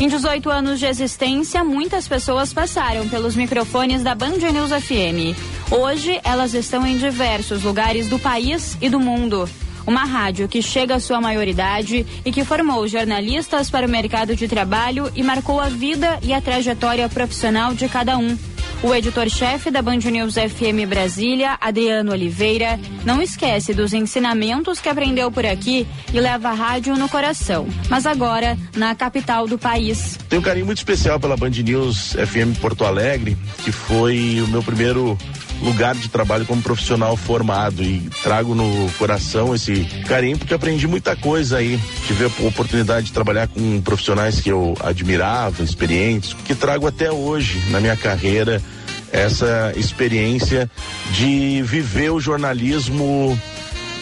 Em 0.00 0.06
18 0.06 0.48
anos 0.48 0.78
de 0.78 0.86
existência, 0.86 1.64
muitas 1.64 2.06
pessoas 2.06 2.52
passaram 2.52 3.08
pelos 3.08 3.34
microfones 3.34 4.00
da 4.00 4.14
Band 4.14 4.36
News 4.36 4.70
FM. 4.70 5.36
Hoje, 5.72 6.20
elas 6.22 6.54
estão 6.54 6.86
em 6.86 6.96
diversos 6.96 7.64
lugares 7.64 8.08
do 8.08 8.16
país 8.16 8.78
e 8.80 8.88
do 8.88 9.00
mundo. 9.00 9.50
Uma 9.84 10.04
rádio 10.04 10.46
que 10.46 10.62
chega 10.62 10.94
à 10.94 11.00
sua 11.00 11.20
maioridade 11.20 12.06
e 12.24 12.30
que 12.30 12.44
formou 12.44 12.86
jornalistas 12.86 13.70
para 13.70 13.88
o 13.88 13.90
mercado 13.90 14.36
de 14.36 14.46
trabalho 14.46 15.10
e 15.16 15.22
marcou 15.24 15.58
a 15.58 15.68
vida 15.68 16.20
e 16.22 16.32
a 16.32 16.40
trajetória 16.40 17.08
profissional 17.08 17.74
de 17.74 17.88
cada 17.88 18.16
um. 18.16 18.38
O 18.80 18.94
editor-chefe 18.94 19.72
da 19.72 19.82
Band 19.82 19.98
News 19.98 20.34
FM 20.34 20.88
Brasília, 20.88 21.58
Adriano 21.60 22.12
Oliveira, 22.12 22.78
não 23.04 23.20
esquece 23.20 23.74
dos 23.74 23.92
ensinamentos 23.92 24.78
que 24.80 24.88
aprendeu 24.88 25.32
por 25.32 25.44
aqui 25.44 25.84
e 26.14 26.20
leva 26.20 26.50
a 26.50 26.54
rádio 26.54 26.94
no 26.96 27.08
coração, 27.08 27.66
mas 27.90 28.06
agora 28.06 28.56
na 28.76 28.94
capital 28.94 29.48
do 29.48 29.58
país. 29.58 30.16
Tenho 30.28 30.40
um 30.40 30.44
carinho 30.44 30.64
muito 30.64 30.78
especial 30.78 31.18
pela 31.18 31.36
Band 31.36 31.50
News 31.50 32.12
FM 32.12 32.56
Porto 32.60 32.84
Alegre, 32.84 33.36
que 33.64 33.72
foi 33.72 34.40
o 34.40 34.46
meu 34.46 34.62
primeiro 34.62 35.18
lugar 35.62 35.94
de 35.94 36.08
trabalho 36.08 36.46
como 36.46 36.62
profissional 36.62 37.16
formado 37.16 37.82
e 37.82 38.08
trago 38.22 38.54
no 38.54 38.90
coração 38.98 39.54
esse 39.54 39.84
carinho 40.06 40.38
porque 40.38 40.54
aprendi 40.54 40.86
muita 40.86 41.16
coisa 41.16 41.58
aí. 41.58 41.78
Tive 42.06 42.24
a 42.24 42.46
oportunidade 42.46 43.06
de 43.06 43.12
trabalhar 43.12 43.48
com 43.48 43.80
profissionais 43.80 44.40
que 44.40 44.50
eu 44.50 44.74
admirava, 44.80 45.62
experientes, 45.62 46.34
que 46.44 46.54
trago 46.54 46.86
até 46.86 47.10
hoje 47.10 47.62
na 47.70 47.80
minha 47.80 47.96
carreira 47.96 48.62
essa 49.10 49.72
experiência 49.76 50.70
de 51.12 51.62
viver 51.62 52.10
o 52.10 52.20
jornalismo 52.20 53.38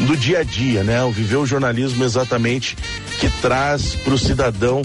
do 0.01 0.17
dia 0.17 0.41
a 0.41 0.43
dia, 0.43 0.83
né? 0.83 1.03
O 1.05 1.11
viver 1.11 1.37
o 1.37 1.47
jornalismo 1.47 2.05
exatamente 2.05 2.77
que 3.19 3.31
traz 3.41 3.95
para 3.95 4.15
o 4.15 4.19
cidadão 4.19 4.83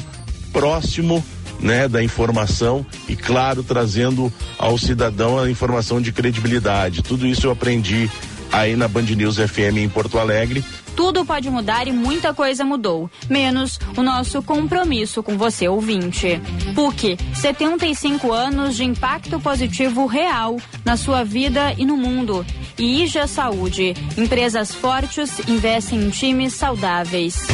próximo 0.53 1.23
né, 1.61 1.88
da 1.88 2.03
informação 2.03 2.85
e, 3.07 3.15
claro, 3.15 3.63
trazendo 3.63 4.31
ao 4.57 4.77
cidadão 4.77 5.39
a 5.39 5.49
informação 5.49 6.01
de 6.01 6.11
credibilidade. 6.11 7.03
Tudo 7.03 7.27
isso 7.27 7.47
eu 7.47 7.51
aprendi 7.51 8.09
aí 8.51 8.75
na 8.75 8.88
Band 8.88 9.03
News 9.03 9.38
FM 9.38 9.77
em 9.77 9.89
Porto 9.89 10.19
Alegre. 10.19 10.63
Tudo 10.95 11.25
pode 11.25 11.49
mudar 11.49 11.88
e 11.88 11.91
muita 11.91 12.33
coisa 12.33 12.65
mudou, 12.65 13.09
menos 13.29 13.79
o 13.95 14.03
nosso 14.03 14.41
compromisso 14.43 15.23
com 15.23 15.38
você, 15.38 15.67
ouvinte. 15.67 16.41
PUC, 16.75 17.17
75 17.33 18.31
anos 18.31 18.75
de 18.75 18.83
impacto 18.83 19.39
positivo 19.39 20.05
real 20.05 20.57
na 20.83 20.97
sua 20.97 21.23
vida 21.23 21.73
e 21.77 21.85
no 21.85 21.95
mundo. 21.95 22.45
E 22.77 23.03
IJA 23.03 23.25
Saúde, 23.25 23.93
empresas 24.17 24.73
fortes 24.73 25.39
investem 25.47 25.99
em 25.99 26.09
times 26.09 26.53
saudáveis. 26.53 27.47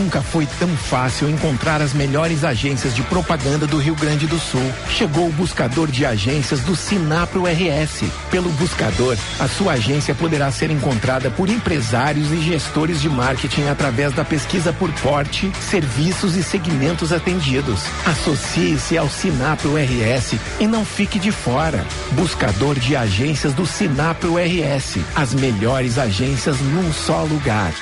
Nunca 0.00 0.22
foi 0.22 0.48
tão 0.58 0.66
fácil 0.70 1.28
encontrar 1.28 1.82
as 1.82 1.92
melhores 1.92 2.42
agências 2.42 2.96
de 2.96 3.02
propaganda 3.02 3.66
do 3.66 3.76
Rio 3.76 3.94
Grande 3.94 4.26
do 4.26 4.38
Sul. 4.38 4.64
Chegou 4.88 5.28
o 5.28 5.32
buscador 5.32 5.88
de 5.90 6.06
agências 6.06 6.60
do 6.60 6.74
Sinapro 6.74 7.42
RS. 7.44 8.04
Pelo 8.30 8.48
buscador, 8.52 9.18
a 9.38 9.46
sua 9.46 9.72
agência 9.72 10.14
poderá 10.14 10.50
ser 10.50 10.70
encontrada 10.70 11.30
por 11.30 11.50
empresários 11.50 12.32
e 12.32 12.40
gestores 12.40 12.98
de 13.02 13.10
marketing 13.10 13.64
através 13.64 14.14
da 14.14 14.24
pesquisa 14.24 14.72
por 14.72 14.90
porte, 15.02 15.52
serviços 15.60 16.34
e 16.34 16.42
segmentos 16.42 17.12
atendidos. 17.12 17.82
Associe-se 18.06 18.96
ao 18.96 19.08
Sinapro 19.10 19.74
RS 19.76 20.36
e 20.58 20.66
não 20.66 20.82
fique 20.82 21.18
de 21.18 21.30
fora. 21.30 21.84
Buscador 22.12 22.78
de 22.78 22.96
agências 22.96 23.52
do 23.52 23.66
Sinapro 23.66 24.36
RS. 24.38 24.96
As 25.14 25.34
melhores 25.34 25.98
agências 25.98 26.58
num 26.58 26.90
só 26.90 27.22
lugar. 27.24 27.74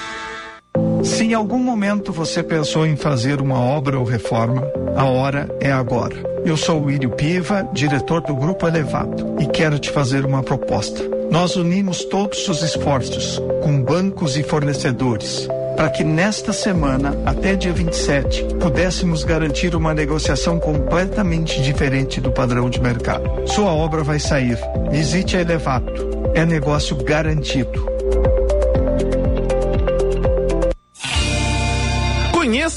Se 1.02 1.24
em 1.24 1.34
algum 1.34 1.58
momento 1.58 2.12
você 2.12 2.42
pensou 2.42 2.86
em 2.86 2.96
fazer 2.96 3.40
uma 3.40 3.60
obra 3.60 3.98
ou 3.98 4.04
reforma, 4.04 4.62
a 4.96 5.04
hora 5.04 5.48
é 5.60 5.70
agora. 5.70 6.16
Eu 6.44 6.56
sou 6.56 6.84
o 6.84 6.90
Írio 6.90 7.10
Piva, 7.10 7.68
diretor 7.72 8.20
do 8.22 8.34
Grupo 8.34 8.66
Elevado, 8.66 9.36
e 9.40 9.46
quero 9.46 9.78
te 9.78 9.90
fazer 9.90 10.24
uma 10.24 10.42
proposta. 10.42 11.02
Nós 11.30 11.56
unimos 11.56 12.04
todos 12.04 12.48
os 12.48 12.62
esforços 12.62 13.40
com 13.62 13.82
bancos 13.82 14.36
e 14.36 14.42
fornecedores 14.42 15.48
para 15.78 15.90
que 15.90 16.02
nesta 16.02 16.52
semana, 16.52 17.16
até 17.24 17.54
dia 17.54 17.72
27, 17.72 18.56
pudéssemos 18.60 19.22
garantir 19.22 19.76
uma 19.76 19.94
negociação 19.94 20.58
completamente 20.58 21.62
diferente 21.62 22.20
do 22.20 22.32
padrão 22.32 22.68
de 22.68 22.80
mercado. 22.80 23.46
Sua 23.46 23.72
obra 23.72 24.02
vai 24.02 24.18
sair. 24.18 24.58
Visite 24.90 25.36
a 25.36 25.40
Elevato. 25.40 26.32
É 26.34 26.44
negócio 26.44 26.96
garantido. 26.96 27.97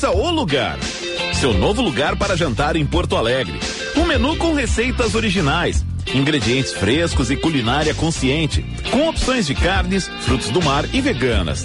Conheça 0.01 0.17
o 0.17 0.31
lugar. 0.31 0.79
Seu 1.35 1.53
novo 1.53 1.79
lugar 1.79 2.15
para 2.15 2.35
jantar 2.35 2.75
em 2.75 2.83
Porto 2.83 3.15
Alegre. 3.15 3.59
Um 3.95 4.03
menu 4.03 4.35
com 4.35 4.51
receitas 4.51 5.13
originais, 5.13 5.85
ingredientes 6.11 6.73
frescos 6.73 7.29
e 7.29 7.35
culinária 7.37 7.93
consciente, 7.93 8.65
com 8.89 9.07
opções 9.07 9.45
de 9.45 9.53
carnes, 9.53 10.07
frutos 10.21 10.49
do 10.49 10.59
mar 10.59 10.85
e 10.91 10.99
veganas. 11.01 11.63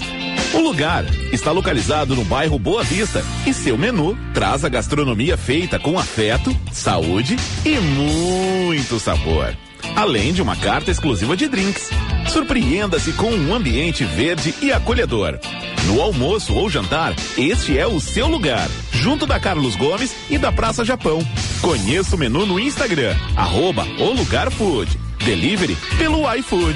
O 0.53 0.59
lugar 0.59 1.03
está 1.33 1.51
localizado 1.51 2.15
no 2.15 2.23
bairro 2.23 2.59
Boa 2.59 2.83
Vista 2.83 3.23
e 3.47 3.51
seu 3.51 3.75
menu 3.75 4.15
traz 4.35 4.63
a 4.63 4.69
gastronomia 4.69 5.35
feita 5.35 5.79
com 5.79 5.97
afeto, 5.97 6.55
saúde 6.71 7.37
e 7.65 7.79
muito 7.79 8.99
sabor. 8.99 9.57
Além 9.95 10.33
de 10.33 10.41
uma 10.41 10.55
carta 10.55 10.91
exclusiva 10.91 11.35
de 11.35 11.47
drinks. 11.47 11.89
Surpreenda-se 12.27 13.13
com 13.13 13.31
um 13.31 13.53
ambiente 13.53 14.03
verde 14.03 14.53
e 14.61 14.71
acolhedor. 14.71 15.39
No 15.85 16.01
almoço 16.01 16.53
ou 16.53 16.69
jantar, 16.69 17.15
este 17.37 17.77
é 17.77 17.87
o 17.87 17.99
seu 17.99 18.27
lugar, 18.27 18.67
junto 18.91 19.25
da 19.25 19.39
Carlos 19.39 19.75
Gomes 19.75 20.13
e 20.29 20.37
da 20.37 20.51
Praça 20.51 20.83
Japão. 20.83 21.19
Conheça 21.61 22.15
o 22.15 22.19
menu 22.19 22.45
no 22.45 22.59
Instagram, 22.59 23.15
arroba 23.35 23.85
o 23.99 24.11
Lugar 24.11 24.51
Food. 24.51 24.99
Delivery 25.23 25.77
pelo 25.97 26.31
iFood. 26.35 26.75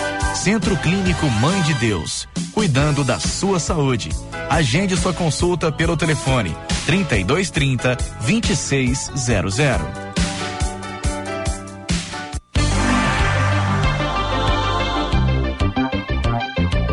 Centro 0.43 0.75
Clínico 0.77 1.27
Mãe 1.39 1.61
de 1.61 1.75
Deus, 1.75 2.27
cuidando 2.51 3.03
da 3.03 3.19
sua 3.19 3.59
saúde. 3.59 4.09
Agende 4.49 4.97
sua 4.97 5.13
consulta 5.13 5.71
pelo 5.71 5.95
telefone 5.95 6.57
3230 6.87 7.95
2600. 8.25 10.11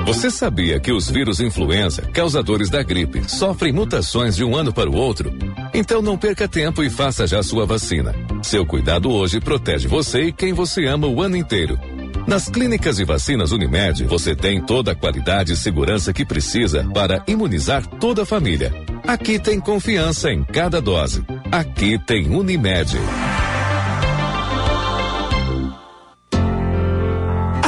Você 0.05 0.31
sabia 0.31 0.79
que 0.79 0.93
os 0.93 1.09
vírus 1.11 1.41
influenza, 1.41 2.03
causadores 2.03 2.69
da 2.69 2.83
gripe, 2.83 3.31
sofrem 3.31 3.73
mutações 3.73 4.37
de 4.37 4.45
um 4.45 4.55
ano 4.55 4.75
para 4.75 4.91
o 4.91 4.95
outro? 4.95 5.33
Então 5.73 6.03
não 6.03 6.19
perca 6.19 6.47
tempo 6.47 6.83
e 6.83 6.91
faça 6.91 7.27
já 7.27 7.43
sua 7.43 7.65
vacina. 7.65 8.15
Seu 8.43 8.67
cuidado 8.67 9.11
hoje 9.11 9.41
protege 9.41 9.89
você 9.89 10.25
e 10.25 10.33
quem 10.33 10.53
você 10.53 10.85
ama 10.85 11.07
o 11.07 11.23
ano 11.23 11.35
inteiro. 11.35 11.79
Nas 12.29 12.47
clínicas 12.47 12.99
e 12.99 13.07
vacinas 13.07 13.53
Unimed, 13.53 14.05
você 14.05 14.37
tem 14.37 14.61
toda 14.61 14.93
a 14.93 14.95
qualidade 14.95 15.55
e 15.55 15.57
segurança 15.57 16.13
que 16.13 16.27
precisa 16.27 16.85
para 16.93 17.25
imunizar 17.27 17.87
toda 17.87 18.25
a 18.25 18.27
família. 18.27 18.71
Aqui 19.07 19.39
tem 19.39 19.59
confiança 19.59 20.31
em 20.31 20.45
cada 20.45 20.79
dose. 20.79 21.25
Aqui 21.51 21.99
tem 21.99 22.29
Unimed. 22.29 22.99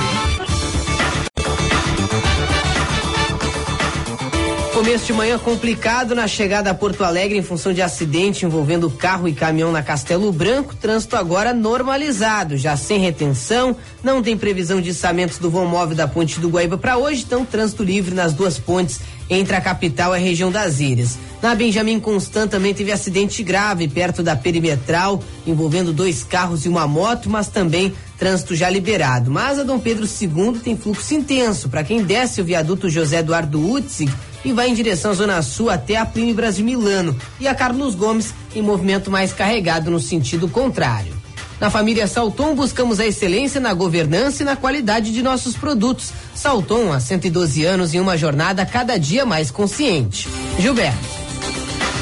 Começo 4.74 5.06
de 5.06 5.14
manhã 5.14 5.38
complicado 5.38 6.16
na 6.16 6.30
chegada 6.30 6.72
a 6.72 6.74
Porto 6.74 7.04
Alegre 7.04 7.38
em 7.38 7.42
função 7.42 7.74
de 7.74 7.82
acidente 7.82 8.46
envolvendo 8.46 8.90
carro 8.90 9.28
e 9.28 9.34
caminhão 9.34 9.70
na 9.70 9.84
Castelo 9.84 10.32
Branco. 10.32 10.74
Trânsito 10.74 11.18
agora 11.18 11.54
normalizado, 11.54 12.56
já 12.56 12.78
sem 12.78 12.98
retenção. 12.98 13.76
Não 14.02 14.24
tem 14.24 14.38
previsão 14.38 14.80
de 14.80 14.92
içamentos 14.92 15.38
do 15.40 15.52
vão 15.52 15.66
móvel 15.66 15.96
da 15.96 16.08
Ponte 16.08 16.40
do 16.40 16.48
Guaíba 16.48 16.78
para 16.78 16.98
hoje, 16.98 17.24
então 17.28 17.46
trânsito 17.46 17.84
livre 17.84 18.16
nas 18.16 18.34
duas 18.34 18.58
pontes 18.58 19.02
entre 19.30 19.56
a 19.56 19.62
capital 19.62 20.16
e 20.16 20.18
a 20.18 20.22
região 20.22 20.50
das 20.50 20.80
Ilhas. 20.80 21.18
Na 21.42 21.54
Benjamin 21.54 22.00
Constant 22.00 22.50
também 22.50 22.74
teve 22.74 22.94
acidente 22.94 23.44
grave 23.44 23.90
perto 23.90 24.24
da 24.24 24.38
perimetral, 24.38 25.22
envolvendo 25.46 25.92
dois 25.92 26.24
carros 26.24 26.66
e 26.66 26.70
uma 26.70 26.88
moto, 26.88 27.30
mas 27.30 27.50
também 27.50 27.94
trânsito 28.18 28.56
já 28.56 28.70
liberado. 28.70 29.30
Mas 29.30 29.60
a 29.60 29.64
Dom 29.64 29.80
Pedro 29.80 30.06
II 30.06 30.60
tem 30.64 30.78
fluxo 30.78 31.14
intenso 31.14 31.68
para 31.68 31.84
quem 31.84 32.04
desce 32.04 32.40
o 32.40 32.46
viaduto 32.46 32.90
José 32.90 33.20
Eduardo 33.20 33.60
Utzig 33.70 34.12
e 34.44 34.52
vai 34.52 34.70
em 34.70 34.74
direção 34.74 35.12
à 35.12 35.14
Zona 35.14 35.42
Sul 35.42 35.70
até 35.70 35.98
a 35.98 36.06
Plínio 36.06 36.36
Brasil 36.36 36.66
Milano 36.66 37.16
e 37.40 37.48
a 37.48 37.56
Carlos 37.56 37.96
Gomes 37.96 38.34
em 38.56 38.62
movimento 38.62 39.12
mais 39.12 39.34
carregado 39.34 39.92
no 39.92 40.00
sentido 40.00 40.48
contrário. 40.48 41.22
Na 41.60 41.70
família 41.70 42.08
Salton, 42.08 42.56
buscamos 42.56 43.00
a 43.00 43.06
excelência 43.06 43.62
na 43.62 43.72
governança 43.72 44.42
e 44.42 44.46
na 44.46 44.56
qualidade 44.56 45.14
de 45.14 45.22
nossos 45.22 45.56
produtos. 45.56 46.12
Salton, 46.34 46.92
há 46.92 47.00
112 47.00 47.64
anos 47.64 47.94
em 47.94 48.00
uma 48.00 48.18
jornada 48.18 48.66
cada 48.66 48.98
dia 48.98 49.28
mais 49.28 49.52
consciente. 49.52 50.28
Gilberto. 50.58 51.22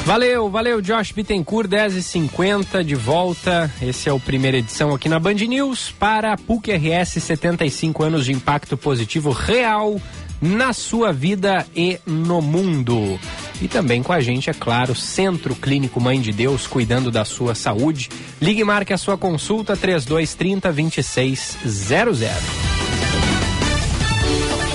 Valeu, 0.06 0.48
valeu, 0.48 0.80
Josh 0.80 1.12
Bittencourt, 1.12 1.68
10 1.68 1.96
e 1.96 2.02
50 2.02 2.82
de 2.82 2.94
volta. 2.94 3.70
Esse 3.82 4.08
é 4.08 4.12
o 4.12 4.18
primeira 4.18 4.56
edição 4.56 4.94
aqui 4.94 5.10
na 5.10 5.20
Band 5.20 5.34
News 5.34 5.92
para 5.98 6.32
a 6.32 6.38
PUC 6.38 6.72
RS 6.72 7.22
75 7.22 8.02
anos 8.02 8.24
de 8.24 8.32
impacto 8.32 8.78
positivo 8.78 9.30
real 9.30 10.00
na 10.40 10.72
sua 10.72 11.12
vida 11.12 11.66
e 11.74 11.98
no 12.06 12.40
mundo. 12.40 13.18
E 13.60 13.68
também 13.68 14.02
com 14.02 14.12
a 14.12 14.20
gente, 14.20 14.48
é 14.48 14.54
claro, 14.54 14.94
Centro 14.94 15.54
Clínico 15.54 16.00
Mãe 16.00 16.20
de 16.20 16.32
Deus, 16.32 16.66
cuidando 16.66 17.10
da 17.10 17.24
sua 17.24 17.54
saúde. 17.54 18.08
Ligue 18.40 18.62
e 18.62 18.64
marque 18.64 18.92
a 18.92 18.98
sua 18.98 19.18
consulta 19.18 19.76
3230 19.76 20.72
2600. 20.72 22.30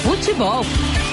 Futebol. 0.04 0.64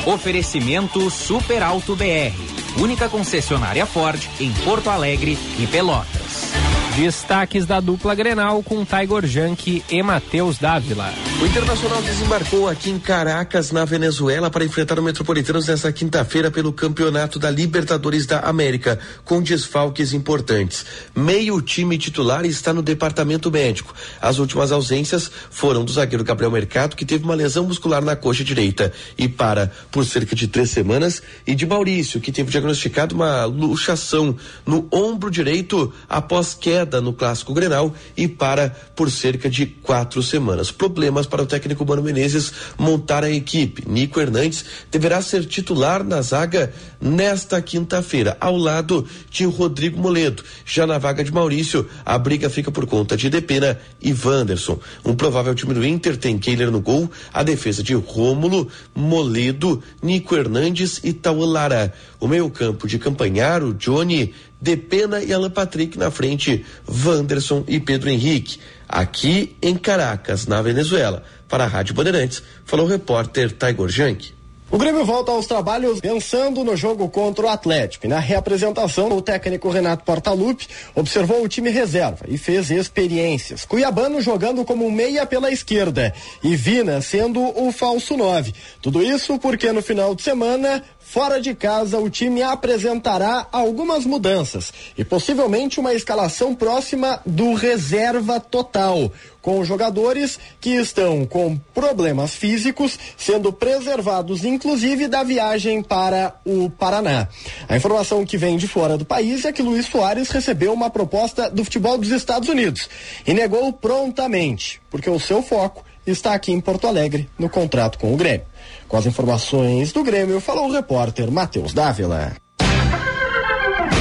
Oferecimento 0.07 1.11
Super 1.11 1.63
Alto 1.63 1.97
BR. 1.97 2.35
Única 2.79 3.09
concessionária 3.09 3.87
Ford 3.87 4.21
em 4.41 4.53
Porto 4.65 4.91
Alegre 4.91 5.39
e 5.59 5.67
Pelotas. 5.67 6.62
Destaques 6.97 7.65
da 7.65 7.81
dupla 7.81 8.15
Grenal 8.15 8.63
com 8.63 8.85
Tiger 8.85 9.27
Junk 9.27 9.83
e 9.89 10.03
Matheus 10.03 10.59
Dávila. 10.59 11.11
O 11.41 11.47
Internacional 11.47 12.03
desembarcou 12.03 12.69
aqui 12.69 12.91
em 12.91 12.99
Caracas, 12.99 13.73
na 13.73 13.83
Venezuela, 13.87 14.51
para 14.51 14.63
enfrentar 14.63 14.99
o 14.99 15.03
Metropolitanos 15.03 15.69
nesta 15.69 15.91
quinta-feira 15.91 16.51
pelo 16.51 16.71
Campeonato 16.71 17.39
da 17.39 17.51
Libertadores 17.51 18.27
da 18.27 18.41
América, 18.41 18.99
com 19.25 19.41
desfalques 19.41 20.13
importantes. 20.13 20.85
Meio 21.17 21.63
time 21.63 21.97
titular 21.97 22.45
está 22.45 22.75
no 22.75 22.83
departamento 22.83 23.51
médico. 23.51 23.95
As 24.21 24.39
últimas 24.39 24.71
ausências 24.71 25.31
foram 25.51 25.87
do 25.87 25.93
zagueiro 25.93 26.23
Gabriel 26.23 26.51
Mercado, 26.51 26.95
que 26.95 27.07
teve 27.07 27.25
uma 27.25 27.35
lesão 27.35 27.65
muscular 27.65 28.05
na 28.05 28.17
coxa 28.17 28.45
direita 28.45 28.93
e 29.17 29.29
para 29.29 29.73
por 29.91 30.05
cerca 30.05 30.37
de 30.37 30.47
três 30.47 30.71
semanas, 30.71 31.23
e 31.47 31.55
de 31.55 31.65
Maurício, 31.65 32.21
que 32.21 32.31
teve 32.31 32.51
diagnosticado 32.51 33.15
uma 33.15 33.47
luxação 33.47 34.37
no 34.67 34.87
ombro 34.93 35.31
direito 35.31 35.91
após 36.07 36.53
queda 36.53 36.82
no 37.01 37.13
clássico 37.13 37.55
Grenal 37.55 37.95
e 38.17 38.29
para 38.29 38.71
por 38.95 39.11
cerca 39.11 39.49
de 39.49 39.67
quatro 39.67 40.23
semanas. 40.23 40.71
Problemas 40.71 41.27
para 41.27 41.43
o 41.43 41.47
técnico 41.47 41.85
Mano 41.85 42.03
Menezes 42.03 42.53
montar 42.79 43.25
a 43.25 43.31
equipe. 43.31 43.89
Nico 43.89 44.21
Hernandes 44.21 44.65
deverá 44.91 45.21
ser 45.23 45.45
titular 45.45 46.05
na 46.05 46.23
zaga 46.23 46.73
nesta 47.01 47.61
quinta-feira, 47.61 48.37
ao 48.41 48.57
lado 48.57 49.07
de 49.31 49.45
Rodrigo 49.45 50.01
Moledo. 50.01 50.43
Já 50.65 50.87
na 50.87 50.99
vaga 50.99 51.25
de 51.25 51.33
Maurício, 51.33 51.89
a 52.05 52.17
briga 52.19 52.49
fica 52.49 52.71
por 52.71 52.87
conta 52.87 53.17
de 53.17 53.29
Depena 53.29 53.79
e 54.01 54.13
Wanderson. 54.13 54.79
Um 55.05 55.15
provável 55.15 55.55
time 55.55 55.75
do 55.75 55.85
Inter 55.85 56.17
tem 56.17 56.39
Keiler 56.39 56.71
no 56.71 56.81
gol, 56.81 57.11
a 57.33 57.43
defesa 57.43 57.83
de 57.83 57.95
Rômulo, 57.95 58.69
Moledo, 58.95 59.83
Nico 60.03 60.37
Hernandes 60.37 61.01
e 61.03 61.13
Taulara. 61.13 61.93
O 62.23 62.29
meio-campo 62.29 62.87
de 62.87 63.01
Campanharo, 63.01 63.75
Johnny, 63.75 64.33
Depena 64.61 65.21
e 65.21 65.33
Alan 65.33 65.51
Patrick 65.51 65.99
na 65.99 66.09
frente, 66.09 66.65
Wanderson 67.05 67.65
e 67.67 67.81
Pedro 67.81 68.09
Henrique. 68.09 68.61
Aqui 68.89 69.57
em 69.61 69.75
Caracas, 69.75 70.47
na 70.47 70.63
Venezuela. 70.63 71.25
Para 71.49 71.65
a 71.65 71.67
Rádio 71.67 71.97
Bandeirantes, 71.97 72.41
falou 72.65 72.87
o 72.87 72.89
repórter 72.89 73.51
Tiger 73.51 73.89
Junk. 73.89 74.33
O 74.73 74.79
Grêmio 74.79 75.05
volta 75.05 75.31
aos 75.31 75.47
trabalhos 75.47 76.01
pensando 76.01 76.65
no 76.65 76.75
jogo 76.75 77.07
contra 77.07 77.45
o 77.45 77.49
Atlético. 77.51 78.07
E 78.07 78.09
na 78.09 78.19
reapresentação, 78.19 79.09
o 79.13 79.21
técnico 79.21 79.69
Renato 79.69 80.03
Portaluppi 80.03 80.67
observou 80.95 81.43
o 81.43 81.49
time 81.49 81.69
reserva 81.69 82.25
e 82.27 82.39
fez 82.39 82.71
experiências. 82.71 83.67
Cuiabano 83.67 84.23
jogando 84.23 84.65
como 84.65 84.91
meia 84.91 85.27
pela 85.27 85.51
esquerda 85.51 86.15
e 86.43 86.57
Vina 86.57 87.03
sendo 87.03 87.43
o 87.43 87.71
falso 87.71 88.17
nove. 88.17 88.55
Tudo 88.81 89.03
isso 89.03 89.39
porque 89.39 89.71
no 89.73 89.83
final 89.83 90.15
de 90.15 90.23
semana 90.23 90.83
Fora 91.13 91.43
de 91.43 91.55
casa, 91.55 91.99
o 91.99 92.09
time 92.09 92.43
apresentará 92.43 93.47
algumas 93.53 94.07
mudanças 94.07 94.73
e 94.97 95.05
possivelmente 95.05 95.79
uma 95.79 95.93
escalação 95.93 96.55
próxima 96.55 97.21
do 97.27 97.53
reserva 97.53 98.41
total, 98.41 99.13
com 99.43 99.63
jogadores 99.63 100.41
que 100.59 100.71
estão 100.71 101.27
com 101.27 101.59
problemas 101.75 102.35
físicos 102.35 102.99
sendo 103.15 103.53
preservados, 103.53 104.43
inclusive 104.43 105.07
da 105.07 105.23
viagem 105.23 105.83
para 105.83 106.35
o 106.47 106.71
Paraná. 106.71 107.29
A 107.69 107.77
informação 107.77 108.25
que 108.25 108.39
vem 108.39 108.57
de 108.57 108.67
fora 108.67 108.97
do 108.97 109.05
país 109.05 109.45
é 109.45 109.53
que 109.53 109.61
Luiz 109.61 109.85
Soares 109.85 110.31
recebeu 110.31 110.73
uma 110.73 110.89
proposta 110.89 111.51
do 111.51 111.63
futebol 111.63 111.99
dos 111.99 112.11
Estados 112.11 112.49
Unidos 112.49 112.89
e 113.27 113.35
negou 113.35 113.71
prontamente, 113.71 114.81
porque 114.91 115.11
o 115.11 115.21
seu 115.21 115.43
foco 115.43 115.85
está 116.07 116.33
aqui 116.33 116.53
em 116.53 116.61
Porto 116.61 116.87
Alegre 116.87 117.29
no 117.39 117.51
contrato 117.51 117.99
com 117.99 118.15
o 118.15 118.17
Grêmio. 118.17 118.47
Com 118.93 118.99
as 118.99 119.07
informações 119.07 119.91
do 119.91 120.05
Grêmio, 120.05 120.39
falou 120.39 120.69
o 120.69 120.71
repórter 120.71 121.31
Matheus 121.31 121.73
Dávila. 121.73 122.37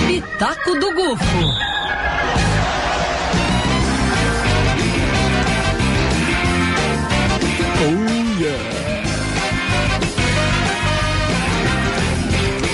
Pitaco 0.06 0.78
do 0.78 0.94
Gufo. 0.94 1.38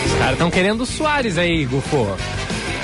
Os 0.07 0.13
caras 0.17 0.31
estão 0.31 0.49
querendo 0.49 0.81
o 0.81 0.85
Soares 0.87 1.37
aí, 1.37 1.65
Gufo. 1.65 2.17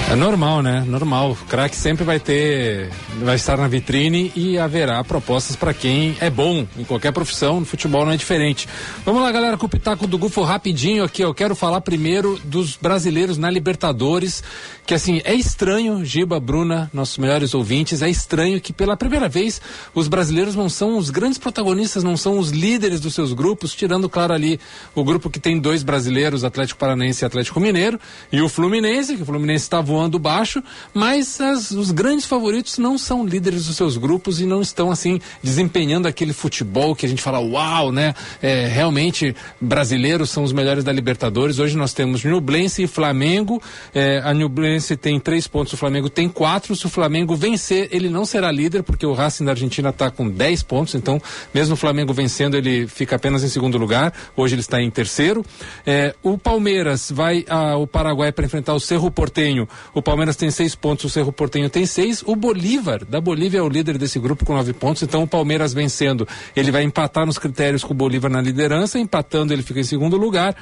É 0.10 0.16
normal, 0.16 0.62
né? 0.62 0.84
Normal. 0.86 1.32
O 1.32 1.36
craque 1.36 1.76
sempre 1.76 2.04
vai 2.04 2.20
ter, 2.20 2.90
vai 3.24 3.36
estar 3.36 3.58
na 3.58 3.68
vitrine 3.68 4.32
e 4.36 4.60
haverá 4.60 5.04
propostas 5.04 5.56
para 5.56 5.74
quem 5.74 6.16
é 6.20 6.30
bom 6.30 6.68
em 6.78 6.84
qualquer 6.84 7.12
profissão. 7.12 7.60
No 7.60 7.66
futebol 7.66 8.06
não 8.06 8.12
é 8.12 8.18
diferente. 8.18 8.68
Vamos 9.04 9.24
lá, 9.24 9.32
galera, 9.32 9.58
com 9.58 9.66
o 9.66 9.70
pitaco 9.70 10.06
do 10.06 10.18
Gufo 10.18 10.44
rapidinho 10.44 11.04
aqui. 11.04 11.24
Eu 11.24 11.34
quero 11.34 11.56
falar 11.56 11.82
primeiro 11.82 12.40
dos 12.44 12.76
brasileiros 12.76 13.38
na 13.40 13.50
Libertadores, 13.50 14.44
que 14.86 14.94
assim 14.94 15.22
é 15.24 15.34
estranho, 15.34 16.04
Giba, 16.04 16.40
Bruna, 16.40 16.90
nossos 16.94 17.18
melhores 17.18 17.54
ouvintes, 17.54 18.02
é 18.02 18.10
estranho 18.10 18.60
que 18.60 18.74
pela 18.74 18.98
primeira 18.98 19.30
vez 19.30 19.62
os 19.96 20.08
brasileiros 20.08 20.56
não 20.56 20.68
são 20.68 20.98
os 20.98 21.10
grandes 21.10 21.38
protagonistas, 21.38 22.04
não 22.04 22.18
são 22.18 22.38
os 22.38 22.50
líderes 22.50 23.00
dos 23.00 23.14
seus 23.14 23.32
grupos, 23.32 23.74
tirando 23.74 24.10
claro 24.10 24.34
ali 24.34 24.60
o 24.94 25.04
grupo 25.04 25.30
que 25.30 25.40
tem 25.40 25.58
dois 25.58 25.84
brasileiros, 25.84 26.44
Atlético 26.44 26.80
Paranaense 26.80 27.24
e 27.24 27.26
Atlético 27.26 27.60
Mineiro, 27.60 28.00
e 28.32 28.42
o 28.42 28.50
Fluminense, 28.50 29.16
que 29.16 29.24
o 29.24 29.26
Fluminense 29.26 29.64
está 29.64 29.80
voando 29.80 30.20
baixo, 30.20 30.62
mas 30.94 31.40
as, 31.40 31.72
os 31.72 31.92
grandes 31.92 32.26
favoritos 32.26 32.78
não 32.78 32.98
são 32.98 33.26
líderes 33.26 33.68
dos 33.68 33.78
seus 33.78 33.96
grupos 33.96 34.42
e 34.42 34.46
não 34.46 34.62
estão 34.62 34.92
assim 34.92 35.20
desempenhando 35.42 36.08
aquele 36.08 36.34
futebol 36.34 36.94
que 36.96 37.06
a 37.06 37.10
gente 37.10 37.22
fala, 37.22 37.40
uau, 37.40 37.92
né? 37.92 38.14
É, 38.42 38.68
realmente 38.68 39.34
brasileiros 39.62 40.30
são 40.30 40.44
os 40.44 40.52
melhores 40.52 40.84
da 40.84 40.92
Libertadores. 40.92 41.60
Hoje 41.60 41.78
nós 41.78 41.94
temos 41.94 42.24
Nublense 42.24 42.84
e 42.84 42.88
Flamengo. 42.88 43.62
É, 43.94 44.22
a 44.24 44.34
Nublense 44.34 44.73
tem 44.98 45.20
três 45.20 45.48
pontos, 45.48 45.74
o 45.74 45.78
Flamengo 45.78 46.10
tem 46.10 46.30
quatro. 46.30 46.76
Se 46.76 46.86
o 46.86 46.90
Flamengo 46.90 47.36
vencer, 47.36 47.88
ele 47.92 48.10
não 48.10 48.26
será 48.26 48.52
líder, 48.52 48.84
porque 48.84 49.06
o 49.06 49.14
Racing 49.14 49.46
da 49.46 49.52
Argentina 49.52 49.90
está 49.90 50.10
com 50.10 50.30
dez 50.30 50.64
pontos. 50.64 50.96
Então, 50.96 51.22
mesmo 51.54 51.74
o 51.74 51.78
Flamengo 51.78 52.14
vencendo, 52.14 52.56
ele 52.56 52.88
fica 52.88 53.16
apenas 53.16 53.44
em 53.44 53.50
segundo 53.50 53.78
lugar. 53.78 54.14
Hoje 54.36 54.56
ele 54.56 54.62
está 54.62 54.82
em 54.82 54.90
terceiro. 54.90 55.46
É, 55.86 56.16
o 56.24 56.38
Palmeiras 56.38 57.12
vai 57.12 57.46
ao 57.50 57.86
Paraguai 57.86 58.32
para 58.32 58.46
enfrentar 58.46 58.74
o 58.74 58.80
Cerro 58.80 59.12
Portenho. 59.12 59.68
O 59.94 60.02
Palmeiras 60.02 60.36
tem 60.36 60.50
seis 60.50 60.76
pontos, 60.76 61.06
o 61.06 61.10
Cerro 61.10 61.32
Portenho 61.32 61.70
tem 61.70 61.86
seis. 61.86 62.24
O 62.26 62.36
Bolívar, 62.36 63.06
da 63.06 63.20
Bolívia, 63.20 63.60
é 63.60 63.62
o 63.62 63.70
líder 63.70 63.98
desse 63.98 64.20
grupo 64.20 64.46
com 64.46 64.54
nove 64.54 64.74
pontos. 64.74 65.04
Então, 65.04 65.24
o 65.24 65.28
Palmeiras 65.28 65.74
vencendo, 65.74 66.28
ele 66.56 66.72
vai 66.72 66.84
empatar 66.84 67.26
nos 67.26 67.38
critérios 67.38 67.84
com 67.84 67.94
o 67.94 67.96
Bolívar 67.96 68.32
na 68.32 68.42
liderança. 68.42 68.98
Empatando, 68.98 69.54
ele 69.54 69.62
fica 69.62 69.80
em 69.80 69.84
segundo 69.84 70.18
lugar. 70.18 70.56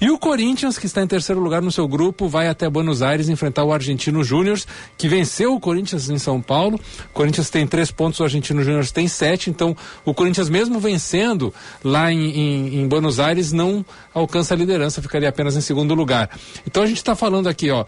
E 0.00 0.10
o 0.10 0.18
Corinthians, 0.18 0.78
que 0.78 0.86
está 0.86 1.02
em 1.02 1.06
terceiro 1.06 1.40
lugar 1.40 1.62
no 1.62 1.70
seu 1.70 1.86
grupo, 1.86 2.28
vai 2.28 2.48
até 2.48 2.68
Buenos 2.68 3.02
Aires 3.02 3.28
enfrentar 3.28 3.53
o 3.62 3.72
Argentino 3.72 4.24
Júnior, 4.24 4.58
que 4.96 5.06
venceu 5.06 5.54
o 5.54 5.60
Corinthians 5.60 6.08
em 6.08 6.18
São 6.18 6.40
Paulo. 6.40 6.80
O 7.10 7.12
Corinthians 7.12 7.50
tem 7.50 7.66
três 7.66 7.90
pontos, 7.90 8.18
o 8.20 8.24
Argentino 8.24 8.64
Júnior 8.64 8.86
tem 8.88 9.06
sete. 9.06 9.50
Então, 9.50 9.76
o 10.04 10.14
Corinthians, 10.14 10.48
mesmo 10.48 10.80
vencendo 10.80 11.52
lá 11.82 12.10
em, 12.10 12.30
em, 12.30 12.80
em 12.80 12.88
Buenos 12.88 13.20
Aires, 13.20 13.52
não 13.52 13.84
alcança 14.12 14.54
a 14.54 14.56
liderança, 14.56 15.02
ficaria 15.02 15.28
apenas 15.28 15.56
em 15.56 15.60
segundo 15.60 15.94
lugar. 15.94 16.30
Então, 16.66 16.82
a 16.82 16.86
gente 16.86 16.96
está 16.96 17.14
falando 17.14 17.48
aqui, 17.48 17.70
ó. 17.70 17.84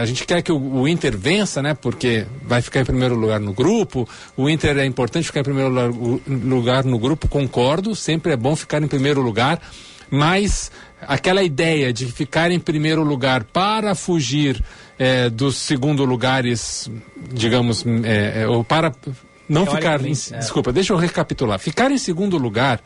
A 0.00 0.04
gente 0.04 0.26
quer 0.26 0.42
que 0.42 0.50
o, 0.50 0.58
o, 0.58 0.88
Inter 0.88 1.16
vença, 1.16 1.62
né? 1.62 1.74
Porque 1.74 2.26
vai 2.42 2.60
ficar 2.60 2.80
em 2.80 2.84
primeiro 2.84 3.14
lugar 3.14 3.38
no 3.38 3.52
grupo. 3.52 4.08
O 4.36 4.50
Inter 4.50 4.76
é 4.78 4.84
importante 4.84 5.26
ficar 5.26 5.40
em 5.40 5.44
primeiro 5.44 5.70
lugar, 5.70 5.90
lugar 6.26 6.84
no 6.84 6.98
grupo, 6.98 7.28
concordo. 7.28 7.94
Sempre 7.94 8.32
é 8.32 8.36
bom 8.36 8.56
ficar 8.56 8.82
em 8.82 8.88
primeiro 8.88 9.20
lugar, 9.20 9.60
mas 10.10 10.70
aquela 11.08 11.42
ideia 11.42 11.92
de 11.92 12.06
ficar 12.06 12.50
em 12.50 12.58
primeiro 12.58 13.02
lugar 13.02 13.44
para 13.44 13.94
fugir 13.94 14.62
é, 14.98 15.28
dos 15.30 15.56
segundo 15.56 16.04
lugares, 16.04 16.90
digamos, 17.32 17.84
é, 18.04 18.42
é, 18.42 18.48
ou 18.48 18.64
para 18.64 18.92
não 19.48 19.66
ficar. 19.66 20.04
Em, 20.04 20.12
desculpa, 20.12 20.72
deixa 20.72 20.92
eu 20.92 20.96
recapitular. 20.96 21.58
Ficar 21.58 21.90
em 21.90 21.98
segundo 21.98 22.36
lugar 22.36 22.80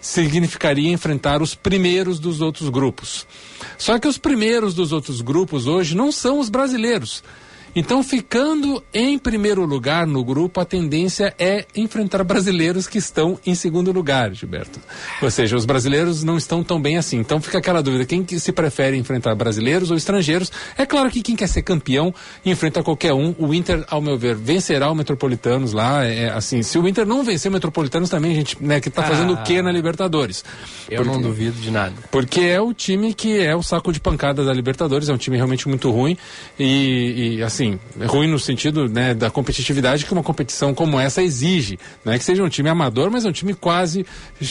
significaria 0.00 0.90
enfrentar 0.90 1.42
os 1.42 1.54
primeiros 1.54 2.18
dos 2.18 2.40
outros 2.40 2.68
grupos. 2.68 3.26
Só 3.76 3.98
que 3.98 4.08
os 4.08 4.16
primeiros 4.16 4.74
dos 4.74 4.92
outros 4.92 5.20
grupos 5.20 5.66
hoje 5.66 5.94
não 5.94 6.10
são 6.10 6.40
os 6.40 6.48
brasileiros. 6.48 7.22
Então, 7.74 8.02
ficando 8.02 8.82
em 8.92 9.18
primeiro 9.18 9.64
lugar 9.64 10.06
no 10.06 10.24
grupo, 10.24 10.60
a 10.60 10.64
tendência 10.64 11.34
é 11.38 11.64
enfrentar 11.76 12.24
brasileiros 12.24 12.86
que 12.86 12.98
estão 12.98 13.38
em 13.46 13.54
segundo 13.54 13.92
lugar, 13.92 14.32
Gilberto. 14.34 14.80
Ou 15.22 15.30
seja, 15.30 15.56
os 15.56 15.64
brasileiros 15.64 16.24
não 16.24 16.36
estão 16.36 16.62
tão 16.64 16.80
bem 16.80 16.96
assim. 16.96 17.18
Então, 17.18 17.40
fica 17.40 17.58
aquela 17.58 17.82
dúvida: 17.82 18.04
quem 18.04 18.24
que 18.24 18.38
se 18.40 18.52
prefere 18.52 18.96
enfrentar 18.96 19.34
brasileiros 19.34 19.90
ou 19.90 19.96
estrangeiros? 19.96 20.50
É 20.76 20.84
claro 20.84 21.10
que 21.10 21.22
quem 21.22 21.36
quer 21.36 21.48
ser 21.48 21.62
campeão 21.62 22.14
enfrenta 22.44 22.82
qualquer 22.82 23.12
um. 23.12 23.34
O 23.38 23.54
Inter, 23.54 23.84
ao 23.88 24.00
meu 24.00 24.18
ver, 24.18 24.34
vencerá 24.34 24.90
o 24.90 24.94
Metropolitanos 24.94 25.72
lá. 25.72 26.04
É, 26.04 26.30
assim, 26.30 26.62
se 26.62 26.78
o 26.78 26.88
Inter 26.88 27.06
não 27.06 27.22
vencer 27.22 27.50
o 27.50 27.52
Metropolitanos 27.52 28.10
também, 28.10 28.32
a 28.32 28.34
gente, 28.34 28.56
né, 28.60 28.80
que 28.80 28.88
está 28.88 29.02
fazendo 29.02 29.34
Ah. 29.36 29.40
o 29.40 29.44
quê 29.44 29.62
na 29.62 29.70
Libertadores? 29.70 30.44
Eu 30.90 31.04
não 31.04 31.20
duvido 31.20 31.60
de 31.60 31.70
nada. 31.70 31.94
Porque 32.10 32.40
é 32.40 32.60
o 32.60 32.74
time 32.74 33.14
que 33.14 33.38
é 33.38 33.54
o 33.54 33.62
saco 33.62 33.92
de 33.92 34.00
pancada 34.00 34.44
da 34.44 34.52
Libertadores, 34.52 35.08
é 35.08 35.12
um 35.12 35.18
time 35.18 35.36
realmente 35.36 35.68
muito 35.68 35.90
ruim 35.90 36.16
e, 36.58 37.36
e, 37.38 37.42
assim, 37.42 37.59
é 38.00 38.06
ruim 38.06 38.28
no 38.28 38.38
sentido 38.38 38.88
né, 38.88 39.14
da 39.14 39.30
competitividade 39.30 40.04
que 40.06 40.12
uma 40.12 40.22
competição 40.22 40.72
como 40.74 40.98
essa 40.98 41.22
exige. 41.22 41.78
Não 42.04 42.12
é 42.12 42.18
que 42.18 42.24
seja 42.24 42.42
um 42.42 42.48
time 42.48 42.68
amador, 42.68 43.10
mas 43.10 43.24
é 43.24 43.28
um 43.28 43.32
time 43.32 43.54
quase 43.54 44.06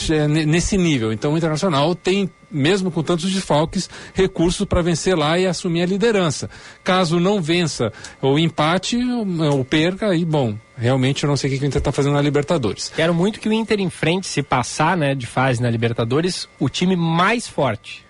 é, 0.09 0.27
ne- 0.27 0.45
nesse 0.45 0.77
nível. 0.77 1.11
Então 1.13 1.33
o 1.33 1.37
Internacional 1.37 1.95
tem, 1.95 2.29
mesmo 2.51 2.91
com 2.91 3.01
tantos 3.03 3.31
desfalques, 3.31 3.89
recursos 4.13 4.65
para 4.65 4.81
vencer 4.81 5.17
lá 5.17 5.37
e 5.39 5.45
assumir 5.47 5.81
a 5.83 5.85
liderança. 5.85 6.49
Caso 6.83 7.19
não 7.19 7.41
vença 7.41 7.91
ou 8.21 8.37
empate 8.37 8.97
ou, 8.97 9.63
perca, 9.63 10.09
aí 10.09 10.25
bom, 10.25 10.55
realmente 10.77 11.23
eu 11.23 11.27
não 11.29 11.37
sei 11.37 11.49
o 11.49 11.57
que 11.57 11.63
o 11.63 11.67
Inter 11.67 11.79
está 11.79 11.91
fazendo 11.91 12.13
na 12.13 12.21
Libertadores. 12.21 12.91
Quero 12.95 13.13
muito 13.13 13.39
que 13.39 13.49
o 13.49 13.53
Inter 13.53 13.79
enfrente, 13.79 14.27
se 14.27 14.41
passar 14.43 14.97
né, 14.97 15.15
de 15.15 15.25
fase 15.25 15.61
na 15.61 15.69
Libertadores, 15.69 16.47
o 16.59 16.69
time 16.69 16.95
mais 16.95 17.47
forte. 17.47 18.08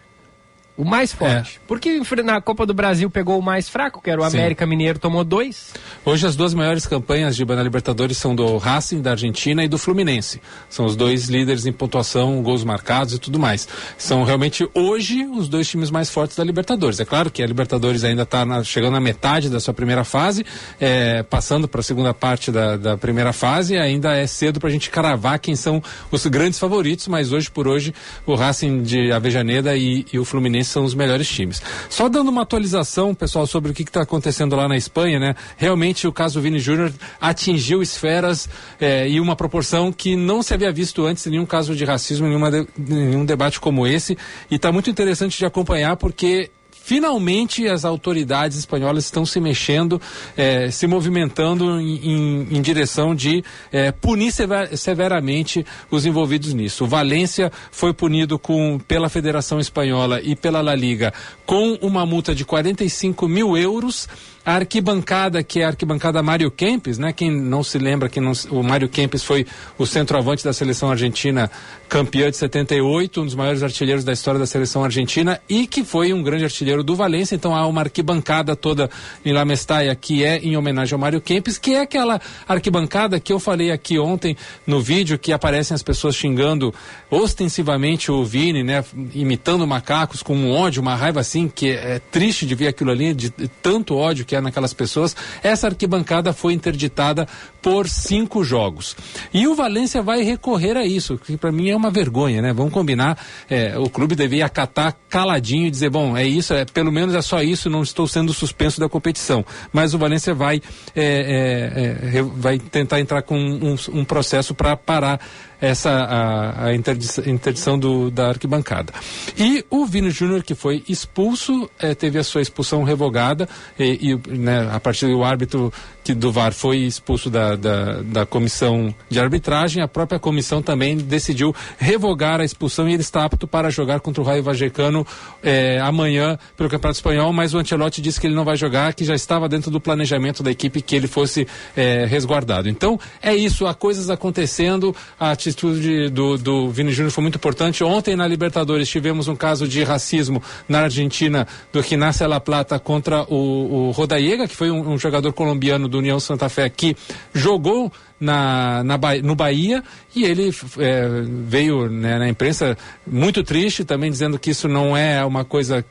O 0.79 0.85
mais 0.85 1.11
forte. 1.11 1.59
Porque 1.67 1.93
enfre- 1.97 2.23
na 2.23 2.39
Copa 2.39 2.65
do 2.65 2.73
Brasil 2.73 3.09
pegou 3.09 3.37
o 3.37 3.41
mais 3.41 3.67
fraco, 3.67 4.01
que 4.01 4.09
era 4.09 4.21
o 4.21 4.29
Sim. 4.29 4.37
América 4.37 4.65
Mineiro, 4.65 4.97
tomou 4.97 5.25
dois. 5.25 5.73
Hoje 6.05 6.25
as 6.25 6.37
duas 6.37 6.53
maiores 6.53 6.87
campanhas 6.87 7.35
de 7.35 7.43
na 7.43 7.61
Libertadores 7.61 8.17
são 8.17 8.33
do 8.33 8.55
Racing 8.55 9.01
da 9.01 9.11
Argentina 9.11 9.61
e 9.61 9.67
do 9.67 9.77
Fluminense. 9.77 10.39
São 10.69 10.85
os 10.85 10.95
dois 10.95 11.27
líderes 11.27 11.65
em 11.65 11.73
pontuação, 11.73 12.41
gols 12.41 12.63
marcados 12.63 13.13
e 13.13 13.19
tudo 13.19 13.37
mais. 13.37 13.67
São 13.97 14.23
realmente 14.23 14.69
hoje 14.73 15.25
os 15.25 15.49
dois 15.49 15.67
times 15.67 15.91
mais 15.91 16.09
fortes 16.09 16.37
da 16.37 16.45
Libertadores. 16.45 16.97
É 17.01 17.03
claro 17.03 17.29
que 17.29 17.43
a 17.43 17.45
Libertadores 17.45 18.05
ainda 18.05 18.21
está 18.23 18.63
chegando 18.63 18.93
na 18.93 19.01
metade 19.01 19.49
da 19.49 19.59
sua 19.59 19.73
primeira 19.73 20.05
fase, 20.05 20.45
é, 20.79 21.23
passando 21.23 21.67
para 21.67 21.81
a 21.81 21.83
segunda 21.83 22.13
parte 22.13 22.51
da, 22.53 22.77
da 22.77 22.97
primeira 22.97 23.33
fase. 23.33 23.77
Ainda 23.77 24.15
é 24.15 24.25
cedo 24.25 24.61
para 24.61 24.69
a 24.69 24.71
gente 24.71 24.89
cravar 24.89 25.39
quem 25.39 25.57
são 25.57 25.83
os 26.09 26.25
grandes 26.27 26.57
favoritos, 26.57 27.05
mas 27.09 27.33
hoje 27.33 27.51
por 27.51 27.67
hoje 27.67 27.93
o 28.25 28.33
Racing 28.35 28.81
de 28.81 29.11
Avejaneda 29.11 29.75
e, 29.75 30.05
e 30.13 30.17
o 30.17 30.23
Fluminense 30.23 30.68
são 30.69 30.83
os 30.83 30.93
melhores 30.93 31.27
times. 31.27 31.61
Só 31.89 32.07
dando 32.07 32.29
uma 32.29 32.43
atualização, 32.43 33.13
pessoal, 33.13 33.45
sobre 33.47 33.71
o 33.71 33.73
que 33.73 33.83
está 33.83 34.01
acontecendo 34.01 34.55
lá 34.55 34.67
na 34.67 34.77
Espanha, 34.77 35.19
né? 35.19 35.35
Realmente 35.57 36.07
o 36.07 36.11
caso 36.11 36.39
Vini 36.41 36.59
Júnior 36.59 36.91
atingiu 37.19 37.81
esferas 37.81 38.47
eh, 38.79 39.09
e 39.09 39.19
uma 39.19 39.35
proporção 39.35 39.91
que 39.91 40.15
não 40.15 40.41
se 40.41 40.53
havia 40.53 40.71
visto 40.71 41.05
antes 41.05 41.25
em 41.27 41.31
nenhum 41.31 41.45
caso 41.45 41.75
de 41.75 41.83
racismo, 41.85 42.27
em 42.27 42.51
de- 42.51 42.67
nenhum 42.77 43.25
debate 43.25 43.59
como 43.59 43.85
esse. 43.85 44.17
E 44.49 44.55
está 44.55 44.71
muito 44.71 44.89
interessante 44.89 45.37
de 45.37 45.45
acompanhar 45.45 45.95
porque 45.97 46.51
Finalmente, 46.93 47.67
as 47.67 47.85
autoridades 47.85 48.57
espanholas 48.57 49.05
estão 49.05 49.23
se 49.23 49.39
mexendo, 49.39 50.01
eh, 50.35 50.71
se 50.71 50.87
movimentando 50.87 51.79
em, 51.79 51.97
em- 51.97 52.47
em 52.57 52.61
direção 52.63 53.13
de 53.13 53.43
eh, 53.71 53.91
punir 53.91 54.31
sever- 54.31 54.75
severamente 54.75 55.63
os 55.91 56.03
envolvidos 56.07 56.51
nisso. 56.51 56.85
O 56.85 56.87
Valência 56.87 57.51
foi 57.71 57.93
punido 57.93 58.39
com, 58.39 58.79
pela 58.87 59.07
Federação 59.07 59.59
Espanhola 59.59 60.19
e 60.19 60.35
pela 60.35 60.61
La 60.61 60.73
Liga 60.73 61.13
com 61.45 61.73
uma 61.79 62.07
multa 62.07 62.33
de 62.33 62.43
45 62.43 63.27
mil 63.27 63.55
euros. 63.55 64.09
A 64.45 64.55
arquibancada, 64.55 65.43
que 65.43 65.59
é 65.59 65.65
a 65.65 65.67
arquibancada 65.67 66.23
Mário 66.23 66.49
Kempes, 66.49 66.97
né? 66.97 67.13
Quem 67.13 67.29
não 67.29 67.61
se 67.61 67.77
lembra 67.77 68.07
que 68.07 68.19
não 68.19 68.31
o 68.49 68.63
Mário 68.63 68.87
Kempes 68.87 69.23
foi 69.23 69.45
o 69.77 69.85
centroavante 69.85 70.43
da 70.43 70.53
seleção 70.53 70.89
argentina, 70.89 71.51
campeã 71.89 72.29
de 72.29 72.37
78, 72.37 73.21
um 73.21 73.25
dos 73.25 73.35
maiores 73.35 73.63
artilheiros 73.63 74.03
da 74.03 74.13
história 74.13 74.39
da 74.39 74.45
seleção 74.45 74.83
argentina 74.83 75.41
e 75.49 75.67
que 75.67 75.83
foi 75.83 76.13
um 76.13 76.23
grande 76.23 76.45
artilheiro 76.45 76.83
do 76.83 76.95
Valência. 76.95 77.35
Então 77.35 77.55
há 77.55 77.67
uma 77.67 77.81
arquibancada 77.81 78.55
toda 78.55 78.89
em 79.25 79.33
La 79.33 79.43
Mestalla 79.43 79.93
que 79.95 80.23
é 80.23 80.37
em 80.37 80.55
homenagem 80.55 80.93
ao 80.93 80.99
Mário 80.99 81.19
Kempes, 81.19 81.57
que 81.57 81.73
é 81.73 81.81
aquela 81.81 82.21
arquibancada 82.47 83.19
que 83.19 83.33
eu 83.33 83.39
falei 83.39 83.71
aqui 83.71 83.99
ontem 83.99 84.37
no 84.65 84.79
vídeo 84.81 85.19
que 85.19 85.33
aparecem 85.33 85.75
as 85.75 85.83
pessoas 85.83 86.15
xingando 86.15 86.73
ostensivamente 87.09 88.11
o 88.11 88.23
Vini, 88.23 88.63
né? 88.63 88.83
Imitando 89.13 89.67
macacos 89.67 90.23
com 90.23 90.35
um 90.35 90.51
ódio, 90.51 90.81
uma 90.81 90.95
raiva 90.95 91.19
assim, 91.19 91.47
que 91.47 91.69
é, 91.69 91.95
é 91.95 91.99
triste 91.99 92.45
de 92.45 92.55
ver 92.55 92.67
aquilo 92.67 92.91
ali, 92.91 93.13
de, 93.13 93.29
de 93.29 93.47
tanto 93.47 93.95
ódio 93.95 94.25
que 94.29 94.35
há 94.35 94.41
naquelas 94.41 94.73
pessoas. 94.75 95.15
Essa 95.41 95.67
arquibancada 95.67 96.31
foi 96.31 96.53
interditada 96.53 97.27
por 97.63 97.89
cinco 97.89 98.43
jogos. 98.43 98.95
E 99.33 99.47
o 99.47 99.55
Valência 99.55 100.03
vai 100.03 100.21
recorrer 100.21 100.77
a 100.77 100.85
isso, 100.85 101.17
que 101.17 101.35
para 101.35 101.51
mim 101.51 101.69
é 101.69 101.75
uma 101.75 101.89
vergonha, 101.89 102.41
né? 102.41 102.53
Vamos 102.53 102.71
combinar, 102.71 103.17
é, 103.49 103.77
o 103.77 103.89
clube 103.89 104.15
devia 104.15 104.45
acatar 104.45 104.95
caladinho 105.09 105.65
e 105.65 105.71
dizer, 105.71 105.89
bom, 105.89 106.15
é 106.15 106.25
isso, 106.25 106.53
é, 106.53 106.63
pelo 106.63 106.91
menos 106.91 107.15
é 107.15 107.21
só 107.23 107.41
isso, 107.41 107.69
não 107.69 107.81
estou 107.81 108.07
sendo 108.07 108.31
suspenso 108.31 108.79
da 108.79 108.87
competição. 108.87 109.43
Mas 109.73 109.95
o 109.95 109.97
Valência 109.97 110.33
vai, 110.35 110.61
é, 110.95 112.11
é, 112.13 112.17
é, 112.19 112.21
vai 112.21 112.59
tentar 112.59 112.99
entrar 112.99 113.23
com 113.23 113.35
um, 113.35 113.75
um 113.91 114.05
processo 114.05 114.53
para 114.53 114.77
parar 114.77 115.19
essa 115.61 115.89
a, 115.89 116.65
a 116.65 116.75
interdição, 116.75 117.77
do, 117.77 118.09
da 118.09 118.29
arquibancada. 118.29 118.93
E 119.37 119.65
o 119.69 119.85
Vini 119.85 120.09
Júnior, 120.09 120.43
que 120.43 120.55
foi 120.55 120.83
expulso, 120.87 121.69
eh, 121.79 121.93
teve 121.93 122.17
a 122.17 122.23
sua 122.23 122.41
expulsão 122.41 122.83
revogada 122.83 123.47
e, 123.77 124.11
e, 124.11 124.37
né, 124.37 124.69
a 124.71 124.79
partir 124.79 125.07
do 125.07 125.23
árbitro 125.23 125.71
do 126.13 126.31
VAR 126.31 126.53
foi 126.53 126.77
expulso 126.77 127.29
da, 127.29 127.55
da, 127.55 128.01
da 128.01 128.25
comissão 128.25 128.93
de 129.09 129.19
arbitragem, 129.19 129.81
a 129.81 129.87
própria 129.87 130.19
comissão 130.19 130.61
também 130.61 130.97
decidiu 130.97 131.53
revogar 131.77 132.41
a 132.41 132.45
expulsão 132.45 132.87
e 132.87 132.93
ele 132.93 133.01
está 133.01 133.25
apto 133.25 133.47
para 133.47 133.69
jogar 133.69 133.99
contra 133.99 134.21
o 134.21 134.25
Raio 134.25 134.43
Vallecano 134.43 135.05
eh, 135.43 135.79
amanhã 135.81 136.37
pelo 136.55 136.69
Campeonato 136.69 136.97
Espanhol, 136.97 137.33
mas 137.33 137.53
o 137.53 137.57
Ancelotti 137.57 138.01
disse 138.01 138.19
que 138.19 138.27
ele 138.27 138.35
não 138.35 138.45
vai 138.45 138.57
jogar, 138.57 138.93
que 138.93 139.03
já 139.03 139.15
estava 139.15 139.47
dentro 139.49 139.71
do 139.71 139.79
planejamento 139.79 140.43
da 140.43 140.51
equipe 140.51 140.81
que 140.81 140.95
ele 140.95 141.07
fosse 141.07 141.47
eh, 141.75 142.05
resguardado. 142.05 142.69
Então, 142.69 142.99
é 143.21 143.35
isso, 143.35 143.67
há 143.67 143.73
coisas 143.73 144.09
acontecendo, 144.09 144.95
a 145.19 145.31
atitude 145.31 146.09
do, 146.09 146.37
do 146.37 146.69
Vini 146.69 146.91
Júnior 146.91 147.11
foi 147.11 147.21
muito 147.21 147.35
importante. 147.35 147.83
Ontem 147.83 148.15
na 148.15 148.27
Libertadores 148.27 148.89
tivemos 148.89 149.27
um 149.27 149.35
caso 149.35 149.67
de 149.67 149.83
racismo 149.83 150.41
na 150.67 150.81
Argentina 150.81 151.47
do 151.71 151.81
Gimnasia 151.81 152.27
La 152.27 152.39
Plata 152.39 152.79
contra 152.79 153.23
o, 153.23 153.87
o 153.87 153.91
Rodallega, 153.91 154.47
que 154.47 154.55
foi 154.55 154.69
um, 154.71 154.93
um 154.93 154.97
jogador 154.97 155.33
colombiano 155.33 155.87
do 155.87 155.98
União 155.99 156.19
Santa 156.19 156.49
Fé 156.49 156.69
que 156.69 156.95
jogou 157.33 157.91
na, 158.19 158.83
na 158.83 158.99
no 159.23 159.33
Bahia 159.33 159.83
e 160.13 160.23
ele 160.25 160.53
é, 160.77 161.07
veio 161.45 161.89
né, 161.89 162.19
na 162.19 162.27
imprensa 162.27 162.77
muito 163.07 163.43
triste 163.43 163.85
também 163.85 164.11
dizendo 164.11 164.37
que 164.37 164.49
isso 164.49 164.67
não 164.67 164.97
é 164.97 165.23
uma 165.23 165.45
coisa 165.45 165.85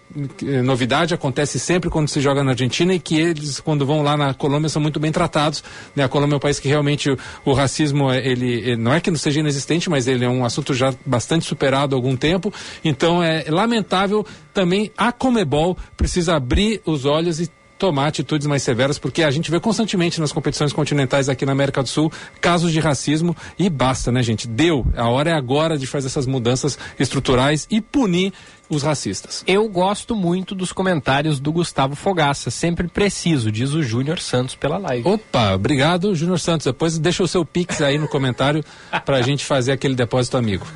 eh, 0.44 0.62
novidade 0.62 1.14
acontece 1.14 1.58
sempre 1.58 1.88
quando 1.88 2.08
se 2.08 2.20
joga 2.20 2.44
na 2.44 2.50
Argentina 2.50 2.92
e 2.92 2.98
que 2.98 3.18
eles 3.18 3.60
quando 3.60 3.86
vão 3.86 4.02
lá 4.02 4.16
na 4.16 4.34
Colômbia 4.34 4.68
são 4.68 4.82
muito 4.82 5.00
bem 5.00 5.10
tratados 5.10 5.64
né? 5.96 6.04
a 6.04 6.08
Colômbia 6.08 6.34
é 6.34 6.36
um 6.36 6.40
país 6.40 6.60
que 6.60 6.68
realmente 6.68 7.10
o, 7.10 7.18
o 7.44 7.52
racismo 7.54 8.10
eh, 8.12 8.20
ele, 8.22 8.52
ele 8.52 8.76
não 8.76 8.92
é 8.92 9.00
que 9.00 9.10
não 9.10 9.18
seja 9.18 9.40
inexistente 9.40 9.88
mas 9.88 10.06
ele 10.06 10.24
é 10.24 10.28
um 10.28 10.44
assunto 10.44 10.74
já 10.74 10.92
bastante 11.06 11.46
superado 11.46 11.94
há 11.94 11.98
algum 11.98 12.16
tempo 12.16 12.52
então 12.84 13.22
é 13.22 13.44
lamentável 13.48 14.26
também 14.52 14.90
a 14.96 15.12
Comebol 15.12 15.78
precisa 15.96 16.36
abrir 16.36 16.82
os 16.84 17.06
olhos 17.06 17.40
e 17.40 17.48
tomar 17.78 18.08
atitudes 18.08 18.46
mais 18.46 18.62
severas, 18.62 18.98
porque 18.98 19.22
a 19.22 19.30
gente 19.30 19.50
vê 19.50 19.60
constantemente 19.60 20.20
nas 20.20 20.32
competições 20.32 20.72
continentais 20.72 21.28
aqui 21.28 21.46
na 21.46 21.52
América 21.52 21.82
do 21.82 21.88
Sul 21.88 22.12
casos 22.40 22.72
de 22.72 22.80
racismo 22.80 23.36
e 23.58 23.70
basta, 23.70 24.10
né, 24.10 24.22
gente? 24.22 24.48
Deu. 24.48 24.84
A 24.96 25.08
hora 25.08 25.30
é 25.30 25.32
agora 25.32 25.78
de 25.78 25.86
fazer 25.86 26.08
essas 26.08 26.26
mudanças 26.26 26.78
estruturais 26.98 27.66
e 27.70 27.80
punir 27.80 28.32
os 28.68 28.82
racistas. 28.82 29.42
Eu 29.46 29.68
gosto 29.68 30.14
muito 30.14 30.54
dos 30.54 30.72
comentários 30.72 31.40
do 31.40 31.50
Gustavo 31.52 31.94
Fogaça, 31.94 32.50
sempre 32.50 32.88
preciso, 32.88 33.50
diz 33.50 33.72
o 33.72 33.82
Júnior 33.82 34.18
Santos 34.18 34.54
pela 34.54 34.76
live. 34.76 35.08
Opa, 35.08 35.54
obrigado, 35.54 36.14
Júnior 36.14 36.38
Santos. 36.38 36.66
Depois 36.66 36.98
deixa 36.98 37.22
o 37.22 37.28
seu 37.28 37.44
pix 37.44 37.80
aí 37.80 37.98
no 37.98 38.08
comentário 38.08 38.62
pra 39.06 39.22
gente 39.22 39.44
fazer 39.44 39.72
aquele 39.72 39.94
depósito 39.94 40.36
amigo. 40.36 40.66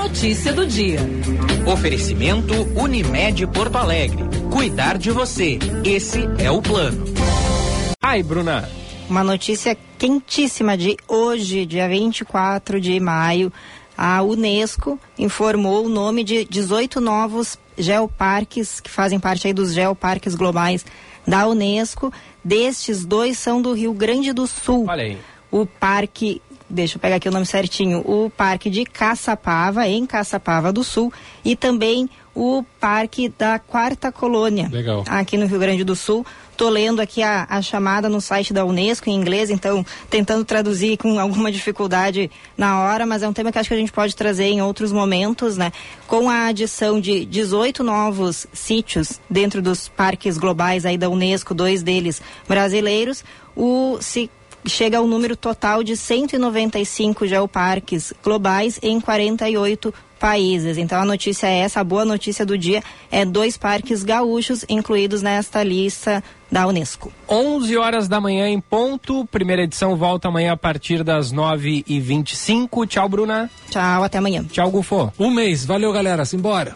Notícia 0.00 0.50
do 0.50 0.66
dia. 0.66 0.98
Oferecimento 1.70 2.54
Unimed 2.74 3.46
Porto 3.48 3.76
Alegre. 3.76 4.24
Cuidar 4.50 4.96
de 4.96 5.10
você. 5.10 5.58
Esse 5.84 6.20
é 6.38 6.50
o 6.50 6.62
plano. 6.62 7.04
Ai, 8.02 8.22
Bruna. 8.22 8.66
Uma 9.10 9.22
notícia 9.22 9.76
quentíssima 9.98 10.74
de 10.74 10.96
hoje, 11.06 11.66
dia 11.66 11.86
24 11.86 12.80
de 12.80 12.98
maio. 12.98 13.52
A 13.94 14.22
Unesco 14.22 14.98
informou 15.18 15.84
o 15.84 15.88
nome 15.90 16.24
de 16.24 16.46
18 16.46 16.98
novos 16.98 17.58
geoparques 17.76 18.80
que 18.80 18.88
fazem 18.88 19.20
parte 19.20 19.48
aí 19.48 19.52
dos 19.52 19.74
geoparques 19.74 20.34
globais 20.34 20.82
da 21.26 21.46
Unesco. 21.46 22.10
Destes, 22.42 23.04
dois 23.04 23.38
são 23.38 23.60
do 23.60 23.74
Rio 23.74 23.92
Grande 23.92 24.32
do 24.32 24.46
Sul. 24.46 24.86
Olha 24.88 25.04
aí. 25.04 25.18
O 25.50 25.66
Parque 25.66 26.40
deixa 26.70 26.96
eu 26.96 27.00
pegar 27.00 27.16
aqui 27.16 27.28
o 27.28 27.32
nome 27.32 27.44
certinho, 27.44 27.98
o 28.06 28.30
Parque 28.30 28.70
de 28.70 28.84
Caçapava, 28.84 29.86
em 29.86 30.06
Caçapava 30.06 30.72
do 30.72 30.84
Sul, 30.84 31.12
e 31.44 31.56
também 31.56 32.08
o 32.34 32.64
Parque 32.78 33.28
da 33.28 33.58
Quarta 33.58 34.12
Colônia, 34.12 34.68
Legal. 34.70 35.04
aqui 35.08 35.36
no 35.36 35.46
Rio 35.46 35.58
Grande 35.58 35.84
do 35.84 35.96
Sul. 35.96 36.24
Tô 36.56 36.68
lendo 36.68 37.00
aqui 37.00 37.22
a, 37.22 37.46
a 37.48 37.62
chamada 37.62 38.08
no 38.08 38.20
site 38.20 38.52
da 38.52 38.64
Unesco 38.64 39.08
em 39.08 39.14
inglês, 39.14 39.50
então 39.50 39.84
tentando 40.08 40.44
traduzir 40.44 40.96
com 40.98 41.18
alguma 41.18 41.50
dificuldade 41.50 42.30
na 42.56 42.82
hora, 42.82 43.06
mas 43.06 43.22
é 43.22 43.28
um 43.28 43.32
tema 43.32 43.50
que 43.50 43.58
acho 43.58 43.68
que 43.68 43.74
a 43.74 43.78
gente 43.78 43.92
pode 43.92 44.14
trazer 44.14 44.44
em 44.44 44.62
outros 44.62 44.92
momentos, 44.92 45.56
né? 45.56 45.72
Com 46.06 46.28
a 46.28 46.46
adição 46.46 47.00
de 47.00 47.24
18 47.24 47.82
novos 47.82 48.46
sítios 48.52 49.20
dentro 49.28 49.62
dos 49.62 49.88
parques 49.88 50.36
globais 50.36 50.84
aí 50.84 50.98
da 50.98 51.08
Unesco, 51.08 51.54
dois 51.54 51.82
deles 51.82 52.20
brasileiros, 52.46 53.24
o 53.56 53.98
se 54.00 54.30
chega 54.66 54.98
ao 54.98 55.06
número 55.06 55.36
total 55.36 55.82
de 55.82 55.96
195 55.96 57.26
geoparques 57.26 58.12
globais 58.22 58.78
em 58.82 59.00
48 59.00 59.92
países. 60.20 60.76
Então 60.76 61.00
a 61.00 61.04
notícia 61.04 61.46
é 61.46 61.60
essa, 61.60 61.80
a 61.80 61.84
boa 61.84 62.04
notícia 62.04 62.44
do 62.44 62.56
dia 62.56 62.82
é 63.10 63.24
dois 63.24 63.56
parques 63.56 64.02
gaúchos 64.02 64.64
incluídos 64.68 65.22
nesta 65.22 65.62
lista 65.62 66.22
da 66.52 66.66
Unesco. 66.66 67.10
11 67.28 67.76
horas 67.78 68.06
da 68.08 68.20
manhã 68.20 68.46
em 68.48 68.60
ponto. 68.60 69.24
Primeira 69.26 69.62
edição 69.62 69.96
volta 69.96 70.28
amanhã 70.28 70.52
a 70.52 70.56
partir 70.56 71.02
das 71.02 71.32
9h25. 71.32 72.86
Tchau, 72.86 73.08
Bruna. 73.08 73.50
Tchau, 73.70 74.04
até 74.04 74.18
amanhã. 74.18 74.44
Tchau, 74.44 74.70
Gufo. 74.70 75.12
Um 75.18 75.30
mês. 75.30 75.64
Valeu, 75.64 75.92
galera. 75.92 76.24
Simbora. 76.24 76.74